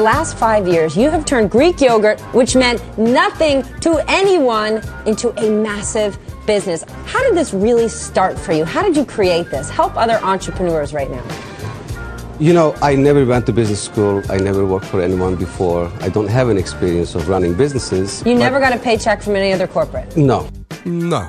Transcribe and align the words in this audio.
In 0.00 0.04
the 0.04 0.12
last 0.12 0.38
five 0.38 0.66
years, 0.66 0.96
you 0.96 1.10
have 1.10 1.26
turned 1.26 1.50
Greek 1.50 1.78
yogurt, 1.78 2.18
which 2.32 2.56
meant 2.56 2.80
nothing 2.96 3.62
to 3.80 4.02
anyone, 4.08 4.80
into 5.04 5.28
a 5.38 5.50
massive 5.50 6.18
business. 6.46 6.84
How 7.04 7.22
did 7.22 7.34
this 7.34 7.52
really 7.52 7.86
start 7.86 8.38
for 8.38 8.54
you? 8.54 8.64
How 8.64 8.80
did 8.80 8.96
you 8.96 9.04
create 9.04 9.50
this? 9.50 9.68
Help 9.68 9.94
other 9.98 10.18
entrepreneurs 10.22 10.94
right 10.94 11.10
now. 11.10 11.22
You 12.38 12.54
know, 12.54 12.74
I 12.80 12.94
never 12.94 13.26
went 13.26 13.44
to 13.44 13.52
business 13.52 13.82
school. 13.82 14.22
I 14.30 14.38
never 14.38 14.64
worked 14.64 14.86
for 14.86 15.02
anyone 15.02 15.36
before. 15.36 15.92
I 16.00 16.08
don't 16.08 16.28
have 16.28 16.48
an 16.48 16.56
experience 16.56 17.14
of 17.14 17.28
running 17.28 17.52
businesses. 17.52 18.22
You 18.24 18.34
never 18.34 18.58
got 18.58 18.72
a 18.72 18.78
paycheck 18.78 19.20
from 19.20 19.36
any 19.36 19.52
other 19.52 19.66
corporate? 19.66 20.16
No. 20.16 20.48
No. 20.86 21.28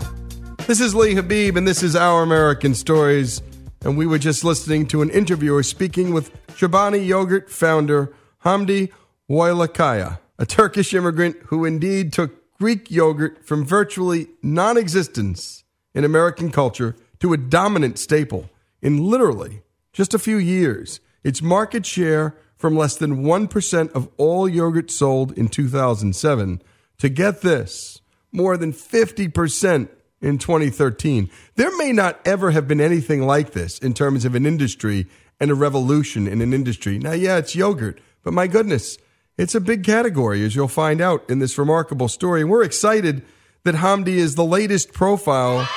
This 0.65 0.79
is 0.79 0.95
Lee 0.95 1.13
Habib, 1.13 1.57
and 1.57 1.67
this 1.67 1.83
is 1.83 1.97
Our 1.97 2.23
American 2.23 2.73
Stories. 2.73 3.41
And 3.83 3.97
we 3.97 4.07
were 4.07 4.19
just 4.19 4.45
listening 4.45 4.87
to 4.87 5.01
an 5.01 5.09
interviewer 5.09 5.61
speaking 5.61 6.13
with 6.13 6.31
Chobani 6.55 7.05
Yogurt 7.05 7.49
founder 7.49 8.13
Hamdi 8.43 8.91
Ulukaya, 9.29 10.19
a 10.39 10.45
Turkish 10.45 10.93
immigrant 10.93 11.37
who 11.47 11.65
indeed 11.65 12.11
took 12.11 12.31
Greek 12.57 12.89
yogurt 12.91 13.45
from 13.45 13.65
virtually 13.65 14.27
non 14.41 14.77
existence 14.77 15.63
in 15.93 16.03
American 16.03 16.51
culture 16.51 16.95
to 17.19 17.33
a 17.33 17.37
dominant 17.37 17.99
staple 17.99 18.49
in 18.81 18.97
literally 18.97 19.61
just 19.93 20.13
a 20.13 20.19
few 20.19 20.37
years. 20.37 20.99
Its 21.23 21.41
market 21.41 21.85
share 21.85 22.35
from 22.57 22.75
less 22.75 22.95
than 22.95 23.23
1% 23.23 23.91
of 23.93 24.09
all 24.17 24.47
yogurt 24.47 24.91
sold 24.91 25.31
in 25.37 25.47
2007 25.47 26.61
to 26.97 27.09
get 27.09 27.41
this, 27.41 28.01
more 28.31 28.57
than 28.57 28.71
50% 28.73 29.89
in 30.21 30.37
2013. 30.37 31.29
There 31.55 31.75
may 31.77 31.91
not 31.91 32.19
ever 32.25 32.51
have 32.51 32.67
been 32.67 32.81
anything 32.81 33.25
like 33.25 33.51
this 33.51 33.79
in 33.79 33.93
terms 33.93 34.25
of 34.25 34.35
an 34.35 34.45
industry 34.45 35.07
and 35.39 35.49
a 35.49 35.55
revolution 35.55 36.27
in 36.27 36.41
an 36.41 36.53
industry. 36.53 36.99
Now, 36.99 37.13
yeah, 37.13 37.37
it's 37.37 37.55
yogurt, 37.55 37.99
but 38.23 38.33
my 38.33 38.47
goodness, 38.47 38.97
it's 39.37 39.55
a 39.55 39.61
big 39.61 39.83
category, 39.83 40.43
as 40.45 40.55
you'll 40.55 40.67
find 40.67 41.01
out 41.01 41.27
in 41.29 41.39
this 41.39 41.57
remarkable 41.57 42.07
story. 42.07 42.41
And 42.41 42.49
we're 42.49 42.63
excited 42.63 43.23
that 43.63 43.75
Hamdi 43.75 44.15
is 44.15 44.35
the 44.35 44.45
latest 44.45 44.93
profile 44.93 45.67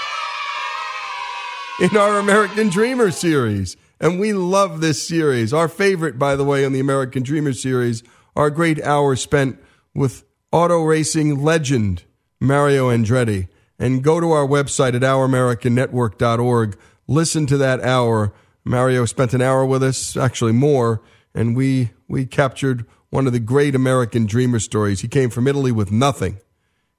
in 1.80 1.96
our 1.96 2.18
American 2.18 2.68
Dreamer 2.68 3.10
series. 3.10 3.76
And 4.00 4.20
we 4.20 4.32
love 4.32 4.80
this 4.80 5.06
series. 5.06 5.52
Our 5.52 5.68
favorite, 5.68 6.18
by 6.18 6.36
the 6.36 6.44
way, 6.44 6.64
on 6.64 6.72
the 6.72 6.80
American 6.80 7.22
Dreamer 7.22 7.52
series, 7.52 8.02
our 8.36 8.50
great 8.50 8.82
hour 8.82 9.16
spent 9.16 9.58
with 9.94 10.24
auto 10.52 10.82
racing 10.82 11.42
legend 11.42 12.04
Mario 12.40 12.90
Andretti. 12.90 13.48
And 13.78 14.04
go 14.04 14.20
to 14.20 14.30
our 14.30 14.46
website 14.46 14.94
at 14.94 15.02
ouramericannetwork.org. 15.02 16.78
Listen 17.08 17.46
to 17.46 17.56
that 17.56 17.80
hour. 17.80 18.32
Mario 18.64 19.04
spent 19.04 19.34
an 19.34 19.42
hour 19.42 19.66
with 19.66 19.82
us, 19.82 20.16
actually 20.16 20.52
more, 20.52 21.02
and 21.34 21.56
we 21.56 21.90
we 22.08 22.26
captured 22.26 22.86
one 23.10 23.26
of 23.26 23.32
the 23.32 23.40
great 23.40 23.74
American 23.74 24.26
dreamer 24.26 24.58
stories. 24.58 25.00
He 25.00 25.08
came 25.08 25.30
from 25.30 25.46
Italy 25.46 25.72
with 25.72 25.90
nothing 25.90 26.38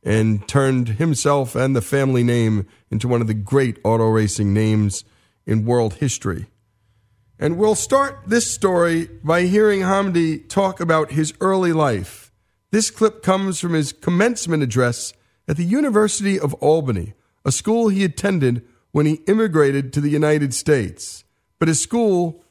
and 0.03 0.47
turned 0.47 0.89
himself 0.89 1.55
and 1.55 1.75
the 1.75 1.81
family 1.81 2.23
name 2.23 2.67
into 2.89 3.08
one 3.08 3.22
of 3.22 3.28
the 3.28 3.33
great 3.33 3.80
auto 3.83 4.08
racing 4.08 4.53
names 4.53 5.03
in 5.45 5.66
world 5.66 5.95
history. 5.95 6.47
And 7.38 7.58
we'll 7.58 7.75
start 7.75 8.19
this 8.28 8.50
story 8.50 9.09
by 9.23 9.44
hearing 9.44 9.81
Hamdi 9.81 10.47
talk 10.47 10.80
about 10.80 11.11
his 11.11 11.33
early 11.41 11.73
life. 11.73 12.31
This 12.72 12.89
clip 12.89 13.22
comes 13.23 13.59
from 13.59 13.73
his 13.73 13.91
commencement 13.91 14.63
address 14.63 15.12
at 15.47 15.57
the 15.57 15.66
University 15.66 16.40
of 16.40 16.53
Albany, 16.56 17.13
a 17.44 17.51
school 17.51 17.90
he 17.90 18.03
attended 18.03 18.66
when 18.91 19.06
he 19.06 19.22
immigrated 19.28 19.91
to 19.91 20.01
the 20.01 20.09
United 20.09 20.53
States, 20.53 21.25
but 21.59 21.68
a 21.68 21.75
school 21.75 22.41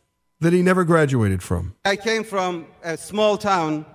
that 0.44 0.52
he 0.52 0.60
never 0.60 0.84
graduated 0.84 1.42
from. 1.42 1.74
I 1.86 1.96
came 1.96 2.22
from 2.22 2.66
a 2.82 2.98
small 2.98 3.38
town 3.38 3.86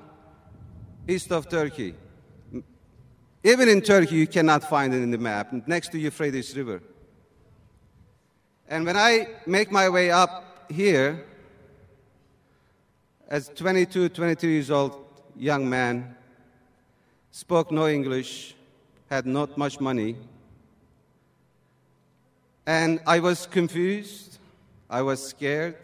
east 1.08 1.32
of 1.32 1.48
Turkey. 1.48 1.94
Even 3.44 3.70
in 3.70 3.82
Turkey, 3.82 4.16
you 4.16 4.26
cannot 4.26 4.64
find 4.64 4.92
it 4.92 5.04
in 5.04 5.12
the 5.12 5.20
map, 5.20 5.54
next 5.68 5.92
to 5.92 6.00
Euphrates 6.00 6.58
River. 6.58 6.82
And 8.68 8.84
when 8.84 8.98
I 8.98 9.28
make 9.46 9.72
my 9.72 9.90
way 9.90 10.10
up 10.10 10.66
here, 10.72 11.24
as 13.28 13.50
22, 13.50 14.10
23 14.10 14.50
years 14.50 14.72
old 14.72 15.06
young 15.38 15.70
man, 15.70 16.16
spoke 17.30 17.72
no 17.72 17.88
English, 17.88 18.56
had 19.08 19.28
not 19.28 19.56
much 19.56 19.80
money, 19.80 20.16
and 22.66 23.00
I 23.06 23.20
was 23.20 23.46
confused, 23.46 24.40
I 24.90 25.04
was 25.04 25.24
scared, 25.24 25.78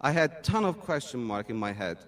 I 0.00 0.12
had 0.12 0.30
a 0.30 0.42
ton 0.42 0.64
of 0.64 0.80
question 0.80 1.22
mark 1.22 1.50
in 1.50 1.56
my 1.56 1.72
head. 1.72 1.98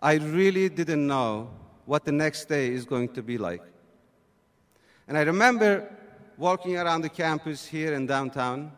I 0.00 0.14
really 0.14 0.68
didn't 0.68 1.06
know 1.06 1.50
what 1.84 2.04
the 2.04 2.12
next 2.12 2.46
day 2.46 2.68
is 2.68 2.84
going 2.84 3.10
to 3.10 3.22
be 3.22 3.38
like. 3.38 3.62
And 5.06 5.16
I 5.16 5.22
remember 5.22 5.88
walking 6.36 6.76
around 6.76 7.02
the 7.02 7.08
campus 7.08 7.66
here 7.66 7.92
in 7.94 8.06
downtown. 8.06 8.72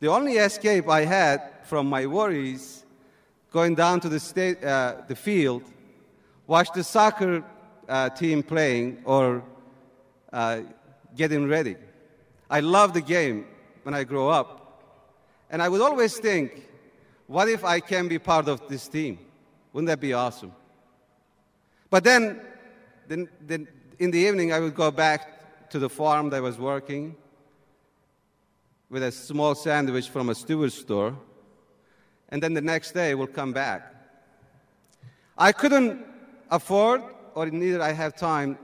The 0.00 0.08
only 0.08 0.34
escape 0.34 0.88
I 0.88 1.04
had 1.04 1.40
from 1.64 1.88
my 1.88 2.06
worries 2.06 2.84
going 3.50 3.74
down 3.74 4.00
to 4.00 4.08
the, 4.08 4.20
state, 4.20 4.62
uh, 4.62 4.96
the 5.08 5.16
field, 5.16 5.62
watch 6.46 6.68
the 6.74 6.84
soccer 6.84 7.42
uh, 7.88 8.10
team 8.10 8.42
playing 8.42 8.98
or 9.04 9.42
uh, 10.32 10.60
getting 11.16 11.48
ready. 11.48 11.76
I 12.50 12.60
love 12.60 12.92
the 12.92 13.00
game 13.00 13.46
when 13.82 13.94
I 13.94 14.04
grow 14.04 14.28
up. 14.28 14.65
And 15.50 15.62
I 15.62 15.68
would 15.68 15.80
always 15.80 16.18
think, 16.18 16.68
what 17.26 17.48
if 17.48 17.64
I 17.64 17.80
can 17.80 18.08
be 18.08 18.18
part 18.18 18.48
of 18.48 18.68
this 18.68 18.88
team? 18.88 19.18
Wouldn't 19.72 19.88
that 19.88 20.00
be 20.00 20.12
awesome? 20.12 20.52
But 21.90 22.04
then, 22.04 22.40
then, 23.08 23.28
then 23.40 23.68
in 23.98 24.10
the 24.10 24.18
evening, 24.18 24.52
I 24.52 24.60
would 24.60 24.74
go 24.74 24.90
back 24.90 25.68
to 25.70 25.78
the 25.78 25.88
farm 25.88 26.30
that 26.30 26.38
I 26.38 26.40
was 26.40 26.58
working 26.58 27.16
with 28.88 29.02
a 29.02 29.12
small 29.12 29.54
sandwich 29.54 30.08
from 30.08 30.28
a 30.28 30.34
steward 30.34 30.72
store. 30.72 31.16
And 32.28 32.42
then 32.42 32.54
the 32.54 32.60
next 32.60 32.92
day, 32.92 33.14
we'll 33.14 33.26
come 33.26 33.52
back. 33.52 33.94
I 35.38 35.52
couldn't 35.52 36.04
afford, 36.50 37.02
or 37.34 37.46
neither 37.46 37.82
I 37.82 37.92
have 37.92 38.16
time, 38.16 38.58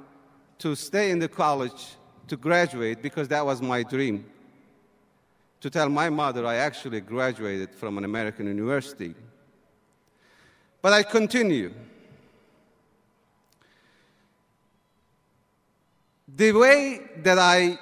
to 0.59 0.75
stay 0.75 1.11
in 1.11 1.19
the 1.19 1.29
college 1.29 1.97
to 2.29 2.37
graduate 2.37 3.03
because 3.03 3.29
that 3.29 3.45
was 3.45 3.61
my 3.61 3.83
dream 3.83 4.25
to 5.63 5.71
tell 5.71 5.89
my 5.89 6.11
mother 6.11 6.45
I 6.45 6.57
actually 6.57 7.01
graduated 7.01 7.73
from 7.73 7.97
an 7.97 8.05
American 8.05 8.47
university. 8.47 9.15
But 10.83 10.93
I 10.93 11.05
continue. 11.05 11.73
The 16.35 16.51
way 16.51 17.01
that 17.23 17.39
I 17.39 17.79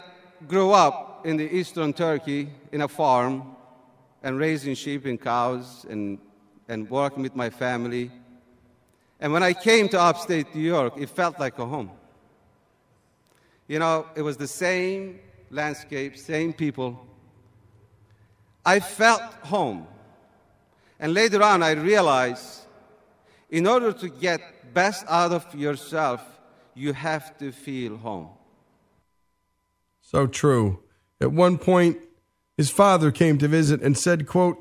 grew 0.46 0.72
up 0.72 1.26
in 1.26 1.38
the 1.38 1.50
eastern 1.56 1.94
Turkey 1.94 2.50
in 2.70 2.82
a 2.82 2.88
farm 2.88 3.56
and 4.22 4.36
raising 4.36 4.74
sheep 4.74 5.06
and 5.06 5.18
cows 5.18 5.86
and, 5.88 6.18
and 6.68 6.88
working 6.90 7.22
with 7.22 7.34
my 7.34 7.48
family, 7.48 8.10
and 9.20 9.32
when 9.32 9.42
I 9.42 9.54
came 9.54 9.88
to 9.88 10.00
upstate 10.00 10.54
New 10.54 10.60
York, 10.60 10.98
it 10.98 11.08
felt 11.08 11.40
like 11.40 11.58
a 11.58 11.64
home. 11.64 11.90
You 13.68 13.78
know, 13.78 14.06
it 14.14 14.22
was 14.22 14.36
the 14.36 14.48
same 14.48 15.20
landscape, 15.50 16.18
same 16.18 16.52
people, 16.52 17.06
I 18.70 18.78
felt 18.78 19.22
home. 19.54 19.88
And 21.00 21.12
later 21.12 21.42
on, 21.42 21.60
I 21.60 21.72
realized 21.72 22.66
in 23.48 23.66
order 23.66 23.92
to 23.94 24.08
get 24.08 24.40
best 24.72 25.04
out 25.08 25.32
of 25.32 25.44
yourself, 25.56 26.20
you 26.76 26.92
have 26.92 27.36
to 27.38 27.50
feel 27.50 27.96
home. 27.96 28.28
So 30.00 30.28
true. 30.28 30.84
At 31.20 31.32
one 31.32 31.58
point, 31.58 31.98
his 32.56 32.70
father 32.70 33.10
came 33.10 33.38
to 33.38 33.48
visit 33.48 33.82
and 33.82 33.98
said, 33.98 34.28
quote, 34.28 34.58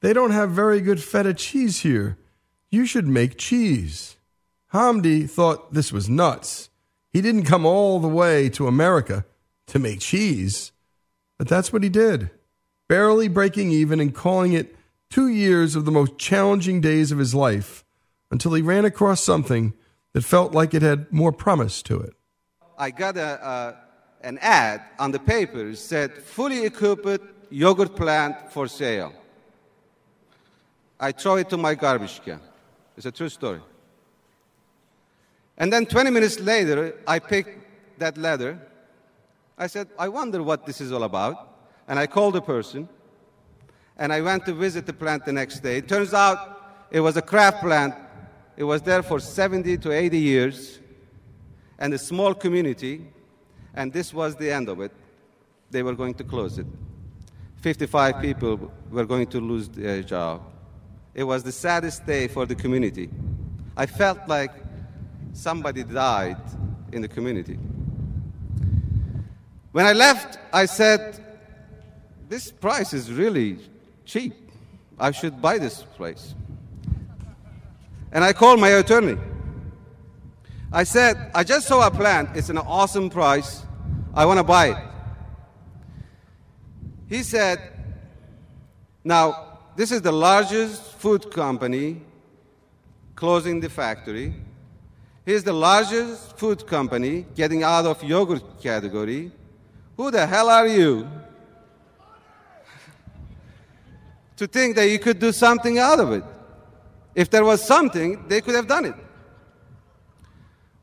They 0.00 0.14
don't 0.14 0.30
have 0.30 0.50
very 0.52 0.80
good 0.80 1.02
feta 1.02 1.34
cheese 1.34 1.80
here. 1.80 2.16
You 2.70 2.86
should 2.86 3.06
make 3.06 3.36
cheese. 3.36 4.16
Hamdi 4.72 5.28
thought 5.28 5.74
this 5.74 5.92
was 5.92 6.08
nuts. 6.08 6.70
He 7.10 7.20
didn't 7.20 7.44
come 7.44 7.66
all 7.66 8.00
the 8.00 8.16
way 8.22 8.48
to 8.56 8.66
America 8.66 9.26
to 9.66 9.78
make 9.78 10.00
cheese, 10.00 10.72
but 11.36 11.48
that's 11.48 11.70
what 11.70 11.82
he 11.82 11.90
did 11.90 12.30
barely 12.92 13.26
breaking 13.26 13.70
even 13.70 14.00
and 14.00 14.14
calling 14.14 14.52
it 14.52 14.76
two 15.08 15.26
years 15.26 15.74
of 15.74 15.86
the 15.86 15.90
most 15.90 16.18
challenging 16.18 16.78
days 16.78 17.10
of 17.10 17.16
his 17.16 17.34
life 17.34 17.86
until 18.30 18.52
he 18.52 18.60
ran 18.60 18.84
across 18.84 19.24
something 19.24 19.72
that 20.12 20.22
felt 20.22 20.52
like 20.52 20.74
it 20.74 20.82
had 20.82 21.10
more 21.10 21.32
promise 21.32 21.80
to 21.80 21.98
it. 21.98 22.12
I 22.76 22.90
got 22.90 23.16
a, 23.16 23.78
an 24.20 24.36
ad 24.42 24.82
on 24.98 25.10
the 25.10 25.18
paper 25.18 25.70
that 25.70 25.78
said, 25.78 26.18
fully 26.18 26.66
equipped 26.66 27.24
yogurt 27.50 27.96
plant 27.96 28.52
for 28.52 28.68
sale. 28.68 29.14
I 31.00 31.12
throw 31.12 31.36
it 31.36 31.48
to 31.48 31.56
my 31.56 31.74
garbage 31.74 32.20
can. 32.22 32.40
It's 32.98 33.06
a 33.06 33.10
true 33.10 33.30
story. 33.30 33.62
And 35.56 35.72
then 35.72 35.86
20 35.86 36.10
minutes 36.10 36.38
later, 36.40 36.94
I 37.06 37.20
picked 37.20 37.56
that 38.00 38.18
letter. 38.18 38.58
I 39.56 39.66
said, 39.68 39.88
I 39.98 40.10
wonder 40.10 40.42
what 40.42 40.66
this 40.66 40.82
is 40.82 40.92
all 40.92 41.04
about. 41.04 41.51
And 41.92 41.98
I 41.98 42.06
called 42.06 42.32
the 42.32 42.40
person, 42.40 42.88
and 43.98 44.14
I 44.14 44.22
went 44.22 44.46
to 44.46 44.54
visit 44.54 44.86
the 44.86 44.94
plant 44.94 45.26
the 45.26 45.32
next 45.34 45.60
day. 45.60 45.76
It 45.76 45.88
turns 45.90 46.14
out 46.14 46.88
It 46.90 47.00
was 47.00 47.18
a 47.18 47.22
Kraft 47.22 47.60
plant. 47.60 47.94
It 48.56 48.64
was 48.64 48.80
there 48.80 49.02
for 49.02 49.20
70 49.20 49.76
to 49.76 49.92
80 49.92 50.18
years 50.18 50.80
and 51.78 51.92
a 51.92 51.98
small 51.98 52.32
community, 52.32 53.06
and 53.74 53.92
this 53.92 54.14
was 54.14 54.36
the 54.36 54.50
end 54.50 54.70
of 54.70 54.80
it. 54.80 54.90
They 55.70 55.82
were 55.82 55.94
going 55.94 56.14
to 56.14 56.24
close 56.24 56.56
it. 56.56 56.66
55 57.60 58.22
people 58.22 58.72
were 58.90 59.04
going 59.04 59.26
to 59.26 59.38
lose 59.38 59.68
their 59.68 60.02
job. 60.02 60.40
It 61.14 61.24
was 61.24 61.42
the 61.42 61.52
saddest 61.52 62.06
day 62.06 62.26
for 62.26 62.46
the 62.46 62.54
community. 62.54 63.10
I 63.76 63.84
felt 63.84 64.26
like 64.28 64.52
somebody 65.34 65.84
died 65.84 66.40
in 66.90 67.02
the 67.02 67.08
community. 67.08 67.58
When 69.72 69.84
I 69.84 69.92
left, 69.92 70.38
I 70.54 70.64
said, 70.64 71.22
This 72.28 72.50
price 72.50 72.92
is 72.92 73.12
really 73.12 73.58
cheap. 74.04 74.34
I 74.98 75.10
should 75.10 75.40
buy 75.40 75.58
this 75.58 75.82
place. 75.82 76.34
And 78.12 78.22
I 78.22 78.32
called 78.32 78.60
my 78.60 78.68
attorney. 78.68 79.18
I 80.72 80.84
said, 80.84 81.30
I 81.34 81.44
just 81.44 81.66
saw 81.66 81.86
a 81.86 81.90
plant. 81.90 82.30
It's 82.34 82.48
an 82.48 82.58
awesome 82.58 83.10
price. 83.10 83.64
I 84.14 84.24
want 84.26 84.38
to 84.38 84.44
buy 84.44 84.68
it. 84.68 84.76
He 87.08 87.22
said, 87.22 87.58
Now, 89.04 89.58
this 89.76 89.90
is 89.90 90.02
the 90.02 90.12
largest 90.12 90.82
food 90.94 91.30
company 91.30 92.02
closing 93.14 93.60
the 93.60 93.68
factory. 93.68 94.34
He's 95.24 95.44
the 95.44 95.52
largest 95.52 96.38
food 96.38 96.66
company 96.66 97.26
getting 97.34 97.62
out 97.62 97.86
of 97.86 98.02
yogurt 98.02 98.60
category. 98.60 99.30
Who 99.96 100.10
the 100.10 100.26
hell 100.26 100.48
are 100.48 100.66
you? 100.66 101.08
To 104.36 104.46
think 104.46 104.76
that 104.76 104.88
you 104.88 104.98
could 104.98 105.18
do 105.18 105.32
something 105.32 105.78
out 105.78 106.00
of 106.00 106.12
it. 106.12 106.24
If 107.14 107.30
there 107.30 107.44
was 107.44 107.62
something, 107.62 108.26
they 108.28 108.40
could 108.40 108.54
have 108.54 108.66
done 108.66 108.86
it. 108.86 108.94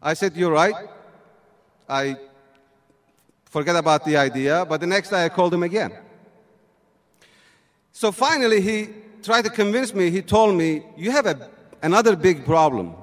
I 0.01 0.13
said, 0.13 0.35
You're 0.35 0.51
right. 0.51 0.75
I 1.87 2.17
forget 3.45 3.75
about 3.75 4.05
the 4.05 4.15
idea, 4.15 4.65
but 4.65 4.79
the 4.79 4.87
next 4.87 5.09
day 5.09 5.25
I 5.25 5.29
called 5.29 5.53
him 5.53 5.63
again. 5.63 5.91
So 7.91 8.11
finally, 8.11 8.61
he 8.61 8.89
tried 9.23 9.43
to 9.45 9.49
convince 9.49 9.93
me. 9.93 10.09
He 10.09 10.21
told 10.21 10.55
me, 10.55 10.83
You 10.95 11.11
have 11.11 11.25
a, 11.25 11.49
another 11.81 12.15
big 12.15 12.45
problem. 12.45 12.95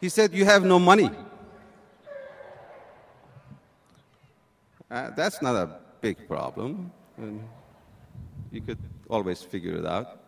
He 0.00 0.08
said, 0.08 0.32
You 0.32 0.44
have 0.44 0.64
no 0.64 0.78
money. 0.78 1.10
Uh, 4.90 5.10
that's 5.10 5.42
not 5.42 5.54
a 5.54 5.78
big 6.00 6.26
problem. 6.26 6.90
And 7.16 7.46
you 8.50 8.60
could 8.60 8.78
always 9.08 9.42
figure 9.42 9.76
it 9.76 9.86
out. 9.86 10.20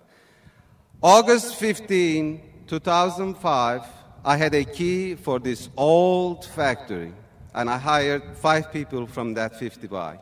August 1.03 1.57
15, 1.57 2.41
2005, 2.67 3.83
I 4.25 4.37
had 4.37 4.55
a 4.55 4.65
key 4.65 5.15
for 5.15 5.39
this 5.39 5.71
old 5.77 6.45
factory, 6.45 7.13
and 7.55 7.71
I 7.71 7.79
hired 7.79 8.37
five 8.37 8.73
people 8.73 9.07
from 9.07 9.35
that 9.35 9.59
50 9.59 9.87
by. 9.87 10.19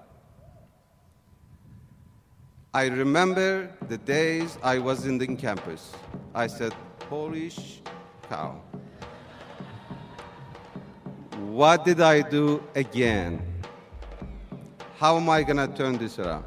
I 2.73 2.87
remember 2.87 3.71
the 3.89 3.99
days 3.99 4.59
I 4.63 4.79
was 4.79 5.07
in 5.07 5.19
the 5.19 5.27
campus. 5.35 5.93
I 6.35 6.47
said, 6.47 6.75
Polish 7.01 7.57
sh- 7.57 7.79
cow. 8.29 8.61
What 11.49 11.85
did 11.85 12.01
I 12.01 12.21
do 12.21 12.63
again? 12.75 13.43
How 14.99 15.17
am 15.17 15.29
I 15.31 15.43
going 15.43 15.57
to 15.57 15.67
turn 15.77 15.97
this 15.97 16.19
around? 16.19 16.45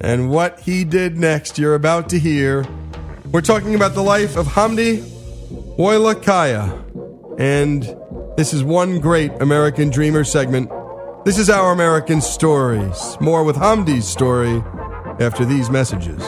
And 0.00 0.30
what 0.30 0.60
he 0.60 0.84
did 0.84 1.16
next, 1.16 1.58
you're 1.58 1.74
about 1.74 2.08
to 2.10 2.18
hear. 2.18 2.66
We're 3.32 3.40
talking 3.40 3.74
about 3.74 3.94
the 3.94 4.02
life 4.02 4.36
of 4.36 4.46
Hamdi 4.46 4.98
Ulukaya. 5.78 6.82
And 7.38 7.82
this 8.36 8.52
is 8.52 8.62
one 8.62 9.00
great 9.00 9.32
American 9.40 9.90
Dreamer 9.90 10.24
segment. 10.24 10.70
This 11.24 11.38
is 11.38 11.50
Our 11.50 11.72
American 11.72 12.20
Stories. 12.20 13.16
More 13.20 13.42
with 13.42 13.56
Hamdi's 13.56 14.06
story 14.06 14.62
after 15.18 15.44
these 15.44 15.70
messages. 15.70 16.22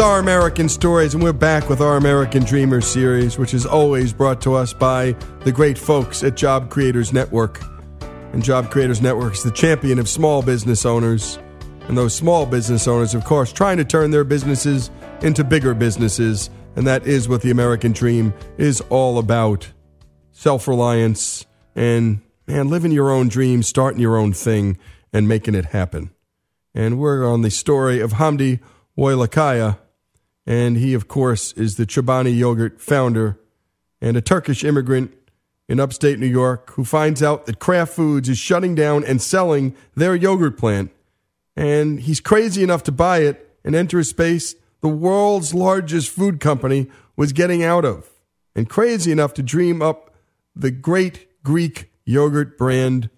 Our 0.00 0.18
American 0.18 0.70
Stories, 0.70 1.12
and 1.12 1.22
we're 1.22 1.34
back 1.34 1.68
with 1.68 1.82
Our 1.82 1.98
American 1.98 2.42
Dreamers 2.42 2.86
series, 2.86 3.36
which 3.36 3.52
is 3.52 3.66
always 3.66 4.14
brought 4.14 4.40
to 4.42 4.54
us 4.54 4.72
by 4.72 5.12
the 5.44 5.52
great 5.52 5.76
folks 5.76 6.24
at 6.24 6.36
Job 6.36 6.70
Creators 6.70 7.12
Network. 7.12 7.60
And 8.32 8.42
Job 8.42 8.70
Creators 8.70 9.02
Network 9.02 9.34
is 9.34 9.42
the 9.42 9.50
champion 9.50 9.98
of 9.98 10.08
small 10.08 10.40
business 10.40 10.86
owners. 10.86 11.38
And 11.86 11.98
those 11.98 12.14
small 12.14 12.46
business 12.46 12.88
owners, 12.88 13.14
of 13.14 13.26
course, 13.26 13.52
trying 13.52 13.76
to 13.76 13.84
turn 13.84 14.10
their 14.10 14.24
businesses 14.24 14.90
into 15.20 15.44
bigger 15.44 15.74
businesses. 15.74 16.48
And 16.76 16.86
that 16.86 17.06
is 17.06 17.28
what 17.28 17.42
the 17.42 17.50
American 17.50 17.92
dream 17.92 18.32
is 18.56 18.80
all 18.88 19.18
about 19.18 19.68
self 20.32 20.66
reliance 20.66 21.44
and, 21.76 22.22
man, 22.46 22.68
living 22.68 22.92
your 22.92 23.10
own 23.10 23.28
dream, 23.28 23.62
starting 23.62 24.00
your 24.00 24.16
own 24.16 24.32
thing, 24.32 24.78
and 25.12 25.28
making 25.28 25.54
it 25.54 25.66
happen. 25.66 26.10
And 26.74 26.98
we're 26.98 27.30
on 27.30 27.42
the 27.42 27.50
story 27.50 28.00
of 28.00 28.12
Hamdi 28.12 28.60
Ulukaya, 28.96 29.76
and 30.50 30.78
he, 30.78 30.94
of 30.94 31.06
course, 31.06 31.52
is 31.52 31.76
the 31.76 31.86
Chobani 31.86 32.36
yogurt 32.36 32.80
founder 32.80 33.38
and 34.00 34.16
a 34.16 34.20
Turkish 34.20 34.64
immigrant 34.64 35.14
in 35.68 35.78
upstate 35.78 36.18
New 36.18 36.26
York 36.26 36.72
who 36.72 36.84
finds 36.84 37.22
out 37.22 37.46
that 37.46 37.60
Kraft 37.60 37.92
Foods 37.92 38.28
is 38.28 38.36
shutting 38.36 38.74
down 38.74 39.04
and 39.04 39.22
selling 39.22 39.76
their 39.94 40.16
yogurt 40.16 40.58
plant. 40.58 40.90
And 41.54 42.00
he's 42.00 42.18
crazy 42.18 42.64
enough 42.64 42.82
to 42.84 42.90
buy 42.90 43.18
it 43.18 43.48
and 43.64 43.76
enter 43.76 44.00
a 44.00 44.04
space 44.04 44.56
the 44.80 44.88
world's 44.88 45.54
largest 45.54 46.10
food 46.10 46.40
company 46.40 46.88
was 47.16 47.32
getting 47.32 47.62
out 47.62 47.84
of, 47.84 48.10
and 48.56 48.68
crazy 48.68 49.12
enough 49.12 49.32
to 49.34 49.44
dream 49.44 49.80
up 49.80 50.12
the 50.56 50.72
great 50.72 51.28
Greek 51.44 51.92
yogurt 52.04 52.58
brand 52.58 53.08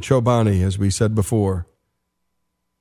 Chobani, 0.00 0.62
as 0.62 0.78
we 0.78 0.90
said 0.90 1.14
before. 1.14 1.66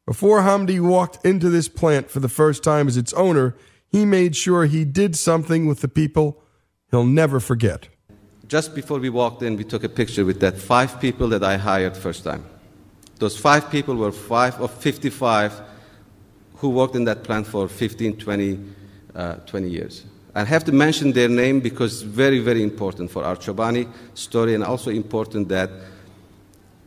Before 0.05 0.41
Hamdi 0.41 0.81
walked 0.81 1.25
into 1.25 1.49
this 1.49 1.69
plant 1.69 2.09
for 2.09 2.19
the 2.19 2.27
first 2.27 2.63
time 2.65 2.89
as 2.89 2.97
its 2.97 3.13
owner, 3.13 3.55
he 3.89 4.05
made 4.05 4.35
sure 4.35 4.65
he 4.65 4.85
did 4.85 5.15
something 5.15 5.67
with 5.67 5.81
the 5.81 5.87
people 5.87 6.41
he'll 6.91 7.05
never 7.05 7.39
forget. 7.39 7.89
Just 8.47 8.73
before 8.73 8.99
we 8.99 9.09
walked 9.09 9.43
in, 9.43 9.57
we 9.57 9.63
took 9.63 9.83
a 9.83 9.89
picture 9.89 10.23
with 10.23 10.39
that 10.39 10.57
five 10.57 11.01
people 11.01 11.27
that 11.29 11.43
I 11.43 11.57
hired 11.57 11.97
first 11.97 12.23
time. 12.23 12.45
Those 13.19 13.37
five 13.37 13.69
people 13.69 13.95
were 13.95 14.11
five 14.11 14.59
of 14.61 14.71
55 14.71 15.61
who 16.55 16.69
worked 16.69 16.95
in 16.95 17.05
that 17.05 17.23
plant 17.23 17.47
for 17.47 17.67
15, 17.67 18.17
20, 18.17 18.59
uh, 19.15 19.35
20 19.35 19.69
years. 19.69 20.05
I 20.33 20.43
have 20.43 20.63
to 20.65 20.71
mention 20.71 21.13
their 21.13 21.29
name 21.29 21.59
because 21.59 21.93
it's 21.93 22.01
very, 22.03 22.39
very 22.39 22.61
important 22.61 23.09
for 23.09 23.23
our 23.23 23.35
Chobani 23.35 23.91
story 24.13 24.53
and 24.53 24.63
also 24.63 24.91
important 24.91 25.49
that 25.49 25.69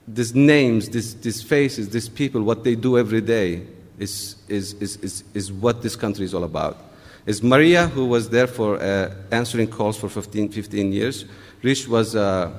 these 0.07 0.35
names, 0.35 0.89
these, 0.89 1.17
these 1.17 1.43
faces, 1.43 1.89
these 1.91 2.09
people, 2.09 2.43
what 2.43 2.65
they 2.65 2.75
do 2.75 2.97
every 2.97 3.21
day 3.21 3.67
is, 3.99 4.37
is, 4.49 4.75
is, 4.75 4.97
is, 4.97 5.25
is 5.35 5.53
what 5.53 5.83
this 5.83 5.97
country 5.97 6.25
is 6.25 6.33
all 6.33 6.45
about. 6.45 6.79
Is 7.27 7.43
Maria, 7.43 7.87
who 7.89 8.07
was 8.07 8.31
there 8.31 8.47
for 8.47 8.81
uh, 8.83 9.15
answering 9.31 9.69
calls 9.69 9.97
for 9.97 10.09
15, 10.09 10.51
15 10.51 10.93
years. 10.93 11.27
Rich 11.63 11.87
was 11.87 12.17
uh, 12.17 12.51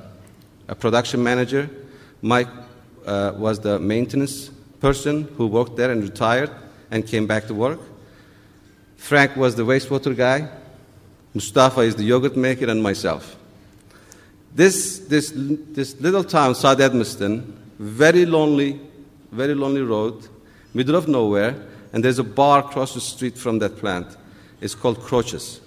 a 0.68 0.74
production 0.74 1.22
manager. 1.22 1.68
Mike 2.22 2.48
uh, 3.04 3.32
was 3.36 3.58
the 3.58 3.78
maintenance 3.80 4.50
person 4.80 5.24
who 5.36 5.46
worked 5.48 5.76
there 5.76 5.90
and 5.90 6.02
retired 6.02 6.50
and 6.90 7.06
came 7.06 7.26
back 7.26 7.46
to 7.46 7.54
work. 7.54 7.80
Frank 8.96 9.36
was 9.36 9.56
the 9.56 9.64
wastewater 9.64 10.16
guy. 10.16 10.48
Mustafa 11.34 11.80
is 11.80 11.96
the 11.96 12.04
yogurt 12.04 12.36
maker, 12.36 12.68
and 12.70 12.82
myself. 12.82 13.36
This, 14.54 14.98
this, 15.00 15.32
this 15.34 15.98
little 16.00 16.22
town, 16.22 16.54
South 16.54 16.78
Edmeston, 16.78 17.58
very 17.78 18.26
lonely, 18.26 18.78
very 19.32 19.54
lonely 19.54 19.82
road, 19.82 20.28
middle 20.74 20.94
of 20.94 21.08
nowhere, 21.08 21.56
and 21.92 22.04
there's 22.04 22.18
a 22.18 22.24
bar 22.24 22.60
across 22.60 22.94
the 22.94 23.00
street 23.00 23.36
from 23.36 23.58
that 23.60 23.76
plant. 23.78 24.06
It's 24.62 24.76
called 24.76 25.00
Croches. 25.00 25.60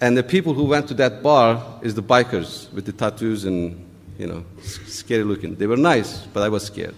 And 0.00 0.16
the 0.16 0.22
people 0.22 0.54
who 0.54 0.64
went 0.64 0.88
to 0.88 0.94
that 0.94 1.22
bar 1.22 1.62
is 1.82 1.94
the 1.94 2.02
bikers 2.02 2.72
with 2.72 2.86
the 2.86 2.92
tattoos 2.92 3.44
and, 3.44 3.86
you 4.18 4.26
know, 4.26 4.44
scary 4.86 5.24
looking. 5.24 5.56
They 5.56 5.66
were 5.66 5.76
nice, 5.76 6.24
but 6.32 6.42
I 6.42 6.48
was 6.48 6.64
scared. 6.64 6.94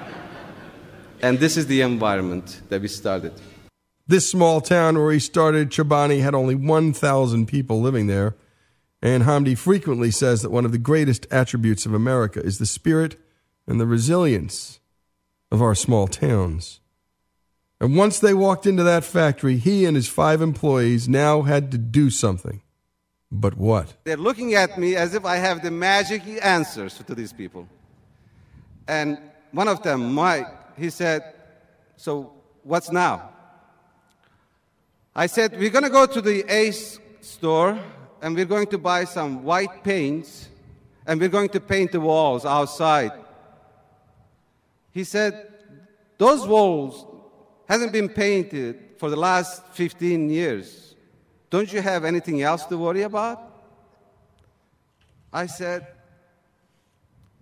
and 1.22 1.38
this 1.38 1.58
is 1.58 1.66
the 1.66 1.82
environment 1.82 2.62
that 2.70 2.80
we 2.80 2.88
started. 2.88 3.34
This 4.06 4.28
small 4.28 4.62
town 4.62 4.98
where 4.98 5.12
he 5.12 5.18
started, 5.18 5.68
Chobani, 5.68 6.22
had 6.22 6.34
only 6.34 6.54
1,000 6.54 7.46
people 7.46 7.80
living 7.80 8.06
there. 8.06 8.34
And 9.02 9.24
Hamdi 9.24 9.56
frequently 9.56 10.10
says 10.10 10.40
that 10.40 10.50
one 10.50 10.64
of 10.64 10.72
the 10.72 10.78
greatest 10.78 11.26
attributes 11.30 11.84
of 11.84 11.92
America 11.92 12.40
is 12.40 12.58
the 12.58 12.66
spirit 12.66 13.16
and 13.66 13.78
the 13.78 13.86
resilience 13.86 14.80
of 15.50 15.60
our 15.60 15.74
small 15.74 16.06
towns. 16.06 16.80
And 17.82 17.96
once 17.96 18.20
they 18.20 18.32
walked 18.32 18.64
into 18.64 18.84
that 18.84 19.02
factory, 19.02 19.56
he 19.56 19.86
and 19.86 19.96
his 19.96 20.06
five 20.06 20.40
employees 20.40 21.08
now 21.08 21.42
had 21.42 21.72
to 21.72 21.78
do 21.78 22.10
something. 22.10 22.62
But 23.32 23.56
what? 23.56 23.94
They're 24.04 24.16
looking 24.16 24.54
at 24.54 24.78
me 24.78 24.94
as 24.94 25.16
if 25.16 25.24
I 25.24 25.34
have 25.34 25.64
the 25.64 25.72
magic 25.72 26.22
answers 26.44 26.94
to 26.98 27.12
these 27.12 27.32
people. 27.32 27.66
And 28.86 29.18
one 29.50 29.66
of 29.66 29.82
them, 29.82 30.14
Mike, 30.14 30.46
he 30.78 30.90
said, 30.90 31.24
So 31.96 32.32
what's 32.62 32.92
now? 32.92 33.30
I 35.16 35.26
said, 35.26 35.58
We're 35.58 35.70
going 35.70 35.82
to 35.82 35.90
go 35.90 36.06
to 36.06 36.20
the 36.20 36.44
Ace 36.48 37.00
store 37.20 37.76
and 38.22 38.36
we're 38.36 38.44
going 38.44 38.68
to 38.68 38.78
buy 38.78 39.06
some 39.06 39.42
white 39.42 39.82
paints 39.82 40.48
and 41.04 41.20
we're 41.20 41.28
going 41.28 41.48
to 41.48 41.58
paint 41.58 41.90
the 41.90 42.00
walls 42.00 42.46
outside. 42.46 43.10
He 44.92 45.02
said, 45.02 45.48
Those 46.18 46.46
walls 46.46 47.06
hasn't 47.68 47.92
been 47.92 48.08
painted 48.08 48.78
for 48.98 49.10
the 49.10 49.16
last 49.16 49.66
15 49.72 50.30
years. 50.30 50.94
Don't 51.50 51.72
you 51.72 51.82
have 51.82 52.04
anything 52.04 52.42
else 52.42 52.64
to 52.66 52.78
worry 52.78 53.02
about? 53.02 53.38
I 55.32 55.46
said, 55.46 55.86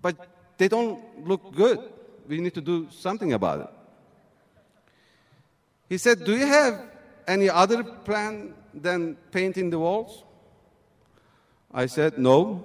But 0.01 0.17
they 0.59 0.69
don't 0.69 1.27
look 1.27 1.55
good. 1.55 1.81
We 2.29 2.41
need 2.41 2.55
to 2.55 2.61
do 2.61 2.89
something 2.91 3.33
about 3.33 3.61
it. 3.61 3.71
He 5.89 5.99
said, 5.99 6.25
Do 6.25 6.37
you 6.37 6.47
have 6.47 6.81
any 7.27 7.51
other 7.51 7.83
plan 7.83 8.55
than 8.73 9.17
painting 9.31 9.71
the 9.71 9.79
walls? 9.79 10.25
I 11.73 11.87
said, 11.87 12.19
No. 12.19 12.65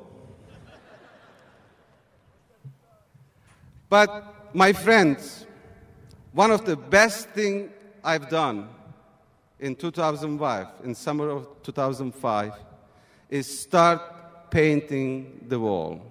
But 3.89 4.55
my 4.55 4.73
friends, 4.73 5.45
one 6.35 6.51
of 6.51 6.65
the 6.65 6.75
best 6.75 7.29
things 7.29 7.71
I've 8.03 8.29
done 8.29 8.67
in 9.57 9.73
2005, 9.73 10.67
in 10.83 10.93
summer 10.93 11.29
of 11.29 11.47
2005, 11.63 12.51
is 13.29 13.59
start 13.61 14.51
painting 14.51 15.45
the 15.47 15.57
wall. 15.57 16.01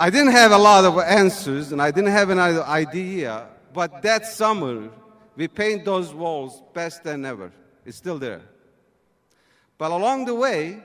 I 0.00 0.10
didn't 0.10 0.32
have 0.32 0.50
a 0.50 0.58
lot 0.58 0.84
of 0.84 0.98
answers 0.98 1.70
and 1.70 1.80
I 1.80 1.92
didn't 1.92 2.10
have 2.10 2.30
an 2.30 2.40
idea, 2.40 3.46
but 3.72 4.02
that 4.02 4.26
summer 4.26 4.90
we 5.36 5.46
paint 5.46 5.84
those 5.84 6.12
walls 6.12 6.60
best 6.74 7.04
than 7.04 7.24
ever. 7.24 7.52
It's 7.86 7.96
still 7.96 8.18
there. 8.18 8.42
But 9.78 9.92
along 9.92 10.24
the 10.24 10.34
way, 10.34 10.82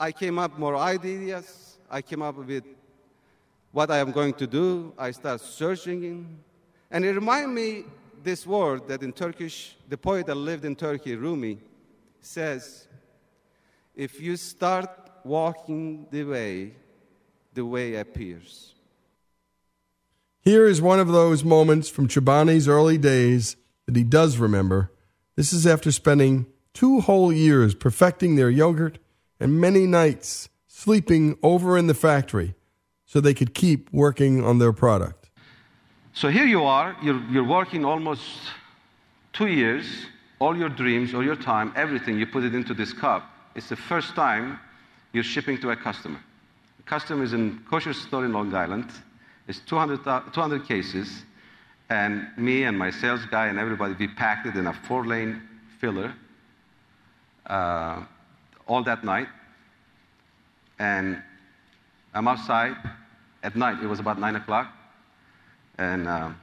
I 0.00 0.10
came 0.10 0.40
up 0.40 0.58
more 0.58 0.76
ideas. 0.76 1.78
I 1.88 2.02
came 2.02 2.20
up 2.20 2.34
with 2.34 2.64
what 3.72 3.90
I 3.90 3.98
am 3.98 4.12
going 4.12 4.34
to 4.34 4.46
do. 4.46 4.92
I 4.96 5.10
start 5.10 5.40
searching. 5.40 6.38
And 6.90 7.04
it 7.04 7.14
reminds 7.14 7.48
me 7.48 7.84
this 8.22 8.46
word 8.46 8.86
that 8.88 9.02
in 9.02 9.12
Turkish, 9.12 9.76
the 9.88 9.96
poet 9.96 10.26
that 10.26 10.36
lived 10.36 10.64
in 10.64 10.76
Turkey, 10.76 11.16
Rumi, 11.16 11.58
says, 12.20 12.86
if 13.96 14.20
you 14.20 14.36
start 14.36 14.88
walking 15.24 16.06
the 16.10 16.24
way, 16.24 16.74
the 17.54 17.64
way 17.64 17.96
appears. 17.96 18.74
Here 20.40 20.66
is 20.66 20.80
one 20.80 21.00
of 21.00 21.08
those 21.08 21.44
moments 21.44 21.88
from 21.88 22.08
Chobani's 22.08 22.68
early 22.68 22.98
days 22.98 23.56
that 23.86 23.96
he 23.96 24.04
does 24.04 24.38
remember. 24.38 24.90
This 25.36 25.52
is 25.52 25.66
after 25.66 25.92
spending 25.92 26.46
two 26.74 27.00
whole 27.00 27.32
years 27.32 27.74
perfecting 27.74 28.36
their 28.36 28.50
yogurt 28.50 28.98
and 29.38 29.60
many 29.60 29.86
nights 29.86 30.48
sleeping 30.66 31.38
over 31.42 31.76
in 31.78 31.86
the 31.86 31.94
factory 31.94 32.54
so 33.12 33.20
they 33.20 33.34
could 33.34 33.52
keep 33.52 33.92
working 33.92 34.42
on 34.42 34.58
their 34.58 34.72
product. 34.72 35.28
So 36.14 36.28
here 36.28 36.46
you 36.46 36.64
are, 36.64 36.96
you're, 37.02 37.22
you're 37.30 37.44
working 37.46 37.84
almost 37.84 38.22
two 39.34 39.48
years, 39.48 39.84
all 40.38 40.56
your 40.56 40.70
dreams, 40.70 41.12
all 41.12 41.22
your 41.22 41.36
time, 41.36 41.74
everything, 41.76 42.18
you 42.18 42.26
put 42.26 42.42
it 42.42 42.54
into 42.54 42.72
this 42.72 42.94
cup. 42.94 43.30
It's 43.54 43.68
the 43.68 43.76
first 43.76 44.14
time 44.14 44.58
you're 45.12 45.24
shipping 45.24 45.60
to 45.60 45.72
a 45.72 45.76
customer. 45.76 46.18
The 46.78 46.84
customer 46.84 47.22
is 47.22 47.34
in 47.34 47.62
kosher 47.68 47.92
store 47.92 48.24
in 48.24 48.32
Long 48.32 48.54
Island. 48.54 48.90
It's 49.46 49.60
200, 49.60 50.04
200 50.04 50.66
cases. 50.66 51.24
And 51.90 52.28
me 52.38 52.62
and 52.62 52.78
my 52.78 52.90
sales 52.90 53.26
guy 53.30 53.48
and 53.48 53.58
everybody, 53.58 53.92
we 53.98 54.08
packed 54.08 54.46
it 54.46 54.54
in 54.54 54.68
a 54.68 54.72
four 54.72 55.04
lane 55.04 55.42
filler 55.78 56.14
uh, 57.44 58.04
all 58.66 58.82
that 58.84 59.04
night. 59.04 59.28
And 60.78 61.22
I'm 62.14 62.26
outside 62.26 62.76
at 63.42 63.56
night. 63.56 63.82
It 63.82 63.86
was 63.86 64.00
about 64.00 64.18
9 64.18 64.36
o'clock. 64.36 64.72
And 65.78 66.08
um, 66.08 66.38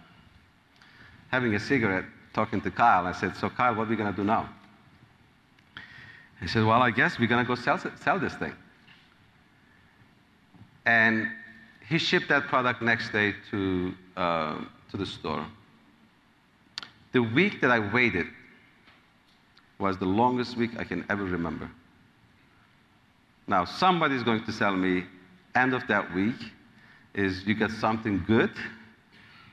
having 1.29 1.55
a 1.55 1.59
cigarette, 1.59 2.05
talking 2.33 2.61
to 2.61 2.71
Kyle. 2.71 3.05
I 3.05 3.11
said, 3.11 3.35
So, 3.35 3.49
Kyle, 3.49 3.75
what 3.75 3.87
are 3.87 3.89
we 3.89 3.95
going 3.95 4.11
to 4.11 4.15
do 4.15 4.23
now? 4.23 4.49
He 6.39 6.47
said, 6.47 6.63
Well, 6.63 6.81
I 6.81 6.91
guess 6.91 7.19
we're 7.19 7.27
going 7.27 7.43
to 7.43 7.47
go 7.47 7.55
sell, 7.55 7.79
sell 8.01 8.19
this 8.19 8.33
thing. 8.35 8.53
And 10.85 11.27
he 11.87 11.97
shipped 11.97 12.29
that 12.29 12.47
product 12.47 12.81
next 12.81 13.11
day 13.11 13.33
to, 13.51 13.93
uh, 14.15 14.61
to 14.91 14.97
the 14.97 15.05
store. 15.05 15.45
The 17.11 17.21
week 17.21 17.61
that 17.61 17.71
I 17.71 17.79
waited 17.79 18.27
was 19.79 19.97
the 19.97 20.05
longest 20.05 20.57
week 20.57 20.71
I 20.77 20.83
can 20.83 21.05
ever 21.09 21.23
remember. 21.23 21.69
Now, 23.47 23.65
somebody's 23.65 24.23
going 24.23 24.43
to 24.45 24.51
sell 24.51 24.75
me, 24.75 25.05
end 25.55 25.73
of 25.73 25.87
that 25.87 26.13
week, 26.13 26.35
is 27.13 27.45
you 27.45 27.55
get 27.55 27.71
something 27.71 28.23
good, 28.27 28.51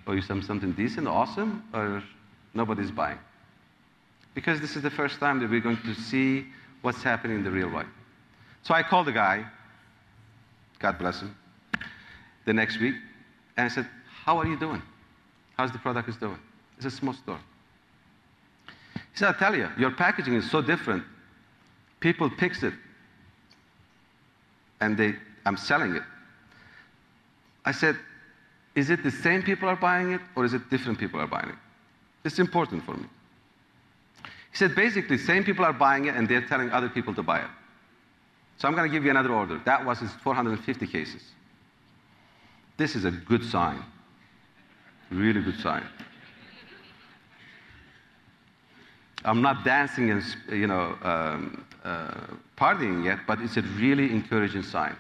or 0.07 0.15
you 0.15 0.23
have 0.23 0.45
something 0.45 0.73
decent, 0.73 1.09
awesome, 1.09 1.65
or 1.73 2.03
nobody's 2.55 2.91
buying. 2.91 3.19
Because 4.35 4.61
this 4.61 4.77
is 4.77 4.83
the 4.83 4.91
first 4.91 5.19
time 5.19 5.41
that 5.41 5.51
we're 5.51 5.61
going 5.61 5.79
to 5.79 5.95
see 5.95 6.47
what's 6.83 7.03
happening 7.03 7.39
in 7.39 7.45
the 7.45 7.51
real 7.51 7.69
world. 7.69 7.87
So 8.63 8.75
I 8.75 8.83
called 8.83 9.07
the 9.07 9.13
guy, 9.13 9.45
God 10.79 10.99
bless 10.99 11.21
him, 11.21 11.35
the 12.45 12.53
next 12.53 12.81
week, 12.81 12.95
and 13.57 13.71
I 13.71 13.75
said, 13.75 13.89
How 14.25 14.39
are 14.39 14.47
you 14.47 14.59
doing? 14.59 14.83
How's 15.57 15.73
the 15.73 15.79
product 15.79 16.09
is 16.09 16.17
doing? 16.17 16.39
It's 16.77 16.87
a 16.87 16.91
small 16.91 17.15
store. 17.15 17.41
He 18.95 19.19
said, 19.21 19.29
I'll 19.29 19.35
tell 19.35 19.55
you, 19.55 19.69
your 19.79 19.93
packaging 19.93 20.35
is 20.35 20.51
so 20.51 20.61
different. 20.61 21.03
People 22.01 22.29
picks 22.29 22.63
it, 22.63 22.75
and 24.81 24.97
they, 24.97 25.15
I'm 25.47 25.57
selling 25.57 25.97
it. 25.97 26.03
I 27.67 27.73
said, 27.73 27.97
is 28.77 28.91
it 28.91 29.03
the 29.03 29.11
same 29.11 29.43
people 29.43 29.69
are 29.69 29.77
buying 29.77 30.13
it 30.13 30.21
or 30.37 30.45
is 30.45 30.55
it 30.55 30.71
different 30.71 30.99
people 30.99 31.21
are 31.21 31.27
buying 31.27 31.49
it? 31.49 31.57
It's 32.25 32.39
important 32.39 32.85
for 32.85 32.95
me. 32.95 33.07
He 34.25 34.57
said, 34.57 34.75
basically, 34.75 35.19
same 35.19 35.45
people 35.45 35.65
are 35.65 35.73
buying 35.73 36.07
it 36.07 36.15
and 36.15 36.29
they're 36.29 36.47
telling 36.47 36.71
other 36.71 36.89
people 36.89 37.15
to 37.15 37.23
buy 37.23 37.41
it. 37.41 37.51
So 38.57 38.69
I'm 38.69 38.75
going 38.75 38.89
to 38.89 38.93
give 38.93 39.05
you 39.05 39.11
another 39.11 39.33
order. 39.33 39.61
That 39.65 39.85
was 39.85 39.99
his 39.99 40.13
450 40.23 40.87
cases. 40.87 41.23
This 42.77 42.95
is 42.95 43.05
a 43.05 43.11
good 43.11 43.45
sign. 43.45 43.83
Really 45.11 45.43
good 45.43 45.59
sign. 45.61 45.85
I'm 49.25 49.43
not 49.43 49.65
dancing 49.65 50.11
and 50.11 50.23
you 50.51 50.69
know 50.69 50.97
um, 51.03 51.65
uh, 51.85 52.15
partying 52.57 53.05
yet, 53.05 53.21
but 53.27 53.41
it's 53.41 53.57
a 53.57 53.63
really 53.63 54.11
encouraging 54.13 54.63
sign. 54.63 54.97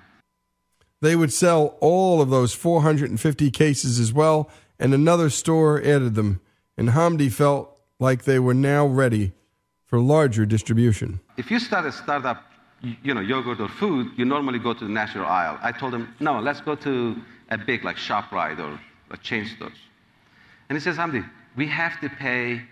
They 1.00 1.16
would 1.16 1.32
sell 1.32 1.76
all 1.80 2.20
of 2.20 2.30
those 2.30 2.54
450 2.54 3.50
cases 3.50 3.98
as 3.98 4.12
well, 4.12 4.50
and 4.78 4.94
another 4.94 5.30
store 5.30 5.80
added 5.80 6.14
them. 6.14 6.40
And 6.76 6.90
Hamdi 6.90 7.30
felt 7.30 7.78
like 7.98 8.24
they 8.24 8.38
were 8.38 8.54
now 8.54 8.86
ready 8.86 9.32
for 9.84 10.00
larger 10.00 10.46
distribution. 10.46 11.20
If 11.36 11.50
you 11.50 11.58
start 11.58 11.86
a 11.86 11.92
startup, 11.92 12.42
you 13.02 13.14
know, 13.14 13.20
yogurt 13.20 13.60
or 13.60 13.68
food, 13.68 14.10
you 14.16 14.24
normally 14.24 14.58
go 14.58 14.74
to 14.74 14.84
the 14.84 14.90
national 14.90 15.26
aisle. 15.26 15.58
I 15.62 15.72
told 15.72 15.94
him, 15.94 16.14
no, 16.20 16.40
let's 16.40 16.60
go 16.60 16.74
to 16.76 17.16
a 17.50 17.58
big 17.58 17.84
like 17.84 17.96
ShopRite 17.96 18.58
or 18.58 18.78
a 19.10 19.16
chain 19.18 19.46
stores. 19.46 19.78
And 20.68 20.76
he 20.76 20.82
says, 20.82 20.96
Hamdi, 20.96 21.28
we 21.56 21.66
have 21.68 22.00
to 22.00 22.08
pay 22.08 22.62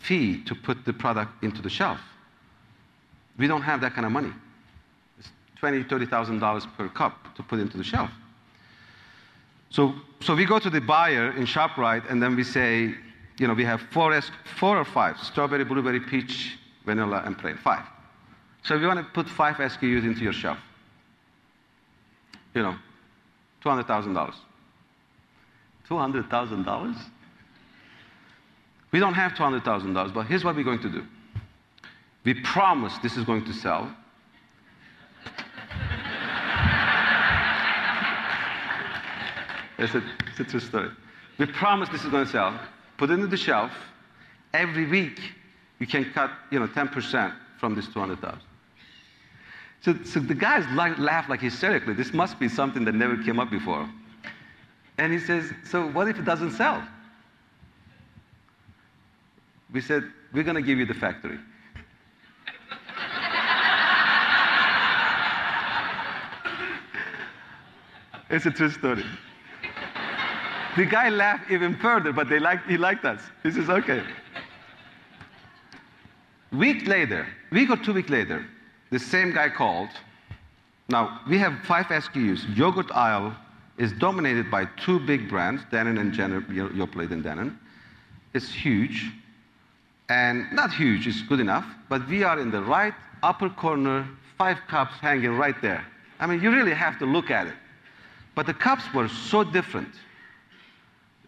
fee 0.00 0.42
to 0.44 0.54
put 0.54 0.84
the 0.84 0.92
product 0.92 1.44
into 1.44 1.62
the 1.62 1.70
shelf. 1.70 2.00
We 3.38 3.46
don't 3.46 3.62
have 3.62 3.80
that 3.82 3.94
kind 3.94 4.06
of 4.06 4.12
money. 4.12 4.32
Twenty, 5.66 5.82
thirty 5.82 6.06
thousand 6.06 6.38
dollars 6.38 6.64
per 6.78 6.88
cup 6.88 7.34
to 7.34 7.42
put 7.42 7.58
into 7.58 7.76
the 7.76 7.82
shelf. 7.82 8.08
So, 9.70 9.96
so 10.20 10.32
we 10.36 10.44
go 10.44 10.60
to 10.60 10.70
the 10.70 10.80
buyer 10.80 11.32
in 11.32 11.44
ShopRite 11.44 12.08
and 12.08 12.22
then 12.22 12.36
we 12.36 12.44
say, 12.44 12.94
you 13.40 13.48
know, 13.48 13.52
we 13.52 13.64
have 13.64 13.80
four, 13.90 14.16
four 14.60 14.78
or 14.78 14.84
five 14.84 15.18
strawberry, 15.18 15.64
blueberry, 15.64 15.98
peach, 15.98 16.56
vanilla, 16.84 17.20
and 17.26 17.36
plain. 17.36 17.56
Five. 17.56 17.84
So 18.62 18.76
you 18.76 18.86
want 18.86 19.00
to 19.00 19.12
put 19.12 19.28
five 19.28 19.56
SKUs 19.56 20.04
into 20.04 20.20
your 20.20 20.32
shelf, 20.32 20.58
you 22.54 22.62
know, 22.62 22.76
$200,000. 23.64 24.34
$200,000? 25.90 26.96
We 28.92 29.00
don't 29.00 29.14
have 29.14 29.32
$200,000, 29.32 30.14
but 30.14 30.26
here's 30.28 30.44
what 30.44 30.54
we're 30.54 30.62
going 30.62 30.82
to 30.82 30.90
do. 30.90 31.04
We 32.22 32.34
promise 32.34 32.96
this 32.98 33.16
is 33.16 33.24
going 33.24 33.44
to 33.46 33.52
sell. 33.52 33.92
It's, 39.78 39.94
a, 39.94 40.02
it's 40.26 40.40
a 40.40 40.44
true 40.44 40.60
story. 40.60 40.90
We 41.38 41.46
promise 41.46 41.88
this 41.90 42.04
is 42.04 42.10
going 42.10 42.24
to 42.24 42.30
sell. 42.30 42.58
Put 42.96 43.10
it 43.10 43.14
into 43.14 43.26
the 43.26 43.36
shelf. 43.36 43.72
Every 44.54 44.86
week, 44.86 45.20
you 45.78 45.86
can 45.86 46.10
cut, 46.12 46.30
you 46.50 46.58
know, 46.58 46.66
10% 46.66 47.34
from 47.58 47.74
this 47.74 47.86
200,000. 47.88 48.40
So, 49.82 49.94
so 50.04 50.20
the 50.20 50.34
guys 50.34 50.64
like, 50.74 50.98
laugh 50.98 51.28
like 51.28 51.40
hysterically. 51.40 51.92
This 51.94 52.14
must 52.14 52.40
be 52.40 52.48
something 52.48 52.84
that 52.86 52.94
never 52.94 53.22
came 53.22 53.38
up 53.38 53.50
before. 53.50 53.86
And 54.98 55.12
he 55.12 55.18
says, 55.18 55.52
So 55.64 55.86
what 55.86 56.08
if 56.08 56.18
it 56.18 56.24
doesn't 56.24 56.52
sell? 56.52 56.82
We 59.72 59.82
said, 59.82 60.04
We're 60.32 60.44
going 60.44 60.56
to 60.56 60.62
give 60.62 60.78
you 60.78 60.86
the 60.86 60.94
factory. 60.94 61.38
it's 68.30 68.46
a 68.46 68.50
true 68.50 68.70
story. 68.70 69.04
The 70.76 70.84
guy 70.84 71.08
laughed 71.08 71.50
even 71.50 71.76
further, 71.76 72.12
but 72.12 72.28
they 72.28 72.38
liked, 72.38 72.68
he 72.68 72.76
liked 72.76 73.04
us. 73.04 73.20
He 73.42 73.50
says, 73.50 73.70
Okay. 73.70 74.02
Week 76.52 76.86
later, 76.86 77.26
week 77.50 77.70
or 77.70 77.76
two 77.76 77.92
weeks 77.92 78.10
later, 78.10 78.46
the 78.90 78.98
same 78.98 79.32
guy 79.32 79.48
called. 79.48 79.88
Now, 80.88 81.20
we 81.28 81.38
have 81.38 81.58
five 81.64 81.86
SKUs. 81.86 82.56
Yogurt 82.56 82.90
aisle 82.92 83.34
is 83.78 83.92
dominated 83.94 84.50
by 84.50 84.66
two 84.84 85.00
big 85.00 85.28
brands, 85.28 85.62
Dannon 85.72 85.98
and 86.00 86.12
Jenner, 86.12 86.42
Yoplait 86.42 87.10
and 87.10 87.24
Dannon. 87.24 87.56
It's 88.32 88.50
huge. 88.52 89.10
And 90.08 90.50
not 90.52 90.72
huge, 90.72 91.06
it's 91.06 91.22
good 91.22 91.40
enough. 91.40 91.66
But 91.88 92.08
we 92.08 92.22
are 92.22 92.38
in 92.38 92.50
the 92.50 92.62
right 92.62 92.94
upper 93.22 93.50
corner, 93.50 94.06
five 94.38 94.58
cups 94.68 94.94
hanging 95.00 95.32
right 95.32 95.60
there. 95.60 95.84
I 96.20 96.26
mean, 96.26 96.40
you 96.40 96.50
really 96.52 96.74
have 96.74 96.98
to 97.00 97.06
look 97.06 97.30
at 97.30 97.48
it. 97.48 97.54
But 98.34 98.46
the 98.46 98.54
cups 98.54 98.84
were 98.94 99.08
so 99.08 99.42
different. 99.42 99.92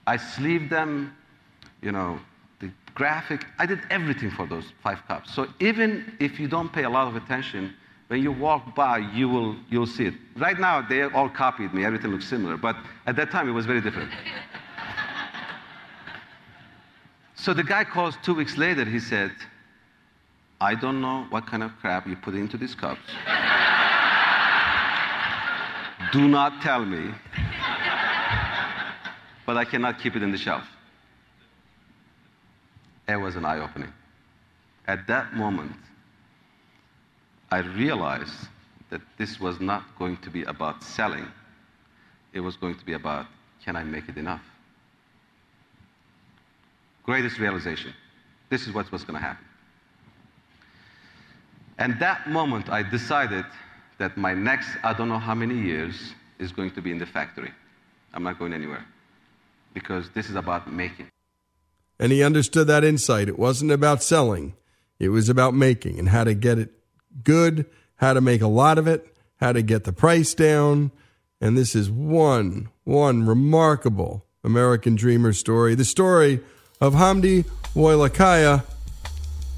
I 0.09 0.17
sleeved 0.17 0.71
them, 0.71 1.15
you 1.83 1.93
know, 1.93 2.19
the 2.61 2.71
graphic. 2.95 3.45
I 3.59 3.67
did 3.67 3.81
everything 3.91 4.31
for 4.31 4.47
those 4.47 4.65
five 4.83 5.07
cups. 5.07 5.35
So 5.35 5.47
even 5.61 6.17
if 6.19 6.41
you 6.41 6.49
don't 6.49 6.73
pay 6.73 6.85
a 6.85 6.89
lot 6.89 7.09
of 7.09 7.15
attention, 7.15 7.75
when 8.07 8.23
you 8.23 8.33
walk 8.33 8.75
by, 8.75 8.97
you 9.19 9.29
will 9.29 9.55
you'll 9.69 9.87
see 9.87 10.07
it. 10.07 10.15
Right 10.39 10.59
now, 10.59 10.81
they 10.81 11.03
all 11.03 11.29
copied 11.29 11.75
me. 11.75 11.85
Everything 11.85 12.11
looks 12.11 12.27
similar. 12.27 12.57
But 12.57 12.77
at 13.07 13.17
that 13.17 13.31
time, 13.31 13.51
it 13.51 13.53
was 13.53 13.67
very 13.67 13.83
different. 13.83 14.11
so 17.35 17.53
the 17.53 17.65
guy 17.65 17.85
calls 17.85 18.15
two 18.23 18.35
weeks 18.35 18.57
later. 18.57 18.87
He 18.87 19.01
said, 19.01 19.33
I 20.59 20.75
don't 20.75 21.03
know 21.03 21.27
what 21.29 21.47
kind 21.47 21.63
of 21.63 21.71
crap 21.83 22.07
you 22.07 22.17
put 22.17 22.35
into 22.35 22.57
these 22.57 22.75
cups. 22.75 23.11
Do 26.13 26.27
not 26.27 26.63
tell 26.63 26.87
me. 26.87 27.13
But 29.49 29.57
I 29.57 29.65
cannot 29.65 29.99
keep 29.99 30.15
it 30.15 30.23
in 30.23 30.31
the 30.31 30.37
shelf. 30.37 30.65
It 33.09 33.17
was 33.17 33.35
an 33.35 33.47
eye 33.47 33.61
opening. 33.61 33.91
At 34.87 35.07
that 35.07 35.33
moment, 35.33 35.73
I 37.51 37.61
realized 37.61 38.49
that 38.91 39.01
this 39.17 39.41
was 39.41 39.59
not 39.59 39.85
going 39.99 40.19
to 40.19 40.29
be 40.29 40.43
about 40.43 40.85
selling, 40.85 41.27
it 42.35 42.41
was 42.41 42.59
going 42.59 42.75
to 42.75 42.85
be 42.85 42.93
about 42.93 43.25
can 43.65 43.75
I 43.75 43.85
make 43.85 44.11
it 44.11 44.19
enough? 44.19 44.43
Greatest 47.03 47.39
realization. 47.39 47.95
This 48.51 48.67
is 48.67 48.75
what 48.75 48.93
was 48.93 49.03
going 49.03 49.19
to 49.19 49.25
happen. 49.25 49.47
And 51.79 51.99
that 52.01 52.29
moment, 52.29 52.69
I 52.69 52.83
decided 52.83 53.47
that 53.97 54.19
my 54.19 54.35
next, 54.35 54.69
I 54.83 54.93
don't 54.93 55.09
know 55.09 55.19
how 55.19 55.35
many 55.35 55.55
years, 55.55 56.13
is 56.39 56.53
going 56.53 56.73
to 56.73 56.83
be 56.83 56.91
in 56.91 56.99
the 56.99 57.07
factory. 57.07 57.53
I'm 58.13 58.23
not 58.23 58.39
going 58.39 58.53
anywhere 58.53 58.85
because 59.75 60.11
this 60.11 60.29
is 60.29 60.37
about 60.37 60.71
making. 60.73 61.09
And 61.99 62.13
he 62.13 62.23
understood 62.23 62.67
that 62.69 62.85
insight. 62.85 63.29
It 63.29 63.39
wasn't 63.39 63.73
about 63.73 64.03
selling, 64.03 64.55
it 64.99 65.09
was 65.09 65.29
about 65.29 65.55
making 65.55 65.99
and 65.99 66.09
how 66.09 66.25
to 66.25 66.35
get 66.35 66.59
it 66.59 66.71
good, 67.25 67.67
how 67.97 68.13
to 68.15 68.21
make 68.21 68.43
a 68.43 68.49
lot 68.49 68.79
of 68.79 68.87
it, 68.87 69.15
how 69.37 69.53
to 69.53 69.63
get 69.63 69.85
the 69.85 69.93
price 69.93 70.35
down. 70.35 70.91
And 71.41 71.57
this 71.57 71.75
is 71.75 71.91
one, 71.91 72.69
one 72.85 73.27
remarkable 73.27 74.25
American 74.43 74.97
dreamer 74.97 75.33
story. 75.33 75.75
The 75.75 75.85
story 75.85 76.41
of 76.81 76.95
Hamdi 76.95 77.45
Ulukaya, 77.75 78.65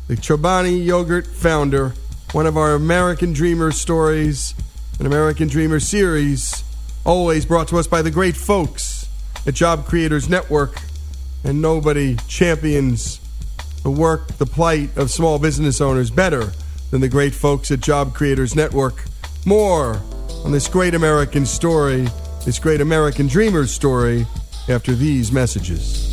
the 0.08 0.16
Chobani 0.16 0.84
yogurt 0.84 1.26
founder, 1.26 1.94
one 2.32 2.46
of 2.46 2.56
our 2.56 2.74
American 2.74 3.32
Dreamer 3.32 3.72
stories, 3.72 4.54
an 4.98 5.06
American 5.06 5.48
Dreamer 5.48 5.80
series, 5.80 6.64
always 7.04 7.46
brought 7.46 7.68
to 7.68 7.78
us 7.78 7.86
by 7.86 8.02
the 8.02 8.10
great 8.10 8.36
folks 8.36 8.99
at 9.46 9.54
Job 9.54 9.86
Creators 9.86 10.28
Network. 10.28 10.80
And 11.44 11.62
nobody 11.62 12.16
champions 12.28 13.20
the 13.82 13.90
work, 13.90 14.28
the 14.38 14.46
plight 14.46 14.96
of 14.96 15.10
small 15.10 15.38
business 15.38 15.80
owners 15.80 16.10
better 16.10 16.52
than 16.90 17.00
the 17.00 17.08
great 17.08 17.34
folks 17.34 17.70
at 17.70 17.80
Job 17.80 18.14
Creators 18.14 18.54
Network. 18.54 19.04
More 19.46 20.02
on 20.44 20.52
this 20.52 20.68
great 20.68 20.94
American 20.94 21.46
story, 21.46 22.08
this 22.44 22.58
great 22.58 22.80
American 22.80 23.26
dreamer's 23.26 23.70
story, 23.70 24.26
after 24.68 24.94
these 24.94 25.32
messages. 25.32 26.09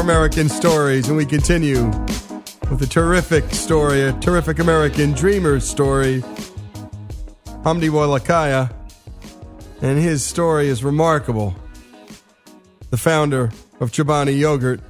American 0.00 0.48
stories, 0.48 1.08
and 1.08 1.16
we 1.16 1.26
continue 1.26 1.84
with 2.70 2.80
a 2.80 2.86
terrific 2.86 3.50
story, 3.50 4.02
a 4.02 4.12
terrific 4.14 4.58
American 4.58 5.12
dreamer 5.12 5.60
story. 5.60 6.22
Hamdi 7.64 7.90
Ulukaya, 7.90 8.72
and 9.82 9.98
his 9.98 10.24
story 10.24 10.68
is 10.68 10.82
remarkable. 10.82 11.54
The 12.88 12.96
founder 12.96 13.50
of 13.80 13.92
Chobani 13.92 14.38
Yogurt, 14.38 14.80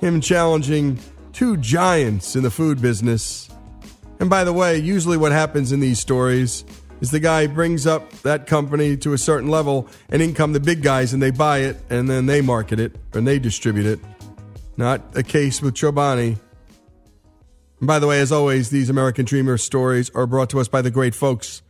him 0.00 0.20
challenging 0.20 0.98
two 1.32 1.56
giants 1.56 2.36
in 2.36 2.42
the 2.42 2.50
food 2.50 2.82
business. 2.82 3.48
And 4.20 4.28
by 4.28 4.44
the 4.44 4.52
way, 4.52 4.76
usually 4.76 5.16
what 5.16 5.32
happens 5.32 5.72
in 5.72 5.80
these 5.80 5.98
stories 5.98 6.66
is 7.00 7.10
the 7.10 7.20
guy 7.20 7.46
brings 7.46 7.86
up 7.86 8.10
that 8.22 8.46
company 8.46 8.94
to 8.98 9.14
a 9.14 9.18
certain 9.18 9.48
level, 9.48 9.88
and 10.10 10.20
in 10.20 10.34
come 10.34 10.52
the 10.52 10.60
big 10.60 10.82
guys 10.82 11.14
and 11.14 11.22
they 11.22 11.30
buy 11.30 11.60
it 11.60 11.78
and 11.88 12.10
then 12.10 12.26
they 12.26 12.42
market 12.42 12.78
it 12.78 12.94
and 13.14 13.26
they 13.26 13.38
distribute 13.38 13.86
it. 13.86 13.98
Not 14.80 15.14
a 15.14 15.22
case 15.22 15.60
with 15.60 15.74
Chobani. 15.74 16.38
And 17.80 17.86
by 17.86 17.98
the 17.98 18.06
way, 18.06 18.18
as 18.22 18.32
always, 18.32 18.70
these 18.70 18.88
American 18.88 19.26
Dreamer 19.26 19.58
stories 19.58 20.08
are 20.14 20.26
brought 20.26 20.48
to 20.50 20.58
us 20.58 20.68
by 20.68 20.80
the 20.80 20.90
great 20.90 21.14
folks 21.14 21.60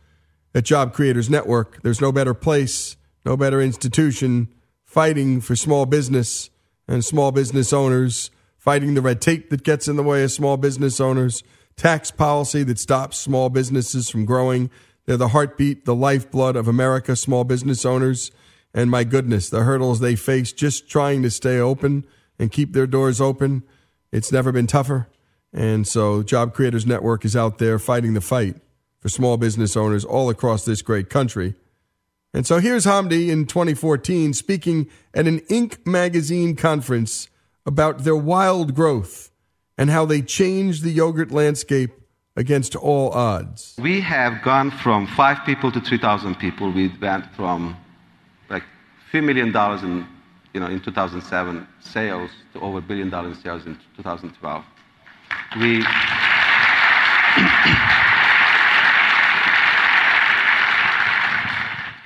at 0.55 0.63
Job 0.63 0.93
Creators 0.93 1.29
Network. 1.29 1.81
There's 1.81 1.99
no 1.99 2.13
better 2.13 2.33
place, 2.33 2.95
no 3.25 3.35
better 3.35 3.59
institution 3.59 4.47
fighting 4.85 5.41
for 5.41 5.57
small 5.57 5.85
business 5.85 6.51
and 6.87 7.03
small 7.03 7.33
business 7.33 7.73
owners, 7.73 8.31
fighting 8.57 8.93
the 8.93 9.01
red 9.01 9.19
tape 9.19 9.49
that 9.49 9.65
gets 9.65 9.89
in 9.89 9.97
the 9.97 10.03
way 10.03 10.23
of 10.23 10.31
small 10.31 10.55
business 10.55 11.01
owners, 11.01 11.43
tax 11.75 12.11
policy 12.11 12.63
that 12.63 12.79
stops 12.79 13.17
small 13.17 13.49
businesses 13.49 14.09
from 14.09 14.23
growing 14.23 14.69
they're 15.05 15.17
the 15.17 15.27
heartbeat, 15.27 15.83
the 15.83 15.93
lifeblood 15.93 16.55
of 16.55 16.69
America, 16.69 17.17
small 17.17 17.43
business 17.43 17.83
owners. 17.85 18.31
And 18.73 18.89
my 18.89 19.03
goodness, 19.03 19.49
the 19.49 19.63
hurdles 19.63 19.99
they 19.99 20.15
face 20.15 20.53
just 20.53 20.89
trying 20.89 21.23
to 21.23 21.29
stay 21.29 21.59
open 21.59 22.05
and 22.41 22.51
keep 22.51 22.73
their 22.73 22.87
doors 22.87 23.21
open, 23.21 23.61
it's 24.11 24.31
never 24.31 24.51
been 24.51 24.65
tougher. 24.65 25.07
And 25.53 25.87
so 25.87 26.23
Job 26.23 26.55
Creators 26.55 26.87
Network 26.87 27.23
is 27.23 27.35
out 27.35 27.59
there 27.59 27.77
fighting 27.77 28.15
the 28.15 28.21
fight 28.21 28.55
for 28.97 29.09
small 29.09 29.37
business 29.37 29.77
owners 29.77 30.03
all 30.03 30.27
across 30.29 30.65
this 30.65 30.81
great 30.81 31.07
country. 31.07 31.53
And 32.33 32.47
so 32.47 32.59
here's 32.59 32.85
Hamdi 32.85 33.29
in 33.29 33.45
2014 33.45 34.33
speaking 34.33 34.89
at 35.13 35.27
an 35.27 35.41
Inc. 35.41 35.85
magazine 35.85 36.55
conference 36.55 37.29
about 37.63 38.05
their 38.05 38.15
wild 38.15 38.73
growth 38.73 39.29
and 39.77 39.91
how 39.91 40.05
they 40.05 40.21
changed 40.21 40.83
the 40.83 40.91
yogurt 40.91 41.31
landscape 41.31 41.91
against 42.35 42.75
all 42.75 43.11
odds. 43.11 43.75
We 43.79 44.01
have 44.01 44.41
gone 44.41 44.71
from 44.71 45.05
five 45.05 45.45
people 45.45 45.71
to 45.73 45.79
3,000 45.81 46.35
people. 46.35 46.71
We 46.71 46.87
went 46.99 47.25
from 47.35 47.77
like 48.49 48.63
a 48.63 49.11
few 49.11 49.21
million 49.21 49.51
dollars 49.51 49.83
in, 49.83 50.07
you 50.53 50.59
know, 50.59 50.67
in 50.67 50.81
2007 50.81 51.67
sales 51.79 52.29
to 52.53 52.59
over 52.59 52.79
a 52.79 52.81
billion 52.81 53.09
dollars 53.09 53.37
in 53.37 53.43
sales 53.43 53.65
in 53.65 53.77
2012. 53.97 54.63
We 55.59 55.85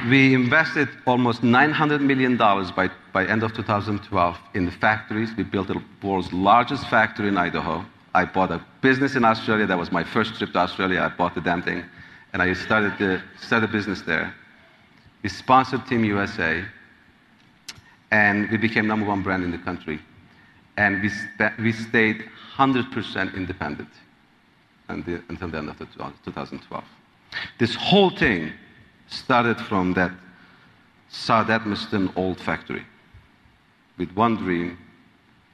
We 0.09 0.35
invested 0.35 0.87
almost 1.07 1.41
$900 1.41 1.99
million 1.99 2.37
by, 2.37 2.91
by 3.11 3.25
end 3.25 3.41
of 3.41 3.55
2012 3.55 4.37
in 4.53 4.65
the 4.65 4.71
factories. 4.71 5.31
We 5.35 5.43
built 5.43 5.67
the 5.67 5.81
world's 6.03 6.31
largest 6.31 6.87
factory 6.89 7.27
in 7.27 7.37
Idaho. 7.37 7.83
I 8.13 8.25
bought 8.25 8.51
a 8.51 8.63
business 8.81 9.15
in 9.15 9.25
Australia. 9.25 9.65
That 9.65 9.79
was 9.79 9.91
my 9.91 10.03
first 10.03 10.35
trip 10.35 10.53
to 10.53 10.59
Australia. 10.59 11.01
I 11.01 11.09
bought 11.09 11.33
the 11.33 11.41
damn 11.41 11.63
thing. 11.63 11.83
And 12.33 12.43
I 12.43 12.53
started 12.53 12.93
the 12.99 13.19
started 13.41 13.69
a 13.69 13.71
business 13.71 14.03
there. 14.03 14.31
We 15.23 15.29
sponsored 15.29 15.87
Team 15.87 16.03
USA. 16.03 16.63
And 18.11 18.49
we 18.49 18.57
became 18.57 18.87
number 18.87 19.05
one 19.05 19.23
brand 19.23 19.43
in 19.43 19.51
the 19.51 19.57
country. 19.57 19.99
And 20.77 21.01
we, 21.01 21.09
we 21.63 21.71
stayed 21.71 22.25
100% 22.55 23.35
independent 23.35 23.89
until 24.87 25.49
the 25.49 25.57
end 25.57 25.69
of 25.69 25.77
2012. 25.77 26.83
This 27.57 27.75
whole 27.75 28.09
thing 28.09 28.51
started 29.07 29.59
from 29.59 29.93
that 29.93 30.11
South 31.09 31.49
Edmeston 31.49 32.11
old 32.15 32.39
factory 32.39 32.83
with 33.97 34.11
one 34.11 34.35
dream, 34.35 34.77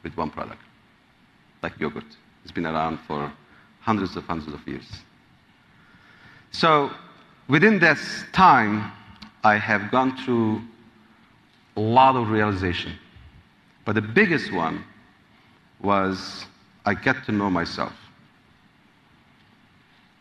with 0.03 0.15
one 0.17 0.29
product, 0.29 0.61
like 1.61 1.79
yogurt. 1.79 2.05
It's 2.43 2.51
been 2.51 2.65
around 2.65 2.99
for 3.07 3.31
hundreds 3.81 4.15
of 4.15 4.25
hundreds 4.25 4.53
of 4.53 4.67
years. 4.67 4.87
So 6.51 6.91
within 7.47 7.79
this 7.79 8.23
time, 8.31 8.91
I 9.43 9.55
have 9.55 9.91
gone 9.91 10.17
through 10.17 10.61
lot 11.81 12.15
of 12.15 12.29
realization. 12.29 12.93
But 13.85 13.95
the 13.95 14.01
biggest 14.01 14.51
one 14.51 14.83
was 15.81 16.45
I 16.85 16.93
get 16.93 17.23
to 17.25 17.31
know 17.31 17.49
myself. 17.49 17.93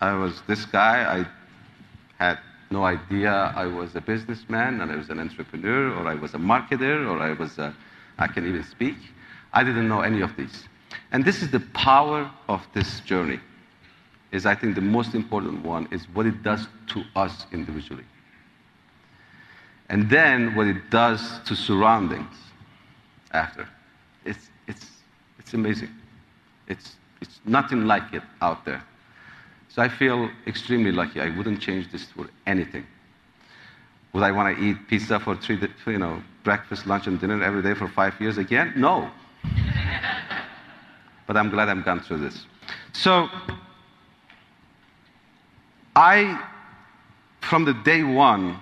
I 0.01 0.15
was 0.15 0.43
this 0.47 0.65
guy, 0.65 1.21
I 1.21 2.25
had 2.25 2.39
no 2.71 2.85
idea 2.85 3.53
I 3.55 3.67
was 3.67 3.95
a 3.97 4.01
businessman 4.01 4.81
and 4.81 4.91
I 4.91 4.97
was 4.97 5.11
an 5.11 5.19
entrepreneur 5.19 5.93
or 5.93 6.07
I 6.07 6.15
was 6.15 6.35
a 6.35 6.39
marketer 6.39 7.07
or 7.09 7.19
I 7.21 7.33
was 7.33 7.59
a, 7.59 7.75
I 8.19 8.27
can 8.29 8.47
even 8.47 8.65
speak. 8.65 8.97
I 9.53 9.65
didn't 9.65 9.89
know 9.89 10.01
any 10.01 10.21
of 10.21 10.37
these. 10.37 10.65
And 11.13 11.25
this 11.25 11.43
is 11.43 11.51
the 11.51 11.61
power 11.75 12.31
of 12.49 12.67
this 12.73 13.01
journey. 13.01 13.41
Is 14.33 14.47
I 14.47 14.55
think 14.55 14.77
the 14.77 14.81
most 14.81 15.15
important 15.15 15.65
one 15.65 15.89
is 15.91 16.05
what 16.15 16.25
it 16.25 16.43
does 16.45 16.69
to 16.89 17.03
us 17.17 17.47
individually. 17.53 18.05
And 19.91 20.09
then 20.09 20.55
what 20.55 20.69
it 20.69 20.89
does 20.89 21.41
to 21.47 21.57
surroundings 21.57 22.37
after. 23.33 23.69
It's, 24.25 24.49
it's, 24.69 24.87
it's 25.41 25.53
amazing. 25.53 25.91
It's, 26.69 26.95
it's 27.21 27.41
nothing 27.45 27.87
like 27.87 28.13
it 28.13 28.23
out 28.41 28.65
there. 28.65 28.85
So 29.69 29.83
I 29.83 29.89
feel 29.89 30.31
extremely 30.47 30.93
lucky. 30.93 31.21
I 31.21 31.37
wouldn't 31.37 31.61
change 31.61 31.91
this 31.91 32.05
for 32.05 32.29
anything. 32.47 32.87
Would 34.13 34.23
I 34.23 34.31
want 34.31 34.57
to 34.57 34.65
eat 34.65 34.77
pizza 34.89 35.19
for 35.19 35.35
three, 35.37 35.59
you 35.87 35.99
know, 35.99 36.23
breakfast, 36.45 36.87
lunch, 36.87 37.09
and 37.09 37.21
dinner 37.21 37.43
every 37.43 37.63
day 37.63 37.75
for 37.75 37.89
five 37.89 38.15
years 38.21 38.39
again? 38.39 38.73
No. 38.77 39.11
but 41.27 41.37
I'm 41.37 41.51
glad 41.51 41.69
I've 41.69 41.85
gone 41.85 42.01
through 42.01 42.19
this. 42.19 42.47
So 42.93 43.29
I, 45.97 46.45
from 47.41 47.65
the 47.65 47.75
day 47.75 48.05
one, 48.05 48.61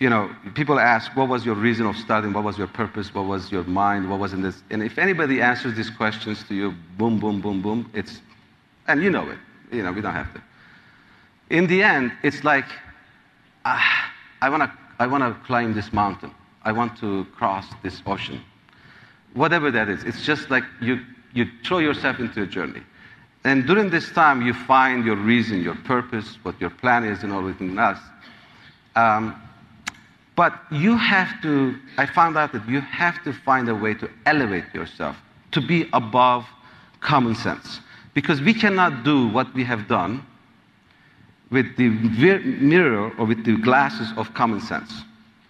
you 0.00 0.08
know, 0.08 0.34
people 0.54 0.80
ask, 0.80 1.14
what 1.14 1.28
was 1.28 1.44
your 1.44 1.54
reason 1.54 1.86
of 1.86 1.94
starting? 1.94 2.32
What 2.32 2.42
was 2.42 2.56
your 2.56 2.66
purpose? 2.66 3.14
What 3.14 3.26
was 3.26 3.52
your 3.52 3.64
mind? 3.64 4.08
What 4.08 4.18
was 4.18 4.32
in 4.32 4.40
this? 4.40 4.62
And 4.70 4.82
if 4.82 4.98
anybody 4.98 5.42
answers 5.42 5.76
these 5.76 5.90
questions 5.90 6.42
to 6.48 6.54
you, 6.54 6.74
boom, 6.96 7.20
boom, 7.20 7.40
boom, 7.42 7.60
boom, 7.60 7.88
it's 7.92 8.22
and 8.88 9.02
you 9.02 9.10
know 9.10 9.28
it. 9.28 9.38
You 9.70 9.82
know, 9.82 9.92
we 9.92 10.00
don't 10.00 10.14
have 10.14 10.32
to. 10.34 10.42
In 11.50 11.66
the 11.66 11.82
end, 11.82 12.12
it's 12.22 12.42
like, 12.44 12.64
ah, 13.66 14.10
I 14.40 14.48
want 14.48 14.62
to 14.62 14.72
I 14.98 15.06
wanna 15.06 15.38
climb 15.46 15.74
this 15.74 15.92
mountain. 15.92 16.34
I 16.62 16.72
want 16.72 16.98
to 17.00 17.26
cross 17.36 17.66
this 17.82 18.02
ocean. 18.06 18.40
Whatever 19.34 19.70
that 19.70 19.88
is. 19.88 20.02
It's 20.04 20.24
just 20.24 20.50
like 20.50 20.64
you, 20.80 21.00
you 21.34 21.46
throw 21.64 21.78
yourself 21.78 22.20
into 22.20 22.42
a 22.42 22.46
journey. 22.46 22.82
And 23.44 23.66
during 23.66 23.90
this 23.90 24.10
time, 24.12 24.42
you 24.42 24.52
find 24.52 25.04
your 25.04 25.16
reason, 25.16 25.62
your 25.62 25.76
purpose, 25.76 26.38
what 26.42 26.60
your 26.60 26.68
plan 26.70 27.04
is, 27.04 27.22
and 27.22 27.32
all 27.32 27.40
everything 27.40 27.78
else. 27.78 27.98
Um, 28.96 29.40
but 30.40 30.54
you 30.70 30.96
have 30.96 31.42
to, 31.42 31.78
I 31.98 32.06
found 32.06 32.38
out 32.38 32.54
that 32.54 32.66
you 32.66 32.80
have 32.80 33.22
to 33.24 33.30
find 33.30 33.68
a 33.68 33.74
way 33.74 33.92
to 33.92 34.08
elevate 34.24 34.64
yourself, 34.72 35.14
to 35.52 35.60
be 35.60 35.86
above 35.92 36.46
common 37.02 37.34
sense. 37.34 37.80
Because 38.14 38.40
we 38.40 38.54
cannot 38.54 39.04
do 39.04 39.28
what 39.28 39.52
we 39.52 39.64
have 39.64 39.86
done 39.86 40.24
with 41.50 41.76
the 41.76 41.90
mirror 41.90 43.12
or 43.18 43.26
with 43.26 43.44
the 43.44 43.58
glasses 43.58 44.08
of 44.16 44.32
common 44.32 44.62
sense. 44.62 44.90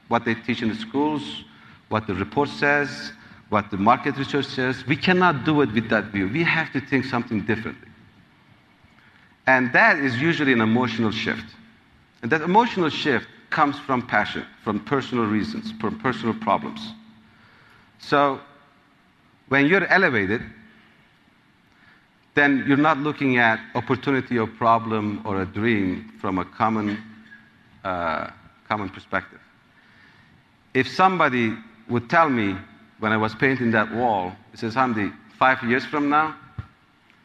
What 0.08 0.24
they 0.24 0.34
teach 0.34 0.60
in 0.60 0.70
the 0.70 0.74
schools, 0.74 1.44
what 1.88 2.08
the 2.08 2.14
report 2.16 2.48
says, 2.48 3.12
what 3.48 3.70
the 3.70 3.76
market 3.76 4.16
research 4.16 4.46
says, 4.46 4.84
we 4.88 4.96
cannot 4.96 5.44
do 5.44 5.60
it 5.60 5.72
with 5.72 5.88
that 5.90 6.06
view. 6.06 6.26
We 6.26 6.42
have 6.42 6.72
to 6.72 6.80
think 6.80 7.04
something 7.04 7.46
differently. 7.46 7.90
And 9.46 9.72
that 9.72 9.98
is 9.98 10.20
usually 10.20 10.52
an 10.52 10.60
emotional 10.60 11.12
shift. 11.12 11.46
And 12.22 12.32
that 12.32 12.42
emotional 12.42 12.90
shift 12.90 13.28
comes 13.50 13.78
from 13.78 14.06
passion, 14.06 14.44
from 14.62 14.80
personal 14.84 15.26
reasons, 15.26 15.72
from 15.80 15.98
personal 15.98 16.34
problems. 16.34 16.80
So 17.98 18.40
when 19.48 19.66
you're 19.66 19.86
elevated, 19.86 20.42
then 22.34 22.64
you're 22.66 22.76
not 22.76 22.98
looking 22.98 23.38
at 23.38 23.60
opportunity 23.74 24.38
or 24.38 24.46
problem 24.46 25.20
or 25.24 25.42
a 25.42 25.46
dream 25.46 26.12
from 26.20 26.38
a 26.38 26.44
common, 26.44 27.02
uh, 27.84 28.30
common 28.68 28.88
perspective. 28.88 29.40
If 30.72 30.88
somebody 30.88 31.54
would 31.88 32.08
tell 32.08 32.28
me 32.28 32.56
when 33.00 33.12
I 33.12 33.16
was 33.16 33.34
painting 33.34 33.72
that 33.72 33.92
wall, 33.92 34.32
he 34.52 34.56
says, 34.56 34.74
Hamdi, 34.74 35.12
five 35.38 35.62
years 35.64 35.84
from 35.84 36.08
now, 36.08 36.36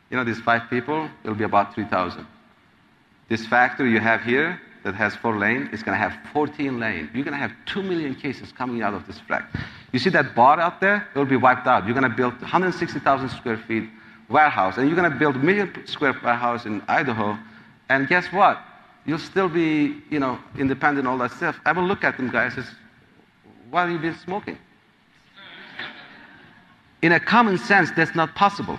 you 0.10 0.18
know, 0.18 0.24
these 0.24 0.40
five 0.40 0.70
people, 0.70 1.10
it'll 1.24 1.36
be 1.36 1.44
about 1.44 1.76
3,000. 1.76 2.26
This 3.30 3.46
factory 3.46 3.92
you 3.92 4.00
have 4.00 4.22
here 4.22 4.60
that 4.86 4.94
has 4.94 5.16
four 5.16 5.38
lanes 5.38 5.68
is 5.74 5.82
going 5.82 6.00
to 6.00 6.02
have 6.02 6.16
14 6.32 6.80
lanes. 6.80 7.10
You're 7.12 7.24
going 7.24 7.34
to 7.34 7.40
have 7.40 7.52
2 7.66 7.82
million 7.82 8.14
cases 8.14 8.52
coming 8.52 8.84
out 8.84 8.94
of 8.94 9.08
this 9.08 9.20
factory. 9.20 9.60
You 9.92 9.98
see 9.98 10.12
that 10.12 10.36
bar 10.36 10.60
out 10.60 10.80
there? 10.80 11.08
It 11.14 11.18
will 11.18 11.26
be 11.26 11.36
wiped 11.36 11.66
out. 11.66 11.86
You're 11.86 11.96
going 11.96 12.10
to 12.10 12.16
build 12.16 12.40
160,000 12.40 13.30
square 13.30 13.58
feet 13.58 13.90
warehouse, 14.30 14.78
and 14.78 14.88
you're 14.88 14.96
going 14.96 15.12
to 15.12 15.18
build 15.18 15.38
a 15.38 15.40
million 15.40 15.74
square 15.88 16.16
warehouse 16.24 16.68
in 16.68 16.84
Idaho, 16.88 17.36
and 17.90 18.08
guess 18.08 18.28
what? 18.32 18.62
You'll 19.08 19.18
still 19.18 19.50
be, 19.50 20.02
you 20.12 20.20
know, 20.20 20.38
independent, 20.58 21.08
all 21.08 21.18
that 21.18 21.32
stuff. 21.32 21.60
I 21.66 21.72
will 21.72 21.86
look 21.86 22.04
at 22.04 22.18
them 22.18 22.30
guys 22.30 22.56
and 22.56 22.66
say, 22.66 22.72
why 23.72 23.82
have 23.82 23.90
you 23.90 23.98
been 23.98 24.18
smoking? 24.20 24.58
In 27.02 27.12
a 27.12 27.20
common 27.20 27.58
sense, 27.58 27.90
that's 27.96 28.14
not 28.14 28.36
possible. 28.36 28.78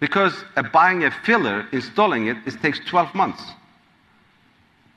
Because 0.00 0.44
buying 0.70 1.04
a 1.04 1.10
filler, 1.10 1.66
installing 1.72 2.26
it, 2.26 2.36
it 2.46 2.60
takes 2.60 2.78
12 2.86 3.14
months. 3.14 3.42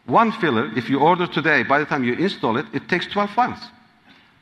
One 0.06 0.32
filler, 0.32 0.72
if 0.78 0.90
you 0.90 1.00
order 1.00 1.28
today, 1.28 1.64
by 1.64 1.80
the 1.80 1.86
time 1.86 2.04
you 2.04 2.14
install 2.14 2.58
it, 2.58 2.66
it 2.74 2.90
takes 2.90 3.08
12 3.08 3.36
months. 3.38 3.66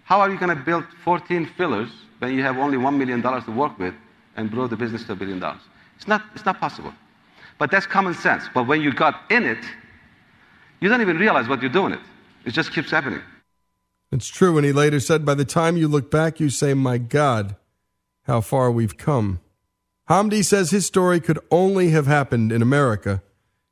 How 0.03 0.19
are 0.21 0.29
you 0.29 0.39
going 0.39 0.55
to 0.55 0.63
build 0.63 0.85
14 1.03 1.45
fillers 1.57 1.89
when 2.19 2.33
you 2.33 2.43
have 2.43 2.57
only 2.57 2.77
$1 2.77 2.97
million 2.97 3.21
to 3.21 3.51
work 3.51 3.77
with 3.79 3.93
and 4.35 4.51
grow 4.51 4.67
the 4.67 4.75
business 4.75 5.03
to 5.05 5.13
a 5.13 5.15
billion 5.15 5.39
dollars. 5.39 5.61
It's 5.95 6.07
not, 6.07 6.23
it's 6.33 6.45
not 6.45 6.59
possible. 6.59 6.93
But 7.57 7.71
that's 7.71 7.85
common 7.85 8.13
sense. 8.13 8.45
But 8.53 8.67
when 8.67 8.81
you 8.81 8.93
got 8.93 9.29
in 9.29 9.43
it, 9.43 9.63
you 10.79 10.87
don't 10.87 11.01
even 11.01 11.17
realize 11.17 11.49
what 11.49 11.61
you're 11.61 11.71
doing 11.71 11.93
it. 11.93 11.99
It 12.45 12.51
just 12.51 12.71
keeps 12.73 12.89
happening. 12.89 13.21
It's 14.11 14.27
true. 14.27 14.57
And 14.57 14.65
he 14.65 14.71
later 14.71 14.99
said, 14.99 15.25
by 15.25 15.35
the 15.35 15.45
time 15.45 15.75
you 15.75 15.87
look 15.87 16.09
back, 16.09 16.39
you 16.39 16.49
say, 16.49 16.73
my 16.73 16.97
God, 16.97 17.57
how 18.23 18.41
far 18.41 18.71
we've 18.71 18.97
come. 18.97 19.41
Hamdi 20.09 20.43
says 20.43 20.71
his 20.71 20.85
story 20.85 21.19
could 21.19 21.39
only 21.51 21.89
have 21.89 22.07
happened 22.07 22.51
in 22.51 22.61
America. 22.61 23.21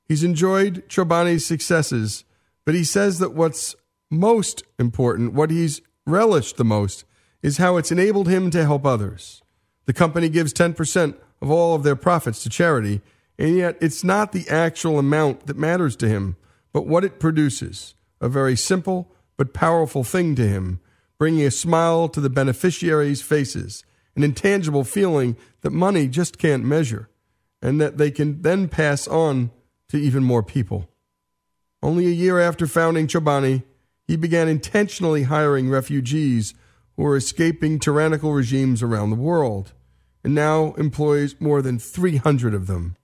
He's 0.07 0.23
enjoyed 0.23 0.87
Chobani's 0.87 1.45
successes, 1.45 2.23
but 2.65 2.75
he 2.75 2.83
says 2.83 3.19
that 3.19 3.33
what's 3.33 3.75
most 4.09 4.63
important, 4.79 5.33
what 5.33 5.51
he's 5.51 5.81
relished 6.05 6.57
the 6.57 6.65
most, 6.65 7.03
is 7.43 7.57
how 7.57 7.77
it's 7.77 7.91
enabled 7.91 8.27
him 8.27 8.49
to 8.51 8.65
help 8.65 8.85
others. 8.85 9.41
The 9.85 9.93
company 9.93 10.29
gives 10.29 10.53
10% 10.53 11.15
of 11.41 11.51
all 11.51 11.75
of 11.75 11.83
their 11.83 11.95
profits 11.95 12.43
to 12.43 12.49
charity, 12.49 13.01
and 13.37 13.55
yet 13.55 13.77
it's 13.81 14.03
not 14.03 14.31
the 14.31 14.47
actual 14.49 14.97
amount 14.97 15.47
that 15.47 15.57
matters 15.57 15.95
to 15.97 16.07
him, 16.07 16.35
but 16.73 16.87
what 16.87 17.03
it 17.03 17.19
produces. 17.19 17.95
A 18.19 18.29
very 18.29 18.55
simple 18.55 19.11
but 19.35 19.53
powerful 19.53 20.03
thing 20.03 20.35
to 20.35 20.47
him, 20.47 20.79
bringing 21.19 21.45
a 21.45 21.51
smile 21.51 22.09
to 22.09 22.19
the 22.19 22.29
beneficiaries' 22.29 23.21
faces, 23.21 23.83
an 24.15 24.23
intangible 24.23 24.83
feeling 24.83 25.37
that 25.61 25.69
money 25.71 26.07
just 26.07 26.37
can't 26.37 26.65
measure, 26.65 27.09
and 27.61 27.79
that 27.79 27.97
they 27.97 28.09
can 28.09 28.41
then 28.41 28.67
pass 28.67 29.07
on 29.07 29.51
to 29.89 29.97
even 29.97 30.23
more 30.23 30.43
people. 30.43 30.89
Only 31.81 32.07
a 32.07 32.11
year 32.11 32.39
after 32.39 32.67
founding 32.67 33.07
Chobani, 33.07 33.63
he 34.07 34.15
began 34.15 34.47
intentionally 34.47 35.23
hiring 35.23 35.69
refugees 35.69 36.53
who 36.95 37.03
were 37.03 37.15
escaping 37.15 37.79
tyrannical 37.79 38.33
regimes 38.33 38.81
around 38.81 39.09
the 39.09 39.15
world, 39.15 39.73
and 40.23 40.33
now 40.33 40.73
employs 40.73 41.35
more 41.39 41.61
than 41.61 41.77
300 41.77 42.53
of 42.53 42.67
them. 42.67 42.95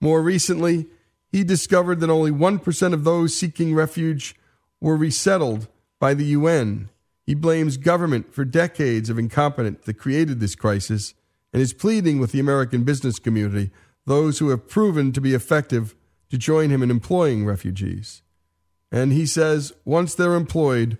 More 0.00 0.22
recently, 0.22 0.86
he 1.30 1.44
discovered 1.44 2.00
that 2.00 2.10
only 2.10 2.30
1% 2.30 2.92
of 2.92 3.04
those 3.04 3.36
seeking 3.36 3.74
refuge 3.74 4.34
were 4.80 4.96
resettled 4.96 5.68
by 6.00 6.14
the 6.14 6.24
UN. 6.26 6.88
He 7.24 7.34
blames 7.34 7.76
government 7.76 8.34
for 8.34 8.44
decades 8.44 9.08
of 9.08 9.18
incompetence 9.18 9.84
that 9.84 9.98
created 9.98 10.40
this 10.40 10.56
crisis 10.56 11.14
and 11.52 11.62
is 11.62 11.72
pleading 11.72 12.18
with 12.18 12.32
the 12.32 12.40
American 12.40 12.82
business 12.82 13.18
community, 13.18 13.70
those 14.06 14.38
who 14.38 14.48
have 14.48 14.68
proven 14.68 15.12
to 15.12 15.20
be 15.20 15.34
effective, 15.34 15.94
to 16.30 16.38
join 16.38 16.70
him 16.70 16.82
in 16.82 16.90
employing 16.90 17.44
refugees. 17.44 18.22
And 18.90 19.12
he 19.12 19.26
says 19.26 19.72
once 19.84 20.14
they're 20.14 20.34
employed, 20.34 20.98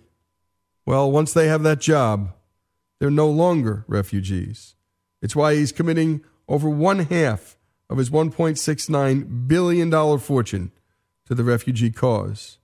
well, 0.87 1.11
once 1.11 1.33
they 1.33 1.49
have 1.49 1.63
that 1.63 1.81
job, 1.81 2.33
they're 2.99 3.11
no 3.11 3.31
longer 3.31 3.85
refugees. 3.89 4.75
It's 5.23 5.37
why 5.37 5.55
he's 5.55 5.73
committing 5.73 6.23
over 6.49 6.69
one 6.69 7.01
half 7.01 7.57
of 7.89 7.99
his 7.99 8.11
$1.69 8.11 9.49
billion 9.49 10.19
fortune 10.19 10.73
to 11.27 11.35
the 11.35 11.45
refugee 11.45 11.91
cause. 11.91 12.59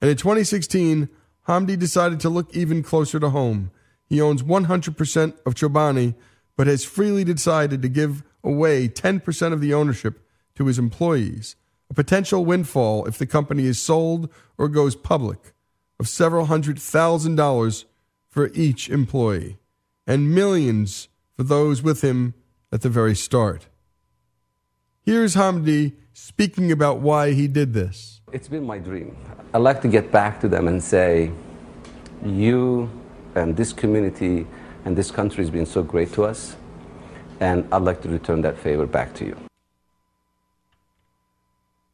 And 0.00 0.10
in 0.10 0.16
2016, 0.16 1.08
Hamdi 1.48 1.78
decided 1.78 2.20
to 2.20 2.28
look 2.28 2.54
even 2.54 2.82
closer 2.82 3.18
to 3.20 3.30
home. 3.30 3.70
He 4.06 4.20
owns 4.20 4.42
100% 4.42 5.34
of 5.46 5.54
Chobani, 5.54 6.14
but 6.56 6.66
has 6.66 6.84
freely 6.84 7.24
decided 7.24 7.82
to 7.82 7.88
give 7.88 8.22
away 8.44 8.88
10% 8.88 9.52
of 9.52 9.60
the 9.60 9.72
ownership 9.74 10.26
to 10.54 10.66
his 10.66 10.78
employees, 10.78 11.56
a 11.92 11.94
potential 11.94 12.42
windfall 12.42 13.04
if 13.04 13.18
the 13.18 13.26
company 13.26 13.66
is 13.66 13.78
sold 13.78 14.32
or 14.56 14.66
goes 14.66 14.96
public 14.96 15.52
of 16.00 16.08
several 16.08 16.46
hundred 16.46 16.78
thousand 16.78 17.36
dollars 17.36 17.84
for 18.30 18.48
each 18.54 18.88
employee, 18.88 19.58
and 20.06 20.34
millions 20.34 21.08
for 21.36 21.42
those 21.42 21.82
with 21.82 22.00
him 22.00 22.32
at 22.72 22.80
the 22.80 22.88
very 22.88 23.14
start. 23.14 23.68
Here's 25.02 25.36
Hamdi 25.36 25.92
speaking 26.14 26.72
about 26.72 27.00
why 27.00 27.32
he 27.32 27.46
did 27.46 27.74
this. 27.74 28.22
It's 28.32 28.48
been 28.48 28.64
my 28.64 28.78
dream. 28.78 29.14
I'd 29.52 29.58
like 29.58 29.82
to 29.82 29.88
get 29.88 30.10
back 30.10 30.40
to 30.40 30.48
them 30.48 30.68
and 30.68 30.82
say, 30.82 31.30
you 32.24 32.88
and 33.34 33.54
this 33.54 33.70
community 33.74 34.46
and 34.86 34.96
this 34.96 35.10
country 35.10 35.44
has 35.44 35.50
been 35.50 35.66
so 35.66 35.82
great 35.82 36.10
to 36.14 36.24
us, 36.24 36.56
and 37.40 37.68
I'd 37.70 37.82
like 37.82 38.00
to 38.00 38.08
return 38.08 38.40
that 38.42 38.56
favor 38.56 38.86
back 38.86 39.12
to 39.16 39.26
you. 39.26 39.36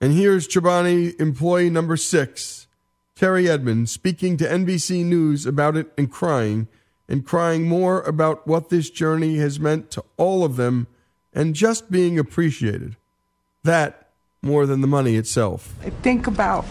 And 0.00 0.12
here's 0.12 0.46
Chobani 0.46 1.18
employee 1.20 1.70
number 1.70 1.96
six, 1.96 2.68
Terry 3.16 3.48
Edmonds, 3.48 3.90
speaking 3.90 4.36
to 4.36 4.44
NBC 4.44 5.04
News 5.04 5.44
about 5.44 5.76
it 5.76 5.92
and 5.98 6.10
crying, 6.10 6.68
and 7.08 7.26
crying 7.26 7.68
more 7.68 8.02
about 8.02 8.46
what 8.46 8.68
this 8.68 8.90
journey 8.90 9.38
has 9.38 9.58
meant 9.58 9.90
to 9.92 10.04
all 10.16 10.44
of 10.44 10.56
them 10.56 10.86
and 11.32 11.54
just 11.54 11.90
being 11.90 12.18
appreciated. 12.18 12.96
That 13.64 14.08
more 14.40 14.66
than 14.66 14.82
the 14.82 14.86
money 14.86 15.16
itself. 15.16 15.74
I 15.82 15.90
think 15.90 16.28
about 16.28 16.64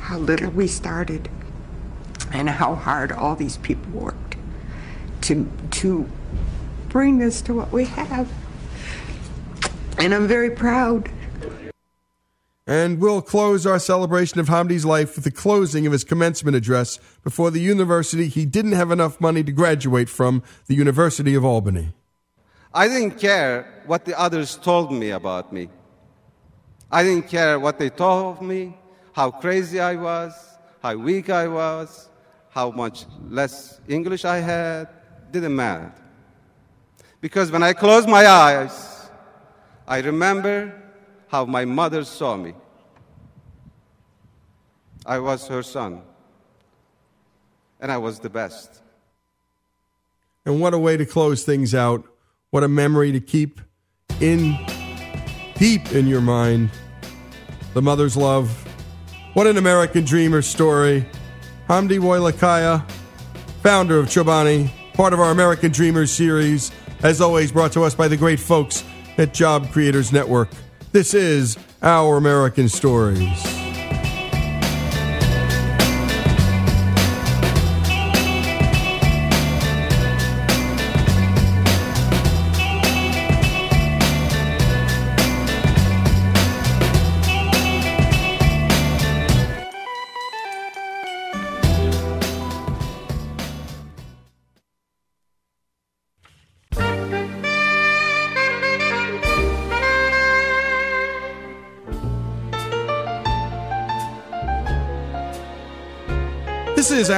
how 0.00 0.18
little 0.18 0.50
we 0.50 0.66
started 0.66 1.28
and 2.32 2.50
how 2.50 2.74
hard 2.74 3.12
all 3.12 3.36
these 3.36 3.58
people 3.58 3.92
worked 3.92 4.36
to 5.22 5.48
to 5.70 6.08
bring 6.88 7.18
this 7.18 7.40
to 7.42 7.54
what 7.54 7.70
we 7.72 7.84
have. 7.84 8.32
And 9.98 10.14
I'm 10.14 10.26
very 10.26 10.50
proud. 10.50 11.10
And 12.66 13.00
we'll 13.00 13.22
close 13.22 13.64
our 13.64 13.78
celebration 13.78 14.40
of 14.40 14.48
Hamdi's 14.48 14.84
life 14.84 15.14
with 15.14 15.22
the 15.22 15.30
closing 15.30 15.86
of 15.86 15.92
his 15.92 16.02
commencement 16.02 16.56
address 16.56 16.98
before 17.22 17.52
the 17.52 17.60
university 17.60 18.26
he 18.26 18.44
didn't 18.44 18.72
have 18.72 18.90
enough 18.90 19.20
money 19.20 19.44
to 19.44 19.52
graduate 19.52 20.08
from, 20.08 20.42
the 20.66 20.74
University 20.74 21.36
of 21.36 21.44
Albany. 21.44 21.92
I 22.74 22.88
didn't 22.88 23.18
care 23.20 23.82
what 23.86 24.04
the 24.04 24.18
others 24.18 24.56
told 24.56 24.92
me 24.92 25.10
about 25.10 25.52
me. 25.52 25.68
I 26.90 27.04
didn't 27.04 27.28
care 27.28 27.60
what 27.60 27.78
they 27.78 27.88
told 27.88 28.42
me, 28.42 28.76
how 29.12 29.30
crazy 29.30 29.78
I 29.78 29.94
was, 29.94 30.32
how 30.82 30.96
weak 30.96 31.30
I 31.30 31.46
was, 31.46 32.08
how 32.50 32.72
much 32.72 33.06
less 33.28 33.80
English 33.86 34.24
I 34.24 34.38
had. 34.38 34.88
Didn't 35.30 35.54
matter. 35.54 35.92
Because 37.20 37.52
when 37.52 37.62
I 37.62 37.72
closed 37.72 38.08
my 38.08 38.26
eyes, 38.26 39.08
I 39.86 39.98
remember 39.98 40.72
how 41.28 41.44
my 41.44 41.64
mother 41.64 42.04
saw 42.04 42.36
me. 42.36 42.54
I 45.04 45.18
was 45.18 45.46
her 45.48 45.62
son, 45.62 46.02
and 47.80 47.92
I 47.92 47.98
was 47.98 48.20
the 48.20 48.30
best. 48.30 48.82
And 50.44 50.60
what 50.60 50.74
a 50.74 50.78
way 50.78 50.96
to 50.96 51.06
close 51.06 51.44
things 51.44 51.74
out. 51.74 52.04
What 52.50 52.64
a 52.64 52.68
memory 52.68 53.12
to 53.12 53.20
keep 53.20 53.60
in 54.20 54.56
deep 55.54 55.92
in 55.92 56.06
your 56.06 56.20
mind. 56.20 56.70
The 57.74 57.82
mother's 57.82 58.16
love. 58.16 58.50
What 59.34 59.46
an 59.46 59.58
American 59.58 60.04
dreamer 60.04 60.42
story. 60.42 61.06
Hamdi 61.68 61.98
Ulukaya, 61.98 62.88
founder 63.62 63.98
of 63.98 64.06
Chobani, 64.06 64.70
part 64.94 65.12
of 65.12 65.20
our 65.20 65.30
American 65.30 65.72
Dreamers 65.72 66.10
series, 66.10 66.70
as 67.02 67.20
always 67.20 67.50
brought 67.52 67.72
to 67.72 67.82
us 67.82 67.94
by 67.94 68.08
the 68.08 68.16
great 68.16 68.40
folks 68.40 68.84
at 69.18 69.34
Job 69.34 69.70
Creators 69.72 70.12
Network. 70.12 70.48
This 70.96 71.12
is 71.12 71.58
Our 71.82 72.16
American 72.16 72.70
Stories. 72.70 73.55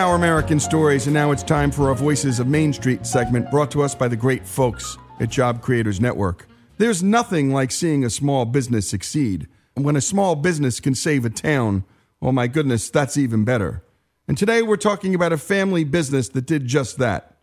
Our 0.08 0.14
American 0.14 0.58
Stories, 0.58 1.06
and 1.06 1.12
now 1.12 1.32
it's 1.32 1.42
time 1.42 1.70
for 1.70 1.90
our 1.90 1.94
Voices 1.94 2.40
of 2.40 2.46
Main 2.46 2.72
Street 2.72 3.04
segment 3.04 3.50
brought 3.50 3.70
to 3.72 3.82
us 3.82 3.94
by 3.94 4.08
the 4.08 4.16
great 4.16 4.46
folks 4.46 4.96
at 5.20 5.28
Job 5.28 5.60
Creators 5.60 6.00
Network. 6.00 6.48
There's 6.78 7.02
nothing 7.02 7.52
like 7.52 7.70
seeing 7.70 8.04
a 8.04 8.10
small 8.10 8.46
business 8.46 8.88
succeed. 8.88 9.48
And 9.76 9.84
when 9.84 9.96
a 9.96 10.00
small 10.00 10.34
business 10.34 10.80
can 10.80 10.94
save 10.94 11.26
a 11.26 11.30
town, 11.30 11.84
oh 12.22 12.32
my 12.32 12.46
goodness, 12.46 12.88
that's 12.88 13.18
even 13.18 13.44
better. 13.44 13.84
And 14.26 14.38
today 14.38 14.62
we're 14.62 14.78
talking 14.78 15.14
about 15.14 15.34
a 15.34 15.36
family 15.36 15.84
business 15.84 16.30
that 16.30 16.46
did 16.46 16.66
just 16.66 16.96
that. 16.96 17.36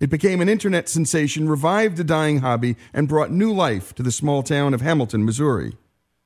It 0.00 0.10
became 0.10 0.40
an 0.40 0.48
internet 0.48 0.88
sensation, 0.88 1.48
revived 1.48 2.00
a 2.00 2.04
dying 2.04 2.40
hobby, 2.40 2.74
and 2.92 3.06
brought 3.06 3.30
new 3.30 3.52
life 3.52 3.94
to 3.94 4.02
the 4.02 4.10
small 4.10 4.42
town 4.42 4.74
of 4.74 4.80
Hamilton, 4.80 5.24
Missouri. 5.24 5.76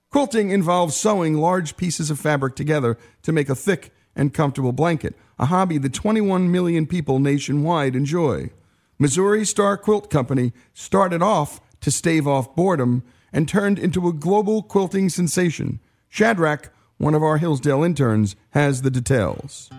Quilting 0.09 0.49
involves 0.49 0.97
sewing 0.97 1.37
large 1.37 1.77
pieces 1.77 2.11
of 2.11 2.19
fabric 2.19 2.57
together 2.57 2.97
to 3.25 3.33
make 3.33 3.51
a 3.51 3.55
thick 3.55 3.93
and 4.15 4.35
comfortable 4.35 4.73
blanket, 4.73 5.15
a 5.39 5.47
hobby 5.47 5.79
that 5.79 5.93
21 5.93 6.51
million 6.51 6.87
people 6.87 7.19
nationwide 7.19 7.97
enjoy. 7.97 8.51
Missouri 8.99 9.45
Star 9.45 9.77
Quilt 9.77 10.11
Company 10.11 10.53
started 10.75 11.23
off 11.23 11.61
to 11.81 11.91
stave 11.91 12.27
off 12.27 12.55
boredom 12.55 13.03
and 13.33 13.49
turned 13.49 13.79
into 13.79 14.07
a 14.07 14.13
global 14.13 14.63
quilting 14.63 15.09
sensation. 15.09 15.81
Shadrach, 16.09 16.71
one 16.99 17.15
of 17.15 17.23
our 17.23 17.39
Hillsdale 17.39 17.83
interns, 17.83 18.37
has 18.51 18.83
the 18.83 18.91
details. 18.91 19.71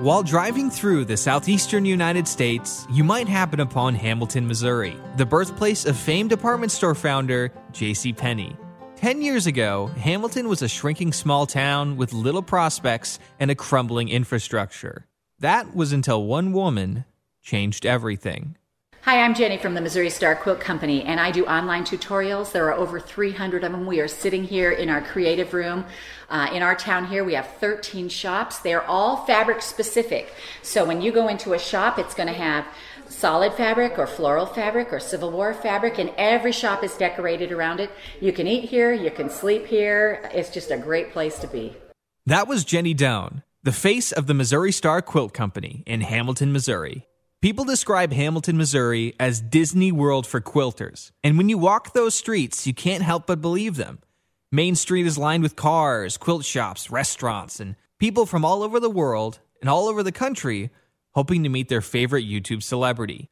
While 0.00 0.22
driving 0.22 0.70
through 0.70 1.04
the 1.04 1.16
southeastern 1.18 1.84
United 1.84 2.26
States, 2.26 2.86
you 2.90 3.04
might 3.04 3.28
happen 3.28 3.60
upon 3.60 3.94
Hamilton, 3.94 4.48
Missouri, 4.48 4.96
the 5.18 5.26
birthplace 5.26 5.84
of 5.84 5.94
famed 5.94 6.30
department 6.30 6.72
store 6.72 6.94
founder 6.94 7.52
J.C. 7.72 8.14
Penney. 8.14 8.56
Ten 8.96 9.20
years 9.20 9.46
ago, 9.46 9.88
Hamilton 9.98 10.48
was 10.48 10.62
a 10.62 10.68
shrinking 10.68 11.12
small 11.12 11.44
town 11.44 11.98
with 11.98 12.14
little 12.14 12.40
prospects 12.40 13.18
and 13.38 13.50
a 13.50 13.54
crumbling 13.54 14.08
infrastructure. 14.08 15.06
That 15.38 15.76
was 15.76 15.92
until 15.92 16.24
one 16.24 16.54
woman 16.54 17.04
changed 17.42 17.84
everything. 17.84 18.56
Hi, 19.04 19.22
I'm 19.22 19.34
Jenny 19.34 19.56
from 19.56 19.72
the 19.72 19.80
Missouri 19.80 20.10
Star 20.10 20.36
Quilt 20.36 20.60
Company, 20.60 21.02
and 21.04 21.18
I 21.18 21.30
do 21.30 21.46
online 21.46 21.84
tutorials. 21.84 22.52
There 22.52 22.66
are 22.66 22.74
over 22.74 23.00
300 23.00 23.64
of 23.64 23.72
them. 23.72 23.86
We 23.86 23.98
are 24.00 24.06
sitting 24.06 24.44
here 24.44 24.72
in 24.72 24.90
our 24.90 25.00
creative 25.00 25.54
room. 25.54 25.86
Uh, 26.28 26.50
in 26.52 26.62
our 26.62 26.74
town 26.74 27.06
here, 27.06 27.24
we 27.24 27.32
have 27.32 27.46
13 27.56 28.10
shops. 28.10 28.58
They're 28.58 28.84
all 28.84 29.24
fabric 29.24 29.62
specific. 29.62 30.34
So 30.60 30.84
when 30.84 31.00
you 31.00 31.12
go 31.12 31.28
into 31.28 31.54
a 31.54 31.58
shop, 31.58 31.98
it's 31.98 32.14
going 32.14 32.26
to 32.26 32.34
have 32.34 32.66
solid 33.08 33.54
fabric 33.54 33.98
or 33.98 34.06
floral 34.06 34.44
fabric 34.44 34.92
or 34.92 35.00
Civil 35.00 35.30
War 35.30 35.54
fabric, 35.54 35.98
and 35.98 36.12
every 36.18 36.52
shop 36.52 36.84
is 36.84 36.94
decorated 36.98 37.52
around 37.52 37.80
it. 37.80 37.90
You 38.20 38.34
can 38.34 38.46
eat 38.46 38.68
here, 38.68 38.92
you 38.92 39.10
can 39.10 39.30
sleep 39.30 39.66
here. 39.66 40.28
It's 40.34 40.50
just 40.50 40.70
a 40.70 40.76
great 40.76 41.10
place 41.10 41.38
to 41.38 41.46
be. 41.46 41.74
That 42.26 42.46
was 42.46 42.66
Jenny 42.66 42.92
Doan, 42.92 43.44
the 43.62 43.72
face 43.72 44.12
of 44.12 44.26
the 44.26 44.34
Missouri 44.34 44.72
Star 44.72 45.00
Quilt 45.00 45.32
Company 45.32 45.84
in 45.86 46.02
Hamilton, 46.02 46.52
Missouri. 46.52 47.06
People 47.42 47.64
describe 47.64 48.12
Hamilton, 48.12 48.58
Missouri 48.58 49.14
as 49.18 49.40
Disney 49.40 49.90
World 49.90 50.26
for 50.26 50.42
quilters. 50.42 51.10
And 51.24 51.38
when 51.38 51.48
you 51.48 51.56
walk 51.56 51.94
those 51.94 52.14
streets, 52.14 52.66
you 52.66 52.74
can't 52.74 53.02
help 53.02 53.26
but 53.26 53.40
believe 53.40 53.76
them. 53.76 54.00
Main 54.52 54.74
Street 54.74 55.06
is 55.06 55.16
lined 55.16 55.42
with 55.42 55.56
cars, 55.56 56.18
quilt 56.18 56.44
shops, 56.44 56.90
restaurants, 56.90 57.58
and 57.58 57.76
people 57.98 58.26
from 58.26 58.44
all 58.44 58.62
over 58.62 58.78
the 58.78 58.90
world 58.90 59.38
and 59.62 59.70
all 59.70 59.88
over 59.88 60.02
the 60.02 60.12
country 60.12 60.68
hoping 61.14 61.42
to 61.42 61.48
meet 61.48 61.70
their 61.70 61.80
favorite 61.80 62.26
YouTube 62.26 62.62
celebrity. 62.62 63.30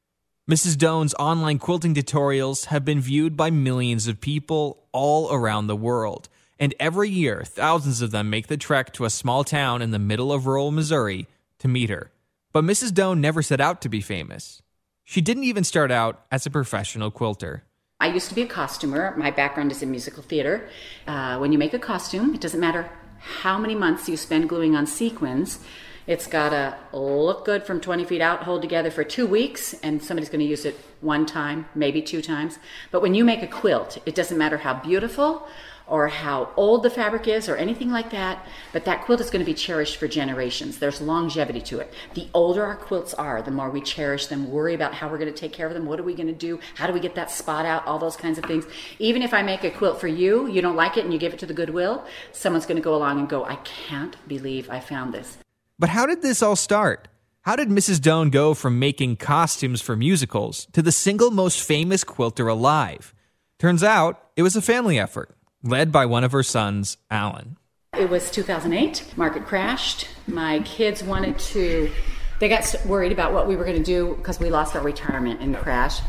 Mrs. 0.51 0.79
Doan's 0.79 1.12
online 1.18 1.59
quilting 1.59 1.94
tutorials 1.94 2.66
have 2.66 2.87
been 2.87 3.03
viewed 3.03 3.37
by 3.37 3.51
millions 3.51 4.09
of 4.09 4.23
people 4.23 4.87
all 4.90 5.31
around 5.31 5.66
the 5.66 5.77
world. 5.77 6.31
And 6.59 6.75
every 6.81 7.11
year, 7.11 7.42
thousands 7.44 8.01
of 8.01 8.11
them 8.11 8.31
make 8.31 8.47
the 8.47 8.57
trek 8.57 8.94
to 8.94 9.05
a 9.05 9.11
small 9.11 9.44
town 9.44 9.83
in 9.83 9.90
the 9.90 9.99
middle 9.99 10.33
of 10.33 10.47
rural 10.47 10.71
Missouri 10.71 11.27
to 11.59 11.68
meet 11.68 11.90
her. 11.90 12.11
But 12.52 12.64
Mrs. 12.64 12.94
Doan 12.94 13.20
never 13.20 13.42
set 13.42 13.61
out 13.61 13.82
to 13.82 13.88
be 13.88 14.00
famous. 14.00 14.62
She 15.04 15.20
didn't 15.20 15.44
even 15.44 15.64
start 15.64 15.90
out 15.90 16.24
as 16.30 16.46
a 16.46 16.50
professional 16.50 17.11
quilter. 17.11 17.64
I 18.00 18.08
used 18.08 18.28
to 18.28 18.34
be 18.34 18.42
a 18.42 18.46
costumer. 18.46 19.14
My 19.16 19.30
background 19.30 19.72
is 19.72 19.82
in 19.82 19.90
musical 19.90 20.22
theater. 20.22 20.68
Uh, 21.06 21.38
when 21.38 21.52
you 21.52 21.58
make 21.58 21.74
a 21.74 21.78
costume, 21.78 22.34
it 22.34 22.40
doesn't 22.40 22.61
matter 22.61 22.90
how 23.18 23.58
many 23.58 23.74
months 23.74 24.08
you 24.08 24.16
spend 24.16 24.48
gluing 24.48 24.76
on 24.76 24.87
sequins. 24.87 25.58
It's 26.06 26.26
got 26.26 26.50
to 26.50 26.78
look 26.96 27.44
good 27.44 27.64
from 27.64 27.82
20 27.82 28.04
feet 28.06 28.22
out, 28.22 28.44
hold 28.44 28.62
together 28.62 28.90
for 28.90 29.04
two 29.04 29.26
weeks, 29.26 29.74
and 29.82 30.02
somebody's 30.02 30.30
going 30.30 30.40
to 30.40 30.46
use 30.46 30.64
it 30.64 30.74
one 31.02 31.26
time, 31.26 31.66
maybe 31.74 32.00
two 32.00 32.22
times. 32.22 32.58
But 32.90 33.02
when 33.02 33.14
you 33.14 33.24
make 33.24 33.42
a 33.42 33.46
quilt, 33.46 33.98
it 34.06 34.14
doesn't 34.14 34.38
matter 34.38 34.56
how 34.56 34.74
beautiful 34.74 35.46
or 35.88 36.09
how 36.09 36.51
old 36.57 36.83
the 36.83 36.90
fabric 36.90 37.27
is 37.27 37.48
or 37.48 37.57
anything 37.57 37.90
like 37.90 38.11
that, 38.11 38.46
but 38.72 38.85
that 38.85 39.05
quilt 39.05 39.20
is 39.20 39.31
going 39.31 39.40
to 39.40 39.51
be 39.51 39.55
cherished 39.55 39.96
for 39.96 40.07
generations. 40.07 40.79
There's 40.79 41.01
longevity 41.01 41.61
to 41.62 41.81
it. 41.81 41.92
The 42.14 42.29
older 42.35 42.64
our 42.64 42.77
quilts 42.77 43.14
are, 43.14 43.42
the 43.42 43.51
more 43.51 43.70
we 43.70 43.81
cherish 43.81 44.27
them, 44.27 44.51
worry 44.51 44.74
about 44.74 44.94
how 44.94 45.09
we're 45.09 45.18
going 45.18 45.33
to 45.33 45.38
take 45.38 45.53
care 45.53 45.66
of 45.66 45.74
them, 45.74 45.87
what 45.87 45.98
are 45.98 46.05
we 46.05 46.14
going 46.14 46.29
to 46.29 46.33
do, 46.33 46.61
how 46.74 46.87
do 46.87 46.92
we 46.92 47.01
get 47.01 47.14
that 47.14 47.31
spot 47.31 47.64
out, 47.64 47.87
all 47.87 47.98
those 47.98 48.16
kinds 48.16 48.38
of 48.38 48.44
things. 48.44 48.66
Even 48.98 49.22
if 49.22 49.33
I 49.33 49.42
make 49.42 49.64
a 49.64 49.70
quilt 49.70 50.01
for 50.01 50.09
you, 50.09 50.46
you 50.46 50.61
don't 50.61 50.77
like 50.77 50.96
it 50.96 51.05
and 51.05 51.12
you 51.12 51.18
give 51.18 51.33
it 51.33 51.38
to 51.40 51.46
the 51.46 51.55
Goodwill, 51.55 52.05
someone's 52.33 52.66
going 52.66 52.77
to 52.77 52.83
go 52.83 52.94
along 52.94 53.18
and 53.18 53.29
go, 53.29 53.44
I 53.44 53.57
can't 53.57 54.16
believe 54.29 54.68
I 54.70 54.81
found 54.81 55.14
this. 55.14 55.38
But 55.79 55.90
how 55.90 56.07
did 56.07 56.22
this 56.22 56.42
all 56.42 56.57
start? 56.57 57.09
How 57.42 57.57
did 57.57 57.68
Mrs. 57.68 58.01
Doan 58.03 58.31
go 58.31 58.53
from 58.53 58.79
making 58.79 59.16
costumes 59.16 59.81
for 59.81 59.96
musicals 59.96 60.66
to 60.72 60.83
the 60.83 60.92
single 60.92 61.31
most 61.31 61.62
famous 61.62 62.05
quilter 62.05 62.46
alive? 62.46 63.14
Turns 63.59 63.83
out 63.83 64.20
it 64.37 64.42
was 64.42 64.55
a 64.55 64.62
family 64.62 64.98
effort 64.98 65.35
led 65.62 65.92
by 65.92 66.07
one 66.07 66.25
of 66.25 66.33
her 66.33 66.42
sons, 66.42 66.97
Alan. 67.11 67.57
It 67.99 68.11
was 68.11 68.31
2008. 68.31 69.14
Market 69.16 69.47
crashed. 69.47 70.09
My 70.27 70.61
kids 70.61 71.03
wanted 71.03 71.38
to, 71.38 71.90
they 72.38 72.49
got 72.49 72.75
worried 72.87 73.12
about 73.12 73.33
what 73.33 73.49
we 73.49 73.57
were 73.57 73.64
going 73.64 73.79
to 73.79 73.83
do 73.83 74.14
because 74.16 74.38
we 74.38 74.51
lost 74.51 74.77
our 74.77 74.83
retirement 74.83 75.40
in 75.40 75.53
the 75.53 75.59
crash. 75.59 76.01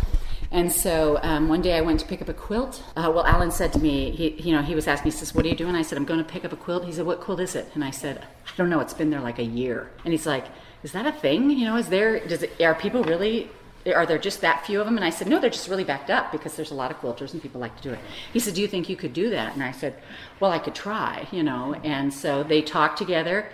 And 0.51 0.71
so 0.71 1.19
um, 1.21 1.47
one 1.47 1.61
day 1.61 1.77
I 1.77 1.81
went 1.81 1.99
to 1.99 2.05
pick 2.07 2.21
up 2.21 2.29
a 2.29 2.33
quilt. 2.33 2.83
Uh, 2.95 3.11
well, 3.13 3.25
Alan 3.25 3.51
said 3.51 3.71
to 3.73 3.79
me, 3.79 4.11
he, 4.11 4.29
you 4.41 4.51
know, 4.51 4.61
he 4.61 4.73
was 4.73 4.87
asking 4.87 5.09
me, 5.09 5.11
he 5.11 5.17
says, 5.17 5.35
"What 5.35 5.45
are 5.45 5.47
you 5.47 5.55
doing?" 5.55 5.75
I 5.75 5.83
said, 5.83 5.97
"I'm 5.97 6.05
going 6.05 6.23
to 6.23 6.25
pick 6.25 6.43
up 6.43 6.51
a 6.51 6.55
quilt." 6.55 6.85
He 6.85 6.91
said, 6.91 7.05
"What 7.05 7.21
quilt 7.21 7.39
is 7.39 7.53
it?" 7.55 7.69
And 7.75 7.83
I 7.83 7.91
said, 7.91 8.17
"I 8.47 8.51
don't 8.57 8.67
know. 8.67 8.79
It's 8.79 8.95
been 8.95 9.11
there 9.11 9.21
like 9.21 9.37
a 9.37 9.43
year." 9.43 9.91
And 10.03 10.11
he's 10.11 10.25
like, 10.25 10.45
"Is 10.81 10.91
that 10.93 11.05
a 11.05 11.11
thing? 11.11 11.51
You 11.51 11.65
know, 11.65 11.75
is 11.75 11.89
there? 11.89 12.25
Does 12.27 12.41
it? 12.41 12.59
Are 12.61 12.73
people 12.73 13.03
really 13.03 13.47
are 13.95 14.05
there 14.05 14.17
just 14.17 14.41
that 14.41 14.65
few 14.65 14.79
of 14.79 14.85
them? 14.85 14.97
And 14.97 15.05
I 15.05 15.09
said, 15.09 15.27
no, 15.27 15.39
they're 15.39 15.49
just 15.49 15.67
really 15.67 15.83
backed 15.83 16.09
up 16.09 16.31
because 16.31 16.55
there's 16.55 16.71
a 16.71 16.75
lot 16.75 16.91
of 16.91 16.99
quilters 16.99 17.33
and 17.33 17.41
people 17.41 17.61
like 17.61 17.75
to 17.77 17.83
do 17.83 17.91
it. 17.93 17.99
He 18.33 18.39
said, 18.39 18.53
do 18.53 18.61
you 18.61 18.67
think 18.67 18.89
you 18.89 18.95
could 18.95 19.13
do 19.13 19.29
that? 19.29 19.53
And 19.53 19.63
I 19.63 19.71
said, 19.71 19.95
well, 20.39 20.51
I 20.51 20.59
could 20.59 20.75
try, 20.75 21.27
you 21.31 21.43
know. 21.43 21.73
And 21.83 22.13
so 22.13 22.43
they 22.43 22.61
talked 22.61 22.97
together. 22.97 23.49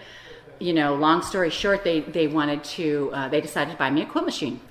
You 0.60 0.74
know, 0.74 0.96
long 0.96 1.22
story 1.22 1.50
short, 1.50 1.84
they, 1.84 2.00
they 2.00 2.28
wanted 2.28 2.64
to, 2.64 3.12
uh, 3.14 3.28
they 3.28 3.42
decided 3.42 3.72
to 3.72 3.78
buy 3.78 3.90
me 3.90 4.02
a 4.02 4.06
quilt 4.06 4.26
machine 4.26 4.62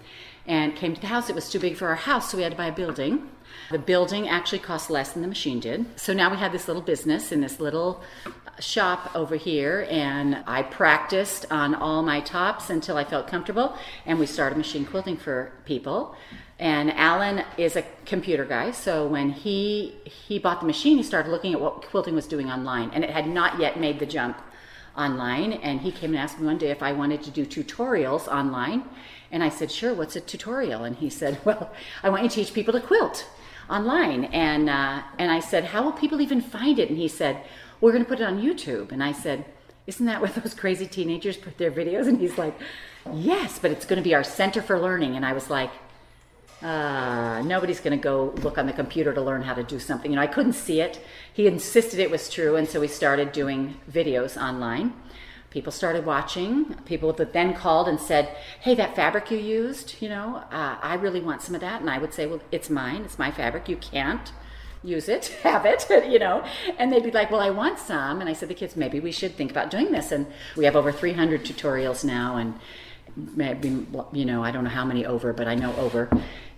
and 0.46 0.74
came 0.74 0.94
to 0.94 1.00
the 1.00 1.06
house. 1.08 1.28
It 1.28 1.34
was 1.34 1.50
too 1.50 1.58
big 1.58 1.76
for 1.76 1.88
our 1.88 1.94
house, 1.94 2.30
so 2.30 2.36
we 2.36 2.42
had 2.42 2.52
to 2.52 2.58
buy 2.58 2.66
a 2.66 2.72
building. 2.72 3.28
The 3.70 3.78
building 3.78 4.28
actually 4.28 4.58
cost 4.58 4.90
less 4.90 5.12
than 5.12 5.22
the 5.22 5.28
machine 5.28 5.60
did. 5.60 5.98
So 5.98 6.12
now 6.12 6.30
we 6.30 6.36
had 6.36 6.52
this 6.52 6.68
little 6.68 6.82
business 6.82 7.32
in 7.32 7.40
this 7.40 7.60
little 7.60 8.02
shop 8.60 9.10
over 9.14 9.36
here 9.36 9.86
and 9.90 10.42
I 10.46 10.62
practiced 10.62 11.46
on 11.50 11.74
all 11.74 12.02
my 12.02 12.20
tops 12.20 12.70
until 12.70 12.96
I 12.96 13.04
felt 13.04 13.26
comfortable 13.26 13.76
and 14.06 14.18
we 14.18 14.26
started 14.26 14.56
machine 14.56 14.84
quilting 14.84 15.16
for 15.16 15.52
people. 15.64 16.16
And 16.58 16.92
Alan 16.92 17.44
is 17.58 17.76
a 17.76 17.84
computer 18.06 18.44
guy, 18.44 18.70
so 18.70 19.06
when 19.06 19.30
he 19.30 19.96
he 20.04 20.38
bought 20.38 20.60
the 20.60 20.66
machine, 20.66 20.96
he 20.96 21.02
started 21.02 21.30
looking 21.30 21.52
at 21.52 21.60
what 21.60 21.82
quilting 21.82 22.14
was 22.14 22.26
doing 22.26 22.48
online 22.48 22.90
and 22.94 23.02
it 23.02 23.10
had 23.10 23.26
not 23.26 23.58
yet 23.58 23.78
made 23.78 23.98
the 23.98 24.06
jump 24.06 24.40
online 24.96 25.54
and 25.54 25.80
he 25.80 25.90
came 25.90 26.10
and 26.10 26.18
asked 26.18 26.38
me 26.38 26.46
one 26.46 26.58
day 26.58 26.70
if 26.70 26.82
I 26.82 26.92
wanted 26.92 27.22
to 27.24 27.30
do 27.30 27.44
tutorials 27.44 28.28
online 28.28 28.84
and 29.32 29.42
I 29.42 29.48
said, 29.48 29.70
"Sure, 29.72 29.92
what's 29.92 30.14
a 30.14 30.20
tutorial?" 30.20 30.84
And 30.84 30.96
he 30.96 31.10
said, 31.10 31.40
"Well, 31.44 31.72
I 32.02 32.08
want 32.08 32.22
you 32.22 32.28
to 32.28 32.34
teach 32.34 32.54
people 32.54 32.72
to 32.74 32.80
quilt." 32.80 33.26
online 33.70 34.24
and 34.26 34.68
uh, 34.68 35.02
and 35.18 35.30
I 35.30 35.40
said 35.40 35.64
how 35.64 35.82
will 35.82 35.92
people 35.92 36.20
even 36.20 36.40
find 36.40 36.78
it 36.78 36.90
and 36.90 36.98
he 36.98 37.08
said 37.08 37.42
we're 37.80 37.92
going 37.92 38.04
to 38.04 38.08
put 38.08 38.20
it 38.20 38.24
on 38.24 38.40
YouTube. 38.40 38.92
And 38.92 39.02
I 39.02 39.12
said, 39.12 39.44
Isn't 39.86 40.06
that 40.06 40.20
where 40.20 40.30
those 40.42 40.54
crazy 40.54 40.86
teenagers 40.86 41.36
put 41.36 41.58
their 41.58 41.70
videos? 41.70 42.06
And 42.06 42.20
he's 42.20 42.38
like, 42.38 42.58
Yes, 43.12 43.58
but 43.58 43.70
it's 43.70 43.86
going 43.86 43.98
to 43.98 44.04
be 44.04 44.14
our 44.14 44.24
Center 44.24 44.62
for 44.62 44.78
Learning. 44.78 45.16
And 45.16 45.24
I 45.26 45.32
was 45.32 45.50
like, 45.50 45.70
uh, 46.64 47.42
nobody's 47.42 47.80
going 47.80 47.96
to 47.96 48.02
go 48.02 48.32
look 48.42 48.56
on 48.56 48.66
the 48.66 48.72
computer 48.72 49.12
to 49.12 49.20
learn 49.20 49.42
how 49.42 49.52
to 49.52 49.62
do 49.62 49.78
something. 49.78 50.10
You 50.10 50.16
know, 50.16 50.22
I 50.22 50.26
couldn't 50.26 50.54
see 50.54 50.80
it. 50.80 50.98
He 51.32 51.46
insisted 51.46 52.00
it 52.00 52.10
was 52.10 52.30
true, 52.30 52.56
and 52.56 52.66
so 52.66 52.80
we 52.80 52.88
started 52.88 53.32
doing 53.32 53.76
videos 53.90 54.40
online. 54.40 54.94
People 55.50 55.72
started 55.72 56.06
watching. 56.06 56.74
People 56.86 57.12
that 57.12 57.34
then 57.34 57.52
called 57.52 57.86
and 57.86 58.00
said, 58.00 58.34
"Hey, 58.60 58.74
that 58.76 58.96
fabric 58.96 59.30
you 59.30 59.38
used, 59.38 59.96
you 60.00 60.08
know, 60.08 60.42
uh, 60.50 60.76
I 60.80 60.94
really 60.94 61.20
want 61.20 61.42
some 61.42 61.54
of 61.54 61.60
that." 61.60 61.80
And 61.82 61.90
I 61.90 61.98
would 61.98 62.14
say, 62.14 62.26
"Well, 62.26 62.40
it's 62.50 62.70
mine. 62.70 63.02
It's 63.04 63.18
my 63.18 63.30
fabric. 63.30 63.68
You 63.68 63.76
can't." 63.76 64.32
Use 64.84 65.08
it, 65.08 65.26
have 65.42 65.66
it, 65.66 65.86
you 66.10 66.18
know. 66.18 66.44
And 66.78 66.92
they'd 66.92 67.02
be 67.02 67.10
like, 67.10 67.30
well, 67.30 67.40
I 67.40 67.50
want 67.50 67.78
some. 67.78 68.20
And 68.20 68.28
I 68.28 68.32
said, 68.32 68.48
the 68.48 68.54
kids, 68.54 68.76
maybe 68.76 69.00
we 69.00 69.12
should 69.12 69.34
think 69.34 69.50
about 69.50 69.70
doing 69.70 69.90
this. 69.90 70.12
And 70.12 70.26
we 70.56 70.64
have 70.64 70.76
over 70.76 70.92
300 70.92 71.44
tutorials 71.44 72.04
now, 72.04 72.36
and 72.36 72.54
maybe, 73.16 73.86
you 74.12 74.24
know, 74.24 74.42
I 74.42 74.50
don't 74.50 74.64
know 74.64 74.70
how 74.70 74.84
many 74.84 75.06
over, 75.06 75.32
but 75.32 75.48
I 75.48 75.54
know 75.54 75.74
over. 75.76 76.08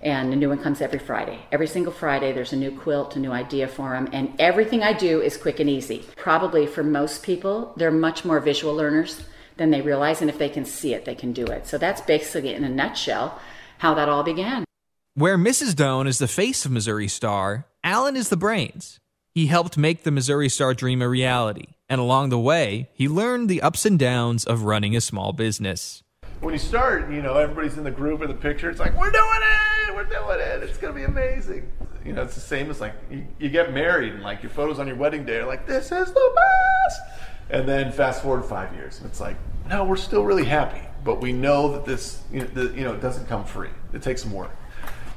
And 0.03 0.33
a 0.33 0.37
new 0.37 0.51
one 0.51 0.59
comes 0.59 0.81
every 0.81 0.99
Friday. 0.99 1.39
Every 1.51 1.66
single 1.66 1.93
Friday, 1.93 2.33
there's 2.33 2.53
a 2.53 2.57
new 2.57 2.70
quilt, 2.70 3.16
a 3.16 3.18
new 3.18 3.33
idea 3.33 3.66
for 3.66 3.91
them. 3.91 4.09
And 4.12 4.35
everything 4.39 4.83
I 4.83 4.93
do 4.93 5.20
is 5.20 5.37
quick 5.37 5.59
and 5.59 5.68
easy. 5.68 6.05
Probably 6.16 6.66
for 6.66 6.83
most 6.83 7.22
people, 7.22 7.72
they're 7.77 7.91
much 7.91 8.24
more 8.24 8.41
visual 8.41 8.74
learners 8.74 9.22
than 9.57 9.70
they 9.70 9.81
realize. 9.81 10.20
And 10.20 10.31
if 10.31 10.39
they 10.39 10.49
can 10.49 10.64
see 10.64 10.95
it, 10.95 11.07
they 11.07 11.14
can 11.14 11.33
do 11.33 11.47
it. 11.47 11.66
So 11.66 11.79
that's 11.79 12.03
basically, 12.03 12.55
in 12.55 12.62
a 12.62 12.68
nutshell, 12.68 13.41
how 13.79 13.95
that 13.95 14.09
all 14.09 14.22
began. 14.22 14.64
Where 15.14 15.39
Mrs. 15.39 15.74
Doan 15.74 16.07
is 16.07 16.18
the 16.18 16.29
face 16.29 16.66
of 16.66 16.72
Missouri 16.72 17.09
Star, 17.09 17.64
Alan 17.87 18.16
is 18.16 18.30
the 18.30 18.37
brains. 18.37 18.99
He 19.30 19.47
helped 19.47 19.78
make 19.78 20.03
the 20.03 20.11
Missouri 20.11 20.49
Star 20.49 20.74
dream 20.74 21.01
a 21.01 21.09
reality, 21.09 21.74
and 21.89 22.01
along 22.01 22.30
the 22.30 22.39
way, 22.39 22.91
he 22.93 23.07
learned 23.07 23.49
the 23.49 23.62
ups 23.62 23.87
and 23.87 23.97
downs 23.97 24.45
of 24.45 24.64
running 24.64 24.97
a 24.97 25.01
small 25.01 25.32
business. 25.32 26.03
When 26.41 26.53
you 26.53 26.59
start, 26.59 27.09
you 27.12 27.22
know, 27.22 27.34
everybody's 27.34 27.78
in 27.78 27.84
the 27.84 27.93
group 27.93 28.22
or 28.22 28.26
the 28.26 28.34
picture. 28.34 28.68
It's 28.70 28.80
like, 28.80 28.99
we're 28.99 29.12
doing 29.12 29.41
it! 29.87 29.95
We're 29.95 30.03
doing 30.03 30.41
it! 30.41 30.64
It's 30.64 30.78
going 30.78 30.95
to 30.95 30.99
be 30.99 31.05
amazing. 31.05 31.70
You 32.05 32.12
know, 32.14 32.22
it's 32.22 32.34
the 32.34 32.41
same 32.41 32.70
as 32.70 32.80
like 32.80 32.95
you, 33.09 33.24
you 33.39 33.51
get 33.51 33.72
married 33.72 34.14
and 34.14 34.22
like 34.24 34.43
your 34.43 34.51
photos 34.51 34.80
on 34.80 34.89
your 34.89 34.97
wedding 34.97 35.24
day 35.24 35.37
are 35.37 35.47
like, 35.47 35.64
this 35.64 35.93
is 35.93 36.12
the 36.12 36.32
best! 36.34 37.01
And 37.51 37.68
then 37.68 37.93
fast 37.93 38.20
forward 38.20 38.47
five 38.47 38.74
years, 38.74 38.99
and 38.99 39.09
it's 39.09 39.20
like, 39.20 39.37
no, 39.70 39.84
we're 39.84 39.95
still 39.95 40.24
really 40.24 40.45
happy, 40.45 40.82
but 41.05 41.20
we 41.20 41.32
know 41.32 41.70
that 41.70 41.84
this, 41.84 42.24
you 42.32 42.41
know, 42.41 42.47
the, 42.47 42.62
you 42.76 42.82
know, 42.82 42.95
it 42.95 43.01
doesn't 43.01 43.28
come 43.28 43.45
free. 43.45 43.70
It 43.93 44.03
takes 44.03 44.22
some 44.22 44.32
work 44.32 44.51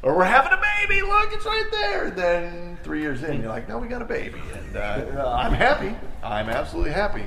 or 0.04 0.16
we're 0.16 0.24
having 0.24 0.52
a 0.52 0.62
baby. 0.88 1.02
Look, 1.02 1.34
it's 1.34 1.46
right 1.46 1.68
there. 1.72 2.06
And 2.06 2.18
then 2.18 2.78
three 2.84 3.02
years 3.02 3.24
in, 3.24 3.42
you're 3.42 3.50
like, 3.50 3.68
no, 3.68 3.78
we 3.78 3.88
got 3.88 4.02
a 4.02 4.06
baby, 4.06 4.42
and 4.54 4.78
uh, 4.78 5.36
I'm 5.38 5.54
happy. 5.54 5.96
I'm 6.24 6.50
absolutely 6.50 6.92
happy. 6.92 7.26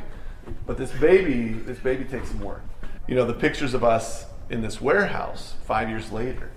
But 0.66 0.76
this 0.76 0.90
baby, 0.92 1.52
this 1.52 1.78
baby 1.78 2.04
takes 2.04 2.28
some 2.28 2.40
work. 2.40 2.62
You 3.06 3.14
know, 3.14 3.24
the 3.24 3.34
pictures 3.34 3.74
of 3.74 3.84
us 3.84 4.26
in 4.50 4.60
this 4.60 4.80
warehouse 4.80 5.54
five 5.64 5.88
years 5.88 6.12
later 6.12 6.50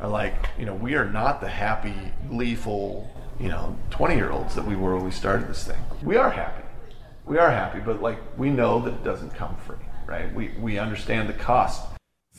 are 0.00 0.08
like, 0.08 0.34
you 0.58 0.66
know, 0.66 0.74
we 0.74 0.94
are 0.94 1.04
not 1.04 1.40
the 1.40 1.48
happy, 1.48 1.94
gleeful, 2.28 3.10
you 3.40 3.48
know, 3.48 3.76
20 3.90 4.14
year 4.14 4.30
olds 4.30 4.54
that 4.54 4.64
we 4.64 4.76
were 4.76 4.96
when 4.96 5.04
we 5.04 5.10
started 5.10 5.48
this 5.48 5.64
thing. 5.64 5.80
We 6.02 6.16
are 6.16 6.30
happy. 6.30 6.62
We 7.24 7.38
are 7.38 7.50
happy, 7.50 7.80
but 7.80 8.00
like 8.00 8.18
we 8.38 8.50
know 8.50 8.80
that 8.80 8.94
it 8.94 9.04
doesn't 9.04 9.34
come 9.34 9.56
free, 9.66 9.76
right? 10.06 10.32
We, 10.34 10.48
we 10.60 10.78
understand 10.78 11.28
the 11.28 11.34
cost. 11.34 11.82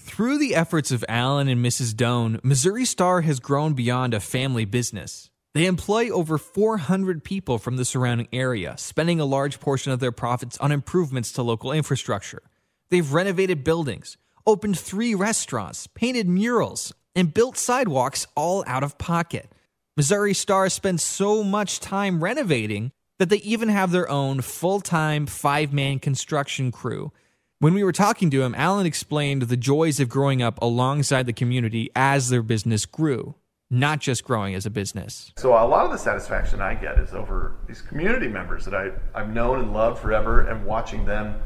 Through 0.07 0.39
the 0.39 0.55
efforts 0.55 0.91
of 0.91 1.05
Alan 1.09 1.49
and 1.49 1.63
Mrs. 1.63 1.95
Doan, 1.95 2.39
Missouri 2.41 2.85
Star 2.85 3.21
has 3.21 3.41
grown 3.41 3.73
beyond 3.73 4.13
a 4.13 4.21
family 4.21 4.63
business. 4.63 5.29
They 5.53 5.65
employ 5.65 6.09
over 6.09 6.37
400 6.37 7.23
people 7.25 7.59
from 7.59 7.75
the 7.75 7.85
surrounding 7.85 8.29
area, 8.31 8.75
spending 8.77 9.19
a 9.19 9.25
large 9.25 9.59
portion 9.59 9.91
of 9.91 9.99
their 9.99 10.13
profits 10.13 10.57
on 10.59 10.71
improvements 10.71 11.33
to 11.33 11.43
local 11.43 11.73
infrastructure. 11.73 12.41
They've 12.89 13.13
renovated 13.13 13.65
buildings, 13.65 14.17
opened 14.47 14.79
three 14.79 15.13
restaurants, 15.13 15.87
painted 15.87 16.27
murals, 16.27 16.93
and 17.13 17.33
built 17.33 17.57
sidewalks 17.57 18.25
all 18.33 18.63
out 18.65 18.83
of 18.83 18.97
pocket. 18.97 19.51
Missouri 19.97 20.33
Star 20.33 20.69
spends 20.69 21.03
so 21.03 21.43
much 21.43 21.81
time 21.81 22.23
renovating 22.23 22.91
that 23.19 23.29
they 23.29 23.37
even 23.37 23.69
have 23.69 23.91
their 23.91 24.09
own 24.09 24.41
full 24.41 24.79
time 24.79 25.27
five 25.27 25.73
man 25.73 25.99
construction 25.99 26.71
crew. 26.71 27.11
When 27.59 27.73
we 27.73 27.83
were 27.83 27.91
talking 27.91 28.29
to 28.29 28.43
him, 28.43 28.53
Alan 28.53 28.85
explained 28.85 29.41
the 29.43 29.57
joys 29.57 29.99
of 29.99 30.09
growing 30.09 30.43
up 30.43 30.61
alongside 30.61 31.25
the 31.25 31.33
community 31.33 31.89
as 31.95 32.29
their 32.29 32.43
business 32.43 32.85
grew, 32.85 33.33
not 33.71 33.99
just 33.99 34.23
growing 34.23 34.53
as 34.53 34.67
a 34.67 34.69
business. 34.69 35.31
So 35.37 35.53
a 35.53 35.65
lot 35.65 35.83
of 35.83 35.91
the 35.91 35.97
satisfaction 35.97 36.61
I 36.61 36.75
get 36.75 36.99
is 36.99 37.15
over 37.15 37.55
these 37.67 37.81
community 37.81 38.27
members 38.27 38.63
that 38.65 38.75
I, 38.75 38.91
I've 39.15 39.33
known 39.33 39.57
and 39.57 39.73
loved 39.73 39.97
forever 39.99 40.41
and 40.41 40.67
watching 40.67 41.03
them, 41.03 41.41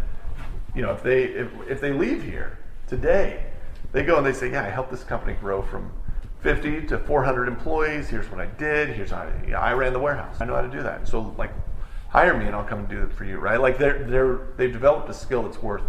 you 0.75 0.81
know, 0.81 0.91
if 0.91 1.01
they 1.01 1.23
if, 1.23 1.47
if 1.69 1.79
they 1.79 1.93
leave 1.93 2.21
here 2.21 2.59
today, 2.87 3.45
they 3.93 4.03
go 4.03 4.17
and 4.17 4.25
they 4.25 4.33
say, 4.33 4.51
yeah, 4.51 4.65
I 4.65 4.69
helped 4.69 4.91
this 4.91 5.05
company 5.05 5.37
grow 5.39 5.61
from 5.61 5.93
50 6.41 6.87
to 6.87 6.97
400 6.97 7.47
employees. 7.47 8.09
Here's 8.09 8.29
what 8.29 8.41
I 8.41 8.47
did. 8.47 8.89
Here's 8.89 9.11
how 9.11 9.31
I, 9.47 9.51
I 9.53 9.73
ran 9.75 9.93
the 9.93 9.99
warehouse. 9.99 10.35
I 10.41 10.45
know 10.45 10.55
how 10.55 10.61
to 10.61 10.67
do 10.67 10.83
that. 10.83 11.07
So 11.07 11.33
like, 11.37 11.53
hire 12.09 12.37
me 12.37 12.47
and 12.47 12.53
I'll 12.53 12.65
come 12.65 12.79
and 12.79 12.89
do 12.89 13.01
it 13.01 13.13
for 13.13 13.23
you, 13.23 13.37
right? 13.37 13.61
Like 13.61 13.77
they're 13.77 14.03
they're 14.03 14.39
they've 14.57 14.73
developed 14.73 15.09
a 15.09 15.13
skill 15.13 15.43
that's 15.43 15.63
worth 15.63 15.83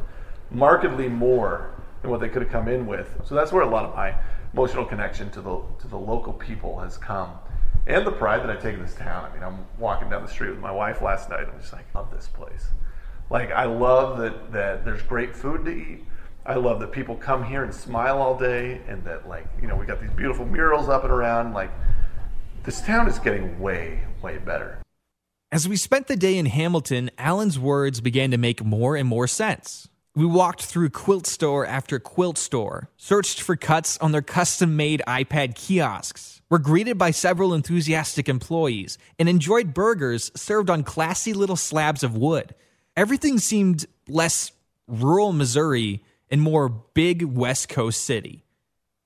markedly 0.53 1.09
more 1.09 1.75
than 2.03 2.11
what 2.11 2.21
they 2.21 2.29
could 2.29 2.43
have 2.43 2.51
come 2.51 2.69
in 2.69 2.87
with. 2.87 3.21
So 3.25 3.35
that's 3.35 3.53
where 3.53 3.63
a 3.63 3.69
lot 3.69 3.85
of 3.85 3.95
my 3.95 4.15
emotional 4.53 4.85
connection 4.85 5.31
to 5.31 5.41
the 5.41 5.63
to 5.81 5.89
the 5.89 5.99
local 5.99 6.33
people 6.33 6.79
has 6.81 6.99
come. 6.99 7.31
And 7.87 8.07
the 8.07 8.13
pride 8.13 8.43
that 8.43 8.51
I 8.51 8.61
take 8.61 8.75
in 8.75 8.83
this 8.83 8.95
town. 8.95 9.29
I 9.29 9.35
mean, 9.35 9.43
I'm 9.43 9.67
walking 9.79 10.09
down 10.09 10.23
the 10.23 10.29
street 10.29 10.51
with 10.51 10.61
my 10.61 10.71
wife 10.71 11.03
last 11.03 11.29
night. 11.31 11.47
I'm 11.53 11.61
just 11.61 11.73
like, 11.73 11.93
love 11.95 12.13
this 12.13 12.29
place. 12.29 12.67
Like, 13.29 13.51
I 13.51 13.65
love 13.65 14.19
that, 14.19 14.53
that 14.53 14.85
there's 14.85 15.03
great 15.03 15.35
food 15.35 15.65
to 15.65 15.71
eat. 15.71 16.05
I 16.45 16.55
love 16.55 16.81
that 16.81 16.93
people 16.93 17.17
come 17.17 17.45
here 17.45 17.63
and 17.65 17.73
smile 17.73 18.19
all 18.19 18.37
day, 18.37 18.81
and 18.89 19.05
that 19.05 19.29
like 19.29 19.47
you 19.61 19.69
know 19.69 19.77
we 19.77 19.87
got 19.87 20.01
these 20.01 20.11
beautiful 20.11 20.45
murals 20.45 20.89
up 20.89 21.05
and 21.05 21.13
around. 21.13 21.55
Like 21.55 21.71
this 22.65 22.81
town 22.81 23.07
is 23.09 23.19
getting 23.21 23.61
way 23.61 24.03
way 24.23 24.39
better. 24.39 24.79
As 25.53 25.69
we 25.69 25.77
spent 25.77 26.09
the 26.09 26.17
day 26.17 26.37
in 26.39 26.47
Hamilton, 26.47 27.11
Alan's 27.17 27.59
words 27.59 28.01
began 28.01 28.31
to 28.33 28.39
make 28.39 28.65
more 28.65 28.97
and 28.97 29.07
more 29.07 29.27
sense. 29.27 29.89
We 30.15 30.27
walked 30.27 30.65
through 30.65 30.91
quilt 30.91 31.27
store 31.27 31.65
after 31.65 31.99
quilt 31.99 32.37
store, 32.37 32.91
searched 32.99 33.41
for 33.41 33.57
cuts 33.57 33.97
on 33.97 34.13
their 34.13 34.21
custom 34.21 34.77
made 34.77 35.03
iPad 35.09 35.55
kiosks, 35.55 36.43
were 36.51 36.59
greeted 36.59 36.99
by 36.99 37.13
several 37.13 37.55
enthusiastic 37.55 38.29
employees, 38.29 38.99
and 39.19 39.27
enjoyed 39.27 39.73
burgers 39.73 40.31
served 40.37 40.69
on 40.69 40.83
classy 40.83 41.33
little 41.33 41.57
slabs 41.57 42.03
of 42.03 42.15
wood. 42.15 42.55
Everything 42.95 43.39
seemed 43.39 43.87
less 44.07 44.53
rural 44.87 45.33
Missouri 45.33 46.05
and 46.31 46.43
more 46.43 46.69
big 46.69 47.23
West 47.23 47.71
Coast 47.71 48.05
city. 48.05 48.45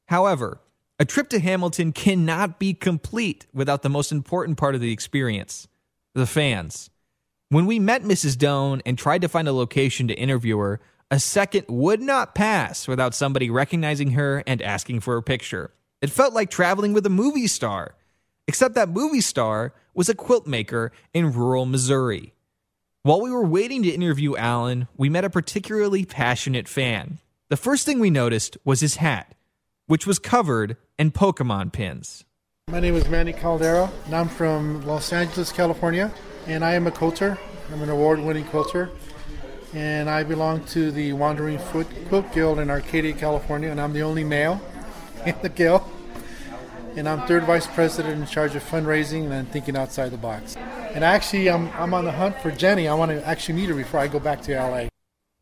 However, 0.07 0.61
a 0.99 1.05
trip 1.05 1.29
to 1.29 1.39
Hamilton 1.39 1.93
cannot 1.93 2.59
be 2.59 2.75
complete 2.75 3.47
without 3.55 3.83
the 3.83 3.89
most 3.89 4.11
important 4.11 4.59
part 4.59 4.75
of 4.75 4.81
the 4.81 4.93
experience 4.93 5.69
the 6.15 6.27
fans. 6.27 6.91
When 7.49 7.67
we 7.67 7.79
met 7.79 8.03
Mrs. 8.03 8.37
Doan 8.37 8.83
and 8.85 8.99
tried 8.99 9.21
to 9.21 9.29
find 9.29 9.47
a 9.47 9.53
location 9.53 10.09
to 10.09 10.15
interview 10.15 10.59
her, 10.59 10.81
a 11.11 11.21
second 11.21 11.65
would 11.69 12.01
not 12.01 12.35
pass 12.35 12.89
without 12.89 13.15
somebody 13.15 13.49
recognizing 13.49 14.13
her 14.13 14.43
and 14.47 14.61
asking 14.61 15.01
for 15.01 15.17
a 15.17 15.23
picture. 15.23 15.73
It 16.03 16.11
felt 16.11 16.35
like 16.35 16.51
traveling 16.51 16.93
with 16.93 17.07
a 17.07 17.11
movie 17.11 17.47
star, 17.47 17.95
except 18.49 18.75
that 18.75 18.89
movie 18.89 19.21
star 19.21 19.73
was 19.95 20.09
a 20.09 20.15
quilt 20.15 20.47
maker 20.47 20.93
in 21.15 21.33
rural 21.33 21.65
Missouri. 21.65 22.35
While 23.03 23.21
we 23.21 23.31
were 23.31 23.47
waiting 23.47 23.85
to 23.85 23.91
interview 23.91 24.37
Alan, 24.37 24.89
we 24.97 25.09
met 25.09 25.25
a 25.25 25.31
particularly 25.31 26.05
passionate 26.05 26.67
fan. 26.67 27.19
The 27.51 27.57
first 27.57 27.87
thing 27.87 28.01
we 28.01 28.11
noticed 28.11 28.57
was 28.65 28.81
his 28.81 28.97
hat, 28.97 29.37
which 29.87 30.09
was 30.09 30.19
covered 30.19 30.77
in 30.99 31.13
Pokemon 31.13 31.73
pins. 31.73 32.25
My 32.69 32.81
name 32.81 32.97
is 32.97 33.09
Manny 33.09 33.33
Caldera, 33.33 33.93
and 34.07 34.15
I'm 34.15 34.29
from 34.29 34.85
Los 34.85 35.13
Angeles, 35.13 35.53
California, 35.53 36.13
and 36.49 36.65
I 36.65 36.75
am 36.75 36.89
a 36.89 36.91
quilter. 36.91 37.39
I'm 37.73 37.81
an 37.81 37.91
award 37.91 38.19
winning 38.19 38.45
quilter, 38.45 38.91
and 39.75 40.09
I 40.09 40.23
belong 40.23 40.65
to 40.67 40.91
the 40.91 41.13
Wandering 41.13 41.59
Foot 41.59 41.87
Quilt 42.09 42.33
Guild 42.33 42.59
in 42.59 42.71
Arcadia, 42.71 43.13
California, 43.13 43.71
and 43.71 43.81
I'm 43.81 43.93
the 43.93 44.03
only 44.03 44.25
male 44.25 44.61
in 45.27 45.35
the 45.43 45.49
guild. 45.49 45.83
And 46.97 47.09
I'm 47.09 47.27
third 47.27 47.45
vice 47.45 47.67
president 47.67 48.21
in 48.21 48.27
charge 48.27 48.55
of 48.55 48.63
fundraising 48.63 49.31
and 49.31 49.51
thinking 49.51 49.77
outside 49.77 50.11
the 50.11 50.17
box. 50.17 50.57
And 50.57 51.05
actually, 51.05 51.51
I'm, 51.51 51.69
I'm 51.73 51.93
on 51.93 52.07
the 52.07 52.13
hunt 52.13 52.41
for 52.41 52.51
Jenny. 52.51 52.89
I 52.89 52.95
want 52.95 53.11
to 53.11 53.23
actually 53.27 53.57
meet 53.57 53.69
her 53.69 53.75
before 53.75 54.01
I 54.01 54.09
go 54.09 54.19
back 54.19 54.41
to 54.43 54.55
LA. 54.55 54.89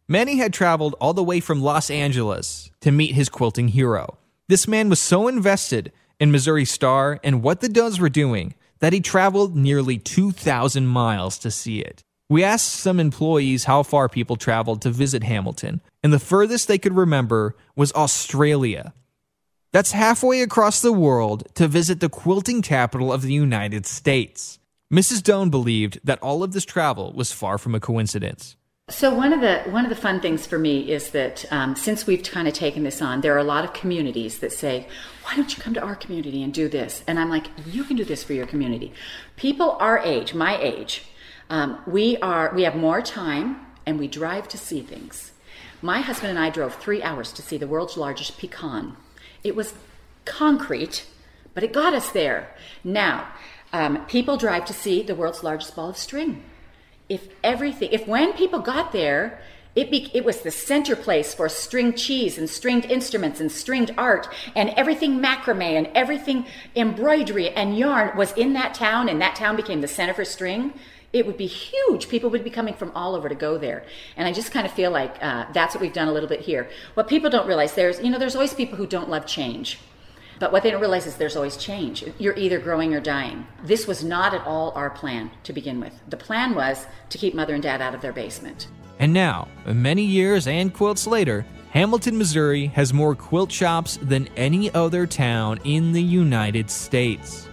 Manny 0.09 0.37
had 0.37 0.53
traveled 0.53 0.97
all 1.01 1.15
the 1.15 1.23
way 1.23 1.39
from 1.39 1.63
Los 1.63 1.91
Angeles 1.91 2.71
to 2.81 2.91
meet 2.91 3.15
his 3.15 3.29
quilting 3.29 3.69
hero. 3.69 4.19
This 4.49 4.67
man 4.67 4.89
was 4.89 5.01
so 5.01 5.29
invested 5.29 5.93
in 6.19 6.33
Missouri 6.33 6.65
Star 6.65 7.21
and 7.23 7.43
what 7.43 7.61
the 7.61 7.69
Does 7.69 8.01
were 8.01 8.09
doing 8.09 8.55
that 8.81 8.93
he 8.93 9.01
traveled 9.01 9.57
nearly 9.57 9.97
2,000 9.97 10.87
miles 10.87 11.39
to 11.39 11.51
see 11.51 11.79
it. 11.79 12.03
We 12.31 12.43
asked 12.43 12.73
some 12.73 13.01
employees 13.01 13.65
how 13.65 13.83
far 13.83 14.09
people 14.09 14.37
traveled 14.37 14.81
to 14.83 14.91
visit 14.91 15.23
Hamilton, 15.25 15.83
and 16.03 16.11
the 16.11 16.19
furthest 16.19 16.69
they 16.69 16.79
could 16.79 16.97
remember 16.97 17.55
was 17.77 17.93
Australia. 17.93 18.95
That's 19.73 19.93
halfway 19.93 20.41
across 20.41 20.81
the 20.81 20.93
world 20.93 21.47
to 21.55 21.69
visit 21.69 22.01
the 22.01 22.09
quilting 22.09 22.63
capital 22.63 23.13
of 23.13 23.23
the 23.23 23.33
United 23.33 23.85
States. 23.85 24.59
Mrs. 24.91 25.23
Doan 25.23 25.51
believed 25.51 26.01
that 26.05 26.23
all 26.23 26.43
of 26.43 26.53
this 26.53 26.65
travel 26.65 27.13
was 27.13 27.33
far 27.33 27.59
from 27.59 27.75
a 27.75 27.81
coincidence. 27.81 28.57
So 28.89 29.15
one 29.15 29.33
of 29.33 29.41
the 29.41 29.63
one 29.71 29.85
of 29.85 29.89
the 29.89 29.97
fun 29.97 30.21
things 30.21 30.47
for 30.47 30.59
me 30.59 30.91
is 30.91 31.11
that 31.11 31.45
um, 31.51 31.75
since 31.75 32.07
we've 32.07 32.23
kind 32.23 32.47
of 32.47 32.55
taken 32.55 32.85
this 32.85 33.03
on, 33.03 33.21
there 33.21 33.35
are 33.35 33.39
a 33.39 33.45
lot 33.45 33.65
of 33.65 33.73
communities 33.73 34.39
that 34.39 34.53
say, 34.53 34.87
"Why 35.25 35.37
don't 35.37 35.57
you 35.57 35.63
come 35.63 35.75
to 35.75 35.83
our 35.83 35.97
community 35.97 36.43
and 36.43 36.53
do 36.53 36.69
this?" 36.69 37.03
And 37.07 37.19
I'm 37.19 37.31
like, 37.31 37.49
"You 37.67 37.85
can 37.85 37.97
do 37.97 38.05
this 38.05 38.23
for 38.23 38.35
your 38.35 38.47
community." 38.47 38.93
People 39.37 39.73
our 39.81 39.99
age, 39.99 40.35
my 40.35 40.59
age, 40.59 41.03
um, 41.51 41.79
we 41.87 42.17
are 42.19 42.53
we 42.55 42.63
have 42.63 42.77
more 42.77 43.03
time 43.03 43.67
and 43.87 43.99
we 43.99 44.09
drive 44.09 44.49
to 44.49 44.59
see 44.59 44.81
things. 44.81 45.33
My 45.83 46.01
husband 46.01 46.31
and 46.31 46.39
I 46.39 46.51
drove 46.51 46.75
three 46.75 47.03
hours 47.03 47.33
to 47.33 47.43
see 47.43 47.59
the 47.59 47.67
world's 47.67 47.97
largest 47.97 48.39
pecan. 48.39 48.97
It 49.43 49.55
was 49.55 49.75
concrete, 50.25 51.07
but 51.53 51.63
it 51.63 51.73
got 51.73 51.93
us 51.93 52.11
there. 52.11 52.49
Now, 52.83 53.29
um, 53.73 54.07
people 54.07 54.37
drive 54.37 54.65
to 54.67 54.73
see 54.73 55.03
the 55.03 55.15
world's 55.15 55.45
largest 55.45 55.77
ball 55.77 55.91
of 55.91 55.99
string 55.99 56.43
if 57.09 57.29
everything, 57.43 57.91
if 57.93 58.07
when 58.07 58.33
people 58.33 58.61
got 58.61 58.93
there, 58.93 59.41
it, 59.75 59.91
be, 59.91 60.11
it 60.15 60.25
was 60.25 60.41
the 60.41 60.51
center 60.53 60.95
place 60.95 61.35
for 61.35 61.49
string 61.49 61.95
cheese 61.95 62.39
and 62.39 62.49
stringed 62.49 62.87
instruments 62.87 63.41
and 63.41 63.51
stringed 63.51 63.93
art 63.99 64.29
and 64.55 64.71
everything 64.71 65.19
macrame 65.19 65.77
and 65.77 65.89
everything 65.95 66.47
embroidery 66.77 67.51
and 67.51 67.77
yarn 67.77 68.17
was 68.17 68.33
in 68.35 68.53
that 68.53 68.75
town 68.75 69.09
and 69.09 69.21
that 69.21 69.35
town 69.35 69.57
became 69.57 69.81
the 69.81 69.89
center 69.89 70.15
for 70.15 70.25
string 70.25 70.73
it 71.15 71.25
would 71.27 71.39
be 71.39 71.47
huge 71.47 72.09
people 72.09 72.29
would 72.29 72.45
be 72.45 72.51
coming 72.51 72.75
from 72.75 72.91
all 72.95 73.15
over 73.15 73.29
to 73.29 73.35
go 73.35 73.57
there 73.57 73.85
and 74.17 74.29
i 74.29 74.33
just 74.33 74.53
kind 74.53 74.67
of 74.67 74.73
feel 74.73 74.91
like 74.91 75.17
uh, 75.23 75.47
that's 75.53 75.75
what 75.75 75.81
we've 75.81 75.95
done 75.95 76.09
a 76.09 76.13
little 76.13 76.29
bit 76.29 76.41
here 76.41 76.69
what 76.95 77.09
people 77.09 77.31
don't 77.31 77.47
realize 77.47 77.75
there's 77.75 78.01
you 78.01 78.11
know 78.11 78.19
there's 78.19 78.35
always 78.35 78.53
people 78.53 78.77
who 78.77 78.87
don't 78.87 79.09
love 79.09 79.25
change 79.25 79.79
but 80.39 80.53
what 80.53 80.63
they 80.63 80.71
don't 80.71 80.81
realize 80.81 81.07
is 81.07 81.15
there's 81.15 81.37
always 81.37 81.57
change. 81.57 82.05
You're 82.19 82.37
either 82.37 82.59
growing 82.59 82.93
or 82.95 83.01
dying. 83.01 83.47
This 83.63 83.87
was 83.87 84.03
not 84.03 84.35
at 84.35 84.45
all 84.45 84.73
our 84.73 84.91
plan 84.91 85.31
to 85.45 85.53
begin 85.53 85.81
with. 85.81 85.99
The 86.09 86.17
plan 86.17 86.55
was 86.55 86.87
to 87.11 87.19
keep 87.19 87.35
mother 87.35 87.55
and 87.55 87.63
dad 87.63 87.81
out 87.81 87.95
of 87.95 88.01
their 88.01 88.13
basement. 88.13 88.67
And 88.99 89.13
now, 89.13 89.49
many 89.67 90.03
years 90.03 90.47
and 90.47 90.75
quilts 90.75 91.07
later, 91.07 91.47
Hamilton, 91.71 92.17
Missouri 92.19 92.67
has 92.67 92.93
more 92.93 93.15
quilt 93.15 93.51
shops 93.51 93.99
than 94.01 94.29
any 94.37 94.73
other 94.75 95.07
town 95.07 95.59
in 95.65 95.93
the 95.93 96.03
United 96.03 96.71
States. 96.71 97.47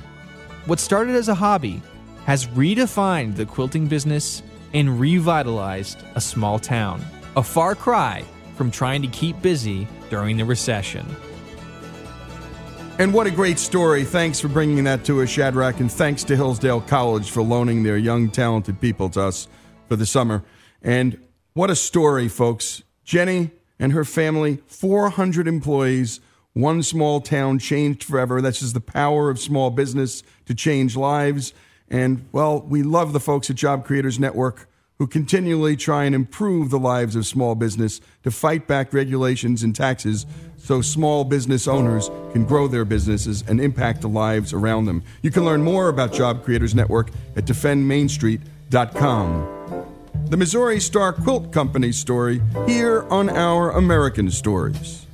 What 0.65 0.79
started 0.79 1.15
as 1.15 1.27
a 1.27 1.35
hobby 1.35 1.81
has 2.25 2.47
redefined 2.47 3.35
the 3.35 3.45
quilting 3.45 3.87
business 3.87 4.43
and 4.73 4.99
revitalized 4.99 6.03
a 6.15 6.21
small 6.21 6.59
town. 6.59 7.03
A 7.35 7.43
far 7.43 7.75
cry 7.75 8.23
from 8.55 8.71
trying 8.71 9.01
to 9.01 9.07
keep 9.07 9.41
busy 9.41 9.87
during 10.09 10.37
the 10.37 10.45
recession. 10.45 11.05
And 12.99 13.13
what 13.13 13.25
a 13.25 13.31
great 13.31 13.57
story. 13.57 14.03
Thanks 14.03 14.39
for 14.39 14.47
bringing 14.47 14.83
that 14.83 15.03
to 15.05 15.21
us, 15.21 15.29
Shadrach, 15.29 15.79
and 15.79 15.91
thanks 15.91 16.23
to 16.25 16.35
Hillsdale 16.35 16.81
College 16.81 17.31
for 17.31 17.41
loaning 17.41 17.83
their 17.83 17.97
young, 17.97 18.29
talented 18.29 18.79
people 18.79 19.09
to 19.11 19.21
us 19.23 19.47
for 19.87 19.95
the 19.95 20.05
summer. 20.05 20.43
And 20.83 21.19
what 21.53 21.71
a 21.71 21.75
story, 21.75 22.27
folks. 22.27 22.83
Jenny 23.03 23.51
and 23.79 23.93
her 23.93 24.05
family, 24.05 24.59
400 24.67 25.47
employees, 25.47 26.19
one 26.53 26.83
small 26.83 27.21
town 27.21 27.57
changed 27.57 28.03
forever. 28.03 28.41
That's 28.41 28.59
just 28.59 28.73
the 28.73 28.81
power 28.81 29.29
of 29.29 29.39
small 29.39 29.71
business 29.71 30.21
to 30.45 30.53
change 30.53 30.95
lives. 30.95 31.53
And, 31.91 32.25
well, 32.31 32.61
we 32.61 32.81
love 32.81 33.13
the 33.13 33.19
folks 33.19 33.51
at 33.51 33.57
Job 33.57 33.85
Creators 33.85 34.19
Network 34.19 34.67
who 35.01 35.07
continually 35.07 35.75
try 35.75 36.05
and 36.05 36.13
improve 36.13 36.69
the 36.69 36.77
lives 36.77 37.15
of 37.15 37.25
small 37.25 37.55
business 37.55 37.99
to 38.21 38.29
fight 38.29 38.67
back 38.67 38.93
regulations 38.93 39.63
and 39.63 39.75
taxes 39.75 40.27
so 40.57 40.79
small 40.79 41.23
business 41.23 41.67
owners 41.67 42.11
can 42.33 42.45
grow 42.45 42.67
their 42.67 42.85
businesses 42.85 43.43
and 43.47 43.59
impact 43.59 44.01
the 44.01 44.07
lives 44.07 44.53
around 44.53 44.85
them. 44.85 45.01
You 45.23 45.31
can 45.31 45.43
learn 45.43 45.63
more 45.63 45.89
about 45.89 46.13
Job 46.13 46.45
Creators 46.45 46.75
Network 46.75 47.09
at 47.35 47.45
defendmainstreet.com. 47.45 49.85
The 50.27 50.37
Missouri 50.37 50.79
Star 50.79 51.13
Quilt 51.13 51.51
Company 51.51 51.91
story 51.91 52.39
here 52.67 53.07
on 53.09 53.27
our 53.27 53.71
American 53.71 54.29
Stories. 54.29 55.07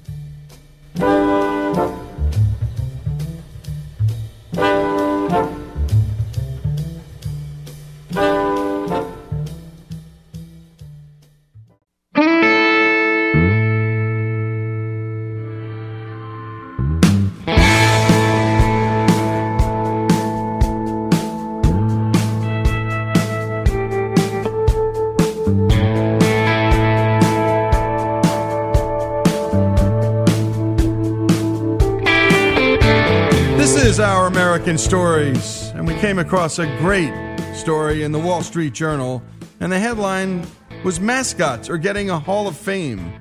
American 34.57 34.79
Stories, 34.79 35.69
and 35.75 35.85
we 35.85 35.93
came 35.99 36.17
across 36.17 36.57
a 36.57 36.65
great 36.79 37.13
story 37.53 38.01
in 38.01 38.11
the 38.11 38.17
Wall 38.17 38.41
Street 38.41 38.73
Journal, 38.73 39.21
and 39.59 39.71
the 39.71 39.77
headline 39.77 40.47
was 40.83 40.99
Mascots 40.99 41.69
are 41.69 41.77
getting 41.77 42.09
a 42.09 42.17
Hall 42.17 42.47
of 42.47 42.57
Fame, 42.57 43.13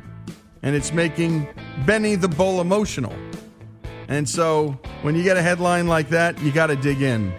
and 0.62 0.74
it's 0.74 0.94
making 0.94 1.46
Benny 1.84 2.14
the 2.14 2.26
Bull 2.26 2.62
emotional. 2.62 3.14
And 4.08 4.26
so, 4.26 4.80
when 5.02 5.14
you 5.14 5.22
get 5.22 5.36
a 5.36 5.42
headline 5.42 5.88
like 5.88 6.08
that, 6.08 6.40
you 6.40 6.52
got 6.52 6.68
to 6.68 6.76
dig 6.76 7.02
in. 7.02 7.34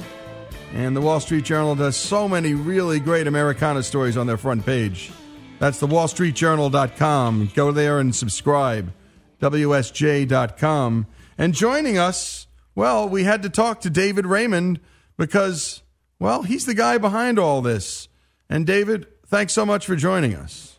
And 0.76 0.96
the 0.96 1.02
Wall 1.02 1.20
Street 1.20 1.44
Journal 1.46 1.74
does 1.74 1.98
so 1.98 2.30
many 2.30 2.54
really 2.54 3.00
great 3.00 3.26
Americana 3.26 3.82
stories 3.82 4.16
on 4.16 4.28
their 4.28 4.38
front 4.38 4.64
page. 4.64 5.12
That's 5.58 5.80
the 5.80 5.88
wallstreetjournal.com. 5.88 7.52
Go 7.56 7.72
there 7.72 8.00
and 8.00 8.16
subscribe. 8.16 8.94
WSJ.com. 9.42 11.08
And 11.40 11.54
joining 11.56 11.98
us 11.98 12.47
well, 12.78 13.10
we 13.10 13.24
had 13.24 13.42
to 13.42 13.50
talk 13.50 13.82
to 13.82 13.90
David 13.90 14.28
Raymond 14.28 14.80
because, 15.18 15.82
well, 16.20 16.44
he's 16.44 16.68
the 16.68 16.76
guy 16.76 17.00
behind 17.00 17.40
all 17.40 17.64
this. 17.64 18.08
And 18.52 18.68
David, 18.68 19.08
thanks 19.26 19.52
so 19.54 19.66
much 19.66 19.88
for 19.88 19.96
joining 19.96 20.36
us. 20.36 20.78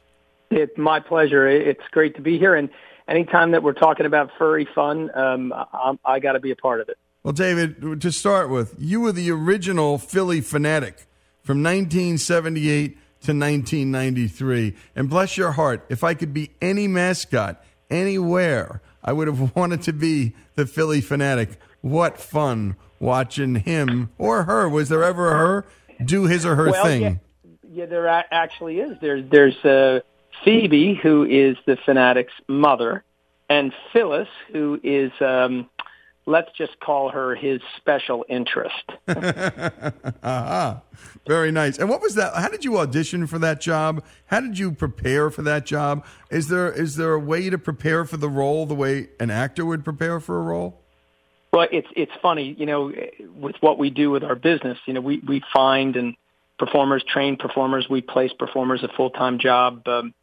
It's 0.48 0.78
my 0.78 1.00
pleasure. 1.00 1.48
It's 1.48 1.82
great 1.90 2.14
to 2.14 2.22
be 2.22 2.38
here. 2.38 2.54
And 2.54 2.68
anytime 3.08 3.50
that 3.50 3.64
we're 3.64 3.72
talking 3.72 4.06
about 4.06 4.30
furry 4.38 4.68
fun, 4.76 5.10
um, 5.12 5.52
I, 5.52 5.98
I 6.04 6.18
got 6.20 6.34
to 6.34 6.40
be 6.40 6.52
a 6.52 6.56
part 6.56 6.80
of 6.80 6.88
it. 6.88 6.98
Well, 7.24 7.32
David, 7.32 8.00
to 8.00 8.12
start 8.12 8.48
with, 8.48 8.76
you 8.78 9.00
were 9.00 9.10
the 9.10 9.32
original 9.32 9.98
Phillie 9.98 10.40
Phanatic 10.40 11.04
from 11.42 11.64
1978 11.64 12.92
to 12.92 13.32
1993. 13.32 14.76
And 14.94 15.10
bless 15.10 15.36
your 15.36 15.50
heart, 15.50 15.84
if 15.88 16.04
I 16.04 16.14
could 16.14 16.32
be 16.32 16.50
any 16.62 16.86
mascot 16.86 17.60
anywhere, 17.90 18.82
I 19.02 19.12
would 19.12 19.26
have 19.26 19.56
wanted 19.56 19.82
to 19.82 19.92
be 19.92 20.36
the 20.54 20.64
Phillie 20.64 21.02
Phanatic 21.02 21.56
what 21.80 22.18
fun 22.18 22.76
watching 23.00 23.56
him 23.56 24.10
or 24.18 24.44
her. 24.44 24.68
Was 24.68 24.88
there 24.88 25.02
ever 25.02 25.32
a 25.32 25.38
her 25.38 25.66
do 26.04 26.24
his 26.24 26.44
or 26.44 26.56
her 26.56 26.70
well, 26.70 26.84
thing? 26.84 27.02
Yeah, 27.02 27.14
yeah, 27.70 27.86
there 27.86 28.08
actually 28.08 28.80
is. 28.80 28.96
There's 29.00 29.28
there's 29.30 29.64
uh, 29.64 30.00
Phoebe 30.44 30.94
who 30.94 31.24
is 31.24 31.56
the 31.66 31.76
Phanatic's 31.76 32.32
mother, 32.48 33.04
and 33.48 33.72
Phyllis 33.92 34.28
who 34.52 34.80
is. 34.82 35.12
Um, 35.20 35.68
let's 36.28 36.52
just 36.52 36.78
call 36.80 37.08
her 37.08 37.34
his 37.34 37.60
special 37.78 38.24
interest. 38.28 38.84
uh-huh. 39.08 40.80
Very 41.26 41.50
nice. 41.50 41.78
And 41.78 41.88
what 41.88 42.02
was 42.02 42.14
that? 42.16 42.34
How 42.34 42.48
did 42.48 42.64
you 42.64 42.78
audition 42.78 43.26
for 43.26 43.38
that 43.38 43.60
job? 43.60 44.04
How 44.26 44.40
did 44.40 44.58
you 44.58 44.72
prepare 44.72 45.30
for 45.30 45.42
that 45.42 45.64
job? 45.66 46.04
Is 46.30 46.48
there 46.48 46.70
is 46.70 46.96
there 46.96 47.14
a 47.14 47.18
way 47.18 47.50
to 47.50 47.58
prepare 47.58 48.04
for 48.04 48.18
the 48.18 48.28
role 48.28 48.66
the 48.66 48.74
way 48.74 49.08
an 49.18 49.30
actor 49.30 49.64
would 49.64 49.84
prepare 49.84 50.20
for 50.20 50.38
a 50.38 50.42
role? 50.42 50.84
Well, 51.52 51.66
it's 51.72 51.88
it's 51.96 52.12
funny, 52.20 52.54
you 52.58 52.66
know, 52.66 52.92
with 53.34 53.56
what 53.60 53.78
we 53.78 53.90
do 53.90 54.10
with 54.10 54.22
our 54.22 54.36
business. 54.36 54.78
You 54.86 54.94
know, 54.94 55.00
we 55.00 55.18
we 55.26 55.42
find 55.52 55.96
and 55.96 56.14
performers, 56.58 57.02
train 57.04 57.36
performers. 57.36 57.86
We 57.88 58.02
place 58.02 58.32
performers 58.38 58.82
a 58.82 58.88
full 58.88 59.10
time 59.10 59.38
job. 59.38 59.86
Um, 59.88 60.14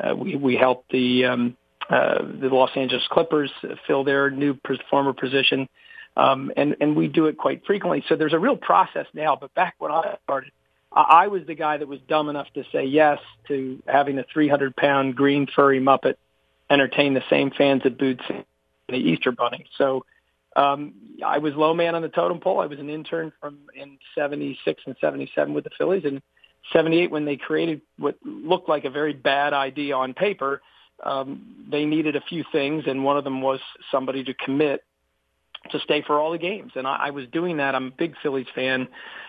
uh, 0.00 0.14
we 0.16 0.36
we 0.36 0.56
help 0.56 0.86
the 0.90 1.26
um, 1.26 1.56
uh, 1.88 2.18
the 2.22 2.48
Los 2.48 2.70
Angeles 2.74 3.06
Clippers 3.10 3.50
fill 3.86 4.02
their 4.02 4.30
new 4.30 4.54
performer 4.54 5.12
position, 5.12 5.68
um, 6.16 6.50
and 6.56 6.76
and 6.80 6.96
we 6.96 7.06
do 7.06 7.26
it 7.26 7.38
quite 7.38 7.64
frequently. 7.64 8.02
So 8.08 8.16
there's 8.16 8.32
a 8.32 8.38
real 8.38 8.56
process 8.56 9.06
now. 9.14 9.36
But 9.36 9.54
back 9.54 9.76
when 9.78 9.92
I 9.92 10.16
started, 10.24 10.50
I, 10.90 11.00
I 11.00 11.26
was 11.28 11.46
the 11.46 11.54
guy 11.54 11.76
that 11.76 11.86
was 11.86 12.00
dumb 12.08 12.28
enough 12.28 12.48
to 12.54 12.64
say 12.72 12.86
yes 12.86 13.20
to 13.48 13.80
having 13.86 14.18
a 14.18 14.24
300 14.32 14.74
pound 14.74 15.14
green 15.14 15.46
furry 15.46 15.80
Muppet 15.80 16.14
entertain 16.70 17.14
the 17.14 17.22
same 17.28 17.50
fans 17.50 17.82
that 17.84 17.98
booed 17.98 18.20
the 18.88 18.96
Easter 18.96 19.30
Bunny. 19.30 19.66
So 19.76 20.04
um, 20.56 20.94
I 21.24 21.38
was 21.38 21.54
low 21.54 21.74
man 21.74 21.94
on 21.94 22.02
the 22.02 22.08
totem 22.08 22.40
pole. 22.40 22.60
I 22.60 22.66
was 22.66 22.78
an 22.78 22.90
intern 22.90 23.32
from 23.40 23.58
in 23.74 23.98
76 24.14 24.82
and 24.86 24.96
77 25.00 25.54
with 25.54 25.64
the 25.64 25.70
Phillies 25.78 26.04
and 26.04 26.20
78 26.72 27.10
when 27.10 27.24
they 27.24 27.36
created 27.36 27.80
what 27.98 28.16
looked 28.24 28.68
like 28.68 28.84
a 28.84 28.90
very 28.90 29.12
bad 29.12 29.52
idea 29.52 29.96
on 29.96 30.14
paper. 30.14 30.60
Um, 31.02 31.66
they 31.70 31.84
needed 31.84 32.16
a 32.16 32.20
few 32.20 32.44
things 32.52 32.84
and 32.86 33.04
one 33.04 33.16
of 33.16 33.24
them 33.24 33.40
was 33.40 33.60
somebody 33.90 34.24
to 34.24 34.34
commit 34.34 34.84
to 35.70 35.78
stay 35.80 36.02
for 36.02 36.18
all 36.18 36.32
the 36.32 36.38
games. 36.38 36.72
And 36.74 36.86
I, 36.86 37.06
I 37.06 37.10
was 37.10 37.26
doing 37.32 37.58
that. 37.58 37.74
I'm 37.74 37.88
a 37.88 37.90
big 37.90 38.14
Phillies 38.22 38.46
fan. 38.54 38.88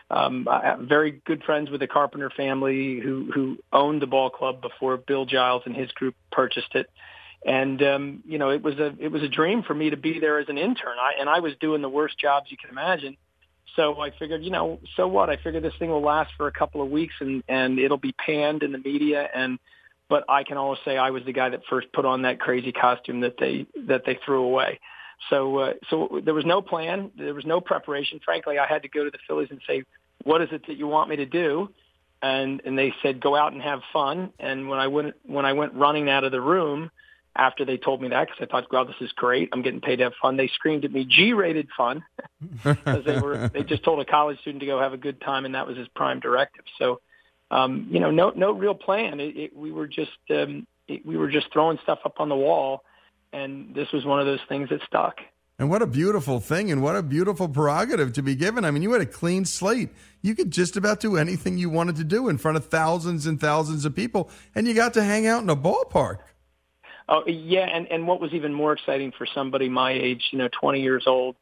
Um, 0.09 0.47
I 0.49 0.65
have 0.65 0.80
very 0.80 1.21
good 1.26 1.43
friends 1.43 1.69
with 1.69 1.80
the 1.80 1.88
Carpenter 1.88 2.30
family 2.30 2.99
who, 2.99 3.32
who 3.34 3.57
owned 3.71 4.01
the 4.01 4.07
ball 4.07 4.30
club 4.30 4.61
before 4.61 4.97
Bill 4.97 5.26
Giles 5.26 5.63
and 5.65 5.76
his 5.76 5.91
group 5.91 6.15
purchased 6.32 6.76
it 6.76 6.89
and 7.46 7.82
um, 7.84 8.24
you 8.26 8.38
know 8.38 8.50
it 8.50 8.62
was 8.62 8.76
a 8.80 8.96
it 9.00 9.12
was 9.12 9.24
a 9.24 9.28
dream 9.28 9.64
for 9.64 9.74
me 9.74 9.89
to 9.89 9.98
be 9.98 10.20
there 10.20 10.39
as 10.39 10.50
an 10.50 10.58
intern. 10.58 10.98
I, 11.00 11.20
and 11.20 11.30
I 11.30 11.39
was 11.39 11.54
doing 11.60 11.82
the 11.82 11.89
worst 11.89 12.18
jobs 12.18 12.50
you 12.50 12.58
can 12.58 12.70
imagine. 12.70 13.18
So 13.76 14.00
I 14.00 14.12
figured, 14.12 14.44
you 14.44 14.52
know, 14.52 14.80
so 14.96 15.08
what? 15.08 15.30
I 15.30 15.38
figured 15.38 15.64
this 15.64 15.74
thing 15.80 15.89
will 15.89 16.02
last 16.02 16.32
for 16.38 16.48
a 16.48 16.52
couple 16.52 16.82
of 16.82 16.89
weeks 16.89 17.16
and 17.20 17.44
and 17.48 17.80
it'll 17.80 17.98
be 17.98 18.14
panned 18.14 18.64
in 18.64 18.72
the 18.72 18.78
media. 18.78 19.28
And 19.34 19.60
but 20.10 20.26
I 20.30 20.44
can 20.44 20.58
always 20.58 20.80
say 20.86 20.98
I 20.98 21.10
was 21.10 21.24
the 21.26 21.34
guy 21.34 21.50
that 21.50 21.62
first 21.70 21.91
put 21.91 22.06
on 22.06 22.22
that 22.22 22.39
crazy 22.39 22.72
costume 22.72 23.22
that 23.22 23.38
they 23.39 23.66
that 23.88 24.04
they 24.06 24.20
threw 24.24 24.44
away. 24.44 24.80
So 25.30 25.58
uh, 25.58 25.74
so 25.89 26.22
there 26.24 26.34
was 26.34 26.46
no 26.46 26.62
plan, 26.62 27.12
there 27.18 27.34
was 27.34 27.46
no 27.46 27.62
preparation. 27.62 28.20
Frankly, 28.24 28.60
I 28.60 28.68
had 28.68 28.84
to 28.84 28.89
go 28.89 29.04
to 29.04 29.10
the 29.10 29.20
Phillies 29.28 29.50
and 29.50 29.62
say, 29.68 29.84
what 30.24 30.41
is 30.41 30.50
it 30.52 30.68
that 30.68 30.78
you 30.78 30.88
want 30.88 31.10
me 31.10 31.16
to 31.18 31.26
do? 31.26 31.70
And 32.22 32.62
and 32.66 32.78
they 32.78 32.94
said, 33.02 33.20
go 33.20 33.36
out 33.36 33.54
and 33.54 33.62
have 33.62 33.82
fun. 33.91 34.32
And 34.39 34.70
when 34.70 34.80
I 34.80 34.88
went 34.88 35.16
when 35.24 35.46
I 35.46 35.54
went 35.54 35.74
running 35.74 36.10
out 36.10 36.24
of 36.24 36.32
the 36.32 36.41
room 36.41 36.91
after 37.36 37.66
they 37.66 37.78
told 37.78 38.02
me 38.02 38.10
that 38.10 38.28
because 38.28 38.42
I 38.42 38.46
thought, 38.46 38.72
wow, 38.72 38.84
this 38.84 38.96
is 39.02 39.12
great. 39.12 39.50
I'm 39.52 39.62
getting 39.62 39.82
paid 39.82 39.98
to 39.98 40.04
have 40.04 40.14
fun. 40.22 40.38
They 40.38 40.48
screamed 40.48 40.86
at 40.86 40.92
me, 40.92 41.06
G-rated 41.06 41.70
fun, 41.76 42.04
because 42.64 43.04
they 43.06 43.20
were 43.20 43.48
they 43.48 43.64
just 43.64 43.84
told 43.84 44.00
a 44.00 44.06
college 44.06 44.40
student 44.42 44.62
to 44.62 44.66
go 44.66 44.80
have 44.80 44.94
a 44.94 44.98
good 44.98 45.20
time, 45.22 45.46
and 45.46 45.56
that 45.56 45.68
was 45.68 45.78
his 45.78 45.88
prime 45.90 46.20
directive. 46.20 46.66
So, 46.78 47.02
um, 47.50 47.88
you 47.90 48.00
know, 48.00 48.12
no 48.12 48.32
no 48.32 48.52
real 48.52 48.76
plan. 48.76 49.20
It, 49.20 49.38
it, 49.38 49.58
we 49.58 49.72
were 49.72 49.88
just 49.88 50.12
um, 50.30 50.68
it, 50.88 51.06
we 51.06 51.18
were 51.18 51.30
just 51.30 51.52
throwing 51.52 51.80
stuff 51.84 52.00
up 52.06 52.20
on 52.20 52.30
the 52.30 52.36
wall, 52.36 52.84
and 53.32 53.74
this 53.74 53.92
was 53.92 54.06
one 54.06 54.20
of 54.20 54.26
those 54.26 54.42
things 54.48 54.70
that 54.70 54.82
stuck. 54.86 55.18
And 55.60 55.70
what 55.70 55.82
a 55.82 55.88
beautiful 55.88 56.40
thing, 56.40 56.72
and 56.72 56.82
what 56.82 56.96
a 56.96 57.04
beautiful 57.04 57.48
prerogative 57.48 58.14
to 58.14 58.24
be 58.24 58.36
given. 58.36 58.66
I 58.66 58.72
mean, 58.72 58.82
you 58.82 58.92
had 58.92 59.02
a 59.02 59.08
clean 59.08 59.46
slate. 59.46 59.90
You 60.22 60.36
could 60.36 60.52
just 60.52 60.78
about 60.78 61.00
do 61.00 61.16
anything 61.16 61.58
you 61.58 61.70
wanted 61.70 61.96
to 61.98 62.04
do 62.04 62.28
in 62.28 62.38
front 62.38 62.58
of 62.58 62.66
thousands 62.66 63.28
and 63.28 63.40
thousands 63.40 63.86
of 63.86 63.96
people, 63.96 64.30
and 64.56 64.68
you 64.68 64.74
got 64.74 64.94
to 64.96 65.04
hang 65.04 65.28
out 65.28 65.44
in 65.44 65.50
a 65.50 65.56
ballpark. 65.56 66.20
Oh 67.10 67.24
yeah, 67.28 67.66
and 67.66 67.88
and 67.91 68.08
what 68.08 68.22
was 68.22 68.34
even 68.34 68.54
more 68.54 68.74
exciting 68.74 69.12
for 69.18 69.28
somebody 69.34 69.70
my 69.70 69.91
age, 69.91 70.24
you 70.32 70.38
know, 70.38 70.49
20 70.60 70.82
years 70.82 71.04
old 71.06 71.36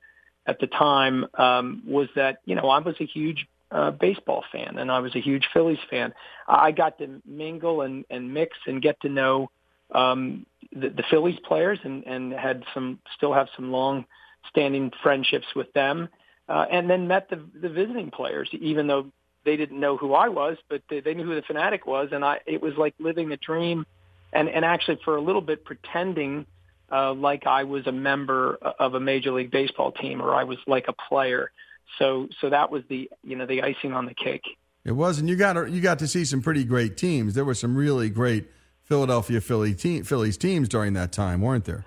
at 0.47 0.59
the 0.59 0.67
time, 0.67 1.25
um, 1.37 1.83
was 1.85 2.07
that 2.15 2.37
you 2.45 2.55
know 2.55 2.69
I 2.69 2.79
was 2.79 2.95
a 2.99 3.05
huge 3.05 3.47
uh, 3.71 3.91
baseball 3.91 4.43
fan 4.51 4.77
and 4.77 4.91
I 4.91 4.99
was 4.99 5.15
a 5.15 5.21
huge 5.21 5.47
Phillies 5.53 5.79
fan. 5.89 6.13
I 6.47 6.71
got 6.71 6.97
to 6.97 7.21
mingle 7.25 7.81
and 7.81 8.05
and 8.09 8.33
mix 8.33 8.57
and 8.65 8.81
get 8.81 8.99
to 9.01 9.09
know 9.09 9.51
um, 9.93 10.45
the, 10.73 10.89
the 10.89 11.03
Phillies 11.09 11.39
players 11.47 11.79
and 11.83 12.03
and 12.05 12.33
had 12.33 12.63
some 12.73 12.99
still 13.15 13.33
have 13.33 13.47
some 13.55 13.71
long 13.71 14.05
standing 14.49 14.91
friendships 15.03 15.47
with 15.55 15.71
them, 15.73 16.09
uh, 16.49 16.65
and 16.71 16.89
then 16.89 17.07
met 17.07 17.29
the 17.29 17.39
the 17.61 17.69
visiting 17.69 18.09
players, 18.09 18.49
even 18.53 18.87
though 18.87 19.11
they 19.45 19.57
didn't 19.57 19.79
know 19.79 19.97
who 19.97 20.13
I 20.13 20.27
was, 20.27 20.57
but 20.69 20.81
they, 20.89 20.99
they 20.99 21.13
knew 21.13 21.25
who 21.25 21.35
the 21.35 21.41
Phanatic 21.41 21.85
was, 21.85 22.09
and 22.11 22.25
I 22.25 22.39
it 22.45 22.61
was 22.61 22.73
like 22.77 22.95
living 22.99 23.29
the 23.29 23.37
dream 23.37 23.85
and 24.33 24.49
and 24.49 24.65
actually 24.65 24.99
for 25.03 25.15
a 25.15 25.21
little 25.21 25.41
bit 25.41 25.65
pretending 25.65 26.45
uh, 26.91 27.13
like 27.13 27.47
I 27.47 27.63
was 27.63 27.87
a 27.87 27.91
member 27.91 28.55
of 28.55 28.95
a 28.95 28.99
major 28.99 29.31
league 29.31 29.51
baseball 29.51 29.91
team 29.91 30.21
or 30.21 30.35
I 30.35 30.43
was 30.43 30.57
like 30.67 30.85
a 30.87 30.93
player. 30.93 31.51
So 31.99 32.27
so 32.39 32.49
that 32.49 32.71
was 32.71 32.83
the 32.89 33.09
you 33.23 33.35
know 33.35 33.45
the 33.45 33.61
icing 33.61 33.93
on 33.93 34.05
the 34.05 34.13
cake. 34.13 34.43
It 34.83 34.93
was, 34.93 35.19
and 35.19 35.29
you 35.29 35.35
got 35.35 35.71
you 35.71 35.81
got 35.81 35.99
to 35.99 36.07
see 36.07 36.25
some 36.25 36.41
pretty 36.41 36.63
great 36.63 36.97
teams. 36.97 37.33
There 37.33 37.45
were 37.45 37.53
some 37.53 37.75
really 37.75 38.09
great 38.09 38.49
Philadelphia 38.83 39.39
Philly 39.39 39.73
team, 39.73 40.03
Phillies 40.03 40.37
teams 40.37 40.67
during 40.67 40.93
that 40.93 41.11
time, 41.11 41.41
weren't 41.41 41.65
there? 41.65 41.85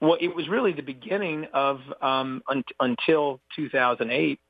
Well, 0.00 0.16
it 0.18 0.34
was 0.34 0.48
really 0.48 0.72
the 0.72 0.82
beginning 0.82 1.46
of 1.52 1.80
um, 2.00 2.42
un- 2.48 2.64
until 2.80 3.40
2008. 3.56 4.40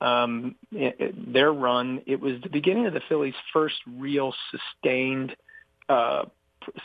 Um, 0.00 0.56
it, 0.72 0.96
it, 0.98 1.32
their 1.32 1.52
run, 1.52 2.02
it 2.06 2.20
was 2.20 2.40
the 2.42 2.48
beginning 2.48 2.86
of 2.86 2.94
the 2.94 3.00
Phillies' 3.08 3.34
first 3.52 3.76
real 3.86 4.34
sustained 4.50 5.36
uh, 5.88 6.24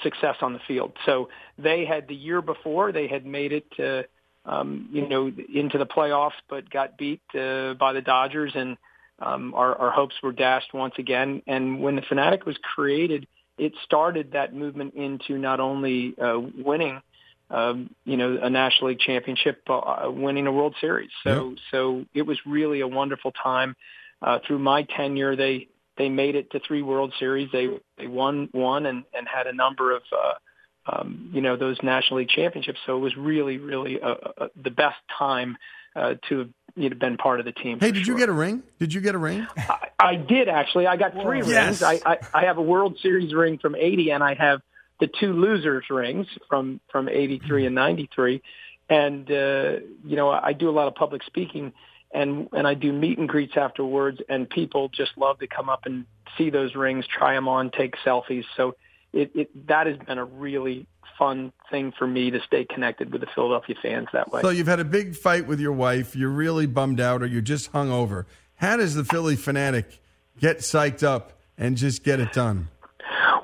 success 0.02 0.36
on 0.42 0.54
the 0.54 0.60
field. 0.68 0.94
So 1.06 1.30
they 1.58 1.86
had 1.86 2.08
the 2.08 2.16
year 2.16 2.42
before 2.42 2.92
they 2.92 3.08
had 3.08 3.26
made 3.26 3.52
it 3.52 3.66
to, 3.78 4.06
um, 4.46 4.90
you 4.92 5.08
know, 5.08 5.32
into 5.54 5.78
the 5.78 5.86
playoffs, 5.86 6.40
but 6.50 6.70
got 6.70 6.98
beat 6.98 7.22
uh, 7.34 7.74
by 7.76 7.94
the 7.94 8.02
Dodgers, 8.02 8.54
and 8.56 8.78
um, 9.20 9.54
our, 9.54 9.76
our 9.76 9.92
hopes 9.92 10.16
were 10.22 10.32
dashed 10.32 10.74
once 10.74 10.96
again. 10.98 11.42
And 11.48 11.82
when 11.82 11.96
the 11.96 12.02
Phanatic 12.02 12.46
was 12.46 12.58
created, 12.76 13.28
it 13.58 13.74
started 13.84 14.32
that 14.34 14.54
movement 14.54 14.96
into 14.96 15.38
not 15.38 15.60
only 15.60 16.16
uh, 16.20 16.40
winning, 16.58 17.02
um, 17.50 17.92
you 18.04 18.18
know, 18.18 18.40
a 18.42 18.50
National 18.50 18.90
League 18.90 19.00
championship, 19.00 19.62
uh, 19.70 20.10
winning 20.10 20.48
a 20.48 20.52
World 20.52 20.76
Series. 20.82 21.12
So, 21.24 21.50
yep. 21.50 21.58
so 21.72 22.06
it 22.14 22.24
was 22.24 22.40
really 22.46 22.82
a 22.82 22.88
wonderful 22.88 23.32
time. 23.32 23.76
Uh, 24.22 24.40
through 24.48 24.60
my 24.60 24.84
tenure, 24.84 25.36
they 25.36 25.68
they 25.98 26.10
made 26.10 26.36
it 26.36 26.52
to 26.52 26.60
three 26.60 26.82
World 26.82 27.14
Series. 27.20 27.50
They 27.52 27.68
they 27.98 28.08
won 28.08 28.50
one 28.52 28.86
and 28.86 29.04
and 29.14 29.28
had 29.28 29.48
a 29.48 29.54
number 29.54 29.96
of 29.96 30.02
uh, 30.12 30.92
um, 30.92 31.30
you 31.34 31.42
know 31.42 31.56
those 31.56 31.78
National 31.84 32.20
League 32.20 32.30
championships. 32.30 32.80
So 32.86 32.98
it 32.98 33.00
was 33.00 33.16
really 33.16 33.58
really 33.58 34.02
uh, 34.02 34.16
uh, 34.38 34.48
the 34.62 34.72
best 34.72 34.98
time 35.18 35.58
uh, 35.96 36.16
to 36.30 36.40
have 36.40 36.50
you 36.76 36.90
know, 36.90 36.96
been 36.96 37.18
part 37.18 37.40
of 37.40 37.46
the 37.46 37.52
team. 37.52 37.80
Hey, 37.80 37.92
did 37.92 38.06
sure. 38.06 38.16
you 38.16 38.20
get 38.20 38.30
a 38.30 38.34
ring? 38.34 38.64
Did 38.80 38.94
you 38.94 39.02
get 39.02 39.16
a 39.16 39.20
ring? 39.20 39.46
I, 39.58 39.90
I 40.00 40.16
did 40.16 40.50
actually. 40.50 40.88
I 40.88 40.98
got 40.98 41.14
three 41.14 41.42
yes. 41.46 41.82
rings. 41.82 41.84
I, 41.84 42.02
I 42.06 42.18
I 42.34 42.46
have 42.46 42.58
a 42.58 42.64
World 42.64 42.98
Series 43.02 43.34
ring 43.34 43.60
from 43.60 43.76
'80, 43.76 44.12
and 44.12 44.24
I 44.24 44.34
have 44.34 44.62
the 45.00 45.08
two 45.08 45.34
losers 45.34 45.86
rings 45.90 46.28
from 46.50 46.80
from 46.92 47.08
'83 47.10 47.68
and 47.68 47.76
'93. 47.76 48.42
And 48.90 49.30
uh, 49.32 49.80
you 50.06 50.16
know, 50.16 50.30
I 50.30 50.54
do 50.54 50.70
a 50.70 50.72
lot 50.72 50.88
of 50.88 50.96
public 50.96 51.24
speaking 51.24 51.74
and 52.14 52.48
and 52.54 52.68
I 52.68 52.74
do 52.74 52.94
meet 52.94 53.18
and 53.18 53.28
greets 53.28 53.58
afterwards, 53.58 54.22
and 54.30 54.50
people 54.50 54.90
just 54.90 55.18
love 55.18 55.40
to 55.40 55.48
come 55.48 55.70
up 55.70 55.86
and 55.86 56.06
see 56.38 56.50
those 56.50 56.76
rings, 56.76 57.06
try 57.08 57.34
them 57.34 57.48
on, 57.48 57.72
take 57.72 57.96
selfies. 58.06 58.46
So 58.56 58.76
it, 59.12 59.32
it 59.36 59.68
that 59.68 59.88
has 59.88 59.98
been 59.98 60.18
a 60.18 60.26
really 60.26 60.88
fun 61.18 61.52
thing 61.70 61.94
for 61.98 62.08
me 62.08 62.32
to 62.32 62.40
stay 62.42 62.66
connected 62.66 63.12
with 63.12 63.22
the 63.22 63.28
Philadelphia 63.34 63.76
fans 63.82 64.08
that 64.14 64.32
way. 64.32 64.42
So 64.42 64.50
you've 64.50 64.68
had 64.68 64.80
a 64.80 64.86
big 64.86 65.16
fight 65.16 65.48
with 65.48 65.60
your 65.60 65.74
wife. 65.74 66.16
You're 66.16 66.30
really 66.30 66.66
bummed 66.66 67.00
out, 67.00 67.22
or 67.22 67.28
you're 67.28 67.42
just 67.42 67.72
hung 67.72 67.92
over. 67.92 68.26
How 68.56 68.78
does 68.78 68.96
the 68.96 69.04
Phillie 69.04 69.36
Phanatic 69.36 69.98
get 70.40 70.60
psyched 70.60 71.04
up 71.04 71.34
and 71.58 71.78
just 71.78 72.04
get 72.04 72.20
it 72.20 72.32
done? 72.34 72.70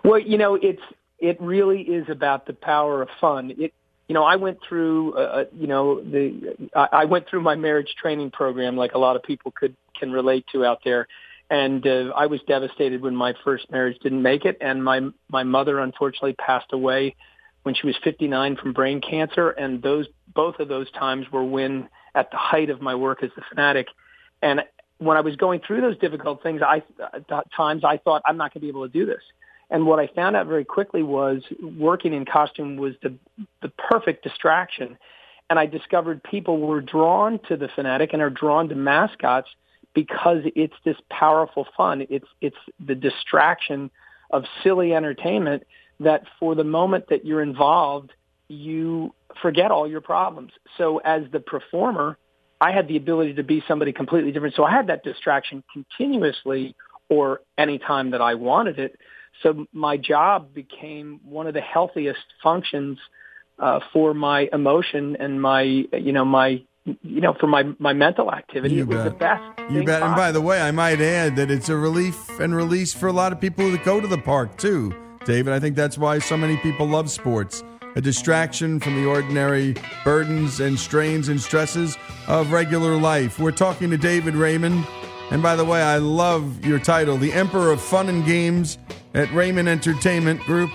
Well, 0.03 0.19
you 0.19 0.37
know, 0.37 0.55
it's 0.55 0.81
it 1.19 1.39
really 1.41 1.81
is 1.81 2.07
about 2.09 2.45
the 2.45 2.53
power 2.53 3.01
of 3.01 3.09
fun. 3.19 3.53
It 3.57 3.73
you 4.09 4.15
know, 4.15 4.23
I 4.23 4.37
went 4.37 4.57
through, 4.67 5.13
uh, 5.13 5.19
uh, 5.19 5.45
you 5.55 5.67
know, 5.67 6.01
the 6.01 6.69
I, 6.75 6.87
I 6.91 7.05
went 7.05 7.29
through 7.29 7.41
my 7.41 7.55
marriage 7.55 7.93
training 8.01 8.31
program, 8.31 8.75
like 8.75 8.93
a 8.93 8.97
lot 8.97 9.15
of 9.15 9.21
people 9.23 9.53
could 9.55 9.75
can 9.97 10.11
relate 10.11 10.45
to 10.51 10.65
out 10.65 10.79
there, 10.83 11.07
and 11.51 11.85
uh, 11.85 12.11
I 12.15 12.25
was 12.25 12.41
devastated 12.47 13.01
when 13.03 13.15
my 13.15 13.35
first 13.43 13.69
marriage 13.71 13.99
didn't 14.01 14.23
make 14.23 14.45
it, 14.45 14.57
and 14.61 14.83
my 14.83 15.01
my 15.29 15.43
mother 15.43 15.79
unfortunately 15.79 16.33
passed 16.33 16.73
away 16.73 17.15
when 17.61 17.75
she 17.75 17.85
was 17.85 17.95
59 18.03 18.55
from 18.55 18.73
brain 18.73 18.99
cancer, 18.99 19.51
and 19.51 19.79
those 19.83 20.07
both 20.33 20.59
of 20.59 20.67
those 20.67 20.89
times 20.91 21.27
were 21.31 21.43
when 21.43 21.87
at 22.15 22.31
the 22.31 22.37
height 22.37 22.71
of 22.71 22.81
my 22.81 22.95
work 22.95 23.21
as 23.21 23.29
the 23.35 23.43
Phanatic, 23.43 23.85
and 24.41 24.61
when 24.97 25.17
I 25.17 25.21
was 25.21 25.35
going 25.35 25.61
through 25.65 25.81
those 25.81 25.99
difficult 25.99 26.41
things, 26.41 26.61
I 26.63 26.81
uh, 27.29 27.41
times 27.55 27.83
I 27.83 27.97
thought 27.97 28.23
I'm 28.25 28.37
not 28.37 28.55
going 28.55 28.61
to 28.61 28.65
be 28.65 28.69
able 28.69 28.87
to 28.87 28.91
do 28.91 29.05
this. 29.05 29.21
And 29.69 29.85
what 29.85 29.99
I 29.99 30.07
found 30.07 30.35
out 30.35 30.47
very 30.47 30.65
quickly 30.65 31.03
was 31.03 31.43
working 31.61 32.13
in 32.13 32.25
costume 32.25 32.77
was 32.77 32.93
the, 33.03 33.13
the 33.61 33.69
perfect 33.69 34.23
distraction. 34.23 34.97
And 35.49 35.59
I 35.59 35.65
discovered 35.65 36.23
people 36.23 36.59
were 36.59 36.81
drawn 36.81 37.39
to 37.47 37.57
the 37.57 37.67
Phanatic 37.67 38.09
and 38.13 38.21
are 38.21 38.29
drawn 38.29 38.69
to 38.69 38.75
mascots 38.75 39.49
because 39.93 40.43
it's 40.55 40.73
this 40.85 40.97
powerful 41.09 41.67
fun. 41.75 42.05
It's, 42.09 42.27
it's 42.41 42.57
the 42.79 42.95
distraction 42.95 43.91
of 44.31 44.45
silly 44.63 44.93
entertainment 44.93 45.63
that 45.99 46.23
for 46.39 46.55
the 46.55 46.63
moment 46.63 47.09
that 47.09 47.25
you're 47.25 47.41
involved, 47.41 48.11
you 48.47 49.13
forget 49.41 49.71
all 49.71 49.87
your 49.87 50.01
problems. 50.01 50.51
So 50.77 50.99
as 50.99 51.23
the 51.31 51.39
performer, 51.39 52.17
I 52.61 52.71
had 52.71 52.87
the 52.87 52.97
ability 52.97 53.35
to 53.35 53.43
be 53.43 53.63
somebody 53.67 53.93
completely 53.93 54.31
different. 54.31 54.55
So 54.55 54.63
I 54.63 54.71
had 54.71 54.87
that 54.87 55.03
distraction 55.03 55.63
continuously 55.71 56.75
or 57.09 57.41
anytime 57.57 58.11
that 58.11 58.21
I 58.21 58.35
wanted 58.35 58.79
it. 58.79 58.97
So 59.43 59.65
my 59.73 59.97
job 59.97 60.53
became 60.53 61.19
one 61.23 61.47
of 61.47 61.53
the 61.53 61.61
healthiest 61.61 62.19
functions 62.43 62.97
uh, 63.57 63.79
for 63.93 64.13
my 64.13 64.49
emotion 64.51 65.17
and 65.19 65.41
my, 65.41 65.61
you 65.61 66.11
know, 66.11 66.25
my, 66.25 66.61
you 66.85 67.21
know, 67.21 67.35
for 67.39 67.47
my, 67.47 67.63
my 67.77 67.93
mental 67.93 68.31
activity. 68.31 68.75
You 68.75 68.83
it 68.83 68.87
was 68.87 68.97
bet. 68.97 69.05
the 69.05 69.11
best. 69.11 69.71
You 69.71 69.83
bet. 69.83 70.01
And 70.01 70.15
by 70.15 70.31
the 70.31 70.41
way, 70.41 70.61
I 70.61 70.71
might 70.71 71.01
add 71.01 71.35
that 71.35 71.51
it's 71.51 71.69
a 71.69 71.75
relief 71.75 72.39
and 72.39 72.55
release 72.55 72.93
for 72.93 73.07
a 73.07 73.13
lot 73.13 73.31
of 73.31 73.39
people 73.39 73.69
that 73.71 73.83
go 73.83 74.01
to 74.01 74.07
the 74.07 74.17
park 74.17 74.57
too, 74.57 74.93
David. 75.25 75.53
I 75.53 75.59
think 75.59 75.75
that's 75.75 75.97
why 75.97 76.19
so 76.19 76.37
many 76.37 76.57
people 76.57 76.87
love 76.87 77.09
sports. 77.09 77.63
A 77.95 78.01
distraction 78.01 78.79
from 78.79 78.95
the 78.95 79.09
ordinary 79.09 79.75
burdens 80.03 80.59
and 80.59 80.77
strains 80.77 81.27
and 81.27 81.41
stresses 81.41 81.97
of 82.27 82.51
regular 82.51 82.95
life. 82.95 83.39
We're 83.39 83.51
talking 83.51 83.89
to 83.89 83.97
David 83.97 84.35
Raymond. 84.35 84.85
And 85.31 85.43
by 85.43 85.55
the 85.55 85.65
way, 85.65 85.81
I 85.81 85.97
love 85.97 86.65
your 86.65 86.79
title, 86.79 87.17
The 87.17 87.31
Emperor 87.31 87.71
of 87.71 87.81
Fun 87.81 88.09
and 88.09 88.25
Games 88.25 88.77
at 89.13 89.31
Raymond 89.31 89.69
Entertainment 89.69 90.41
Group. 90.41 90.71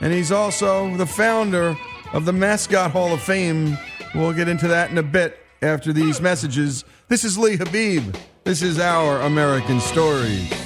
And 0.00 0.12
he's 0.12 0.32
also 0.32 0.96
the 0.96 1.06
founder 1.06 1.76
of 2.12 2.24
the 2.24 2.32
Mascot 2.32 2.90
Hall 2.90 3.12
of 3.12 3.22
Fame. 3.22 3.76
We'll 4.14 4.32
get 4.32 4.48
into 4.48 4.68
that 4.68 4.90
in 4.90 4.98
a 4.98 5.02
bit 5.02 5.38
after 5.60 5.92
these 5.92 6.20
messages. 6.20 6.84
This 7.08 7.24
is 7.24 7.38
Lee 7.38 7.56
Habib. 7.56 8.16
This 8.44 8.62
is 8.62 8.78
our 8.78 9.20
American 9.20 9.80
Stories. 9.80 10.61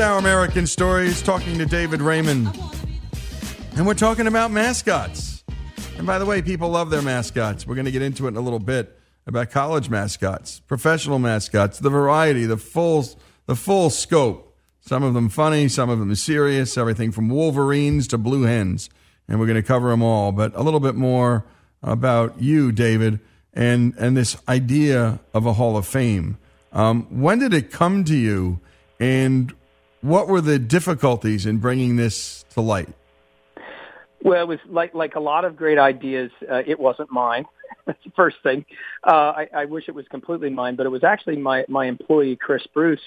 Our 0.00 0.18
American 0.18 0.66
Stories, 0.66 1.22
talking 1.22 1.58
to 1.58 1.66
David 1.66 2.00
Raymond. 2.00 2.48
And 3.76 3.84
we're 3.84 3.94
talking 3.94 4.28
about 4.28 4.52
mascots. 4.52 5.42
And 5.96 6.06
by 6.06 6.20
the 6.20 6.26
way, 6.26 6.40
people 6.40 6.68
love 6.68 6.90
their 6.90 7.02
mascots. 7.02 7.66
We're 7.66 7.74
going 7.74 7.86
to 7.86 7.90
get 7.90 8.02
into 8.02 8.26
it 8.26 8.28
in 8.28 8.36
a 8.36 8.40
little 8.40 8.60
bit 8.60 8.96
about 9.26 9.50
college 9.50 9.90
mascots, 9.90 10.60
professional 10.60 11.18
mascots, 11.18 11.80
the 11.80 11.90
variety, 11.90 12.46
the 12.46 12.56
full, 12.56 13.06
the 13.46 13.56
full 13.56 13.90
scope. 13.90 14.56
Some 14.80 15.02
of 15.02 15.14
them 15.14 15.28
funny, 15.28 15.66
some 15.66 15.90
of 15.90 15.98
them 15.98 16.14
serious, 16.14 16.78
everything 16.78 17.10
from 17.10 17.28
Wolverines 17.28 18.06
to 18.08 18.18
Blue 18.18 18.42
Hens. 18.42 18.90
And 19.26 19.40
we're 19.40 19.46
going 19.46 19.60
to 19.60 19.66
cover 19.66 19.90
them 19.90 20.02
all. 20.02 20.30
But 20.30 20.54
a 20.54 20.62
little 20.62 20.80
bit 20.80 20.94
more 20.94 21.44
about 21.82 22.40
you, 22.40 22.70
David, 22.70 23.18
and, 23.52 23.94
and 23.98 24.16
this 24.16 24.36
idea 24.48 25.18
of 25.34 25.44
a 25.44 25.54
Hall 25.54 25.76
of 25.76 25.86
Fame. 25.86 26.38
Um, 26.72 27.06
when 27.20 27.40
did 27.40 27.52
it 27.52 27.72
come 27.72 28.04
to 28.04 28.14
you? 28.14 28.60
And 29.00 29.52
what 30.00 30.28
were 30.28 30.40
the 30.40 30.58
difficulties 30.58 31.46
in 31.46 31.58
bringing 31.58 31.96
this 31.96 32.44
to 32.50 32.60
light? 32.60 32.88
Well, 34.22 34.42
it 34.42 34.48
was 34.48 34.58
like 34.66 34.94
like 34.94 35.14
a 35.14 35.20
lot 35.20 35.44
of 35.44 35.56
great 35.56 35.78
ideas. 35.78 36.30
Uh, 36.50 36.62
it 36.66 36.78
wasn't 36.78 37.10
mine. 37.10 37.46
That's 37.86 38.02
the 38.04 38.10
first 38.10 38.36
thing. 38.42 38.64
Uh, 39.06 39.32
I, 39.36 39.48
I 39.54 39.64
wish 39.66 39.84
it 39.88 39.94
was 39.94 40.06
completely 40.08 40.50
mine, 40.50 40.76
but 40.76 40.86
it 40.86 40.90
was 40.90 41.04
actually 41.04 41.36
my 41.36 41.64
my 41.68 41.86
employee 41.86 42.36
Chris 42.36 42.66
Bruce 42.72 43.00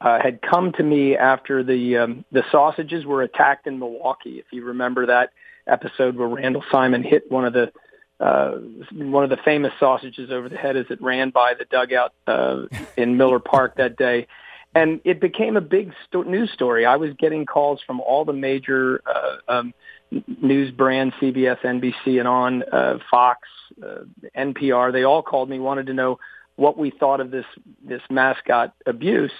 uh, 0.00 0.20
had 0.22 0.42
come 0.42 0.72
to 0.72 0.82
me 0.82 1.16
after 1.16 1.62
the 1.62 1.98
um, 1.98 2.24
the 2.32 2.44
sausages 2.50 3.06
were 3.06 3.22
attacked 3.22 3.66
in 3.66 3.78
Milwaukee. 3.78 4.38
If 4.38 4.46
you 4.50 4.64
remember 4.64 5.06
that 5.06 5.30
episode 5.66 6.16
where 6.16 6.28
Randall 6.28 6.64
Simon 6.70 7.02
hit 7.02 7.30
one 7.30 7.44
of 7.44 7.52
the 7.52 7.72
uh, 8.20 8.58
one 8.92 9.24
of 9.24 9.30
the 9.30 9.38
famous 9.44 9.72
sausages 9.80 10.30
over 10.30 10.48
the 10.48 10.56
head 10.56 10.76
as 10.76 10.86
it 10.90 11.00
ran 11.00 11.30
by 11.30 11.54
the 11.54 11.64
dugout 11.64 12.12
uh, 12.26 12.66
in 12.96 13.16
Miller 13.16 13.40
Park 13.40 13.76
that 13.76 13.96
day 13.96 14.26
and 14.74 15.00
it 15.04 15.20
became 15.20 15.56
a 15.56 15.60
big 15.60 15.92
sto- 16.06 16.22
news 16.22 16.50
story. 16.50 16.86
I 16.86 16.96
was 16.96 17.12
getting 17.18 17.46
calls 17.46 17.80
from 17.86 18.00
all 18.00 18.24
the 18.24 18.32
major 18.32 19.02
uh, 19.06 19.36
um, 19.48 19.74
news 20.40 20.70
brands, 20.70 21.14
CBS, 21.20 21.60
NBC, 21.60 22.18
and 22.18 22.28
on 22.28 22.62
uh, 22.64 22.98
Fox, 23.10 23.48
uh, 23.82 24.04
NPR. 24.36 24.92
They 24.92 25.04
all 25.04 25.22
called 25.22 25.48
me, 25.48 25.58
wanted 25.58 25.86
to 25.86 25.94
know 25.94 26.18
what 26.56 26.76
we 26.78 26.90
thought 26.90 27.20
of 27.20 27.30
this 27.30 27.46
this 27.84 28.02
mascot 28.10 28.74
abuse, 28.86 29.32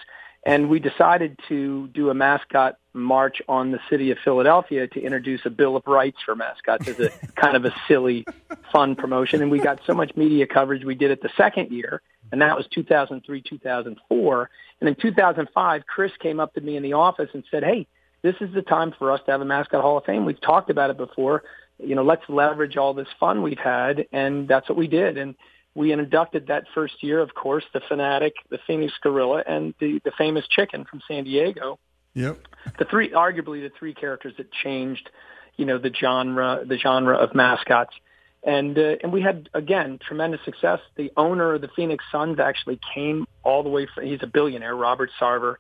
and 0.45 0.69
we 0.69 0.79
decided 0.79 1.39
to 1.49 1.89
do 1.89 2.11
a 2.11 2.15
mascot 2.15 2.79
march 2.95 3.41
on 3.49 3.71
the 3.71 3.81
city 3.89 4.11
of 4.11 4.19
Philadelphia 4.23 4.87
to 4.87 5.01
introduce 5.01 5.41
a 5.47 5.51
Bill 5.51 5.77
of 5.77 5.87
Rights 5.87 6.19
for 6.25 6.35
mascots 6.35 6.89
as 6.89 6.99
a 7.01 7.11
kind 7.37 7.57
of 7.57 7.65
a 7.65 7.75
silly, 7.89 8.27
fun 8.73 8.97
promotion. 8.97 9.41
And 9.41 9.51
we 9.51 9.59
got 9.59 9.81
so 9.87 9.95
much 9.95 10.15
media 10.17 10.47
coverage. 10.47 10.85
We 10.85 10.95
did 10.95 11.11
it 11.11 11.23
the 11.23 11.31
second 11.37 11.71
year, 11.71 12.03
and 12.33 12.43
that 12.43 12.57
was 12.57 12.67
2003, 12.69 13.43
2004. 13.43 14.51
And 14.83 14.89
in 14.89 14.97
2005, 14.97 15.87
Chris 15.87 16.11
came 16.19 16.41
up 16.41 16.55
to 16.55 16.61
me 16.61 16.77
in 16.77 16.83
the 16.83 16.95
office 16.95 17.29
and 17.35 17.45
said, 17.53 17.63
"Hey, 17.63 17.87
this 18.23 18.35
is 18.41 18.53
the 18.53 18.63
time 18.63 18.93
for 18.99 19.13
us 19.13 19.21
to 19.27 19.31
have 19.31 19.41
a 19.41 19.45
mascot 19.45 19.81
Hall 19.81 19.97
of 19.97 20.05
Fame. 20.05 20.25
We've 20.25 20.41
talked 20.41 20.71
about 20.71 20.91
it 20.91 20.97
before. 20.97 21.45
You 21.79 21.95
know, 21.95 22.03
let's 22.03 22.25
leverage 22.29 22.77
all 22.77 22.93
this 22.93 23.07
fun 23.21 23.43
we've 23.43 23.61
had, 23.61 24.07
and 24.11 24.49
that's 24.49 24.69
what 24.69 24.77
we 24.77 24.89
did. 24.89 25.19
And 25.19 25.37
we 25.77 25.93
inducted 25.93 26.49
that 26.49 26.65
first 26.75 27.01
year, 27.01 27.21
of 27.21 27.33
course, 27.33 27.63
the 27.73 27.79
Phanatic, 27.79 28.33
the 28.51 28.59
Phoenix 28.67 28.93
Gorilla, 29.01 29.45
and 29.47 29.73
the 29.79 30.01
the 30.05 30.11
famous 30.19 30.49
chicken 30.49 30.85
from 30.85 31.01
San 31.07 31.23
Diego. 31.23 31.79
Yep. 32.15 32.41
The 32.81 32.85
three, 32.87 33.11
arguably, 33.11 33.63
the 33.63 33.71
three 33.79 33.95
characters 33.95 34.35
that 34.37 34.51
changed, 34.51 35.11
you 35.57 35.65
know, 35.65 35.79
the 35.79 35.95
genre, 35.95 36.65
the 36.67 36.77
genre 36.77 37.17
of 37.17 37.37
mascots. 37.37 37.95
And 38.45 38.77
uh, 38.77 38.97
and 39.03 39.13
we 39.13 39.23
had 39.23 39.49
again 39.55 39.99
tremendous 40.07 40.41
success. 40.45 40.81
The 40.97 41.13
owner 41.17 41.55
of 41.55 41.61
the 41.61 41.69
Phoenix 41.77 42.05
Suns 42.11 42.41
actually 42.41 42.81
came 42.95 43.27
all 43.45 43.63
the 43.63 43.69
way 43.69 43.87
from 43.95 44.05
he's 44.05 44.23
a 44.23 44.27
billionaire, 44.27 44.75
Robert 44.75 45.11
Sarver, 45.21 45.57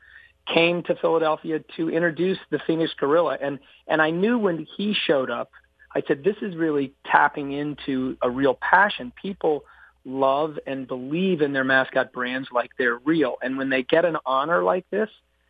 came 0.53 0.83
to 0.85 0.97
Philadelphia 0.97 1.61
to 1.77 1.91
introduce 1.91 2.39
the 2.51 2.59
Phoenix 2.67 2.93
Gorilla. 2.99 3.39
And 3.41 3.61
and 3.87 4.03
I 4.03 4.11
knew 4.11 4.37
when 4.37 4.67
he 4.77 4.95
showed 5.07 5.31
up, 5.31 5.51
I 5.95 6.03
said 6.09 6.25
this 6.25 6.37
is 6.43 6.57
really 6.57 6.93
tapping 7.07 7.53
into 7.53 8.17
a 8.21 8.29
real 8.29 8.55
passion. 8.55 9.13
People 9.21 9.65
love 10.05 10.59
and 10.67 10.87
believe 10.89 11.43
in 11.43 11.53
their 11.53 11.65
mascot 11.65 12.13
brands 12.13 12.49
like 12.53 12.71
they're 12.79 12.99
real. 12.99 13.37
And 13.43 13.57
when 13.57 13.71
they 13.71 13.83
get 13.83 14.05
an 14.05 14.17
honor 14.27 14.63
like 14.63 14.89
this, 14.91 15.09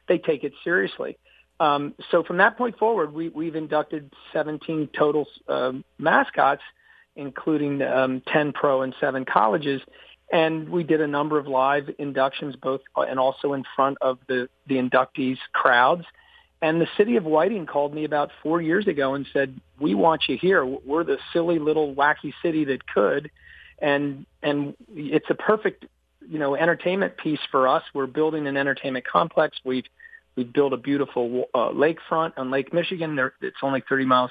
they 0.09 0.19
take 0.19 0.45
it 0.45 0.53
seriously. 0.63 1.17
Um, 1.61 1.95
so 2.11 2.23
from 2.23 2.39
that 2.39 2.59
point 2.59 2.79
forward, 2.79 3.13
we, 3.13 3.29
we've 3.29 3.55
inducted 3.55 4.13
17 4.33 4.91
total 4.99 5.27
uh, 5.49 5.73
mascots, 5.99 6.63
including 7.17 7.83
um, 7.83 8.23
10 8.27 8.53
pro 8.53 8.83
and 8.83 8.95
seven 9.01 9.25
colleges. 9.25 9.81
And 10.33 10.71
we 10.71 10.83
did 10.83 11.01
a 11.01 11.07
number 11.07 11.39
of 11.39 11.47
live 11.47 11.91
inductions, 11.99 12.57
both 12.57 12.81
uh, 12.97 13.03
and 13.03 13.19
also 13.19 13.53
in 13.53 13.65
front 13.77 13.99
of 14.01 14.19
the, 14.29 14.49
the 14.67 14.77
inductees 14.77 15.39
crowds. 15.53 16.05
And 16.63 16.81
the 16.81 16.87
city 16.97 17.17
of 17.17 17.25
Whiting 17.25 17.67
called 17.67 17.93
me 17.93 18.05
about 18.05 18.31
four 18.43 18.63
years 18.63 18.87
ago 18.87 19.15
and 19.15 19.27
said, 19.33 19.61
"We 19.81 19.97
want 19.97 20.29
you 20.29 20.39
here. 20.41 20.65
We're 20.65 21.03
the 21.03 21.19
silly 21.33 21.59
little 21.59 21.93
wacky 21.93 22.33
city 22.41 22.65
that 22.67 22.87
could, 22.87 23.33
and 23.81 24.25
and 24.45 24.77
it's 24.95 25.29
a 25.29 25.35
perfect, 25.35 25.87
you 26.27 26.39
know, 26.39 26.55
entertainment 26.55 27.17
piece 27.17 27.41
for 27.51 27.67
us. 27.67 27.83
We're 27.93 28.07
building 28.07 28.47
an 28.47 28.57
entertainment 28.57 29.05
complex. 29.05 29.59
We've 29.65 29.87
we've 30.37 30.53
built 30.53 30.73
a 30.73 30.77
beautiful 30.77 31.49
uh, 31.53 31.71
lakefront 31.71 32.35
on 32.37 32.53
Lake 32.53 32.73
Michigan. 32.73 33.17
There, 33.17 33.35
it's 33.41 33.57
only 33.61 33.83
30 33.89 34.05
miles 34.05 34.31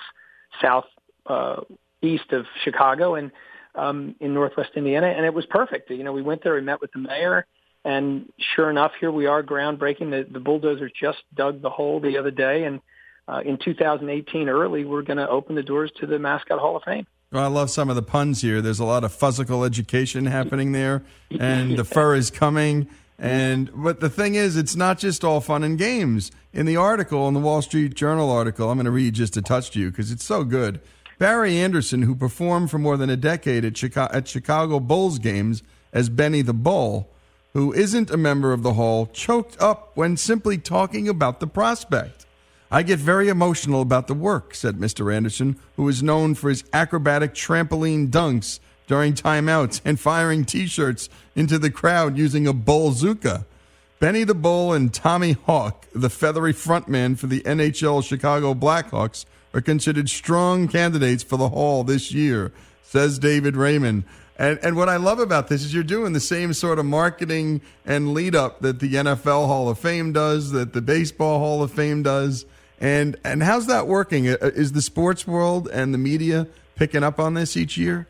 south 0.61 0.86
uh, 1.25 1.61
east 2.01 2.31
of 2.31 2.45
Chicago 2.63 3.15
and 3.15 3.31
um, 3.75 4.15
in 4.19 4.33
Northwest 4.33 4.71
Indiana, 4.75 5.07
and 5.07 5.25
it 5.25 5.33
was 5.33 5.45
perfect. 5.45 5.89
You 5.89 6.03
know, 6.03 6.11
we 6.11 6.21
went 6.21 6.43
there, 6.43 6.55
we 6.55 6.61
met 6.61 6.81
with 6.81 6.91
the 6.91 6.99
mayor, 6.99 7.45
and 7.85 8.31
sure 8.55 8.69
enough, 8.69 8.91
here 8.99 9.11
we 9.11 9.27
are, 9.27 9.41
groundbreaking. 9.41 10.11
The, 10.11 10.27
the 10.29 10.39
bulldozers 10.39 10.91
just 10.99 11.19
dug 11.33 11.61
the 11.61 11.69
hole 11.69 11.99
the 11.99 12.17
other 12.17 12.31
day, 12.31 12.65
and 12.65 12.81
uh, 13.27 13.41
in 13.45 13.57
2018, 13.57 14.49
early, 14.49 14.83
we're 14.83 15.03
going 15.03 15.17
to 15.17 15.29
open 15.29 15.55
the 15.55 15.63
doors 15.63 15.91
to 15.99 16.07
the 16.07 16.19
Mascot 16.19 16.59
Hall 16.59 16.75
of 16.75 16.83
Fame. 16.83 17.07
Well, 17.31 17.43
I 17.43 17.47
love 17.47 17.69
some 17.69 17.89
of 17.89 17.95
the 17.95 18.01
puns 18.01 18.41
here. 18.41 18.61
There's 18.61 18.79
a 18.79 18.85
lot 18.85 19.05
of 19.05 19.13
physical 19.13 19.63
education 19.63 20.25
happening 20.25 20.73
there, 20.73 21.03
and 21.39 21.77
the 21.77 21.85
fur 21.85 22.15
is 22.15 22.29
coming. 22.29 22.89
And 23.17 23.69
but 23.73 23.99
the 23.99 24.09
thing 24.09 24.35
is, 24.35 24.57
it's 24.57 24.75
not 24.75 24.97
just 24.97 25.23
all 25.23 25.39
fun 25.39 25.63
and 25.63 25.77
games. 25.77 26.31
In 26.51 26.65
the 26.65 26.75
article, 26.75 27.27
in 27.29 27.33
the 27.33 27.39
Wall 27.39 27.61
Street 27.61 27.93
Journal 27.93 28.29
article, 28.29 28.69
I'm 28.69 28.77
going 28.77 28.85
to 28.85 28.91
read 28.91 29.13
just 29.13 29.37
a 29.37 29.41
touch 29.41 29.71
to 29.71 29.79
you 29.79 29.91
because 29.91 30.11
it's 30.11 30.25
so 30.25 30.43
good. 30.43 30.81
Barry 31.22 31.59
Anderson, 31.59 32.01
who 32.01 32.15
performed 32.15 32.72
for 32.72 32.80
more 32.80 32.97
than 32.97 33.11
a 33.11 33.15
decade 33.15 33.63
at 33.63 33.78
Chicago, 33.78 34.11
at 34.11 34.28
Chicago 34.28 34.80
Bulls 34.80 35.19
games 35.19 35.61
as 35.93 36.09
Benny 36.09 36.41
the 36.41 36.51
Bull, 36.51 37.11
who 37.53 37.72
isn't 37.74 38.09
a 38.09 38.17
member 38.17 38.53
of 38.53 38.63
the 38.63 38.74
Hall, 38.74 39.05
choked 39.05 39.55
up 39.61 39.91
when 39.93 40.17
simply 40.17 40.57
talking 40.57 41.07
about 41.07 41.39
the 41.39 41.45
prospect. 41.45 42.26
I 42.72 42.82
get 42.82 42.97
very 42.97 43.30
emotional 43.30 43.84
about 43.84 44.07
the 44.07 44.15
work, 44.15 44.55
said 44.55 44.78
Mr. 44.78 45.13
Anderson, 45.13 45.59
who 45.76 45.88
is 45.88 46.01
known 46.01 46.34
for 46.34 46.49
his 46.49 46.63
acrobatic 46.74 47.36
trampoline 47.36 48.09
dunks 48.09 48.59
during 48.88 49.13
timeouts 49.13 49.80
and 49.86 49.99
firing 49.99 50.43
t 50.43 50.65
shirts 50.65 51.07
into 51.36 51.59
the 51.59 51.69
crowd 51.69 52.17
using 52.17 52.47
a 52.47 52.53
bullzooka. 52.53 53.45
Benny 53.99 54.24
the 54.24 54.34
Bull 54.34 54.74
and 54.74 54.91
Tommy 54.91 55.34
Hawk, 55.34 55.86
the 55.93 56.09
feathery 56.09 56.51
frontman 56.55 57.15
for 57.15 57.28
the 57.28 57.41
NHL 57.41 58.03
Chicago 58.03 58.55
Blackhawks, 58.55 59.26
are 59.53 59.61
considered 59.61 60.09
strong 60.09 60.67
candidates 60.67 61.23
for 61.23 61.37
the 61.37 61.49
Hall 61.49 61.83
this 61.83 62.11
year, 62.11 62.51
says 62.83 63.19
David 63.19 63.55
Raymond. 63.55 64.03
And, 64.37 64.59
and 64.63 64.75
what 64.75 64.89
I 64.89 64.95
love 64.95 65.19
about 65.19 65.49
this 65.49 65.63
is 65.63 65.73
you're 65.73 65.83
doing 65.83 66.13
the 66.13 66.19
same 66.19 66.53
sort 66.53 66.79
of 66.79 66.85
marketing 66.85 67.61
and 67.85 68.13
lead 68.13 68.35
up 68.35 68.61
that 68.61 68.79
the 68.79 68.93
NFL 68.93 69.45
Hall 69.45 69.69
of 69.69 69.77
Fame 69.77 70.13
does, 70.13 70.51
that 70.51 70.73
the 70.73 70.81
Baseball 70.81 71.39
Hall 71.39 71.61
of 71.61 71.71
Fame 71.71 72.01
does. 72.01 72.45
And, 72.79 73.17
and 73.23 73.43
how's 73.43 73.67
that 73.67 73.85
working? 73.87 74.27
Uh, 74.27 74.37
Is 74.41 74.71
the 74.71 74.81
sports 74.81 75.27
world 75.27 75.69
and 75.71 75.93
the 75.93 75.99
media 75.99 76.47
picking 76.75 77.03
up 77.03 77.19
on 77.19 77.35
this 77.35 77.55
each 77.55 77.77
year? 77.77 78.07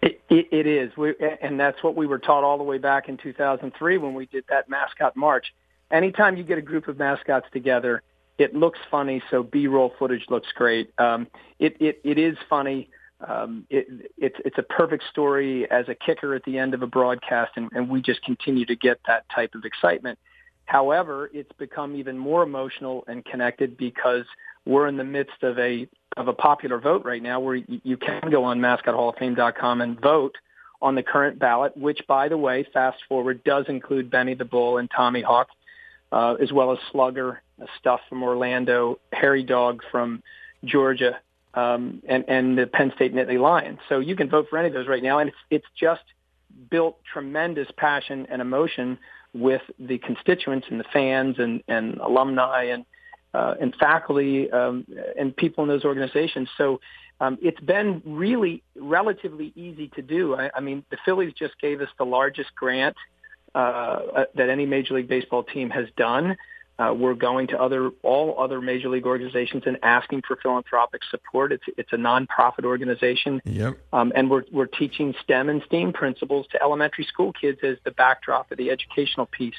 It, 0.00 0.22
it, 0.30 0.48
it 0.50 0.66
is, 0.66 0.96
we, 0.96 1.14
and 1.42 1.60
that's 1.60 1.82
what 1.82 1.96
we 1.96 2.06
were 2.06 2.18
taught 2.18 2.44
all 2.44 2.56
the 2.56 2.64
way 2.64 2.78
back 2.78 3.08
in 3.08 3.18
2003 3.18 3.98
when 3.98 4.14
we 4.14 4.26
did 4.26 4.44
that 4.48 4.70
mascot 4.70 5.16
march. 5.16 5.52
Anytime 5.90 6.36
you 6.36 6.44
get 6.44 6.56
a 6.58 6.62
group 6.62 6.88
of 6.88 6.98
mascots 6.98 7.46
together, 7.52 8.02
it 8.38 8.54
looks 8.54 8.78
funny, 8.90 9.22
so 9.30 9.42
B-roll 9.42 9.92
footage 9.98 10.24
looks 10.28 10.48
great. 10.54 10.92
Um, 10.98 11.26
it, 11.58 11.76
it, 11.80 12.00
it 12.04 12.18
is 12.18 12.36
funny. 12.48 12.90
Um, 13.26 13.66
it, 13.70 14.10
it's, 14.18 14.36
it's 14.44 14.58
a 14.58 14.62
perfect 14.62 15.04
story 15.10 15.70
as 15.70 15.88
a 15.88 15.94
kicker 15.94 16.34
at 16.34 16.44
the 16.44 16.58
end 16.58 16.74
of 16.74 16.82
a 16.82 16.86
broadcast, 16.86 17.52
and, 17.56 17.70
and 17.72 17.88
we 17.88 18.02
just 18.02 18.22
continue 18.22 18.66
to 18.66 18.76
get 18.76 19.00
that 19.06 19.24
type 19.34 19.54
of 19.54 19.64
excitement. 19.64 20.18
However, 20.66 21.30
it's 21.32 21.52
become 21.58 21.96
even 21.96 22.18
more 22.18 22.42
emotional 22.42 23.04
and 23.06 23.24
connected 23.24 23.76
because 23.76 24.24
we're 24.66 24.88
in 24.88 24.96
the 24.96 25.04
midst 25.04 25.42
of 25.42 25.58
a 25.58 25.88
of 26.16 26.28
a 26.28 26.32
popular 26.32 26.78
vote 26.78 27.04
right 27.04 27.22
now 27.22 27.38
where 27.38 27.56
you, 27.56 27.80
you 27.84 27.96
can 27.96 28.30
go 28.30 28.44
on 28.44 28.58
mascothallofame.com 28.58 29.80
and 29.80 30.00
vote 30.00 30.34
on 30.80 30.94
the 30.94 31.02
current 31.02 31.38
ballot, 31.38 31.76
which, 31.76 32.00
by 32.08 32.28
the 32.28 32.36
way, 32.36 32.66
fast 32.72 32.98
forward 33.08 33.42
does 33.44 33.66
include 33.68 34.10
Benny 34.10 34.34
the 34.34 34.44
Bull 34.44 34.78
and 34.78 34.90
Tommy 34.90 35.22
Hawk, 35.22 35.48
uh, 36.12 36.34
as 36.34 36.52
well 36.52 36.72
as 36.72 36.78
Slugger, 36.90 37.42
Stuff 37.78 38.00
from 38.08 38.22
Orlando, 38.22 38.98
Hairy 39.12 39.42
Dawg 39.42 39.82
from 39.90 40.22
Georgia, 40.64 41.18
um, 41.54 42.02
and, 42.08 42.24
and 42.28 42.58
the 42.58 42.66
Penn 42.66 42.92
State 42.94 43.14
Nittany 43.14 43.40
Lions. 43.40 43.78
So 43.88 43.98
you 43.98 44.14
can 44.14 44.28
vote 44.28 44.46
for 44.50 44.58
any 44.58 44.68
of 44.68 44.74
those 44.74 44.88
right 44.88 45.02
now, 45.02 45.18
and 45.18 45.28
it's, 45.28 45.38
it's 45.50 45.66
just 45.78 46.02
built 46.70 46.98
tremendous 47.12 47.68
passion 47.76 48.26
and 48.30 48.42
emotion 48.42 48.98
with 49.32 49.62
the 49.78 49.98
constituents 49.98 50.66
and 50.70 50.80
the 50.80 50.84
fans 50.92 51.36
and, 51.38 51.62
and 51.68 51.98
alumni 51.98 52.64
and 52.64 52.84
uh, 53.34 53.54
and 53.60 53.74
faculty 53.78 54.50
um, 54.50 54.86
and 55.18 55.36
people 55.36 55.62
in 55.62 55.68
those 55.68 55.84
organizations. 55.84 56.48
So 56.56 56.80
um, 57.20 57.36
it's 57.42 57.60
been 57.60 58.00
really 58.06 58.62
relatively 58.74 59.52
easy 59.54 59.88
to 59.88 60.02
do. 60.02 60.34
I, 60.34 60.50
I 60.54 60.60
mean, 60.60 60.84
the 60.90 60.96
Phillies 61.04 61.34
just 61.34 61.58
gave 61.60 61.82
us 61.82 61.88
the 61.98 62.06
largest 62.06 62.54
grant 62.54 62.96
uh, 63.54 64.24
that 64.34 64.48
any 64.48 64.64
Major 64.64 64.94
League 64.94 65.08
Baseball 65.08 65.42
team 65.42 65.68
has 65.70 65.86
done. 65.96 66.36
Uh, 66.78 66.92
we're 66.92 67.14
going 67.14 67.46
to 67.48 67.60
other 67.60 67.90
all 68.02 68.38
other 68.38 68.60
major 68.60 68.88
league 68.90 69.06
organizations 69.06 69.62
and 69.66 69.78
asking 69.82 70.22
for 70.28 70.36
philanthropic 70.36 71.00
support. 71.10 71.52
It's 71.52 71.64
it's 71.78 71.92
a 71.92 71.96
nonprofit 71.96 72.64
organization, 72.64 73.40
Yep. 73.44 73.78
um, 73.92 74.12
and 74.14 74.30
we're 74.30 74.44
we're 74.52 74.66
teaching 74.66 75.14
STEM 75.22 75.48
and 75.48 75.62
STEAM 75.66 75.92
principles 75.94 76.46
to 76.52 76.62
elementary 76.62 77.04
school 77.04 77.32
kids 77.32 77.60
as 77.62 77.78
the 77.84 77.92
backdrop 77.92 78.50
of 78.50 78.58
the 78.58 78.70
educational 78.70 79.26
piece 79.26 79.54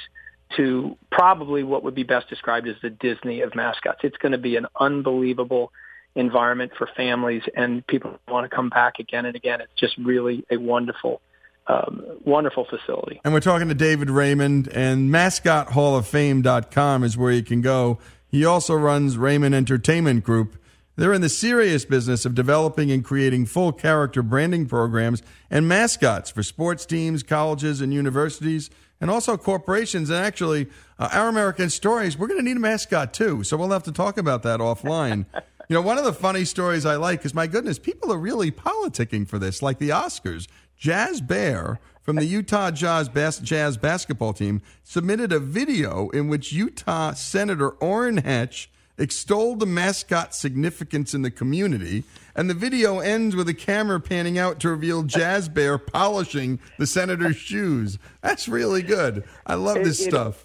to 0.55 0.95
probably 1.11 1.63
what 1.63 1.84
would 1.84 1.95
be 1.95 2.03
best 2.03 2.30
described 2.30 2.68
as 2.68 2.76
the 2.82 2.89
Disney 2.89 3.41
of 3.41 3.55
mascots. 3.55 3.99
It's 4.03 4.18
going 4.18 4.32
to 4.32 4.38
be 4.38 4.55
an 4.55 4.68
unbelievable 4.80 5.72
environment 6.15 6.72
for 6.78 6.88
families 6.95 7.43
and 7.55 7.86
people 7.86 8.18
want 8.28 8.49
to 8.49 8.55
come 8.55 8.70
back 8.70 8.99
again 8.99 9.26
and 9.26 9.36
again. 9.36 9.61
It's 9.61 9.74
just 9.78 9.97
really 9.97 10.45
a 10.49 10.57
wonderful, 10.57 11.22
um, 11.68 12.01
wonderful 12.24 12.65
facility. 12.65 13.20
And 13.24 13.34
we're 13.34 13.39
talking 13.39 13.68
to 13.68 13.76
David 13.76 14.09
Raymond, 14.09 14.68
and 14.70 15.09
MascotHallOfFame.com 15.09 17.03
is 17.03 17.18
where 17.18 17.32
you 17.32 17.43
can 17.43 17.61
go. 17.61 17.99
He 18.28 18.45
also 18.45 18.74
runs 18.74 19.18
Raymond 19.18 19.55
Entertainment 19.55 20.24
Group. 20.24 20.57
They're 20.95 21.13
in 21.13 21.22
the 21.22 21.30
serious 21.30 21.86
business 21.86 22.26
of 22.26 22.34
developing 22.34 22.91
and 22.91 23.03
creating 23.05 23.45
full 23.45 23.72
character 23.72 24.24
branding 24.24 24.65
programs 24.65 25.22
and 25.49 25.68
mascots 25.68 26.32
for 26.32 26.41
sports 26.41 26.86
teams, 26.86 27.22
colleges, 27.24 27.82
and 27.82 27.93
universities. 27.93 28.70
and 28.99 29.11
also 29.11 29.38
corporations. 29.38 30.09
And 30.09 30.26
actually, 30.26 30.68
uh, 30.97 31.09
our 31.11 31.28
American 31.28 31.70
stories, 31.70 32.18
we're 32.18 32.26
going 32.28 32.39
to 32.39 32.43
need 32.43 32.57
a 32.57 32.59
mascot 32.59 33.13
too. 33.13 33.43
So 33.43 33.55
we'll 33.55 33.70
have 33.70 33.84
to 33.84 33.91
talk 33.91 34.18
about 34.18 34.41
that 34.41 34.59
offline. 34.59 35.28
you 35.70 35.76
know, 35.76 35.82
one 35.82 35.99
of 35.99 36.03
the 36.03 36.13
funny 36.13 36.45
stories 36.45 36.84
I 36.84 36.95
like 36.95 37.24
is 37.24 37.34
my 37.34 37.45
goodness, 37.45 37.78
people 37.78 38.11
are 38.11 38.18
really 38.18 38.51
politicking 38.51 39.28
for 39.28 39.38
this, 39.38 39.61
like 39.61 39.78
the 39.78 39.89
Oscars. 39.89 40.47
Jazz 40.78 41.21
Bear 41.21 41.80
from 42.01 42.15
the 42.17 42.25
Utah 42.25 42.71
Jazz, 42.71 43.09
bas- 43.09 43.39
Jazz 43.39 43.78
basketball 43.78 44.34
team 44.34 44.61
submitted 44.84 45.34
a 45.34 45.39
video 45.39 46.09
in 46.09 46.28
which 46.28 46.53
Utah 46.53 47.13
Senator 47.13 47.69
Orrin 47.71 48.17
Hatch 48.17 48.69
extolled 48.97 49.59
the 49.59 49.65
mascot's 49.65 50.38
significance 50.38 51.13
in 51.13 51.21
the 51.21 51.30
community. 51.32 52.03
And 52.36 52.49
the 52.49 52.53
video 52.53 52.99
ends 52.99 53.36
with 53.36 53.49
a 53.49 53.53
camera 53.53 53.99
panning 53.99 54.38
out 54.38 54.59
to 54.61 54.69
reveal 54.69 55.03
Jazz 55.03 55.49
Bear 55.49 55.78
polishing 55.78 56.59
the 56.78 56.88
senator's 56.88 57.36
shoes. 57.38 57.97
That's 58.21 58.47
really 58.47 58.82
good. 58.84 59.23
I 59.45 59.55
love 59.55 59.78
this 59.84 59.99
It- 59.99 60.07
it- 60.07 60.09
stuff. 60.11 60.43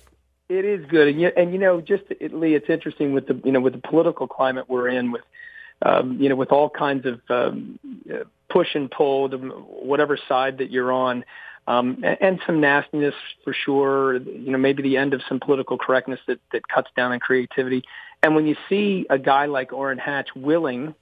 It 0.49 0.67
is 0.67 0.85
good, 0.87 1.09
and 1.09 1.19
you, 1.19 1.31
and 1.35 1.51
you 1.55 1.59
know, 1.59 1.81
just 1.81 2.03
it, 2.21 2.35
Lee, 2.35 2.55
it's 2.55 2.69
interesting 2.69 3.15
with 3.15 3.27
the 3.27 3.41
you 3.43 3.53
know 3.53 3.61
with 3.61 3.73
the 3.73 3.81
political 3.89 4.27
climate 4.29 4.67
we're 4.69 4.89
in, 4.89 5.11
with 5.11 5.23
um, 5.85 6.19
you 6.21 6.29
know 6.29 6.37
with 6.37 6.53
all 6.53 6.71
kinds 6.71 7.07
of 7.07 7.21
um, 7.29 7.79
push 8.49 8.75
and 8.75 8.91
pull, 8.91 9.29
the, 9.29 9.39
whatever 9.39 10.19
side 10.29 10.59
that 10.59 10.71
you're 10.71 10.93
on, 10.93 11.25
um, 11.67 12.03
and, 12.05 12.19
and 12.21 12.41
some 12.47 12.61
nastiness 12.61 13.15
for 13.45 13.53
sure. 13.53 14.17
You 14.17 14.53
know, 14.53 14.59
maybe 14.59 14.83
the 14.83 14.97
end 14.97 15.15
of 15.15 15.23
some 15.29 15.41
political 15.41 15.79
correctness 15.79 16.21
that 16.27 16.41
that 16.53 16.67
cuts 16.69 16.91
down 16.97 17.13
on 17.13 17.21
creativity. 17.21 17.83
And 18.23 18.35
when 18.35 18.47
you 18.47 18.57
see 18.69 19.07
a 19.11 19.19
guy 19.19 19.47
like 19.47 19.73
Orrin 19.73 19.99
Hatch 19.99 20.29
willing 20.37 20.95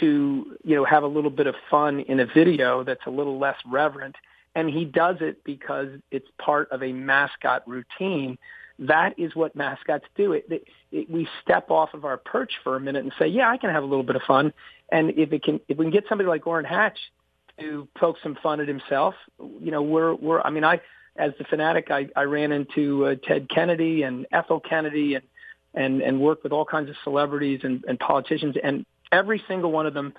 to 0.00 0.56
you 0.64 0.76
know 0.76 0.84
have 0.84 1.02
a 1.02 1.06
little 1.06 1.30
bit 1.30 1.46
of 1.46 1.54
fun 1.70 2.00
in 2.00 2.20
a 2.20 2.26
video 2.26 2.84
that's 2.84 3.06
a 3.06 3.10
little 3.10 3.38
less 3.38 3.56
reverent 3.66 4.16
and 4.54 4.68
he 4.68 4.84
does 4.84 5.16
it 5.20 5.42
because 5.44 5.88
it's 6.10 6.28
part 6.38 6.70
of 6.70 6.82
a 6.82 6.92
mascot 6.92 7.66
routine 7.66 8.36
that 8.78 9.18
is 9.18 9.34
what 9.34 9.56
mascots 9.56 10.04
do 10.16 10.32
it, 10.32 10.46
it, 10.48 10.64
it 10.92 11.10
we 11.10 11.28
step 11.42 11.70
off 11.70 11.94
of 11.94 12.04
our 12.04 12.16
perch 12.16 12.52
for 12.62 12.76
a 12.76 12.80
minute 12.80 13.02
and 13.02 13.12
say 13.18 13.26
yeah 13.26 13.50
i 13.50 13.56
can 13.56 13.70
have 13.70 13.82
a 13.82 13.86
little 13.86 14.04
bit 14.04 14.16
of 14.16 14.22
fun 14.22 14.52
and 14.90 15.10
if 15.18 15.32
it 15.32 15.42
can 15.42 15.60
if 15.68 15.76
we 15.76 15.84
can 15.84 15.92
get 15.92 16.04
somebody 16.08 16.28
like 16.28 16.46
Orrin 16.46 16.64
Hatch 16.64 16.98
to 17.58 17.88
poke 17.96 18.16
some 18.22 18.36
fun 18.42 18.60
at 18.60 18.68
himself 18.68 19.14
you 19.38 19.70
know 19.70 19.82
we're 19.82 20.14
we're 20.14 20.40
i 20.40 20.50
mean 20.50 20.64
i 20.64 20.80
as 21.16 21.32
the 21.38 21.44
Phanatic 21.44 21.90
i 21.90 22.08
i 22.14 22.22
ran 22.22 22.52
into 22.52 23.06
uh, 23.06 23.14
ted 23.26 23.48
kennedy 23.48 24.02
and 24.02 24.26
ethel 24.32 24.60
kennedy 24.60 25.14
and 25.14 25.24
and 25.74 26.00
and 26.00 26.20
worked 26.20 26.44
with 26.44 26.52
all 26.52 26.64
kinds 26.64 26.88
of 26.88 26.96
celebrities 27.02 27.60
and, 27.64 27.84
and 27.88 27.98
politicians 27.98 28.56
and 28.62 28.86
every 29.10 29.42
single 29.48 29.72
one 29.72 29.86
of 29.86 29.94
them 29.94 30.12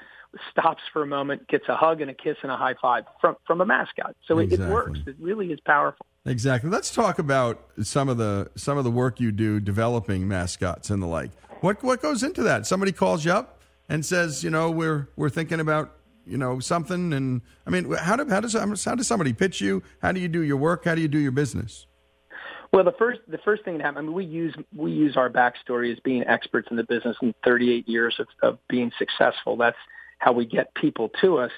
stops 0.51 0.81
for 0.93 1.01
a 1.01 1.07
moment, 1.07 1.47
gets 1.47 1.67
a 1.67 1.75
hug 1.75 2.01
and 2.01 2.11
a 2.11 2.13
kiss 2.13 2.37
and 2.43 2.51
a 2.51 2.57
high 2.57 2.75
five 2.81 3.05
from 3.19 3.35
from 3.45 3.61
a 3.61 3.65
mascot. 3.65 4.15
So 4.27 4.39
it, 4.39 4.51
it 4.51 4.59
works. 4.59 4.99
It 5.07 5.15
really 5.19 5.51
is 5.51 5.59
powerful. 5.61 6.05
Exactly. 6.29 6.69
Let's 6.69 6.91
talk 6.91 7.17
about 7.17 7.59
some 7.81 8.07
of 8.07 8.17
the 8.17 8.51
some 8.55 8.77
of 8.77 8.83
the 8.83 8.91
work 8.91 9.19
you 9.19 9.31
do 9.31 9.59
developing 9.59 10.27
mascots 10.27 10.91
and 10.91 11.01
the 11.01 11.07
like. 11.07 11.31
What 11.61 11.81
what 11.83 12.03
goes 12.03 12.21
into 12.21 12.43
that? 12.43 12.67
Somebody 12.67 12.91
calls 12.91 13.25
you 13.25 13.31
up 13.31 13.59
and 13.89 14.05
says, 14.05 14.43
you 14.43 14.51
know, 14.51 14.69
we're 14.69 15.09
we're 15.15 15.31
thinking 15.31 15.59
about 15.59 15.95
you 16.27 16.37
know 16.37 16.59
something, 16.59 17.13
and 17.13 17.41
I 17.65 17.71
mean, 17.71 17.91
how 17.93 18.15
do 18.15 18.29
how 18.29 18.41
does 18.41 18.53
how 18.53 18.93
does 18.93 19.07
somebody 19.07 19.33
pitch 19.33 19.59
you? 19.59 19.81
How 20.03 20.11
do 20.11 20.19
you 20.19 20.27
do 20.27 20.41
your 20.41 20.57
work? 20.57 20.85
How 20.85 20.93
do 20.93 21.01
you 21.01 21.07
do 21.07 21.17
your 21.17 21.31
business? 21.31 21.87
Well, 22.71 22.83
the 22.83 22.93
first 22.99 23.21
the 23.27 23.39
first 23.39 23.65
thing 23.65 23.79
that 23.79 23.83
happened, 23.83 23.97
I 23.97 24.01
mean, 24.03 24.13
we 24.13 24.25
use 24.25 24.55
we 24.75 24.91
use 24.91 25.17
our 25.17 25.31
backstory 25.31 25.91
as 25.91 25.99
being 26.01 26.23
experts 26.27 26.67
in 26.69 26.77
the 26.77 26.83
business 26.83 27.17
and 27.23 27.33
38 27.43 27.89
years 27.89 28.19
of, 28.19 28.27
of 28.43 28.59
being 28.67 28.91
successful. 28.99 29.57
That's 29.57 29.77
how 30.19 30.33
we 30.33 30.45
get 30.45 30.75
people 30.75 31.09
to 31.21 31.39
us. 31.39 31.51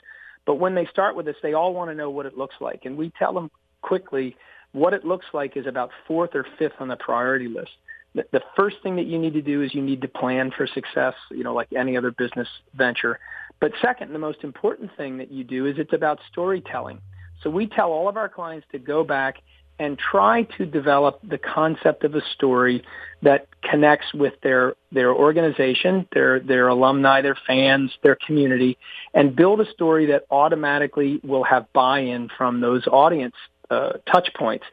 But 0.46 0.56
when 0.56 0.76
they 0.76 0.86
start 0.86 1.18
with 1.18 1.28
us, 1.28 1.36
they 1.44 1.54
all 1.54 1.74
want 1.74 1.92
to 1.92 1.96
know 1.96 2.10
what 2.10 2.26
it 2.26 2.38
looks 2.38 2.56
like, 2.62 2.86
and 2.86 2.96
we 2.96 3.12
tell 3.20 3.34
them 3.34 3.52
quickly 3.82 4.38
what 4.74 4.94
it 4.94 5.06
looks 5.06 5.26
like 5.34 5.58
is 5.58 5.68
about 5.68 5.92
fourth 6.08 6.32
or 6.34 6.46
fifth 6.58 6.74
on 6.80 6.88
the 6.88 6.96
priority 6.96 7.48
list. 7.48 7.72
The, 8.14 8.42
first 8.58 8.78
thing 8.84 8.98
that 8.98 9.06
you 9.06 9.18
need 9.18 9.34
to 9.34 9.42
do 9.42 9.62
is 9.62 9.74
you 9.74 9.82
need 9.82 10.02
to 10.02 10.08
plan 10.08 10.52
for 10.56 10.68
success, 10.68 11.14
you 11.30 11.46
know, 11.46 11.54
like 11.54 11.70
any 11.72 11.96
other 11.96 12.12
business 12.12 12.48
venture. 12.74 13.20
But 13.62 13.72
second, 13.82 14.12
the 14.12 14.20
most 14.20 14.44
important 14.44 14.92
thing 14.98 15.18
that 15.20 15.32
you 15.32 15.46
do 15.46 15.66
is 15.66 15.76
it's 15.78 15.94
about 15.94 16.20
storytelling. 16.30 17.00
So 17.42 17.50
we 17.50 17.68
tell 17.68 17.92
all 17.92 18.10
of 18.10 18.18
our 18.18 18.28
clients 18.28 18.68
to 18.74 18.80
go 18.80 19.06
back 19.06 19.38
and 19.80 19.98
try 19.98 20.44
to 20.44 20.66
develop 20.66 21.20
the 21.28 21.38
concept 21.38 22.04
of 22.04 22.14
a 22.14 22.22
story 22.36 22.84
that 23.24 23.48
connects 23.64 24.14
with 24.14 24.34
their 24.44 24.76
their 24.92 25.12
organization, 25.12 26.08
their 26.14 26.40
their 26.40 26.68
alumni, 26.68 27.22
their 27.22 27.38
fans, 27.48 27.92
their 28.04 28.16
community, 28.28 28.78
and 29.14 29.36
build 29.36 29.60
a 29.62 29.72
story 29.72 30.08
that 30.08 30.26
automatically 30.30 31.20
will 31.24 31.44
have 31.44 31.72
buy-in 31.74 32.30
from 32.38 32.62
those 32.62 32.86
audience 32.88 33.36
uh, 33.72 33.94
touch 34.12 34.30
points. 34.36 34.66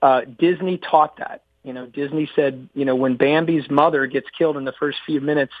Uh, 0.00 0.22
Disney 0.38 0.78
taught 0.78 1.18
that. 1.18 1.42
You 1.62 1.72
know, 1.72 1.86
Disney 1.86 2.30
said, 2.36 2.68
you 2.74 2.84
know, 2.84 2.94
when 2.94 3.16
Bambi's 3.16 3.68
mother 3.70 4.06
gets 4.06 4.26
killed 4.36 4.56
in 4.56 4.64
the 4.64 4.74
first 4.78 4.98
few 5.06 5.20
minutes 5.20 5.52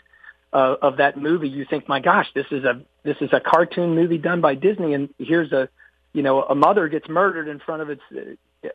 uh, 0.52 0.76
of 0.80 0.98
that 0.98 1.18
movie, 1.18 1.48
you 1.48 1.66
think, 1.68 1.88
my 1.88 1.98
gosh, 2.00 2.28
this 2.34 2.46
is 2.50 2.64
a 2.64 2.82
this 3.02 3.16
is 3.20 3.30
a 3.32 3.40
cartoon 3.40 3.94
movie 3.94 4.18
done 4.18 4.40
by 4.40 4.54
Disney, 4.54 4.94
and 4.94 5.08
here's 5.18 5.50
a 5.52 5.68
you 6.12 6.22
know 6.22 6.42
a 6.42 6.54
mother 6.54 6.88
gets 6.88 7.08
murdered 7.08 7.48
in 7.48 7.58
front 7.58 7.82
of 7.82 7.90
its 7.90 8.02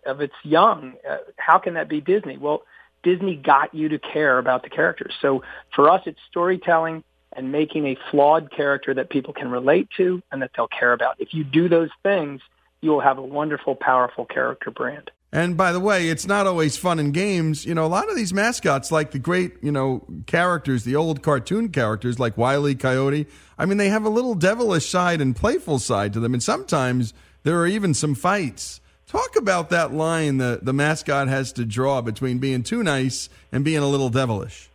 of 0.05 0.21
its 0.21 0.33
young. 0.43 0.95
Uh, 1.09 1.17
how 1.37 1.59
can 1.59 1.75
that 1.75 1.87
be 1.87 2.01
Disney? 2.01 2.37
Well, 2.37 2.63
Disney 3.03 3.35
got 3.35 3.73
you 3.73 3.89
to 3.89 3.99
care 3.99 4.37
about 4.37 4.63
the 4.63 4.69
characters. 4.69 5.13
So 5.21 5.43
for 5.75 5.89
us, 5.89 6.01
it's 6.05 6.19
storytelling 6.29 7.03
and 7.31 7.51
making 7.51 7.85
a 7.85 7.97
flawed 8.09 8.51
character 8.51 8.93
that 8.95 9.09
people 9.09 9.33
can 9.33 9.49
relate 9.49 9.87
to 9.97 10.21
and 10.31 10.41
that 10.41 10.51
they'll 10.55 10.67
care 10.67 10.93
about. 10.93 11.15
If 11.19 11.33
you 11.33 11.43
do 11.43 11.69
those 11.69 11.89
things, 12.03 12.41
you 12.81 12.91
will 12.91 13.01
have 13.01 13.17
a 13.17 13.23
wonderful, 13.23 13.75
powerful 13.75 14.25
character 14.25 14.71
brand. 14.71 15.11
And 15.31 15.55
by 15.55 15.71
the 15.71 15.79
way, 15.79 16.09
it's 16.09 16.25
not 16.25 16.47
always 16.47 16.75
fun 16.75 16.97
and 16.97 17.13
games. 17.13 17.65
You 17.65 17.75
know, 17.75 17.85
a 17.85 17.87
lot 17.87 18.09
of 18.09 18.15
these 18.15 18.33
mascots, 18.33 18.91
like 18.91 19.11
the 19.11 19.19
great, 19.19 19.53
you 19.61 19.71
know, 19.71 20.03
characters, 20.25 20.83
the 20.83 20.95
old 20.95 21.21
cartoon 21.21 21.69
characters 21.69 22.19
like 22.19 22.35
Wiley. 22.35 22.73
Coyote, 22.73 23.27
I 23.57 23.65
mean, 23.65 23.77
they 23.77 23.89
have 23.89 24.05
a 24.05 24.09
little 24.09 24.33
devilish 24.33 24.89
side 24.89 25.21
and 25.21 25.35
playful 25.35 25.77
side 25.77 26.13
to 26.13 26.19
them. 26.19 26.33
And 26.33 26.41
sometimes 26.41 27.13
there 27.43 27.59
are 27.59 27.67
even 27.67 27.93
some 27.93 28.15
fights. 28.15 28.81
Talk 29.05 29.35
about 29.35 29.69
that 29.69 29.93
line 29.93 30.37
the, 30.37 30.59
the 30.61 30.73
mascot 30.73 31.27
has 31.27 31.51
to 31.53 31.65
draw 31.65 32.01
between 32.01 32.39
being 32.39 32.63
too 32.63 32.81
nice 32.81 33.29
and 33.51 33.63
being 33.63 33.79
a 33.79 33.87
little 33.87 34.09
devilish. 34.09 34.68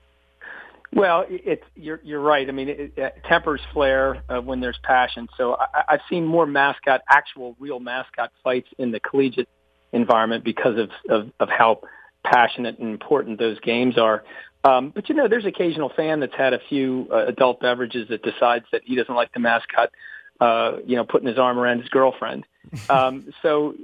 Well, 0.95 1.27
it's 1.29 1.65
you're 1.75 2.01
you're 2.05 2.21
right. 2.21 2.49
I 2.49 2.53
mean, 2.53 2.69
it, 2.69 2.93
it 2.97 3.15
tempers 3.29 3.61
flare 3.73 4.23
uh, 4.29 4.41
when 4.41 4.61
there's 4.61 4.79
passion. 4.85 5.29
So 5.37 5.55
I, 5.55 5.85
I've 5.89 6.01
seen 6.09 6.25
more 6.25 6.47
mascot, 6.47 7.01
actual, 7.09 7.57
real 7.59 7.81
mascot 7.81 8.31
fights 8.45 8.69
in 8.79 8.93
the 8.93 9.01
collegiate 9.01 9.49
environment 9.93 10.45
because 10.45 10.79
of 10.79 10.91
of, 11.11 11.33
of 11.41 11.49
how 11.49 11.81
passionate 12.23 12.79
and 12.79 12.91
important 12.91 13.41
those 13.41 13.59
games 13.61 13.99
are. 13.99 14.25
Um, 14.63 14.91
but 14.91 15.09
you 15.09 15.17
know, 15.17 15.27
there's 15.27 15.45
occasional 15.45 15.91
fan 15.91 16.21
that's 16.21 16.35
had 16.35 16.55
a 16.55 16.61
few 16.69 17.09
uh, 17.13 17.27
adult 17.27 17.61
beverages 17.61 18.09
that 18.09 18.23
decides 18.23 18.65
that 18.71 18.83
he 18.85 18.95
doesn't 18.95 19.15
like 19.15 19.33
the 19.33 19.41
mascot. 19.41 19.91
Uh, 20.41 20.79
you 20.85 20.97
know, 20.97 21.05
putting 21.05 21.29
his 21.29 21.39
arm 21.39 21.59
around 21.59 21.81
his 21.81 21.89
girlfriend. 21.89 22.45
Um, 22.89 23.33
so 23.41 23.75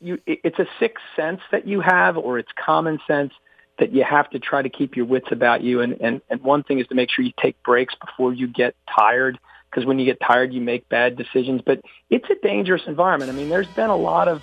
you, 0.00 0.14
it, 0.24 0.40
it's 0.42 0.58
a 0.58 0.66
sixth 0.78 1.04
sense 1.16 1.40
that 1.50 1.66
you 1.66 1.80
have, 1.80 2.16
or 2.16 2.38
it's 2.38 2.48
common 2.64 2.98
sense 3.06 3.32
that 3.78 3.92
you 3.92 4.04
have 4.04 4.28
to 4.30 4.38
try 4.38 4.60
to 4.62 4.68
keep 4.68 4.96
your 4.96 5.06
wits 5.06 5.28
about 5.30 5.62
you. 5.62 5.80
And, 5.80 6.00
and, 6.00 6.20
and 6.28 6.40
one 6.42 6.62
thing 6.64 6.80
is 6.80 6.86
to 6.88 6.94
make 6.94 7.10
sure 7.10 7.24
you 7.24 7.32
take 7.40 7.62
breaks 7.62 7.94
before 7.94 8.32
you 8.32 8.48
get 8.48 8.74
tired, 8.92 9.38
because 9.70 9.86
when 9.86 9.98
you 9.98 10.04
get 10.04 10.20
tired, 10.20 10.52
you 10.52 10.60
make 10.60 10.88
bad 10.88 11.16
decisions. 11.16 11.62
But 11.64 11.82
it's 12.10 12.28
a 12.30 12.34
dangerous 12.42 12.82
environment. 12.86 13.30
I 13.30 13.34
mean, 13.34 13.48
there's 13.48 13.68
been 13.68 13.90
a 13.90 13.96
lot 13.96 14.28
of 14.28 14.42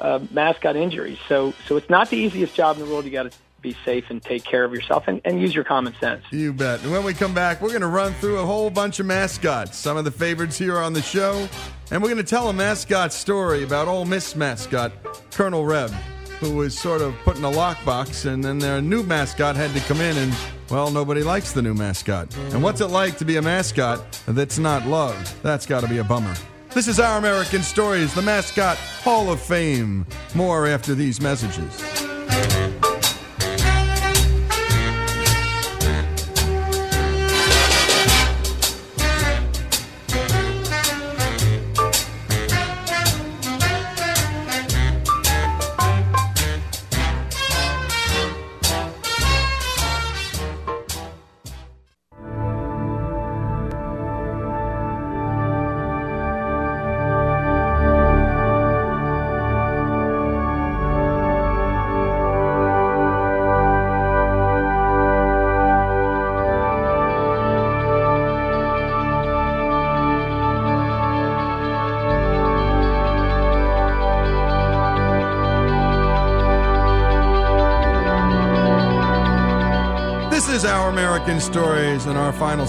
uh, 0.00 0.20
mascot 0.30 0.76
injuries, 0.76 1.18
so 1.28 1.54
so 1.66 1.76
it's 1.76 1.88
not 1.88 2.10
the 2.10 2.16
easiest 2.16 2.54
job 2.54 2.76
in 2.76 2.84
the 2.84 2.90
world. 2.90 3.04
You 3.04 3.12
got 3.12 3.30
to 3.30 3.38
be 3.62 3.76
safe 3.84 4.10
and 4.10 4.20
take 4.20 4.44
care 4.44 4.64
of 4.64 4.74
yourself 4.74 5.04
and, 5.06 5.22
and 5.24 5.40
use 5.40 5.54
your 5.54 5.64
common 5.64 5.94
sense. 5.98 6.22
You 6.30 6.52
bet. 6.52 6.82
And 6.82 6.92
when 6.92 7.02
we 7.04 7.14
come 7.14 7.32
back, 7.32 7.62
we're 7.62 7.70
going 7.70 7.80
to 7.80 7.86
run 7.86 8.12
through 8.14 8.38
a 8.38 8.44
whole 8.44 8.68
bunch 8.68 9.00
of 9.00 9.06
mascots, 9.06 9.78
some 9.78 9.96
of 9.96 10.04
the 10.04 10.10
favorites 10.10 10.58
here 10.58 10.78
on 10.78 10.92
the 10.92 11.00
show, 11.00 11.48
and 11.90 12.02
we're 12.02 12.10
going 12.10 12.22
to 12.22 12.28
tell 12.28 12.50
a 12.50 12.52
mascot 12.52 13.12
story 13.12 13.62
about 13.62 13.88
Ole 13.88 14.04
Miss 14.04 14.36
Mascot, 14.36 14.92
Colonel 15.30 15.64
Reb, 15.64 15.90
who 16.40 16.54
was 16.56 16.78
sort 16.78 17.00
of 17.00 17.14
put 17.24 17.36
in 17.36 17.44
a 17.44 17.50
lockbox, 17.50 18.26
and 18.26 18.42
then 18.44 18.58
their 18.58 18.80
new 18.80 19.02
mascot 19.02 19.56
had 19.56 19.72
to 19.74 19.80
come 19.80 20.00
in, 20.00 20.16
and, 20.16 20.34
well, 20.70 20.90
nobody 20.90 21.22
likes 21.22 21.52
the 21.52 21.62
new 21.62 21.74
mascot. 21.74 22.34
And 22.52 22.62
what's 22.62 22.80
it 22.80 22.88
like 22.88 23.18
to 23.18 23.24
be 23.24 23.36
a 23.36 23.42
mascot 23.42 24.20
that's 24.26 24.58
not 24.58 24.86
loved? 24.86 25.34
That's 25.42 25.66
got 25.66 25.80
to 25.80 25.88
be 25.88 25.98
a 25.98 26.04
bummer. 26.04 26.34
This 26.70 26.88
is 26.88 26.98
Our 26.98 27.18
American 27.18 27.62
Stories, 27.62 28.12
the 28.14 28.22
Mascot 28.22 28.76
Hall 28.76 29.30
of 29.30 29.40
Fame. 29.40 30.04
More 30.34 30.66
after 30.66 30.94
these 30.94 31.20
messages. 31.20 31.80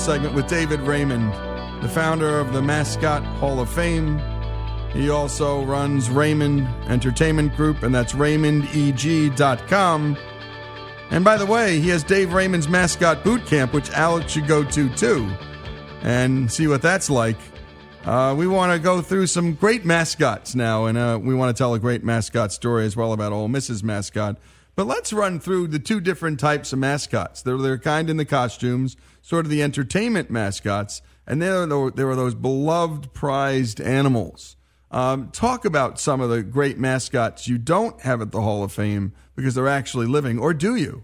Segment 0.06 0.36
with 0.36 0.48
David 0.48 0.82
Raymond, 0.82 1.34
the 1.82 1.90
founder 1.90 2.38
of 2.38 2.54
the 2.54 2.62
Mascot 2.62 3.24
Hall 3.24 3.60
of 3.60 3.68
Fame. 3.68 4.22
He 4.94 5.10
also 5.10 5.64
runs 5.64 6.12
Raymond 6.12 6.68
Entertainment 6.88 7.56
Group, 7.56 7.82
and 7.82 7.96
that's 7.96 8.14
RaymondEG.com. 8.14 10.18
And 11.10 11.26
by 11.26 11.38
the 11.38 11.46
way, 11.48 11.80
he 11.80 11.90
has 11.90 12.04
Dave 12.04 12.34
Raymond's 12.34 12.70
Mascot 12.70 13.24
Boot 13.24 13.48
Camp, 13.48 13.74
which 13.74 13.90
Alex 13.90 14.34
should 14.34 14.46
go 14.46 14.64
to 14.64 14.96
too, 14.96 15.28
and 16.04 16.52
see 16.52 16.68
what 16.68 16.84
that's 16.84 17.10
like. 17.10 17.38
Uh, 18.04 18.36
we 18.38 18.46
want 18.46 18.74
to 18.74 18.78
go 18.78 19.02
through 19.02 19.26
some 19.26 19.56
great 19.56 19.86
mascots 19.86 20.54
now, 20.54 20.86
and 20.86 21.00
uh, 21.00 21.18
we 21.20 21.34
want 21.34 21.56
to 21.56 21.60
tell 21.60 21.74
a 21.74 21.80
great 21.80 22.04
mascot 22.04 22.52
story 22.52 22.86
as 22.86 22.96
well 22.96 23.12
about 23.12 23.34
Ole 23.34 23.48
Miss's 23.48 23.84
mascot. 23.84 24.38
But 24.76 24.88
let's 24.88 25.14
run 25.14 25.40
through 25.40 25.68
the 25.68 25.80
two 25.80 26.02
different 26.02 26.40
types 26.40 26.74
of 26.74 26.80
mascots. 26.80 27.42
There, 27.42 27.56
are 27.56 27.78
kind 27.78 28.10
in 28.10 28.18
the 28.18 28.26
costumes, 28.26 28.98
sort 29.22 29.46
of 29.46 29.50
the 29.50 29.64
entertainment 29.64 30.30
mascots, 30.30 31.02
and 31.26 31.42
there, 31.42 31.66
there 31.66 32.10
are 32.10 32.16
those 32.16 32.36
beloved, 32.36 33.14
prized 33.14 33.80
animals. 33.80 34.58
Um, 34.92 35.30
talk 35.32 35.66
about 35.66 36.00
some 36.00 36.22
of 36.22 36.30
the 36.30 36.44
great 36.44 36.78
mascots 36.78 37.48
you 37.48 37.58
don't 37.58 38.00
have 38.02 38.22
at 38.22 38.32
the 38.32 38.42
Hall 38.42 38.64
of 38.64 38.72
Fame 38.72 39.14
because 39.36 39.56
they're 39.56 39.68
actually 39.68 40.08
living, 40.08 40.40
or 40.40 40.54
do 40.54 40.76
you? 40.76 41.04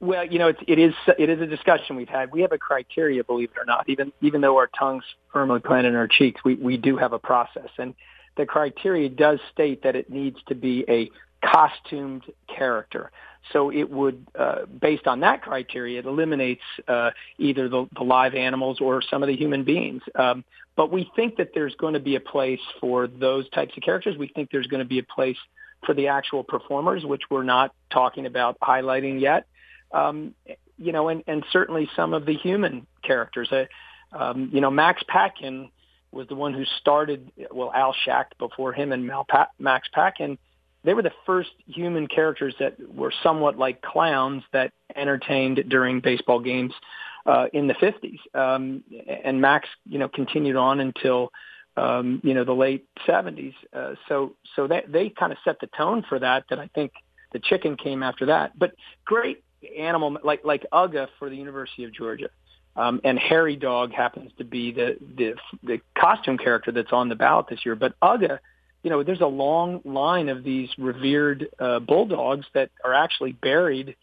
Well, 0.00 0.24
you 0.24 0.38
know, 0.38 0.48
it's, 0.48 0.60
it 0.66 0.78
is 0.78 0.94
it 1.18 1.28
is 1.28 1.40
a 1.40 1.46
discussion 1.46 1.96
we've 1.96 2.08
had. 2.08 2.30
We 2.30 2.42
have 2.42 2.52
a 2.52 2.58
criteria, 2.58 3.24
believe 3.24 3.50
it 3.50 3.58
or 3.58 3.64
not. 3.64 3.88
Even 3.88 4.12
even 4.20 4.40
though 4.42 4.56
our 4.56 4.68
tongues 4.68 5.02
firmly 5.32 5.60
planted 5.60 5.88
in 5.88 5.94
our 5.96 6.06
cheeks, 6.06 6.42
we 6.44 6.54
we 6.54 6.76
do 6.76 6.96
have 6.96 7.12
a 7.12 7.18
process, 7.18 7.70
and 7.78 7.94
the 8.36 8.46
criteria 8.46 9.08
does 9.08 9.40
state 9.52 9.82
that 9.82 9.96
it 9.96 10.10
needs 10.10 10.38
to 10.46 10.54
be 10.54 10.84
a 10.88 11.10
costumed 11.42 12.24
character. 12.46 13.10
So 13.52 13.70
it 13.70 13.88
would, 13.90 14.26
uh, 14.38 14.66
based 14.66 15.06
on 15.06 15.20
that 15.20 15.42
criteria, 15.42 16.00
it 16.00 16.06
eliminates 16.06 16.62
uh, 16.86 17.10
either 17.38 17.68
the, 17.68 17.88
the 17.96 18.02
live 18.02 18.34
animals 18.34 18.80
or 18.80 19.00
some 19.00 19.22
of 19.22 19.28
the 19.28 19.36
human 19.36 19.64
beings. 19.64 20.02
Um, 20.14 20.44
but 20.76 20.92
we 20.92 21.10
think 21.16 21.36
that 21.36 21.50
there's 21.54 21.74
going 21.76 21.94
to 21.94 22.00
be 22.00 22.16
a 22.16 22.20
place 22.20 22.60
for 22.80 23.06
those 23.06 23.48
types 23.50 23.76
of 23.76 23.82
characters. 23.82 24.16
We 24.16 24.28
think 24.28 24.50
there's 24.50 24.66
going 24.66 24.82
to 24.82 24.88
be 24.88 24.98
a 24.98 25.02
place 25.02 25.38
for 25.86 25.94
the 25.94 26.08
actual 26.08 26.44
performers, 26.44 27.04
which 27.04 27.22
we're 27.30 27.42
not 27.42 27.74
talking 27.90 28.26
about 28.26 28.58
highlighting 28.60 29.20
yet. 29.20 29.46
Um, 29.92 30.34
you 30.76 30.92
know, 30.92 31.08
and, 31.08 31.24
and 31.26 31.44
certainly 31.50 31.88
some 31.96 32.14
of 32.14 32.26
the 32.26 32.34
human 32.34 32.86
characters. 33.02 33.50
Uh, 33.50 33.64
um, 34.12 34.50
you 34.52 34.60
know, 34.60 34.70
Max 34.70 35.02
Patkin 35.08 35.70
was 36.12 36.28
the 36.28 36.34
one 36.34 36.54
who 36.54 36.64
started, 36.80 37.30
well, 37.50 37.72
Al 37.74 37.94
Schacht 38.06 38.36
before 38.38 38.72
him 38.72 38.92
and 38.92 39.06
Mal 39.06 39.24
pa- 39.24 39.50
Max 39.58 39.88
Patkin 39.94 40.38
they 40.84 40.94
were 40.94 41.02
the 41.02 41.12
first 41.26 41.50
human 41.66 42.06
characters 42.06 42.54
that 42.60 42.76
were 42.94 43.12
somewhat 43.22 43.58
like 43.58 43.82
clowns 43.82 44.42
that 44.52 44.72
entertained 44.94 45.64
during 45.68 46.00
baseball 46.00 46.40
games 46.40 46.72
uh, 47.26 47.46
in 47.52 47.66
the 47.66 47.74
50s. 47.74 48.18
Um, 48.34 48.84
and 49.24 49.40
Max, 49.40 49.68
you 49.88 49.98
know, 49.98 50.08
continued 50.08 50.56
on 50.56 50.80
until 50.80 51.32
um, 51.76 52.20
you 52.24 52.34
know 52.34 52.44
the 52.44 52.54
late 52.54 52.86
70s. 53.06 53.54
Uh, 53.72 53.94
so 54.08 54.34
so 54.56 54.66
that 54.66 54.90
they 54.90 55.10
kind 55.10 55.32
of 55.32 55.38
set 55.44 55.60
the 55.60 55.68
tone 55.68 56.04
for 56.08 56.18
that. 56.18 56.44
That 56.50 56.58
I 56.58 56.68
think 56.74 56.92
the 57.32 57.38
chicken 57.38 57.76
came 57.76 58.02
after 58.02 58.26
that. 58.26 58.58
But 58.58 58.74
great 59.04 59.44
animal 59.76 60.16
like 60.24 60.44
like 60.44 60.66
Uga 60.72 61.08
for 61.18 61.28
the 61.28 61.36
University 61.36 61.84
of 61.84 61.92
Georgia. 61.92 62.30
Um, 62.76 63.00
and 63.02 63.18
Hairy 63.18 63.56
Dawg 63.56 63.92
happens 63.92 64.30
to 64.38 64.44
be 64.44 64.72
the, 64.72 64.96
the 65.16 65.34
the 65.62 65.80
costume 65.98 66.38
character 66.38 66.72
that's 66.72 66.92
on 66.92 67.08
the 67.08 67.16
ballot 67.16 67.46
this 67.48 67.64
year. 67.64 67.74
But 67.74 67.98
Uga 68.00 68.38
you 68.82 68.90
know, 68.90 69.02
there's 69.02 69.20
a 69.20 69.26
long 69.26 69.80
line 69.84 70.28
of 70.28 70.44
these 70.44 70.68
revered 70.78 71.48
uh, 71.58 71.80
bulldogs 71.80 72.46
that 72.54 72.70
are 72.84 72.94
actually 72.94 73.32
buried 73.32 73.96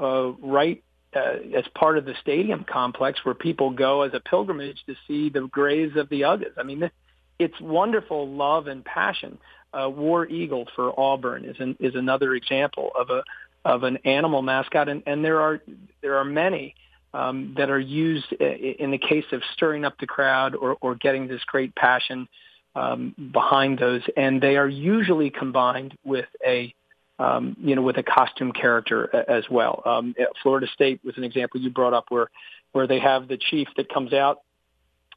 uh, 0.00 0.32
right 0.42 0.82
uh, 1.14 1.36
as 1.56 1.64
part 1.74 1.96
of 1.96 2.04
the 2.04 2.14
stadium 2.20 2.64
complex 2.64 3.24
where 3.24 3.34
people 3.34 3.70
go 3.70 4.02
as 4.02 4.12
a 4.14 4.20
pilgrimage 4.20 4.78
to 4.86 4.94
see 5.06 5.30
the 5.30 5.46
graves 5.46 5.96
of 5.96 6.08
the 6.08 6.22
Ugas. 6.22 6.52
I 6.58 6.62
mean, 6.62 6.90
it's 7.38 7.58
wonderful 7.60 8.28
love 8.28 8.66
and 8.66 8.84
passion. 8.84 9.38
Uh, 9.72 9.88
War 9.88 10.26
Eagle 10.26 10.66
for 10.74 10.98
Auburn 10.98 11.44
is 11.44 11.56
an, 11.58 11.76
is 11.80 11.94
another 11.94 12.34
example 12.34 12.90
of 12.98 13.10
a 13.10 13.22
of 13.64 13.82
an 13.82 13.98
animal 14.04 14.42
mascot, 14.42 14.88
and, 14.88 15.02
and 15.06 15.24
there 15.24 15.40
are 15.40 15.60
there 16.00 16.18
are 16.18 16.24
many 16.24 16.74
um, 17.12 17.54
that 17.56 17.68
are 17.68 17.80
used 17.80 18.32
in 18.32 18.90
the 18.90 18.98
case 18.98 19.24
of 19.32 19.42
stirring 19.54 19.84
up 19.84 19.98
the 19.98 20.06
crowd 20.06 20.54
or, 20.54 20.76
or 20.80 20.94
getting 20.94 21.26
this 21.26 21.42
great 21.46 21.74
passion 21.74 22.28
um, 22.76 23.14
behind 23.32 23.78
those, 23.78 24.02
and 24.16 24.40
they 24.40 24.56
are 24.56 24.68
usually 24.68 25.30
combined 25.30 25.96
with 26.04 26.26
a 26.46 26.72
um, 27.18 27.56
you 27.58 27.74
know 27.74 27.82
with 27.82 27.96
a 27.96 28.02
costume 28.02 28.52
character 28.52 29.10
as 29.28 29.44
well. 29.50 29.82
Um, 29.86 30.14
Florida 30.42 30.66
State 30.72 31.00
was 31.02 31.16
an 31.16 31.24
example 31.24 31.60
you 31.60 31.70
brought 31.70 31.94
up 31.94 32.06
where 32.10 32.30
where 32.72 32.86
they 32.86 33.00
have 33.00 33.26
the 33.26 33.38
chief 33.38 33.68
that 33.78 33.88
comes 33.88 34.12
out 34.12 34.42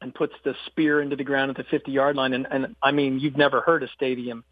and 0.00 0.14
puts 0.14 0.32
the 0.42 0.54
spear 0.64 1.02
into 1.02 1.14
the 1.14 1.24
ground 1.24 1.50
at 1.50 1.58
the 1.58 1.64
50 1.64 1.92
yard 1.92 2.16
line, 2.16 2.32
and, 2.32 2.46
and 2.50 2.74
I 2.82 2.92
mean 2.92 3.20
you've 3.20 3.36
never 3.36 3.60
heard 3.60 3.82
a 3.82 3.88
stadium 3.88 4.42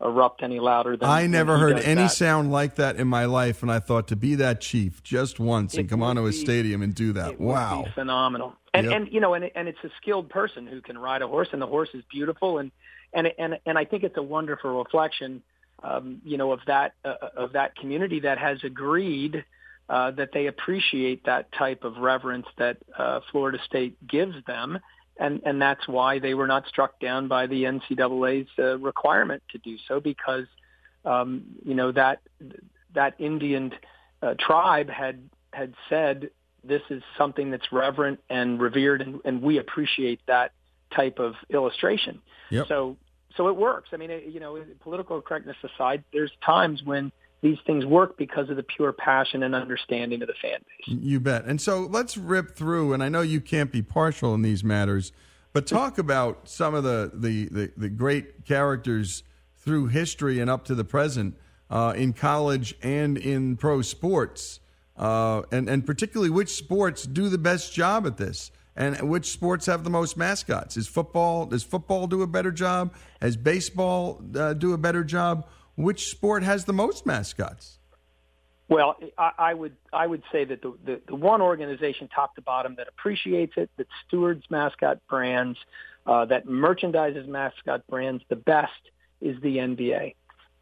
erupt 0.00 0.42
any 0.42 0.60
louder 0.60 0.96
than 0.96 1.08
I 1.08 1.26
never 1.26 1.58
heard 1.58 1.78
any 1.78 2.02
that. 2.02 2.08
sound 2.12 2.52
like 2.52 2.76
that 2.76 2.96
in 2.96 3.08
my 3.08 3.24
life, 3.24 3.62
and 3.62 3.70
I 3.70 3.80
thought 3.80 4.06
to 4.08 4.16
be 4.16 4.36
that 4.36 4.60
chief 4.60 5.02
just 5.02 5.40
once 5.40 5.74
It 5.74 5.80
and 5.80 5.88
come 5.90 6.02
onto 6.02 6.24
a 6.26 6.32
stadium 6.32 6.82
and 6.82 6.94
do 6.94 7.12
that. 7.14 7.40
Wow. 7.40 7.84
be 7.84 7.90
phenomenal. 7.92 8.54
And 8.74 8.86
Yep. 8.86 8.94
and 8.94 9.12
you 9.12 9.20
know, 9.20 9.34
and 9.34 9.50
and 9.54 9.66
it's 9.68 9.82
a 9.82 9.90
skilled 10.00 10.28
person 10.28 10.66
who 10.66 10.80
can 10.80 10.96
ride 10.98 11.22
a 11.22 11.26
horse, 11.28 11.48
and 11.52 11.60
the 11.60 11.66
horse 11.66 11.88
is 11.94 12.04
beautiful, 12.10 12.58
and 12.58 12.70
and 13.12 13.28
and 13.38 13.58
and 13.66 13.76
I 13.78 13.84
think 13.84 14.04
it's 14.04 14.16
a 14.16 14.22
wonderful 14.22 14.78
reflection, 14.78 15.42
um, 15.82 16.20
you 16.24 16.36
know, 16.36 16.52
of 16.52 16.60
that 16.66 16.92
uh, 17.04 17.14
of 17.36 17.52
that 17.52 17.74
community 17.76 18.20
that 18.20 18.38
has 18.38 18.62
agreed. 18.64 19.44
Uh, 19.90 20.10
that 20.10 20.32
they 20.34 20.48
appreciate 20.48 21.24
that 21.24 21.50
type 21.52 21.82
of 21.82 21.96
reverence 21.96 22.44
that 22.58 22.76
uh, 22.98 23.20
Florida 23.32 23.58
State 23.64 23.96
gives 24.06 24.34
them, 24.46 24.78
and 25.18 25.42
and 25.44 25.60
that's 25.60 25.86
why 25.88 26.18
they 26.18 26.34
were 26.34 26.46
not 26.46 26.66
struck 26.66 26.98
down 27.00 27.28
by 27.28 27.46
the 27.46 27.64
NCAA's 27.64 28.48
uh, 28.58 28.78
requirement 28.78 29.42
to 29.50 29.58
do 29.58 29.76
so 29.86 30.00
because 30.00 30.46
um, 31.04 31.44
you 31.64 31.74
know 31.74 31.92
that 31.92 32.20
that 32.94 33.14
Indian 33.18 33.72
uh, 34.22 34.34
tribe 34.38 34.88
had 34.88 35.28
had 35.52 35.74
said 35.88 36.30
this 36.64 36.82
is 36.90 37.02
something 37.16 37.50
that's 37.50 37.72
reverent 37.72 38.20
and 38.28 38.60
revered, 38.60 39.00
and, 39.00 39.20
and 39.24 39.42
we 39.42 39.58
appreciate 39.58 40.20
that 40.26 40.52
type 40.94 41.18
of 41.18 41.34
illustration. 41.50 42.20
Yep. 42.50 42.66
So 42.68 42.96
so 43.36 43.48
it 43.48 43.56
works. 43.56 43.90
I 43.92 43.96
mean, 43.96 44.10
it, 44.10 44.24
you 44.26 44.40
know, 44.40 44.62
political 44.80 45.20
correctness 45.20 45.56
aside, 45.62 46.02
there's 46.12 46.32
times 46.44 46.82
when 46.82 47.12
these 47.40 47.58
things 47.66 47.86
work 47.86 48.16
because 48.16 48.50
of 48.50 48.56
the 48.56 48.62
pure 48.62 48.92
passion 48.92 49.42
and 49.42 49.54
understanding 49.54 50.22
of 50.22 50.28
the 50.28 50.34
fan 50.42 50.58
base. 50.60 50.98
You 51.00 51.20
bet. 51.20 51.44
And 51.44 51.60
so 51.60 51.80
let's 51.80 52.16
rip 52.16 52.56
through, 52.56 52.92
and 52.92 53.02
I 53.02 53.08
know 53.08 53.20
you 53.20 53.40
can't 53.40 53.70
be 53.70 53.82
partial 53.82 54.34
in 54.34 54.42
these 54.42 54.64
matters, 54.64 55.12
but 55.52 55.66
talk 55.66 55.98
about 55.98 56.48
some 56.48 56.74
of 56.74 56.84
the, 56.84 57.10
the, 57.14 57.48
the, 57.48 57.72
the 57.76 57.88
great 57.88 58.44
characters 58.44 59.22
through 59.56 59.86
history 59.86 60.40
and 60.40 60.50
up 60.50 60.64
to 60.64 60.74
the 60.74 60.84
present 60.84 61.36
uh, 61.70 61.92
in 61.96 62.12
college 62.12 62.74
and 62.82 63.16
in 63.18 63.56
pro 63.56 63.82
sports, 63.82 64.60
uh, 64.96 65.42
and, 65.52 65.68
and 65.68 65.86
particularly 65.86 66.30
which 66.30 66.50
sports 66.50 67.04
do 67.04 67.28
the 67.28 67.38
best 67.38 67.72
job 67.72 68.06
at 68.06 68.16
this. 68.16 68.50
And 68.74 69.10
which 69.10 69.32
sports 69.32 69.66
have 69.66 69.82
the 69.82 69.90
most 69.90 70.16
mascots? 70.16 70.76
Is 70.76 70.86
football? 70.86 71.46
Does 71.46 71.64
football 71.64 72.06
do 72.06 72.22
a 72.22 72.28
better 72.28 72.52
job? 72.52 72.94
Has 73.20 73.36
baseball 73.36 74.22
uh, 74.36 74.54
do 74.54 74.72
a 74.72 74.78
better 74.78 75.02
job? 75.02 75.48
Which 75.78 76.06
sport 76.10 76.42
has 76.42 76.64
the 76.64 76.72
most 76.72 77.06
mascots? 77.06 77.78
Well, 78.68 78.96
I, 79.16 79.30
I 79.38 79.54
would 79.54 79.76
I 79.92 80.08
would 80.08 80.24
say 80.32 80.44
that 80.44 80.60
the, 80.60 80.74
the 80.84 81.00
the 81.06 81.14
one 81.14 81.40
organization 81.40 82.08
top 82.12 82.34
to 82.34 82.42
bottom 82.42 82.74
that 82.78 82.88
appreciates 82.88 83.52
it, 83.56 83.70
that 83.76 83.86
stewards 84.04 84.42
mascot 84.50 84.98
brands, 85.08 85.56
uh, 86.04 86.24
that 86.24 86.48
merchandises 86.48 87.28
mascot 87.28 87.86
brands 87.86 88.24
the 88.28 88.34
best 88.34 88.72
is 89.20 89.40
the 89.40 89.58
NBA. 89.58 90.16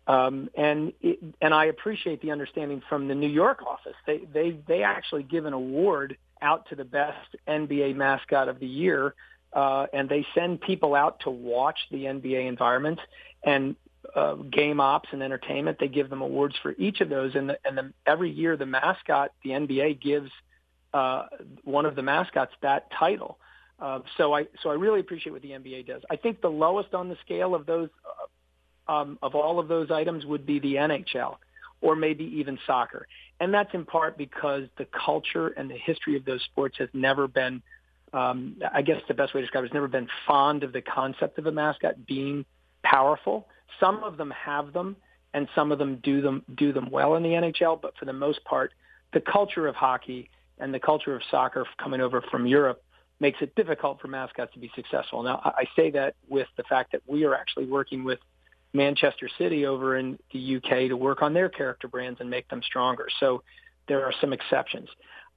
Um, 0.06 0.50
and 0.54 0.92
it, 1.00 1.18
and 1.40 1.54
I 1.54 1.64
appreciate 1.64 2.20
the 2.20 2.30
understanding 2.30 2.82
from 2.86 3.08
the 3.08 3.14
New 3.14 3.30
York 3.30 3.62
office. 3.66 3.96
They 4.06 4.18
they 4.18 4.50
they 4.68 4.82
actually 4.82 5.22
give 5.22 5.46
an 5.46 5.54
award 5.54 6.18
out 6.42 6.68
to 6.68 6.74
the 6.74 6.84
best 6.84 7.36
NBA 7.48 7.96
mascot 7.96 8.50
of 8.50 8.60
the 8.60 8.66
year, 8.66 9.14
uh, 9.54 9.86
and 9.94 10.10
they 10.10 10.26
send 10.34 10.60
people 10.60 10.94
out 10.94 11.20
to 11.20 11.30
watch 11.30 11.78
the 11.90 12.04
NBA 12.04 12.46
environment 12.46 13.00
and 13.42 13.76
uh, 14.14 14.34
game 14.34 14.80
ops 14.80 15.08
and 15.12 15.22
entertainment. 15.22 15.78
They 15.80 15.88
give 15.88 16.10
them 16.10 16.22
awards 16.22 16.54
for 16.62 16.74
each 16.78 17.00
of 17.00 17.08
those, 17.08 17.34
and 17.34 17.50
the, 17.50 17.58
and 17.64 17.76
the, 17.76 17.92
every 18.06 18.30
year 18.30 18.56
the 18.56 18.66
mascot, 18.66 19.32
the 19.42 19.50
NBA 19.50 20.00
gives 20.00 20.30
uh, 20.94 21.26
one 21.64 21.86
of 21.86 21.94
the 21.96 22.02
mascots 22.02 22.52
that 22.62 22.90
title. 22.90 23.38
Uh, 23.78 24.00
so 24.16 24.34
I 24.34 24.46
so 24.62 24.70
I 24.70 24.74
really 24.74 25.00
appreciate 25.00 25.32
what 25.32 25.42
the 25.42 25.50
NBA 25.50 25.86
does. 25.86 26.02
I 26.10 26.16
think 26.16 26.40
the 26.40 26.48
lowest 26.48 26.94
on 26.94 27.08
the 27.08 27.16
scale 27.24 27.54
of 27.54 27.66
those 27.66 27.90
uh, 28.88 28.92
um, 28.92 29.18
of 29.22 29.34
all 29.34 29.58
of 29.58 29.68
those 29.68 29.90
items 29.90 30.24
would 30.24 30.46
be 30.46 30.58
the 30.60 30.74
NHL 30.76 31.36
or 31.80 31.96
maybe 31.96 32.24
even 32.24 32.58
soccer. 32.66 33.06
And 33.38 33.52
that's 33.52 33.72
in 33.74 33.84
part 33.84 34.16
because 34.16 34.64
the 34.78 34.86
culture 34.86 35.48
and 35.48 35.70
the 35.70 35.76
history 35.76 36.16
of 36.16 36.24
those 36.24 36.42
sports 36.44 36.76
has 36.78 36.88
never 36.94 37.28
been, 37.28 37.62
um, 38.12 38.56
I 38.72 38.82
guess 38.82 39.00
the 39.08 39.14
best 39.14 39.34
way 39.34 39.40
to 39.40 39.46
describe 39.46 39.64
it, 39.64 39.68
has 39.68 39.74
never 39.74 39.88
been 39.88 40.08
fond 40.26 40.62
of 40.62 40.72
the 40.72 40.80
concept 40.80 41.38
of 41.38 41.46
a 41.46 41.52
mascot 41.52 42.06
being 42.06 42.46
powerful. 42.82 43.46
Some 43.80 44.02
of 44.04 44.16
them 44.16 44.30
have 44.30 44.72
them, 44.72 44.96
and 45.34 45.48
some 45.54 45.72
of 45.72 45.78
them 45.78 46.00
do 46.02 46.20
them 46.20 46.42
do 46.56 46.72
them 46.72 46.90
well 46.90 47.14
in 47.16 47.22
the 47.22 47.30
NHL. 47.30 47.80
But 47.80 47.96
for 47.98 48.04
the 48.04 48.12
most 48.12 48.44
part, 48.44 48.72
the 49.12 49.20
culture 49.20 49.66
of 49.66 49.74
hockey 49.74 50.30
and 50.58 50.72
the 50.72 50.80
culture 50.80 51.14
of 51.14 51.22
soccer 51.30 51.66
coming 51.78 52.00
over 52.00 52.22
from 52.30 52.46
Europe 52.46 52.82
makes 53.20 53.40
it 53.40 53.54
difficult 53.54 54.00
for 54.00 54.08
mascots 54.08 54.52
to 54.54 54.58
be 54.58 54.70
successful. 54.74 55.22
Now, 55.22 55.40
I 55.44 55.64
say 55.74 55.90
that 55.92 56.14
with 56.28 56.48
the 56.56 56.64
fact 56.64 56.92
that 56.92 57.02
we 57.06 57.24
are 57.24 57.34
actually 57.34 57.66
working 57.66 58.04
with 58.04 58.18
Manchester 58.72 59.28
City 59.38 59.66
over 59.66 59.96
in 59.96 60.18
the 60.32 60.56
UK 60.56 60.88
to 60.88 60.96
work 60.96 61.22
on 61.22 61.32
their 61.32 61.48
character 61.48 61.88
brands 61.88 62.20
and 62.20 62.28
make 62.28 62.48
them 62.48 62.62
stronger. 62.62 63.08
So 63.20 63.42
there 63.88 64.04
are 64.04 64.12
some 64.20 64.32
exceptions. 64.32 64.88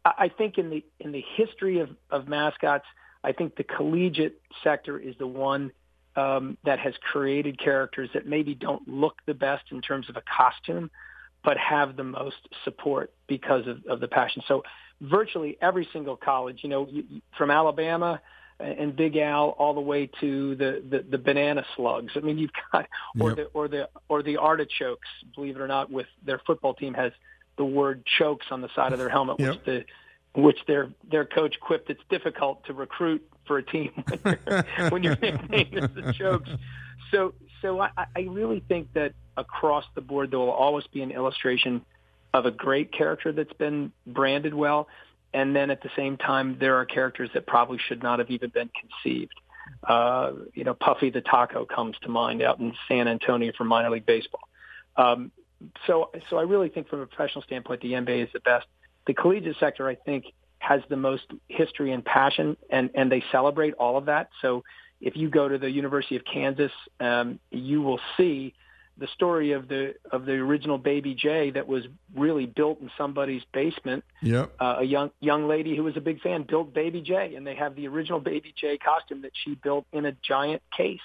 I 0.06 0.32
think 0.38 0.58
in 0.58 0.70
the 0.70 0.84
in 1.00 1.12
the 1.12 1.24
history 1.36 1.80
of, 1.80 1.90
of 2.10 2.28
mascots, 2.28 2.86
I 3.24 3.34
think 3.34 3.56
the 3.56 3.64
collegiate 3.64 4.42
sector 4.64 4.98
is 4.98 5.16
the 5.20 5.28
one 5.28 5.72
um, 6.16 6.58
that 6.66 6.80
has 6.80 6.94
created 7.12 7.60
characters 7.60 8.10
that 8.14 8.28
maybe 8.28 8.56
don't 8.56 8.88
look 8.88 9.18
the 9.26 9.34
best 9.34 9.64
in 9.72 9.82
terms 9.82 10.10
of 10.10 10.18
a 10.18 10.24
costume, 10.38 10.90
but 11.44 11.58
have 11.58 11.96
the 11.96 12.04
most 12.04 12.38
support 12.64 13.12
because 13.28 13.68
of, 13.68 13.86
of 13.86 14.00
the 14.00 14.08
passion. 14.08 14.44
So 14.48 14.64
virtually 15.02 15.58
every 15.62 15.88
single 15.94 16.18
college, 16.18 16.60
you 16.64 16.70
know, 16.70 16.90
from 17.38 17.52
Alabama 17.52 18.22
and 18.60 18.96
Big 18.96 19.16
Al 19.16 19.50
all 19.52 19.74
the 19.74 19.82
way 19.82 20.10
to 20.20 20.56
the, 20.56 20.84
the, 20.90 21.06
the 21.10 21.18
banana 21.18 21.64
slugs. 21.76 22.12
I 22.16 22.20
mean, 22.20 22.38
you've 22.38 22.52
got 22.72 22.88
or 23.20 23.30
yep. 23.30 23.38
the 23.38 23.44
or 23.54 23.68
the 23.68 23.90
or 24.10 24.22
the 24.22 24.38
artichokes. 24.38 25.08
Believe 25.36 25.56
it 25.56 25.62
or 25.62 25.68
not, 25.68 25.90
with 25.90 26.08
their 26.26 26.42
football 26.46 26.74
team 26.74 26.94
has 26.94 27.14
the 27.58 27.64
word 27.66 28.04
chokes 28.18 28.48
on 28.52 28.62
the 28.62 28.70
side 28.76 28.92
of 28.92 29.00
their 29.00 29.10
helmet, 29.10 29.40
yep. 29.40 29.52
which 29.52 29.66
the 29.66 29.86
which 30.36 30.58
their 30.68 30.92
their 31.10 31.26
coach 31.26 31.56
quipped 31.60 31.90
it's 31.90 32.02
difficult 32.10 32.66
to 32.66 32.74
recruit 32.74 33.26
for 33.50 33.58
a 33.58 33.64
team 33.64 33.92
when 34.22 34.38
you're, 34.48 34.90
when 34.90 35.04
you're 35.04 35.18
nicknamed 35.18 35.76
as 35.76 35.90
the 35.96 36.14
chokes. 36.14 36.50
So 37.12 37.34
so 37.62 37.82
I, 37.82 37.90
I 37.98 38.22
really 38.22 38.64
think 38.68 38.94
that 38.94 39.14
across 39.36 39.84
the 39.96 40.02
board 40.02 40.32
there 40.32 40.40
will 40.40 40.52
always 40.52 40.86
be 40.88 41.02
an 41.02 41.12
illustration 41.12 41.84
of 42.32 42.46
a 42.46 42.52
great 42.52 42.94
character 42.94 43.32
that's 43.32 43.54
been 43.54 43.92
branded 44.06 44.54
well, 44.54 44.88
and 45.34 45.56
then 45.56 45.72
at 45.72 45.82
the 45.82 45.90
same 45.98 46.16
time 46.16 46.58
there 46.60 46.76
are 46.76 46.86
characters 46.86 47.32
that 47.34 47.48
probably 47.48 47.80
should 47.80 48.04
not 48.04 48.20
have 48.20 48.30
even 48.30 48.52
been 48.52 48.70
conceived. 48.80 49.34
Uh, 49.84 50.34
you 50.54 50.64
know, 50.64 50.76
Puffy 50.76 51.10
the 51.10 51.22
Taco 51.22 51.66
comes 51.66 51.98
to 52.04 52.10
mind 52.10 52.44
out 52.44 52.60
in 52.60 52.74
San 52.88 53.08
Antonio 53.08 53.52
for 53.58 53.64
minor 53.64 53.90
league 53.90 54.06
baseball. 54.06 54.48
Um, 54.96 55.32
so, 55.88 56.12
so 56.30 56.38
I 56.38 56.44
really 56.44 56.70
think 56.70 56.88
from 56.88 57.02
a 57.02 57.08
professional 57.08 57.44
standpoint, 57.44 57.82
the 57.82 57.94
NBA 57.94 58.24
is 58.24 58.30
the 58.34 58.40
best. 58.40 58.68
The 59.08 59.14
collegiate 59.14 59.58
sector, 59.60 59.88
I 59.88 59.96
think, 59.96 60.26
has 60.60 60.82
the 60.90 60.98
most 60.98 61.24
history 61.48 61.92
and 61.92 62.04
passion, 62.04 62.58
and 62.70 62.90
and 62.94 63.12
they 63.12 63.24
celebrate 63.32 63.74
all 63.76 63.98
of 63.98 64.06
that. 64.06 64.30
So, 64.42 64.64
if 65.02 65.16
you 65.16 65.30
go 65.30 65.48
to 65.48 65.58
the 65.58 65.70
University 65.70 66.16
of 66.16 66.24
Kansas, 66.26 66.72
um, 67.00 67.40
you 67.50 67.82
will 67.82 68.00
see 68.18 68.54
the 69.00 69.08
story 69.08 69.54
of 69.54 69.68
the 69.68 69.96
of 70.12 70.26
the 70.26 70.34
original 70.34 70.78
Baby 70.78 71.16
Jay 71.16 71.52
that 71.52 71.68
was 71.68 71.84
really 72.16 72.46
built 72.46 72.82
in 72.82 72.92
somebody's 72.98 73.44
basement. 73.54 74.04
Yep. 74.22 74.54
Uh, 74.60 74.76
a 74.80 74.84
young 74.84 75.12
young 75.22 75.48
lady 75.48 75.76
who 75.76 75.84
was 75.84 75.96
a 75.98 76.02
big 76.02 76.22
fan 76.22 76.46
built 76.48 76.74
Baby 76.74 77.02
Jay, 77.02 77.36
and 77.36 77.48
they 77.48 77.56
have 77.56 77.76
the 77.76 77.88
original 77.88 78.20
Baby 78.20 78.54
Jay 78.56 78.78
costume 78.78 79.22
that 79.22 79.32
she 79.44 79.56
built 79.56 79.86
in 79.94 80.06
a 80.06 80.12
giant 80.22 80.62
case. 80.76 81.00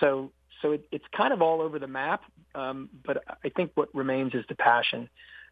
So 0.00 0.30
so 0.60 0.72
it, 0.72 0.86
it's 0.92 1.04
kind 1.16 1.32
of 1.32 1.42
all 1.42 1.60
over 1.60 1.78
the 1.78 1.88
map. 1.88 2.22
Um, 2.54 2.88
but 3.04 3.24
I 3.44 3.48
think 3.48 3.72
what 3.74 3.94
remains 3.94 4.34
is 4.34 4.44
the 4.48 4.54
passion 4.54 5.08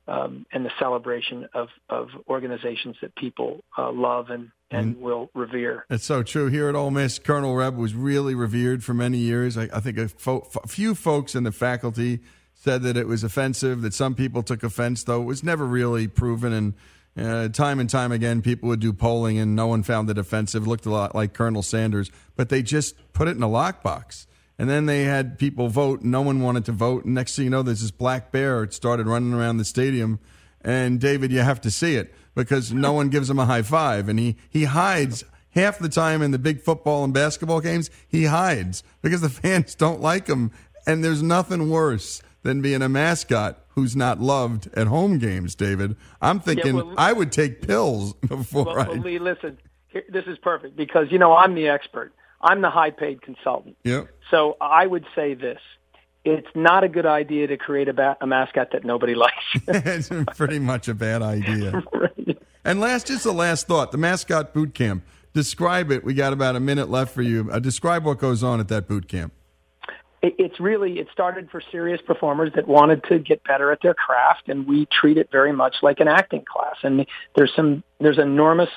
um, 0.09 0.47
and 0.53 0.65
the 0.65 0.71
celebration 0.79 1.49
of, 1.55 1.69
of 1.89 2.09
organizations 2.29 2.97
that 3.03 3.15
people 3.15 3.63
uh, 3.79 3.91
love 3.93 4.31
and, 4.31 4.51
and, 4.71 5.01
will 5.01 5.31
revere. 5.35 5.85
It's 5.91 6.05
so 6.05 6.23
true. 6.23 6.49
Here 6.49 6.69
at 6.69 6.75
Ole 6.75 6.91
Miss, 6.91 7.19
Colonel 7.19 7.55
Reb 7.55 7.77
was 7.77 7.95
really 7.95 8.35
revered 8.35 8.83
for 8.83 8.95
many 8.95 9.19
years. 9.19 9.57
I, 9.57 9.69
I 9.73 9.81
think 9.81 9.99
a 9.99 10.09
fo- 10.09 10.41
few 10.67 10.95
folks 10.95 11.35
in 11.35 11.45
the 11.45 11.53
faculty 11.53 12.21
said 12.55 12.83
that 12.83 12.97
it 12.97 13.07
was 13.07 13.25
offensive, 13.25 13.83
that 13.83 13.95
some 13.95 14.15
people 14.15 14.43
took 14.43 14.63
offense, 14.63 15.05
though 15.05 15.23
it 15.23 15.27
was 15.27 15.43
never 15.43 15.65
really 15.65 16.09
proven. 16.09 16.53
And 16.53 16.75
uh, 17.17 17.49
time 17.49 17.79
and 17.79 17.91
time 17.91 18.13
again, 18.13 18.43
people 18.43 18.69
would 18.69 18.81
do 18.81 18.93
polling 18.93 19.39
and 19.39 19.55
no 19.55 19.67
one 19.67 19.83
found 19.83 20.11
it 20.11 20.19
offensive. 20.19 20.65
It 20.65 20.69
looked 20.69 20.87
a 20.87 20.91
lot 20.91 21.15
like 21.15 21.33
Colonel 21.33 21.63
Sanders, 21.63 22.11
but 22.37 22.49
they 22.49 22.63
just 22.63 22.95
put 23.13 23.29
it 23.29 23.37
in 23.37 23.43
a 23.43 23.49
lockbox. 23.49 24.27
And 24.59 24.69
then 24.69 24.87
they 24.87 25.05
had 25.05 25.39
people 25.39 25.69
vote. 25.69 26.03
No 26.03 26.23
one 26.23 26.41
wanted 26.41 26.65
to 26.67 26.73
vote. 26.73 27.05
And 27.05 27.15
next 27.15 27.37
thing 27.37 27.47
you 27.47 27.51
know, 27.51 27.63
there's 27.63 27.81
this 27.81 27.91
black 27.91 28.31
bear. 28.31 28.63
It 28.63 28.75
started 28.75 29.07
running 29.07 29.33
around 29.33 29.57
the 29.57 29.65
stadium. 29.65 30.21
And 30.61 31.01
David, 31.01 31.33
you 31.33 31.41
have 31.41 31.61
to 31.63 31.71
see 31.71 31.97
it 31.97 32.15
because 32.35 32.73
no 32.73 32.93
one 32.93 33.09
gives 33.09 33.29
him 33.29 33.39
a 33.39 33.47
high 33.47 33.63
five. 33.63 34.09
And 34.09 34.19
he, 34.19 34.37
he 34.49 34.65
hides 34.65 35.25
half 35.51 35.79
the 35.79 35.89
time 35.89 36.23
in 36.23 36.31
the 36.31 36.39
big 36.39 36.61
football 36.61 37.05
and 37.05 37.13
basketball 37.13 37.61
games. 37.61 37.91
He 38.07 38.25
hides 38.25 38.83
because 39.01 39.21
the 39.21 39.29
fans 39.31 39.75
don't 39.75 40.01
like 40.01 40.27
him. 40.27 40.53
And 40.87 41.05
there's 41.05 41.23
nothing 41.23 41.71
worse 41.71 42.23
than 42.43 42.61
being 42.61 42.83
a 42.83 42.89
mascot 42.89 43.59
who's 43.75 43.97
not 43.97 44.21
loved 44.21 44.69
at 44.75 44.87
home 44.87 45.19
games, 45.19 45.55
David. 45.55 45.97
I'm 46.21 46.41
thinking 46.41 46.77
yeah, 46.77 46.83
well, 46.83 46.95
I 46.99 47.13
would 47.13 47.33
take 47.33 47.63
pills 47.63 48.13
before 48.29 48.67
well, 48.67 48.81
I. 48.81 48.89
Well, 48.89 48.99
Lee, 48.99 49.19
listen, 49.19 49.59
here, 49.89 50.05
this 50.09 50.25
is 50.27 50.39
perfect 50.39 50.77
because, 50.77 51.07
you 51.11 51.19
know, 51.19 51.35
I'm 51.35 51.55
the 51.55 51.69
expert. 51.69 52.13
I'm 52.43 52.61
the 52.61 52.71
high 52.71 52.91
paid 52.91 53.23
consultant. 53.23 53.77
Yep. 53.85 54.09
So 54.31 54.57
I 54.61 54.87
would 54.87 55.05
say 55.15 55.35
this. 55.35 55.61
It's 56.25 56.49
not 56.55 56.85
a 56.85 56.89
good 56.89 57.07
idea 57.07 57.49
to 57.49 57.57
create 57.57 57.89
a, 57.89 57.93
ba- 57.93 58.17
a 58.21 58.27
mascot 58.27 58.71
that 58.73 58.85
nobody 58.85 59.15
likes. 59.17 59.35
it's 59.67 60.09
pretty 60.37 60.59
much 60.59 60.89
a 60.89 60.95
bad 60.95 61.23
idea. 61.23 61.83
right. 61.93 62.39
And 62.65 62.79
last, 62.79 63.09
just 63.09 63.25
the 63.25 63.33
last 63.33 63.67
thought: 63.67 63.91
the 63.91 63.99
mascot 63.99 64.55
boot 64.55 64.73
camp. 64.73 65.03
Describe 65.35 65.91
it. 65.91 66.05
We 66.05 66.15
got 66.15 66.33
about 66.33 66.55
a 66.55 66.61
minute 66.61 66.89
left 66.89 67.13
for 67.13 67.23
you. 67.23 67.51
Uh, 67.51 67.59
describe 67.59 68.05
what 68.05 68.19
goes 68.19 68.45
on 68.45 68.61
at 68.61 68.69
that 68.69 68.87
boot 68.87 69.09
camp. 69.09 69.33
It, 70.23 70.37
it's 70.39 70.61
really 70.61 71.01
it 71.01 71.09
started 71.13 71.51
for 71.51 71.61
serious 71.73 72.01
performers 72.07 72.53
that 72.55 72.69
wanted 72.69 73.03
to 73.09 73.19
get 73.19 73.43
better 73.43 73.73
at 73.73 73.81
their 73.83 73.95
craft, 73.95 74.49
and 74.49 74.65
we 74.69 74.87
treat 74.93 75.19
it 75.19 75.29
very 75.33 75.53
much 75.53 75.77
like 75.83 75.99
an 75.99 76.07
acting 76.07 76.45
class. 76.45 76.77
And 76.85 77.05
there's 77.35 77.53
some 77.57 77.83
there's 77.99 78.19
enormous 78.19 78.71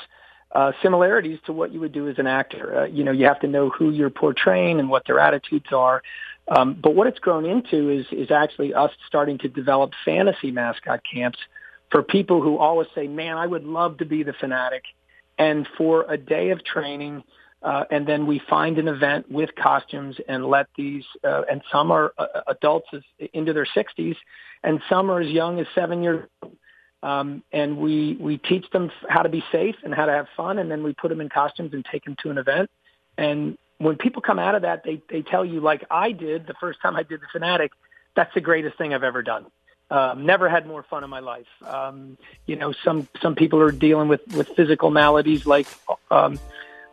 uh, 0.56 0.72
similarities 0.82 1.38
to 1.46 1.52
what 1.52 1.74
you 1.74 1.82
would 1.82 1.92
do 1.92 2.08
as 2.08 2.18
an 2.18 2.28
actor. 2.28 2.80
Uh, 2.80 2.86
you 2.86 3.04
know, 3.04 3.12
you 3.12 3.26
have 3.26 3.42
to 3.42 3.48
know 3.48 3.70
who 3.70 3.92
you're 3.92 4.10
portraying 4.10 4.80
and 4.80 4.90
what 4.90 5.06
their 5.06 5.20
attitudes 5.20 5.68
are. 5.74 6.02
Um, 6.48 6.80
but 6.82 6.96
what 6.96 7.08
it's 7.08 7.20
grown 7.20 7.46
into 7.46 7.90
is 7.90 8.06
is 8.12 8.32
actually 8.32 8.74
us 8.74 8.92
starting 9.06 9.38
to 9.40 9.50
develop 9.50 9.92
fantasy 10.06 10.52
mascot 10.52 11.02
camps 11.12 11.40
for 11.92 12.02
people 12.04 12.42
who 12.42 12.58
always 12.58 12.88
say, 12.96 13.06
"Man, 13.08 13.38
I 13.38 13.46
would 13.46 13.66
love 13.66 13.98
to 13.98 14.06
be 14.06 14.24
the 14.24 14.32
Phanatic." 14.32 14.84
And 15.38 15.68
for 15.78 16.06
a 16.08 16.18
day 16.18 16.52
of 16.52 16.64
training, 16.64 17.24
uh, 17.62 17.84
and 17.92 18.08
then 18.08 18.26
we 18.26 18.40
find 18.50 18.78
an 18.78 18.88
event 18.88 19.30
with 19.30 19.50
costumes 19.56 20.16
and 20.30 20.46
let 20.46 20.68
these, 20.78 21.04
uh, 21.26 21.42
and 21.52 21.62
some 21.70 21.92
are 21.92 22.14
uh, 22.18 22.42
adults 22.48 22.88
into 23.34 23.52
their 23.52 23.66
60s, 23.66 24.16
and 24.64 24.80
some 24.88 25.12
are 25.12 25.20
as 25.20 25.30
young 25.30 25.60
as 25.60 25.68
seven 25.76 26.02
years 26.02 26.30
old 26.42 26.56
um, 27.06 27.44
and 27.52 27.78
we 27.78 28.18
we 28.20 28.40
teach 28.40 28.68
them 28.72 28.92
how 29.08 29.22
to 29.22 29.30
be 29.30 29.44
safe 29.52 29.76
and 29.84 29.94
how 29.94 30.08
to 30.08 30.12
have 30.12 30.28
fun, 30.36 30.58
and 30.58 30.72
then 30.72 30.82
we 30.82 30.94
put 30.94 31.10
them 31.10 31.22
in 31.22 31.30
costumes 31.30 31.72
and 31.74 31.86
take 31.86 32.04
them 32.04 32.16
to 32.24 32.32
an 32.32 32.40
event. 32.40 32.72
And 33.16 33.60
when 33.78 33.96
people 33.96 34.24
come 34.24 34.40
out 34.40 34.56
of 34.56 34.64
that, 34.64 34.84
they 34.84 35.04
they 35.08 35.22
tell 35.22 35.46
you 35.46 35.60
like 35.60 35.86
I 35.92 36.12
did 36.12 36.48
the 36.48 36.56
first 36.56 36.82
time 36.82 36.96
I 36.96 37.04
did 37.04 37.22
the 37.22 37.40
Phanatic. 37.40 37.70
That's 38.16 38.34
the 38.34 38.42
greatest 38.42 38.80
thing 38.80 38.92
I've 38.92 39.04
ever 39.04 39.22
done. 39.22 39.46
Um, 39.92 40.26
never 40.26 40.50
had 40.50 40.66
more 40.66 40.82
fun 40.82 41.04
in 41.04 41.12
my 41.12 41.20
life. 41.20 41.46
Um, 41.64 42.18
you 42.48 42.56
know, 42.56 42.74
some 42.84 43.08
some 43.22 43.36
people 43.36 43.62
are 43.62 43.72
dealing 43.72 44.08
with 44.08 44.26
with 44.36 44.48
physical 44.56 44.90
maladies 44.90 45.46
like 45.46 45.68
um, 46.10 46.40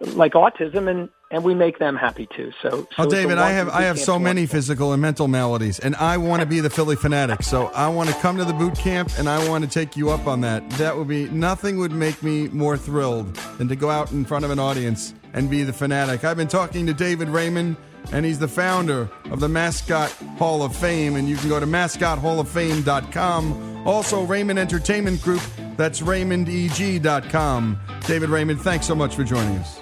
like 0.00 0.34
autism, 0.34 0.90
and 0.90 1.08
and 1.32 1.42
we 1.42 1.54
make 1.54 1.78
them 1.78 1.96
happy 1.96 2.26
too. 2.26 2.52
So, 2.60 2.70
so 2.70 2.86
oh, 2.98 3.10
David, 3.10 3.38
I 3.38 3.50
have 3.50 3.68
I 3.70 3.82
have 3.82 3.98
so 3.98 4.18
many 4.18 4.44
physical 4.46 4.92
and 4.92 5.00
mental 5.02 5.26
maladies, 5.26 5.80
and 5.80 5.96
I 5.96 6.18
want 6.18 6.40
to 6.40 6.46
be 6.46 6.60
the 6.60 6.70
Phillie 6.70 6.94
Phanatic. 6.94 7.42
So 7.42 7.66
I 7.68 7.88
want 7.88 8.10
to 8.10 8.14
come 8.16 8.36
to 8.36 8.44
the 8.44 8.52
boot 8.52 8.76
camp, 8.76 9.10
and 9.18 9.26
I 9.28 9.48
want 9.48 9.64
to 9.64 9.70
take 9.70 9.96
you 9.96 10.10
up 10.10 10.28
on 10.28 10.42
that. 10.42 10.68
That 10.72 10.94
would 10.96 11.08
be 11.08 11.28
nothing 11.30 11.78
would 11.78 11.90
make 11.90 12.22
me 12.22 12.46
more 12.48 12.76
thrilled 12.76 13.34
than 13.58 13.66
to 13.68 13.76
go 13.76 13.88
out 13.90 14.12
in 14.12 14.26
front 14.26 14.44
of 14.44 14.52
an 14.52 14.58
audience 14.58 15.14
and 15.32 15.48
be 15.50 15.62
the 15.64 15.72
Phanatic. 15.72 16.22
I've 16.22 16.36
been 16.36 16.48
talking 16.48 16.86
to 16.86 16.94
David 16.94 17.28
Raymond. 17.28 17.76
And 18.10 18.26
he's 18.26 18.40
the 18.40 18.48
founder 18.48 19.08
of 19.30 19.38
the 19.38 19.48
Mascot 19.48 20.10
Hall 20.36 20.64
of 20.64 20.74
Fame. 20.74 21.14
And 21.14 21.28
you 21.28 21.36
can 21.36 21.48
go 21.48 21.60
to 21.60 21.66
mascothalloffame.com. 21.66 23.86
Also, 23.86 24.24
Raymond 24.24 24.58
Entertainment 24.58 25.22
Group. 25.22 25.40
That's 25.76 26.00
raymondeg.com. 26.00 27.78
David 28.04 28.28
Raymond, 28.28 28.60
thanks 28.60 28.86
so 28.86 28.96
much 28.96 29.14
for 29.14 29.22
joining 29.22 29.56
us. 29.58 29.80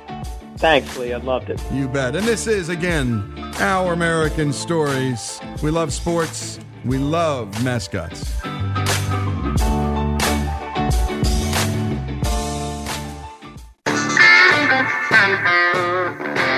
Thanks, 0.61 0.99
Lee. 0.99 1.15
I 1.15 1.17
loved 1.17 1.49
it. 1.49 1.59
You 1.73 1.89
bet. 1.89 2.15
And 2.15 2.27
this 2.27 2.47
is, 2.47 2.69
again, 2.69 3.33
Our 3.61 3.95
American 3.95 4.53
Stories. 4.53 5.41
We 5.63 5.71
love 5.71 5.91
sports, 5.91 6.61
we 6.85 6.99
love 6.99 7.65
mascots. 7.65 8.31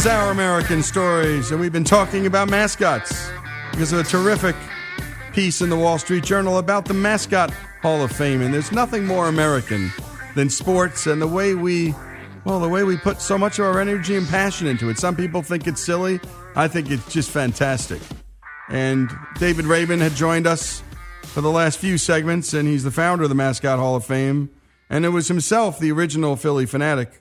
is 0.00 0.06
Our 0.06 0.30
American 0.30 0.82
Stories, 0.82 1.50
and 1.50 1.60
we've 1.60 1.74
been 1.74 1.84
talking 1.84 2.24
about 2.24 2.48
mascots 2.48 3.28
because 3.70 3.92
of 3.92 3.98
a 3.98 4.02
terrific 4.02 4.56
piece 5.34 5.60
in 5.60 5.68
the 5.68 5.76
Wall 5.76 5.98
Street 5.98 6.24
Journal 6.24 6.56
about 6.56 6.86
the 6.86 6.94
mascot 6.94 7.52
Hall 7.82 8.02
of 8.02 8.10
Fame, 8.10 8.40
and 8.40 8.54
there's 8.54 8.72
nothing 8.72 9.04
more 9.04 9.28
American 9.28 9.92
than 10.34 10.48
sports 10.48 11.06
and 11.06 11.20
the 11.20 11.26
way 11.26 11.54
we, 11.54 11.94
well, 12.46 12.60
the 12.60 12.68
way 12.68 12.82
we 12.82 12.96
put 12.96 13.20
so 13.20 13.36
much 13.36 13.58
of 13.58 13.66
our 13.66 13.78
energy 13.78 14.16
and 14.16 14.26
passion 14.26 14.66
into 14.66 14.88
it. 14.88 14.98
Some 14.98 15.16
people 15.16 15.42
think 15.42 15.66
it's 15.66 15.82
silly. 15.82 16.18
I 16.56 16.66
think 16.66 16.90
it's 16.90 17.12
just 17.12 17.30
fantastic. 17.30 18.00
And 18.70 19.10
David 19.38 19.66
Raymond 19.66 20.00
had 20.00 20.12
joined 20.12 20.46
us 20.46 20.82
for 21.24 21.42
the 21.42 21.50
last 21.50 21.78
few 21.78 21.98
segments, 21.98 22.54
and 22.54 22.66
he's 22.66 22.84
the 22.84 22.90
founder 22.90 23.24
of 23.24 23.28
the 23.28 23.34
Mascot 23.34 23.78
Hall 23.78 23.96
of 23.96 24.06
Fame. 24.06 24.48
And 24.88 25.04
it 25.04 25.10
was 25.10 25.28
himself, 25.28 25.78
the 25.78 25.92
original 25.92 26.36
Phillie 26.36 26.64
Phanatic 26.64 27.19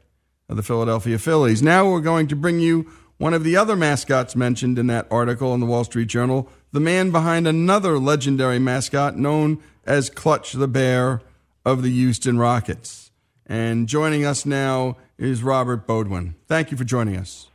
of 0.49 0.57
the 0.57 0.63
Philadelphia 0.63 1.17
Phillies. 1.19 1.61
Now 1.61 1.89
we're 1.89 2.01
going 2.01 2.27
to 2.27 2.35
bring 2.35 2.59
you 2.59 2.91
one 3.17 3.33
of 3.33 3.43
the 3.43 3.55
other 3.55 3.75
mascots 3.75 4.35
mentioned 4.35 4.79
in 4.79 4.87
that 4.87 5.07
article 5.11 5.53
in 5.53 5.59
the 5.59 5.65
Wall 5.65 5.83
Street 5.83 6.07
Journal, 6.07 6.49
the 6.71 6.79
man 6.79 7.11
behind 7.11 7.47
another 7.47 7.99
legendary 7.99 8.59
mascot 8.59 9.17
known 9.17 9.61
as 9.85 10.09
Clutch 10.09 10.53
the 10.53 10.67
Bear 10.67 11.21
of 11.65 11.83
the 11.83 11.91
Houston 11.91 12.37
Rockets. 12.39 13.11
And 13.45 13.87
joining 13.87 14.25
us 14.25 14.45
now 14.45 14.97
is 15.17 15.43
Robert 15.43 15.85
Boudwin. 15.85 16.35
Thank 16.47 16.71
you 16.71 16.77
for 16.77 16.83
joining 16.83 17.17
us. 17.17 17.47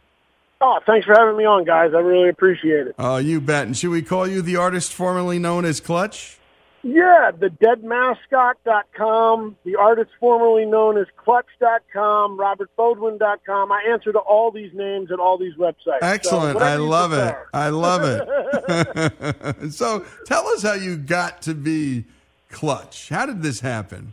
Oh, 0.61 0.79
thanks 0.87 1.07
for 1.07 1.15
having 1.15 1.37
me 1.37 1.45
on, 1.45 1.65
guys. 1.65 1.93
I 1.95 1.99
really 1.99 2.29
appreciate 2.29 2.87
it. 2.87 2.95
Oh, 2.99 3.17
you 3.17 3.41
bet. 3.41 3.67
And 3.67 3.77
should 3.77 3.91
we 3.91 4.03
call 4.03 4.27
you 4.27 4.43
the 4.43 4.57
artist 4.57 4.93
formerly 4.93 5.39
known 5.39 5.65
as 5.65 5.81
Clutch? 5.81 6.39
Yeah, 6.85 7.31
the 7.31 7.49
deadmascot.com, 7.49 9.57
the 9.65 9.77
artist 9.77 10.11
formerly 10.21 10.67
known 10.67 10.99
as 10.99 11.07
clutch.com, 11.17 12.37
robertboudwin.com. 12.37 13.73
I 13.73 13.85
answer 13.89 14.13
to 14.13 14.19
all 14.19 14.51
these 14.51 14.75
names 14.75 15.11
at 15.11 15.19
all 15.19 15.39
these 15.39 15.55
websites. 15.55 16.03
Excellent. 16.03 16.59
So 16.59 16.65
I 16.65 16.77
love 16.77 17.15
it. 17.15 17.35
I 17.55 17.71
love 17.71 18.03
it. 18.05 19.73
so 19.73 20.05
tell 20.27 20.47
us 20.49 20.63
how 20.63 20.75
you 20.75 20.99
got 20.99 21.41
to 21.43 21.55
be 21.55 22.05
Clutch. 22.51 23.09
How 23.09 23.25
did 23.25 23.43
this 23.43 23.61
happen? 23.61 24.13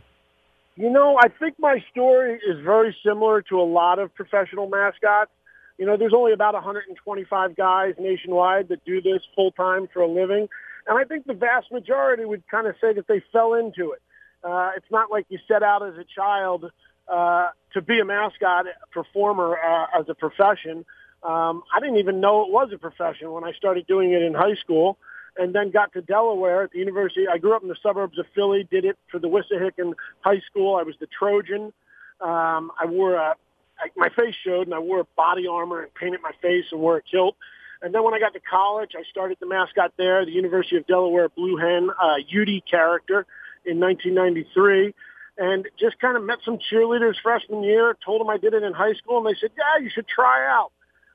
You 0.76 0.88
know, 0.88 1.18
I 1.22 1.28
think 1.28 1.58
my 1.58 1.84
story 1.90 2.36
is 2.36 2.58
very 2.64 2.96
similar 3.04 3.42
to 3.42 3.60
a 3.60 3.68
lot 3.68 3.98
of 3.98 4.14
professional 4.14 4.70
mascots. 4.70 5.30
You 5.76 5.84
know, 5.84 5.98
there's 5.98 6.14
only 6.14 6.32
about 6.32 6.54
125 6.54 7.54
guys 7.54 7.96
nationwide 7.98 8.68
that 8.68 8.82
do 8.86 9.02
this 9.02 9.20
full 9.34 9.52
time 9.52 9.88
for 9.92 10.00
a 10.00 10.08
living. 10.08 10.48
And 10.86 10.98
I 10.98 11.04
think 11.04 11.26
the 11.26 11.34
vast 11.34 11.70
majority 11.70 12.24
would 12.24 12.46
kind 12.48 12.66
of 12.66 12.74
say 12.80 12.92
that 12.94 13.06
they 13.06 13.22
fell 13.32 13.54
into 13.54 13.92
it. 13.92 14.02
Uh, 14.44 14.70
it's 14.76 14.90
not 14.90 15.10
like 15.10 15.26
you 15.28 15.38
set 15.46 15.62
out 15.62 15.86
as 15.86 15.94
a 15.94 16.04
child 16.04 16.70
uh, 17.08 17.48
to 17.74 17.82
be 17.82 18.00
a 18.00 18.04
mascot 18.04 18.66
performer 18.90 19.56
uh, 19.58 20.00
as 20.00 20.08
a 20.08 20.14
profession. 20.14 20.84
Um, 21.22 21.62
I 21.74 21.78
didn't 21.80 21.98
even 21.98 22.20
know 22.20 22.42
it 22.42 22.50
was 22.50 22.70
a 22.72 22.78
profession 22.78 23.30
when 23.30 23.44
I 23.44 23.52
started 23.52 23.86
doing 23.86 24.12
it 24.12 24.22
in 24.22 24.34
high 24.34 24.56
school 24.56 24.98
and 25.36 25.54
then 25.54 25.70
got 25.70 25.92
to 25.92 26.02
Delaware 26.02 26.62
at 26.64 26.72
the 26.72 26.78
university. 26.78 27.26
I 27.28 27.38
grew 27.38 27.54
up 27.54 27.62
in 27.62 27.68
the 27.68 27.76
suburbs 27.82 28.18
of 28.18 28.26
Philly, 28.34 28.66
did 28.70 28.84
it 28.84 28.98
for 29.10 29.18
the 29.18 29.28
Wissahickon 29.28 29.94
High 30.20 30.40
School. 30.50 30.76
I 30.76 30.82
was 30.82 30.96
the 31.00 31.06
Trojan. 31.06 31.72
Um, 32.20 32.70
I 32.78 32.86
wore 32.86 33.14
a, 33.14 33.34
I, 33.78 33.88
my 33.96 34.08
face 34.10 34.34
showed 34.44 34.66
and 34.66 34.74
I 34.74 34.78
wore 34.78 35.06
body 35.16 35.46
armor 35.46 35.82
and 35.82 35.94
painted 35.94 36.20
my 36.22 36.32
face 36.42 36.66
and 36.70 36.80
wore 36.80 36.96
a 36.96 37.02
kilt. 37.02 37.36
And 37.82 37.92
then 37.92 38.04
when 38.04 38.14
I 38.14 38.20
got 38.20 38.32
to 38.34 38.40
college, 38.40 38.92
I 38.96 39.02
started 39.10 39.38
the 39.40 39.46
mascot 39.46 39.92
there, 39.96 40.24
the 40.24 40.30
University 40.30 40.76
of 40.76 40.86
Delaware 40.86 41.28
Blue 41.28 41.56
Hen, 41.56 41.90
uh, 41.90 42.14
UD 42.20 42.64
character 42.70 43.26
in 43.64 43.80
1993. 43.80 44.94
And 45.38 45.66
just 45.80 45.98
kind 45.98 46.16
of 46.16 46.22
met 46.22 46.38
some 46.44 46.58
cheerleaders 46.58 47.14
freshman 47.20 47.62
year, 47.62 47.96
told 48.04 48.20
them 48.20 48.28
I 48.28 48.36
did 48.36 48.54
it 48.54 48.62
in 48.62 48.72
high 48.72 48.92
school, 48.94 49.18
and 49.18 49.26
they 49.26 49.38
said, 49.38 49.50
yeah, 49.56 49.82
you 49.82 49.90
should 49.90 50.06
try 50.06 50.46
out. 50.46 50.70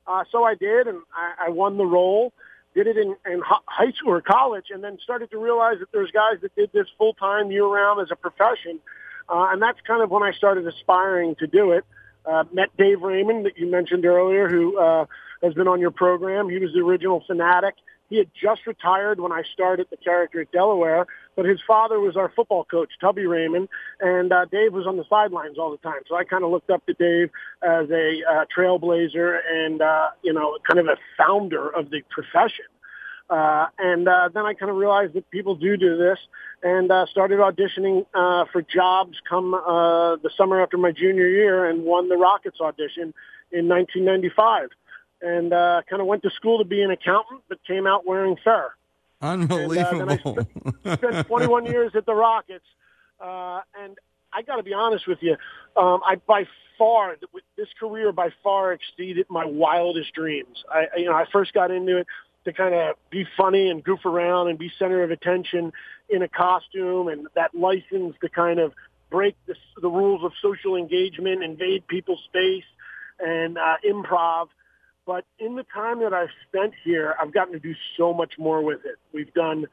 Uh, 0.06 0.23
so 0.31 0.44
I 0.44 0.56
did, 0.56 0.88
and 0.88 1.02
I, 1.14 1.48
I 1.48 1.49
won 1.49 1.77
the 1.77 1.85
role, 1.85 2.34
did 2.73 2.88
it 2.88 2.98
in, 2.98 3.15
in 3.26 3.41
high 3.45 3.91
school 3.91 4.14
or 4.14 4.22
college, 4.22 4.65
and 4.72 4.84
then 4.84 4.98
started 5.03 5.31
to 5.31 5.38
realize 5.38 5.80
that 5.80 5.91
there's 5.91 6.11
guys 6.11 6.41
that 6.41 6.56
did 6.56 6.72
this 6.73 6.88
full-time 6.98 7.52
year-round 7.52 8.02
as 8.02 8.10
a 8.11 8.15
profession. 8.15 8.80
Uh, 9.30 9.49
and 9.52 9.61
that's 9.61 9.80
kind 9.81 10.02
of 10.02 10.10
when 10.10 10.23
I 10.23 10.31
started 10.31 10.65
aspiring 10.68 11.35
to 11.35 11.48
do 11.48 11.72
it. 11.72 11.85
Uh, 12.26 12.44
met 12.52 12.76
Dave 12.76 13.02
Raymond 13.02 13.45
that 13.45 13.57
you 13.57 13.68
mentioned 13.68 14.06
earlier, 14.06 14.49
who 14.49 14.77
uh, 14.77 15.06
has 15.43 15.53
been 15.53 15.68
on 15.68 15.80
your 15.80 15.91
program. 15.91 16.49
He 16.49 16.59
was 16.59 16.72
the 16.73 16.80
original 16.80 17.23
Phanatic. 17.30 17.73
He 18.09 18.18
had 18.18 18.30
just 18.34 18.65
retired 18.65 19.19
when 19.19 19.31
I 19.31 19.43
started 19.53 19.88
the 19.89 19.97
character 19.97 20.39
at 20.41 20.51
Delaware, 20.51 21.07
but 21.35 21.45
his 21.45 21.59
father 21.68 21.99
was 21.99 22.15
our 22.15 22.31
football 22.34 22.64
coach, 22.64 22.89
Tubby 23.01 23.26
Raymond, 23.26 23.68
and 23.99 24.31
uh, 24.31 24.45
Dave 24.45 24.72
was 24.72 24.88
on 24.88 24.95
the 24.95 25.03
sidelines 25.09 25.57
all 25.57 25.72
the 25.72 25.77
time. 25.77 25.99
So 26.07 26.15
I 26.15 26.23
kind 26.23 26.43
of 26.43 26.51
looked 26.51 26.69
up 26.69 26.85
to 26.85 26.93
Dave 26.93 27.31
as 27.61 27.89
a 27.89 28.22
uh, 28.23 28.45
trailblazer 28.55 29.39
and, 29.51 29.81
uh, 29.81 30.07
you 30.23 30.31
know, 30.31 30.57
kind 30.65 30.80
of 30.80 30.88
a 30.88 30.97
founder 31.18 31.68
of 31.69 31.89
the 31.89 32.01
profession. 32.09 32.65
Uh, 33.30 33.65
and 33.77 34.07
uh, 34.07 34.30
then 34.34 34.45
I 34.45 34.53
kind 34.53 34.69
of 34.69 34.77
realized 34.77 35.14
that 35.14 35.30
people 35.30 35.55
do 35.55 35.76
do 35.76 35.97
this 35.97 36.18
and 36.64 36.89
uh, 36.89 37.05
started 37.07 37.39
auditioning 37.39 38.05
uh, 38.14 38.45
for 38.53 38.61
jobs 38.61 39.18
come 39.27 39.53
uh, 39.53 40.15
the 40.15 40.30
summer 40.38 40.61
after 40.61 40.77
my 40.77 40.93
junior 40.93 41.27
year 41.27 41.65
and 41.65 41.84
won 41.84 42.07
the 42.07 42.15
Rockets 42.15 42.61
audition 42.61 43.14
in 43.51 43.68
1995 43.68 44.69
and 45.22 45.53
uh, 45.53 45.81
kind 45.89 46.02
of 46.02 46.07
went 46.07 46.23
to 46.23 46.30
school 46.31 46.60
to 46.60 46.65
be 46.65 46.81
an 46.81 46.91
accountant, 46.91 47.41
but 47.49 47.60
came 47.65 47.88
out 47.88 48.06
wearing 48.06 48.38
fur. 48.44 48.69
Unbelievable. 49.22 50.02
And, 50.02 50.11
uh, 50.11 50.44
spent, 50.84 50.99
spent 50.99 51.27
21 51.27 51.65
years 51.65 51.91
at 51.95 52.06
the 52.06 52.14
Rockets, 52.14 52.65
uh, 53.19 53.61
and 53.81 53.98
I 54.31 54.41
got 54.44 54.57
to 54.57 54.64
be 54.64 54.73
honest 54.73 55.07
with 55.07 55.19
you, 55.22 55.35
um, 55.76 56.02
I 56.06 56.15
by 56.27 56.45
far 56.77 57.15
this 57.57 57.68
career 57.80 58.11
by 58.11 58.30
far 58.44 58.73
exceeded 58.73 59.26
my 59.30 59.45
wildest 59.45 60.14
dreams. 60.14 60.64
I, 60.72 60.85
you 60.98 61.06
know, 61.06 61.15
I 61.15 61.26
first 61.31 61.53
got 61.53 61.72
into 61.72 61.98
it 61.98 62.07
to 62.45 62.53
kind 62.53 62.73
of 62.73 62.95
be 63.10 63.26
funny 63.35 63.69
and 63.69 63.84
goof 63.84 64.06
around 64.06 64.48
and 64.49 64.57
be 64.57 64.72
center 64.77 65.03
of 65.03 65.11
attention 65.11 65.73
in 66.10 66.22
a 66.22 66.27
costume, 66.27 67.07
and 67.07 67.27
that 67.35 67.53
license 67.56 68.15
to 68.22 68.30
kind 68.30 68.60
of 68.60 68.73
break 69.10 69.35
the, 69.48 69.56
the 69.81 69.89
rules 69.89 70.23
of 70.23 70.31
social 70.41 70.76
engagement, 70.76 71.44
invade 71.44 71.88
people's 71.88 72.23
space, 72.26 72.64
and 73.19 73.57
uh, 73.57 73.76
improv. 73.85 74.48
But 75.08 75.24
in 75.40 75.56
the 75.56 75.64
time 75.74 76.02
that 76.02 76.14
I've 76.14 76.36
spent 76.48 76.74
here, 76.84 77.16
I've 77.20 77.34
gotten 77.34 77.54
to 77.54 77.60
do 77.60 77.74
so 77.96 78.14
much 78.14 78.34
more 78.38 78.62
with 78.62 78.82
it. 78.84 78.98
We've 79.14 79.34
done 79.34 79.66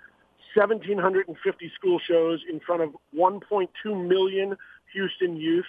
1,750 0.55 1.73
school 1.75 1.99
shows 1.99 2.41
in 2.49 2.61
front 2.61 2.83
of 2.83 2.91
1.2 3.19 3.69
million 4.09 4.57
Houston 4.93 5.37
youth. 5.37 5.67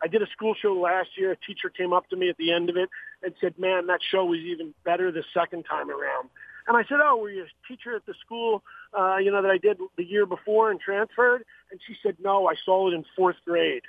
I 0.00 0.06
did 0.06 0.22
a 0.22 0.26
school 0.28 0.54
show 0.54 0.74
last 0.74 1.08
year. 1.16 1.32
A 1.32 1.36
teacher 1.36 1.68
came 1.68 1.92
up 1.92 2.08
to 2.10 2.16
me 2.16 2.28
at 2.28 2.36
the 2.36 2.52
end 2.52 2.70
of 2.70 2.76
it 2.76 2.88
and 3.24 3.34
said, 3.40 3.58
man, 3.58 3.88
that 3.88 3.98
show 4.08 4.24
was 4.24 4.38
even 4.38 4.72
better 4.84 5.10
the 5.10 5.24
second 5.34 5.64
time 5.64 5.90
around. 5.90 6.30
And 6.68 6.76
I 6.76 6.82
said, 6.82 6.98
oh, 7.02 7.16
were 7.16 7.30
you 7.30 7.42
a 7.42 7.66
teacher 7.66 7.96
at 7.96 8.06
the 8.06 8.14
school, 8.24 8.62
uh, 8.96 9.16
you 9.16 9.32
know, 9.32 9.42
that 9.42 9.50
I 9.50 9.58
did 9.58 9.78
the 9.96 10.04
year 10.04 10.26
before 10.26 10.70
and 10.70 10.78
transferred? 10.78 11.42
And 11.72 11.80
she 11.84 11.96
said, 12.04 12.18
no, 12.22 12.46
I 12.46 12.54
saw 12.64 12.88
it 12.88 12.94
in 12.94 13.04
fourth 13.16 13.36
grade. 13.44 13.82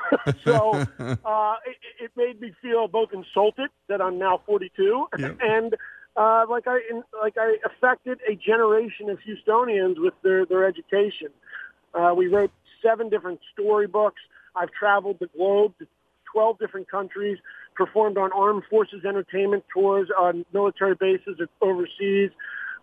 so 0.44 0.72
uh, 1.24 1.54
it, 1.66 1.76
it 2.00 2.10
made 2.16 2.40
me 2.40 2.52
feel 2.62 2.88
both 2.88 3.10
insulted 3.12 3.70
that 3.88 4.00
I'm 4.00 4.18
now 4.18 4.40
42 4.46 5.06
yep. 5.18 5.38
and 5.40 5.74
uh, 6.16 6.46
like 6.48 6.66
I 6.66 6.80
in, 6.90 7.04
like 7.20 7.36
I 7.38 7.58
affected 7.64 8.18
a 8.28 8.34
generation 8.34 9.08
of 9.08 9.18
Houstonians 9.20 9.98
with 9.98 10.14
their 10.22 10.44
their 10.44 10.66
education. 10.66 11.28
Uh, 11.94 12.12
we 12.16 12.26
wrote 12.26 12.50
seven 12.82 13.08
different 13.08 13.40
storybooks. 13.52 14.20
I've 14.56 14.70
traveled 14.72 15.18
the 15.20 15.28
globe 15.28 15.74
to 15.78 15.86
12 16.32 16.58
different 16.58 16.90
countries, 16.90 17.38
performed 17.76 18.18
on 18.18 18.32
armed 18.32 18.64
forces 18.68 19.04
entertainment 19.04 19.64
tours 19.72 20.08
on 20.18 20.44
military 20.52 20.94
bases 20.94 21.38
overseas. 21.60 22.30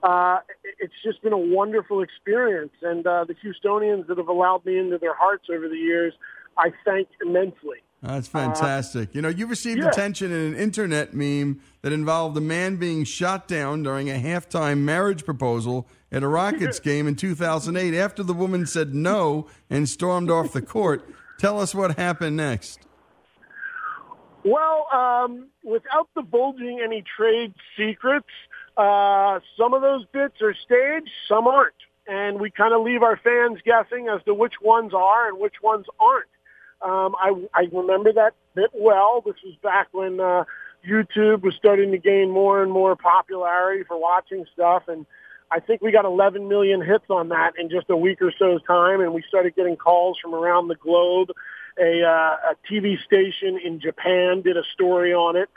Uh, 0.01 0.39
it's 0.79 0.93
just 1.03 1.21
been 1.21 1.33
a 1.33 1.37
wonderful 1.37 2.01
experience, 2.01 2.73
and 2.81 3.05
uh, 3.05 3.25
the 3.25 3.35
Houstonians 3.35 4.07
that 4.07 4.17
have 4.17 4.27
allowed 4.27 4.65
me 4.65 4.77
into 4.77 4.97
their 4.97 5.15
hearts 5.15 5.45
over 5.51 5.67
the 5.67 5.77
years 5.77 6.13
I 6.57 6.71
thank 6.85 7.07
immensely. 7.21 7.77
That's 8.01 8.27
fantastic. 8.27 9.09
Uh, 9.09 9.11
you 9.13 9.21
know, 9.21 9.29
you 9.29 9.47
received 9.47 9.79
yeah. 9.79 9.87
attention 9.87 10.31
in 10.31 10.53
an 10.53 10.55
internet 10.55 11.13
meme 11.13 11.61
that 11.81 11.91
involved 11.91 12.37
a 12.37 12.41
man 12.41 12.75
being 12.75 13.03
shot 13.03 13.47
down 13.47 13.83
during 13.83 14.09
a 14.09 14.13
halftime 14.13 14.79
marriage 14.79 15.25
proposal 15.25 15.87
at 16.11 16.21
a 16.21 16.27
Rockets 16.27 16.79
game 16.81 17.07
in 17.07 17.15
2008 17.15 17.97
after 17.97 18.21
the 18.21 18.33
woman 18.33 18.65
said 18.67 18.93
no 18.93 19.47
and 19.69 19.89
stormed 19.89 20.29
off 20.29 20.53
the 20.53 20.61
court. 20.61 21.09
Tell 21.39 21.59
us 21.59 21.73
what 21.73 21.97
happened 21.97 22.37
next. 22.37 22.79
Well, 24.43 24.87
um, 24.93 25.47
without 25.63 26.07
divulging 26.15 26.79
any 26.83 27.03
trade 27.17 27.55
secrets, 27.75 28.29
uh, 28.77 29.39
some 29.57 29.73
of 29.73 29.81
those 29.81 30.05
bits 30.13 30.35
are 30.41 30.53
staged, 30.53 31.09
some 31.27 31.47
aren't. 31.47 31.73
And 32.07 32.39
we 32.39 32.51
kind 32.51 32.71
of 32.75 32.83
leave 32.83 33.01
our 33.01 33.17
fans 33.17 33.59
guessing 33.65 34.07
as 34.07 34.23
to 34.25 34.35
which 34.35 34.53
ones 34.61 34.93
are 34.93 35.27
and 35.27 35.39
which 35.39 35.55
ones 35.63 35.87
aren't. 35.99 36.27
Um, 36.85 37.15
I, 37.19 37.33
I 37.53 37.63
remember 37.71 38.13
that 38.13 38.35
bit 38.53 38.69
well. 38.75 39.23
This 39.25 39.35
was 39.43 39.55
back 39.63 39.87
when 39.91 40.19
uh, 40.19 40.43
YouTube 40.87 41.41
was 41.41 41.55
starting 41.55 41.91
to 41.91 41.97
gain 41.97 42.29
more 42.29 42.61
and 42.61 42.71
more 42.71 42.95
popularity 42.95 43.83
for 43.83 43.99
watching 43.99 44.45
stuff, 44.53 44.83
and 44.87 45.07
I 45.51 45.59
think 45.61 45.81
we 45.81 45.91
got 45.91 46.05
11 46.05 46.47
million 46.47 46.85
hits 46.85 47.05
on 47.09 47.29
that 47.29 47.53
in 47.57 47.71
just 47.71 47.89
a 47.89 47.97
week 47.97 48.21
or 48.21 48.31
so's 48.37 48.61
time, 48.67 49.01
and 49.01 49.15
we 49.15 49.23
started 49.27 49.55
getting 49.55 49.77
calls 49.77 50.19
from 50.21 50.35
around 50.35 50.67
the 50.67 50.75
globe. 50.75 51.29
A, 51.79 52.03
uh, 52.03 52.51
a 52.51 52.55
TV 52.71 53.01
station 53.03 53.59
in 53.63 53.79
Japan 53.79 54.41
did 54.43 54.55
a 54.55 54.63
story 54.73 55.13
on 55.13 55.35
it, 55.35 55.49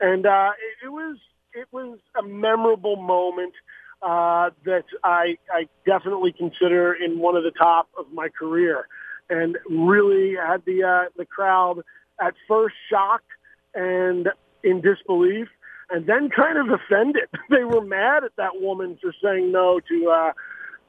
and 0.00 0.24
uh, 0.24 0.52
it, 0.58 0.86
it 0.86 0.88
was 0.88 1.18
it 1.52 1.66
was 1.72 1.98
a 2.18 2.22
memorable 2.22 2.96
moment. 2.96 3.54
Uh, 4.02 4.50
that 4.66 4.84
I, 5.02 5.38
I 5.50 5.68
definitely 5.86 6.30
consider 6.30 6.92
in 6.92 7.18
one 7.18 7.34
of 7.34 7.44
the 7.44 7.50
top 7.50 7.88
of 7.98 8.12
my 8.12 8.28
career, 8.28 8.86
and 9.28 9.56
really 9.68 10.34
had 10.34 10.64
the 10.64 10.82
uh, 10.82 11.10
the 11.16 11.24
crowd 11.24 11.82
at 12.20 12.34
first 12.48 12.74
shocked 12.90 13.30
and 13.74 14.28
in 14.62 14.80
disbelief, 14.80 15.48
and 15.90 16.06
then 16.06 16.30
kind 16.30 16.58
of 16.58 16.68
offended. 16.68 17.28
they 17.50 17.64
were 17.64 17.84
mad 17.84 18.24
at 18.24 18.34
that 18.36 18.60
woman 18.60 18.98
for 19.00 19.12
saying 19.22 19.52
no 19.52 19.80
to 19.80 20.10
uh, 20.10 20.32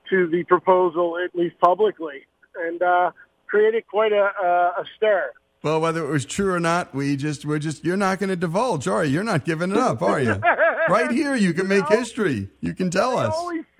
to 0.09 0.27
the 0.27 0.43
proposal, 0.45 1.17
at 1.23 1.35
least 1.35 1.59
publicly, 1.59 2.25
and 2.55 2.81
uh, 2.81 3.11
created 3.47 3.85
quite 3.87 4.13
a, 4.13 4.31
a, 4.43 4.81
a 4.81 4.85
stir. 4.95 5.31
Well, 5.63 5.81
whether 5.81 6.05
it 6.05 6.09
was 6.09 6.25
true 6.25 6.53
or 6.53 6.59
not, 6.59 6.93
we 6.93 7.15
just 7.17 7.43
we're 7.45 7.59
just 7.59 7.83
you're 7.83 7.97
not 7.97 8.19
going 8.19 8.29
to 8.29 8.35
divulge, 8.35 8.87
are 8.87 9.03
you? 9.03 9.15
You're 9.15 9.23
not 9.23 9.43
giving 9.43 9.71
it 9.71 9.77
up, 9.77 10.01
are 10.01 10.21
you? 10.21 10.35
right 10.89 11.11
here, 11.11 11.35
you 11.35 11.53
can 11.53 11.67
make 11.67 11.87
history. 11.87 12.49
You 12.61 12.73
can 12.73 12.89
tell 12.89 13.17
us. 13.17 13.35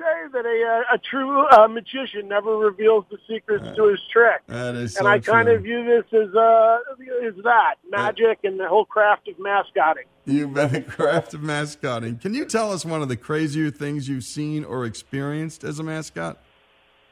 Say 0.08 0.30
that 0.32 0.46
a, 0.46 0.86
uh, 0.92 0.96
a 0.96 0.98
true 0.98 1.46
uh, 1.48 1.68
magician 1.68 2.30
never 2.30 2.56
reveals 2.56 3.04
the 3.12 3.18
secrets 3.28 3.76
to 3.76 3.88
his 3.88 4.00
trick. 4.12 4.42
That 4.48 4.76
is 4.76 4.96
and 4.96 5.04
so 5.04 5.08
I 5.08 5.20
kind 5.20 5.50
of 5.50 5.64
view 5.64 5.84
this 5.84 6.06
as 6.14 6.34
uh, 6.34 6.78
as 7.26 7.34
that 7.44 7.76
magic 7.90 8.40
and 8.44 8.58
the 8.58 8.70
whole 8.70 8.86
craft 8.86 9.28
of 9.28 9.38
mascotting. 9.38 10.06
You've 10.26 10.54
been 10.54 10.72
the 10.72 10.82
craft 10.82 11.34
of 11.34 11.42
mascotting. 11.42 12.20
Can 12.20 12.34
you 12.34 12.46
tell 12.46 12.72
us 12.72 12.86
one 12.86 13.02
of 13.02 13.10
the 13.10 13.18
crazier 13.18 13.70
things 13.70 14.08
you've 14.08 14.24
seen 14.24 14.64
or 14.64 14.86
experienced 14.86 15.66
as 15.66 15.80
a 15.80 15.84
mascot? 15.84 16.38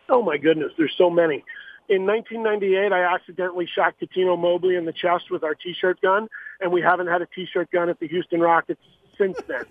Oh 0.07 0.22
my 0.22 0.38
goodness, 0.38 0.72
there's 0.77 0.95
so 0.97 1.09
many. 1.09 1.43
In 1.89 2.05
1998, 2.05 2.93
I 2.93 3.13
accidentally 3.13 3.67
shot 3.67 3.95
Cuttino 4.01 4.39
Mobley 4.39 4.76
in 4.76 4.85
the 4.85 4.93
chest 4.93 5.30
with 5.30 5.43
our 5.43 5.53
T-shirt 5.53 6.01
gun, 6.01 6.30
and 6.59 6.72
we 6.72 6.81
haven't 6.81 7.07
had 7.07 7.22
a 7.22 7.27
T-shirt 7.27 7.69
gun 7.72 7.89
at 7.89 7.99
the 7.99 8.07
Houston 8.07 8.39
Rockets 8.39 8.81
since 9.18 9.38
then. 9.48 9.66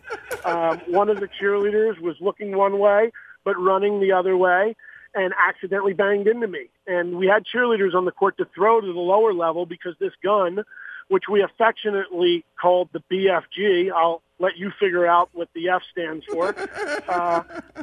um, 0.45 0.81
one 0.89 1.09
of 1.09 1.21
the 1.21 1.29
cheerleaders 1.41 1.99
was 2.01 2.17
looking 2.21 2.57
one 2.57 2.79
way, 2.79 3.11
but 3.45 3.59
running 3.59 4.01
the 4.01 4.13
other 4.13 4.37
way, 4.37 4.77
and 5.15 5.33
accidentally 5.39 5.93
banged 5.93 6.27
into 6.27 6.47
me. 6.49 6.69
And 6.87 7.17
we 7.17 7.27
had 7.27 7.45
cheerleaders 7.45 7.95
on 7.95 8.05
the 8.05 8.13
court 8.13 8.37
to 8.39 8.47
throw 8.55 8.81
to 8.81 8.87
the 8.87 9.01
lower 9.01 9.33
level 9.33 9.65
because 9.67 9.95
this 10.01 10.13
gun, 10.23 10.65
which 11.09 11.25
we 11.31 11.43
affectionately 11.43 12.45
called 12.61 12.89
the 12.93 13.03
BFG, 13.11 13.93
I'll 13.93 14.23
let 14.39 14.57
you 14.57 14.73
figure 14.81 15.07
out 15.07 15.31
what 15.33 15.49
the 15.55 15.69
F 15.69 15.83
stands 15.93 16.25
for. 16.27 16.55
Uh, 17.09 17.43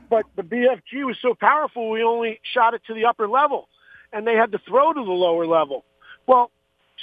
but 0.09 0.25
the 0.35 0.41
BFG 0.41 1.05
was 1.05 1.17
so 1.21 1.33
powerful, 1.33 1.89
we 1.89 2.03
only 2.03 2.39
shot 2.53 2.73
it 2.73 2.81
to 2.87 2.93
the 2.93 3.05
upper 3.05 3.27
level, 3.27 3.69
and 4.11 4.27
they 4.27 4.35
had 4.35 4.51
to 4.51 4.59
throw 4.67 4.91
to 4.91 5.03
the 5.03 5.11
lower 5.11 5.45
level. 5.45 5.85
Well, 6.27 6.51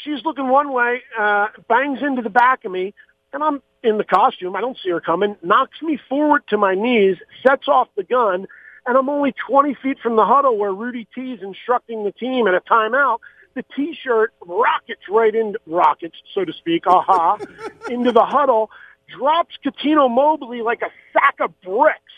she's 0.04 0.22
looking 0.24 0.48
one 0.48 0.72
way, 0.72 1.02
uh, 1.18 1.48
bangs 1.68 2.00
into 2.02 2.22
the 2.22 2.30
back 2.30 2.64
of 2.64 2.72
me, 2.72 2.92
and 3.32 3.42
I'm 3.42 3.62
in 3.82 3.98
the 3.98 4.04
costume. 4.04 4.56
I 4.56 4.60
don't 4.60 4.78
see 4.82 4.90
her 4.90 5.00
coming. 5.00 5.36
Knocks 5.42 5.80
me 5.82 5.98
forward 6.08 6.42
to 6.48 6.58
my 6.58 6.74
knees, 6.74 7.16
sets 7.42 7.68
off 7.68 7.88
the 7.96 8.02
gun, 8.02 8.46
and 8.86 8.96
I'm 8.96 9.08
only 9.08 9.34
20 9.46 9.74
feet 9.74 9.98
from 10.02 10.16
the 10.16 10.24
huddle 10.24 10.56
where 10.56 10.72
Rudy 10.72 11.06
T 11.14 11.32
is 11.32 11.42
instructing 11.42 12.04
the 12.04 12.12
team 12.12 12.46
at 12.46 12.54
a 12.54 12.60
timeout. 12.60 13.18
The 13.54 13.64
T-shirt 13.74 14.32
rockets 14.46 15.02
right 15.08 15.34
into 15.34 15.58
rockets, 15.66 16.16
so 16.32 16.44
to 16.44 16.52
speak, 16.52 16.86
aha, 16.86 17.38
into 17.90 18.12
the 18.12 18.24
huddle, 18.24 18.70
drops 19.08 19.56
Cuttino 19.64 20.10
Mobley 20.10 20.62
like 20.62 20.82
a 20.82 20.90
sack 21.12 21.36
of 21.40 21.58
bricks 21.62 22.12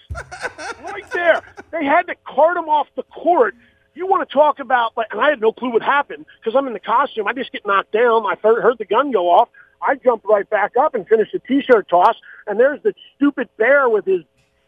right 0.83 1.11
there. 1.13 1.43
They 1.71 1.85
had 1.85 2.03
to 2.09 2.15
cart 2.27 2.57
him 2.57 2.69
off 2.69 2.89
the 2.95 3.05
court. 3.05 3.55
You 3.95 4.07
want 4.07 4.29
to 4.29 4.33
talk 4.33 4.61
about, 4.61 4.97
like, 4.97 5.09
and 5.11 5.21
I 5.21 5.31
had 5.31 5.41
no 5.41 5.53
clue 5.53 5.73
what 5.73 5.83
happened 5.83 6.27
because 6.39 6.57
I'm 6.57 6.67
in 6.67 6.73
the 6.73 6.81
costume. 6.81 7.27
I 7.27 7.33
just 7.33 7.53
get 7.53 7.67
knocked 7.67 7.93
down. 7.93 8.25
I 8.27 8.37
heard 8.41 8.79
the 8.79 8.85
gun 8.85 9.11
go 9.11 9.31
off. 9.31 9.49
I 9.83 9.95
jumped 9.97 10.27
right 10.29 10.49
back 10.49 10.73
up 10.79 10.95
and 10.95 11.07
finished 11.07 11.33
the 11.33 11.39
T-shirt 11.41 11.89
toss. 11.89 12.17
And 12.47 12.59
there's 12.59 12.83
the 12.83 12.95
stupid 13.17 13.49
bear 13.57 13.89
with 13.89 14.05
his 14.05 14.23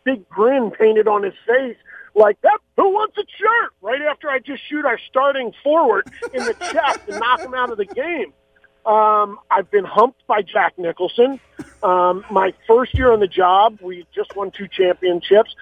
big 0.04 0.28
grin 0.28 0.70
painted 0.70 1.08
on 1.08 1.22
his 1.22 1.34
face 1.46 1.76
like 2.14 2.40
that. 2.42 2.58
Who 2.76 2.90
wants 2.90 3.16
a 3.18 3.24
shirt? 3.38 3.72
Right 3.80 4.02
after 4.02 4.28
I 4.28 4.38
just 4.38 4.62
shoot 4.68 4.84
our 4.84 4.98
starting 5.08 5.52
forward 5.62 6.10
in 6.32 6.44
the 6.44 6.54
chest 6.54 7.00
and 7.08 7.20
knock 7.20 7.40
him 7.40 7.54
out 7.54 7.70
of 7.70 7.78
the 7.78 7.86
game. 7.86 8.32
Um, 8.84 9.38
I've 9.50 9.70
been 9.70 9.84
humped 9.84 10.26
by 10.26 10.42
Jack 10.42 10.76
Nicholson. 10.76 11.38
Um, 11.82 12.24
my 12.30 12.52
first 12.66 12.94
year 12.94 13.12
on 13.12 13.20
the 13.20 13.28
job, 13.28 13.78
we 13.80 14.06
just 14.14 14.34
won 14.34 14.50
two 14.50 14.66
championships. 14.66 15.54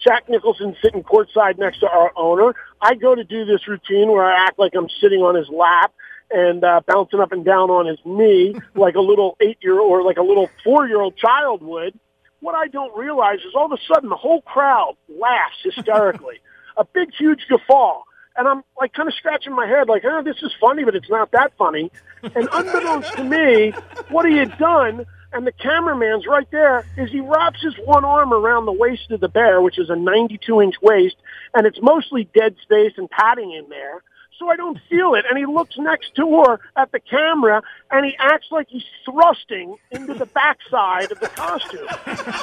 Jack 0.00 0.28
Nicholson 0.28 0.76
sitting 0.82 1.02
courtside 1.02 1.58
next 1.58 1.80
to 1.80 1.88
our 1.88 2.12
owner. 2.16 2.54
I 2.80 2.94
go 2.94 3.14
to 3.14 3.24
do 3.24 3.44
this 3.44 3.66
routine 3.66 4.08
where 4.08 4.24
I 4.24 4.46
act 4.46 4.58
like 4.58 4.74
I'm 4.74 4.88
sitting 5.00 5.20
on 5.20 5.34
his 5.34 5.48
lap 5.48 5.94
and 6.34 6.64
uh, 6.64 6.80
bouncing 6.86 7.20
up 7.20 7.30
and 7.30 7.44
down 7.44 7.70
on 7.70 7.86
his 7.86 7.98
knee 8.04 8.56
like 8.74 8.96
a 8.96 9.00
little 9.00 9.36
eight 9.40 9.58
year 9.62 9.78
or 9.78 10.02
like 10.02 10.16
a 10.16 10.22
little 10.22 10.50
four 10.64 10.86
year 10.86 11.00
old 11.00 11.16
child 11.16 11.62
would. 11.62 11.98
What 12.40 12.54
I 12.54 12.66
don't 12.66 12.94
realize 12.96 13.38
is 13.38 13.54
all 13.54 13.66
of 13.66 13.72
a 13.72 13.94
sudden 13.94 14.10
the 14.10 14.16
whole 14.16 14.42
crowd 14.42 14.96
laughs 15.08 15.56
hysterically, 15.62 16.40
a 16.76 16.84
big 16.84 17.10
huge 17.16 17.46
guffaw. 17.48 18.02
And 18.36 18.48
I'm 18.48 18.64
like 18.78 18.92
kind 18.92 19.08
of 19.08 19.14
scratching 19.14 19.54
my 19.54 19.66
head, 19.66 19.88
like, 19.88 20.02
oh, 20.04 20.22
this 20.24 20.42
is 20.42 20.52
funny, 20.60 20.84
but 20.84 20.96
it's 20.96 21.08
not 21.08 21.30
that 21.30 21.52
funny. 21.56 21.92
And 22.22 22.48
unbeknownst 22.52 23.12
to 23.14 23.24
me, 23.24 23.72
what 24.10 24.26
he 24.26 24.36
had 24.36 24.58
done, 24.58 25.06
and 25.32 25.46
the 25.46 25.52
cameraman's 25.52 26.26
right 26.26 26.50
there, 26.50 26.84
is 26.96 27.10
he 27.10 27.20
wraps 27.20 27.62
his 27.62 27.74
one 27.84 28.04
arm 28.04 28.32
around 28.32 28.66
the 28.66 28.72
waist 28.72 29.10
of 29.12 29.20
the 29.20 29.28
bear, 29.28 29.62
which 29.62 29.78
is 29.78 29.88
a 29.88 29.96
92 29.96 30.60
inch 30.60 30.74
waist, 30.82 31.16
and 31.54 31.64
it's 31.66 31.78
mostly 31.80 32.28
dead 32.34 32.56
space 32.62 32.92
and 32.96 33.08
padding 33.08 33.52
in 33.52 33.68
there. 33.68 34.02
So 34.38 34.48
I 34.48 34.56
don't 34.56 34.78
feel 34.88 35.14
it. 35.14 35.24
And 35.28 35.38
he 35.38 35.46
looks 35.46 35.76
next 35.78 36.14
to 36.16 36.42
her 36.42 36.60
at 36.76 36.90
the 36.92 37.00
camera 37.00 37.62
and 37.90 38.04
he 38.04 38.16
acts 38.18 38.48
like 38.50 38.68
he's 38.68 38.84
thrusting 39.04 39.76
into 39.90 40.14
the 40.14 40.26
backside 40.26 41.12
of 41.12 41.20
the 41.20 41.28
costume. 41.28 41.86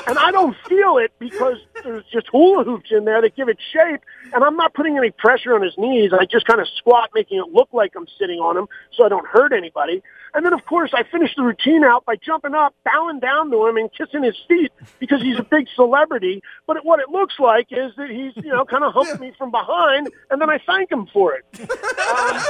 And 0.08 0.18
I 0.18 0.32
don't 0.32 0.56
feel 0.68 0.98
it 0.98 1.12
because 1.20 1.58
there's 1.84 2.06
just 2.06 2.28
hula 2.32 2.64
hoops 2.64 2.92
in 2.92 3.06
there 3.06 3.22
that 3.22 3.36
give 3.36 3.50
it 3.50 3.58
shape. 3.74 4.02
And 4.34 4.44
I'm 4.44 4.56
not 4.56 4.74
putting 4.74 4.98
any 4.98 5.12
pressure 5.12 5.56
on 5.56 5.62
his 5.62 5.78
knees. 5.78 6.12
I 6.14 6.26
just 6.26 6.46
kind 6.46 6.62
of 6.62 6.68
squat, 6.78 7.10
making 7.14 7.40
it 7.40 7.54
look 7.54 7.70
like 7.74 7.94
I'm 7.96 8.08
sitting 8.20 8.40
on 8.40 8.58
him 8.58 8.68
so 8.96 9.06
I 9.06 9.10
don't 9.10 9.28
hurt 9.28 9.54
anybody. 9.54 10.02
And 10.34 10.46
then, 10.46 10.54
of 10.54 10.66
course, 10.66 10.92
I 10.94 11.04
finish 11.04 11.36
the 11.36 11.44
routine 11.44 11.84
out 11.84 12.06
by 12.06 12.16
jumping 12.16 12.54
up, 12.54 12.74
bowing 12.86 13.20
down 13.20 13.52
to 13.52 13.68
him, 13.68 13.76
and 13.76 13.90
kissing 13.92 14.24
his 14.24 14.38
feet 14.48 14.72
because 15.00 15.22
he's 15.22 15.38
a 15.38 15.44
big 15.44 15.68
celebrity. 15.76 16.42
But 16.68 16.86
what 16.86 17.00
it 17.02 17.10
looks 17.10 17.36
like 17.38 17.68
is 17.72 17.94
that 17.98 18.10
he's, 18.10 18.32
you 18.38 18.52
know, 18.52 18.64
kind 18.64 18.84
of 18.84 18.94
humped 18.94 19.20
me 19.20 19.34
from 19.38 19.52
behind, 19.52 20.10
and 20.30 20.42
then 20.42 20.50
I 20.50 20.60
thank 20.66 20.92
him 20.92 21.08
for 21.08 21.34
it. 21.34 21.46
Um, 22.12 22.44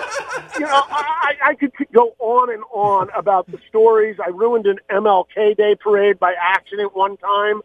you 0.56 0.62
know, 0.62 0.84
I, 0.90 1.34
I 1.50 1.56
could 1.56 1.72
go 1.94 2.16
on 2.18 2.52
and 2.52 2.64
on 2.74 3.10
about 3.16 3.46
the 3.52 3.60
stories. 3.70 4.18
I 4.24 4.30
ruined 4.30 4.66
an 4.66 4.80
MLK 4.90 5.56
Day 5.56 5.76
parade 5.76 6.18
by 6.18 6.34
accident 6.40 6.96
one 6.96 7.18
time. 7.18 7.62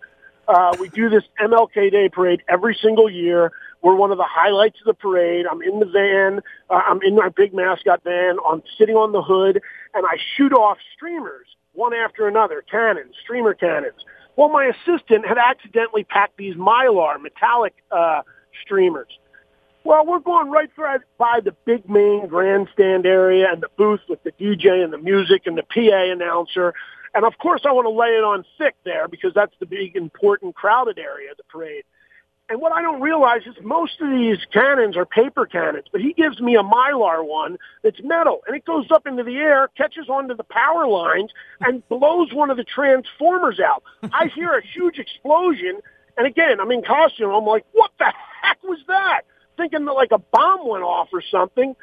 Uh, 0.46 0.76
we 0.78 0.88
do 0.90 1.08
this 1.08 1.24
MLK 1.40 1.90
Day 1.90 2.08
parade 2.08 2.42
every 2.48 2.76
single 2.80 3.10
year. 3.10 3.52
We're 3.86 3.94
one 3.94 4.10
of 4.10 4.18
the 4.18 4.26
highlights 4.28 4.80
of 4.80 4.86
the 4.86 4.94
parade. 4.94 5.46
I'm 5.48 5.62
in 5.62 5.78
the 5.78 5.86
van. 5.86 6.40
Uh, 6.68 6.82
I'm 6.88 7.00
in 7.02 7.14
my 7.14 7.28
big 7.28 7.54
mascot 7.54 8.02
van. 8.02 8.36
I'm 8.44 8.60
sitting 8.76 8.96
on 8.96 9.12
the 9.12 9.22
hood, 9.22 9.62
and 9.94 10.04
I 10.04 10.16
shoot 10.36 10.52
off 10.52 10.78
streamers 10.92 11.46
one 11.72 11.94
after 11.94 12.26
another, 12.26 12.64
cannons, 12.68 13.14
streamer 13.22 13.54
cannons. 13.54 14.04
Well, 14.34 14.48
my 14.48 14.64
assistant 14.64 15.24
had 15.24 15.38
accidentally 15.38 16.02
packed 16.02 16.36
these 16.36 16.56
mylar 16.56 17.22
metallic 17.22 17.74
uh, 17.92 18.22
streamers. 18.60 19.20
Well, 19.84 20.04
we're 20.04 20.18
going 20.18 20.50
right 20.50 20.68
for, 20.74 21.04
by 21.16 21.38
the 21.44 21.52
big 21.64 21.88
main 21.88 22.26
grandstand 22.26 23.06
area 23.06 23.52
and 23.52 23.62
the 23.62 23.70
booth 23.76 24.00
with 24.08 24.20
the 24.24 24.32
DJ 24.32 24.82
and 24.82 24.92
the 24.92 24.98
music 24.98 25.42
and 25.46 25.56
the 25.56 25.62
PA 25.62 26.10
announcer. 26.10 26.74
And 27.14 27.24
of 27.24 27.38
course, 27.38 27.60
I 27.64 27.70
want 27.70 27.86
to 27.86 27.90
lay 27.90 28.18
it 28.18 28.24
on 28.24 28.44
thick 28.58 28.74
there 28.84 29.06
because 29.06 29.32
that's 29.32 29.54
the 29.60 29.66
big, 29.66 29.94
important, 29.94 30.56
crowded 30.56 30.98
area 30.98 31.30
of 31.30 31.36
the 31.36 31.44
parade. 31.44 31.84
And 32.48 32.60
what 32.60 32.72
I 32.72 32.80
don't 32.80 33.00
realize 33.00 33.42
is 33.44 33.56
most 33.62 34.00
of 34.00 34.08
these 34.08 34.38
cannons 34.52 34.96
are 34.96 35.04
paper 35.04 35.46
cannons, 35.46 35.86
but 35.90 36.00
he 36.00 36.12
gives 36.12 36.40
me 36.40 36.54
a 36.54 36.62
mylar 36.62 37.26
one 37.26 37.58
that's 37.82 38.00
metal, 38.04 38.42
and 38.46 38.54
it 38.54 38.64
goes 38.64 38.86
up 38.92 39.04
into 39.04 39.24
the 39.24 39.36
air, 39.36 39.68
catches 39.76 40.08
onto 40.08 40.34
the 40.34 40.44
power 40.44 40.86
lines, 40.86 41.32
and 41.60 41.86
blows 41.88 42.32
one 42.32 42.50
of 42.50 42.56
the 42.56 42.64
transformers 42.64 43.58
out. 43.58 43.82
I 44.12 44.28
hear 44.28 44.52
a 44.54 44.64
huge 44.64 44.98
explosion, 44.98 45.80
and 46.16 46.26
again, 46.26 46.60
I'm 46.60 46.70
in 46.70 46.82
costume. 46.82 47.30
I'm 47.30 47.44
like, 47.44 47.64
what 47.72 47.90
the 47.98 48.12
heck 48.42 48.62
was 48.62 48.78
that? 48.86 49.22
Thinking 49.56 49.84
that 49.84 49.92
like 49.92 50.12
a 50.12 50.18
bomb 50.18 50.68
went 50.68 50.84
off 50.84 51.08
or 51.12 51.22
something, 51.28 51.74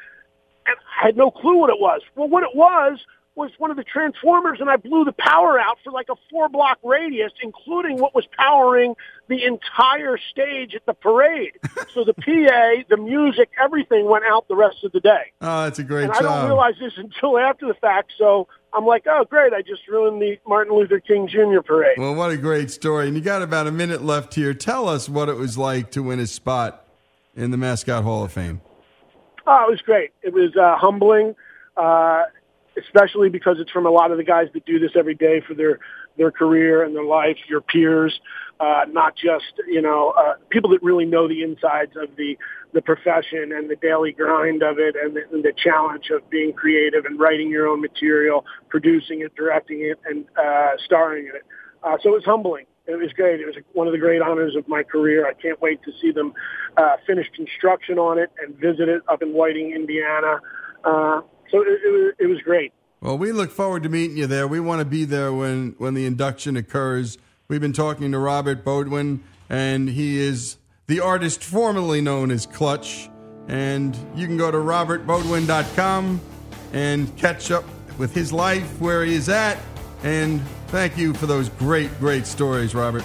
and 0.65 0.75
I 1.01 1.07
had 1.07 1.17
no 1.17 1.29
clue 1.29 1.57
what 1.57 1.71
it 1.71 1.79
was. 1.79 2.01
Well, 2.15 2.29
what 2.29 2.43
it 2.43 2.55
was 2.55 2.99
was 3.35 3.51
one 3.57 3.71
of 3.71 3.77
the 3.77 3.83
transformers 3.83 4.59
and 4.61 4.69
I 4.69 4.77
blew 4.77 5.05
the 5.05 5.13
power 5.13 5.59
out 5.59 5.77
for 5.83 5.91
like 5.91 6.07
a 6.09 6.15
four 6.29 6.49
block 6.49 6.77
radius, 6.83 7.31
including 7.41 7.97
what 7.97 8.13
was 8.13 8.25
powering 8.37 8.95
the 9.27 9.43
entire 9.43 10.17
stage 10.17 10.75
at 10.75 10.85
the 10.85 10.93
parade. 10.93 11.53
so 11.93 12.03
the 12.03 12.13
PA, 12.13 12.83
the 12.89 12.97
music, 12.97 13.49
everything 13.61 14.05
went 14.05 14.23
out 14.25 14.47
the 14.47 14.55
rest 14.55 14.83
of 14.83 14.91
the 14.91 14.99
day. 14.99 15.31
Oh, 15.41 15.63
that's 15.63 15.79
a 15.79 15.83
great 15.83 16.05
and 16.05 16.13
job. 16.13 16.23
I 16.23 16.27
don't 16.27 16.45
realize 16.45 16.75
this 16.79 16.93
until 16.97 17.39
after 17.39 17.67
the 17.67 17.73
fact. 17.73 18.13
So 18.17 18.47
I'm 18.73 18.85
like, 18.85 19.05
oh, 19.07 19.25
great. 19.25 19.53
I 19.53 19.61
just 19.61 19.87
ruined 19.87 20.21
the 20.21 20.37
Martin 20.47 20.75
Luther 20.75 20.99
King 20.99 21.27
Jr. 21.27 21.61
parade. 21.61 21.97
Well, 21.97 22.13
what 22.13 22.31
a 22.31 22.37
great 22.37 22.69
story. 22.69 23.07
And 23.07 23.15
you 23.15 23.21
got 23.23 23.41
about 23.41 23.65
a 23.65 23.71
minute 23.71 24.03
left 24.03 24.35
here. 24.35 24.53
Tell 24.53 24.87
us 24.87 25.09
what 25.09 25.29
it 25.29 25.37
was 25.37 25.57
like 25.57 25.91
to 25.91 26.03
win 26.03 26.19
a 26.19 26.27
spot 26.27 26.85
in 27.35 27.51
the 27.51 27.57
Mascot 27.57 28.03
Hall 28.03 28.23
of 28.23 28.31
Fame. 28.31 28.61
Oh, 29.45 29.65
it 29.67 29.71
was 29.71 29.81
great. 29.81 30.11
It 30.21 30.33
was 30.33 30.55
uh, 30.55 30.77
humbling. 30.77 31.35
Uh, 31.75 32.23
especially 32.77 33.29
because 33.29 33.57
it's 33.59 33.71
from 33.71 33.85
a 33.85 33.89
lot 33.89 34.11
of 34.11 34.17
the 34.17 34.23
guys 34.23 34.47
that 34.53 34.65
do 34.65 34.79
this 34.79 34.91
every 34.95 35.15
day 35.15 35.41
for 35.45 35.53
their 35.53 35.79
their 36.15 36.31
career 36.31 36.83
and 36.83 36.95
their 36.95 37.03
life, 37.03 37.37
your 37.49 37.61
peers, 37.61 38.19
uh, 38.59 38.81
not 38.89 39.15
just 39.15 39.53
you 39.67 39.81
know 39.81 40.13
uh, 40.17 40.33
people 40.49 40.69
that 40.69 40.81
really 40.83 41.05
know 41.05 41.27
the 41.27 41.41
insides 41.41 41.93
of 41.95 42.15
the 42.15 42.37
the 42.73 42.81
profession 42.81 43.51
and 43.51 43.69
the 43.69 43.75
daily 43.75 44.11
grind 44.11 44.63
of 44.63 44.79
it 44.79 44.95
and 44.95 45.15
the, 45.15 45.21
and 45.31 45.43
the 45.43 45.53
challenge 45.55 46.09
of 46.09 46.27
being 46.29 46.53
creative 46.53 47.05
and 47.05 47.19
writing 47.19 47.49
your 47.49 47.67
own 47.67 47.81
material, 47.81 48.45
producing 48.69 49.21
it, 49.21 49.35
directing 49.35 49.81
it, 49.81 49.99
and 50.05 50.25
uh, 50.37 50.71
starring 50.83 51.27
in 51.27 51.35
it. 51.35 51.43
Uh, 51.83 51.97
so 52.01 52.09
it 52.09 52.13
was 52.13 52.25
humbling. 52.25 52.65
It 52.85 52.99
was 52.99 53.13
great. 53.13 53.39
It 53.39 53.45
was 53.45 53.55
one 53.73 53.87
of 53.87 53.93
the 53.93 53.99
great 53.99 54.21
honors 54.21 54.55
of 54.55 54.67
my 54.67 54.83
career. 54.83 55.25
I 55.27 55.33
can't 55.33 55.61
wait 55.61 55.81
to 55.83 55.91
see 56.01 56.11
them 56.11 56.33
uh, 56.75 56.97
finish 57.07 57.27
construction 57.33 57.97
on 57.97 58.17
it 58.17 58.29
and 58.41 58.55
visit 58.55 58.89
it 58.89 59.01
up 59.07 59.21
in 59.21 59.29
Whiting, 59.29 59.71
Indiana. 59.71 60.39
Uh, 60.83 61.21
so 61.53 61.61
it, 61.61 61.67
it, 61.67 61.91
was, 61.91 62.13
it 62.19 62.25
was 62.25 62.41
great. 62.41 62.73
Well, 62.99 63.17
we 63.17 63.31
look 63.31 63.51
forward 63.51 63.83
to 63.83 63.89
meeting 63.89 64.17
you 64.17 64.27
there. 64.27 64.47
We 64.47 64.59
want 64.59 64.79
to 64.79 64.85
be 64.85 65.05
there 65.05 65.31
when, 65.31 65.75
when 65.77 65.93
the 65.93 66.05
induction 66.05 66.57
occurs. 66.57 67.17
We've 67.47 67.61
been 67.61 67.73
talking 67.73 68.11
to 68.11 68.17
Robert 68.17 68.65
Boudwin, 68.65 69.23
and 69.49 69.89
he 69.89 70.19
is 70.19 70.57
the 70.87 70.99
artist 70.99 71.43
formerly 71.43 72.01
known 72.01 72.31
as 72.31 72.45
Clutch. 72.45 73.09
And 73.47 73.95
you 74.15 74.25
can 74.25 74.37
go 74.37 74.49
to 74.49 74.57
robertboudwin.com 74.57 76.21
and 76.71 77.17
catch 77.17 77.51
up 77.51 77.65
with 77.97 78.15
his 78.15 78.33
life, 78.33 78.79
where 78.79 79.03
he 79.03 79.13
is 79.13 79.29
at. 79.29 79.59
And 80.01 80.41
thank 80.67 80.97
you 80.97 81.13
for 81.13 81.27
those 81.27 81.49
great, 81.49 81.99
great 81.99 82.25
stories, 82.25 82.73
Robert. 82.73 83.03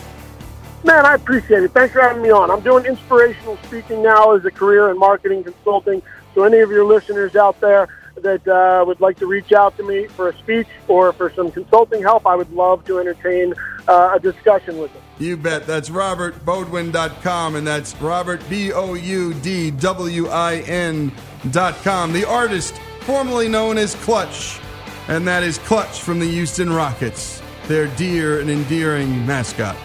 Man, 0.84 1.04
I 1.04 1.14
appreciate 1.14 1.64
it. 1.64 1.72
Thanks 1.72 1.92
for 1.92 2.00
having 2.00 2.22
me 2.22 2.30
on. 2.30 2.50
I'm 2.50 2.60
doing 2.60 2.86
inspirational 2.86 3.58
speaking 3.64 4.02
now 4.02 4.32
as 4.32 4.44
a 4.44 4.50
career 4.50 4.90
in 4.90 4.98
marketing 4.98 5.44
consulting. 5.44 6.02
So, 6.34 6.44
any 6.44 6.60
of 6.60 6.70
your 6.70 6.84
listeners 6.84 7.34
out 7.34 7.60
there 7.60 7.88
that 8.22 8.46
uh, 8.46 8.84
would 8.86 9.00
like 9.00 9.18
to 9.18 9.26
reach 9.26 9.52
out 9.52 9.76
to 9.76 9.82
me 9.82 10.06
for 10.06 10.28
a 10.28 10.38
speech 10.38 10.66
or 10.86 11.12
for 11.12 11.30
some 11.30 11.50
consulting 11.50 12.02
help, 12.02 12.26
I 12.26 12.34
would 12.34 12.52
love 12.52 12.84
to 12.86 12.98
entertain 12.98 13.54
uh, 13.86 14.12
a 14.14 14.20
discussion 14.20 14.78
with 14.78 14.92
them. 14.92 15.02
You 15.18 15.36
bet. 15.36 15.66
That's 15.66 15.88
robertboudwin.com, 15.88 17.56
and 17.56 17.66
that's 17.66 17.96
Robert, 17.96 18.40
B 18.48 18.72
O 18.72 18.94
U 18.94 19.34
D 19.34 19.70
W 19.70 20.28
I 20.28 20.56
N.com. 20.58 22.12
The 22.12 22.24
artist 22.24 22.74
formerly 23.00 23.48
known 23.48 23.78
as 23.78 23.94
Clutch, 23.96 24.60
and 25.08 25.26
that 25.26 25.42
is 25.42 25.58
Clutch 25.58 26.00
from 26.00 26.20
the 26.20 26.26
Houston 26.30 26.70
Rockets, 26.70 27.42
their 27.66 27.88
dear 27.96 28.40
and 28.40 28.50
endearing 28.50 29.26
mascot. 29.26 29.76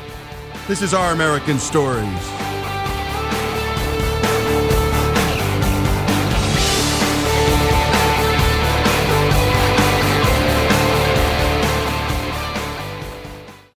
This 0.68 0.82
is 0.82 0.94
Our 0.94 1.14
American 1.14 1.58
Stories. 1.58 2.53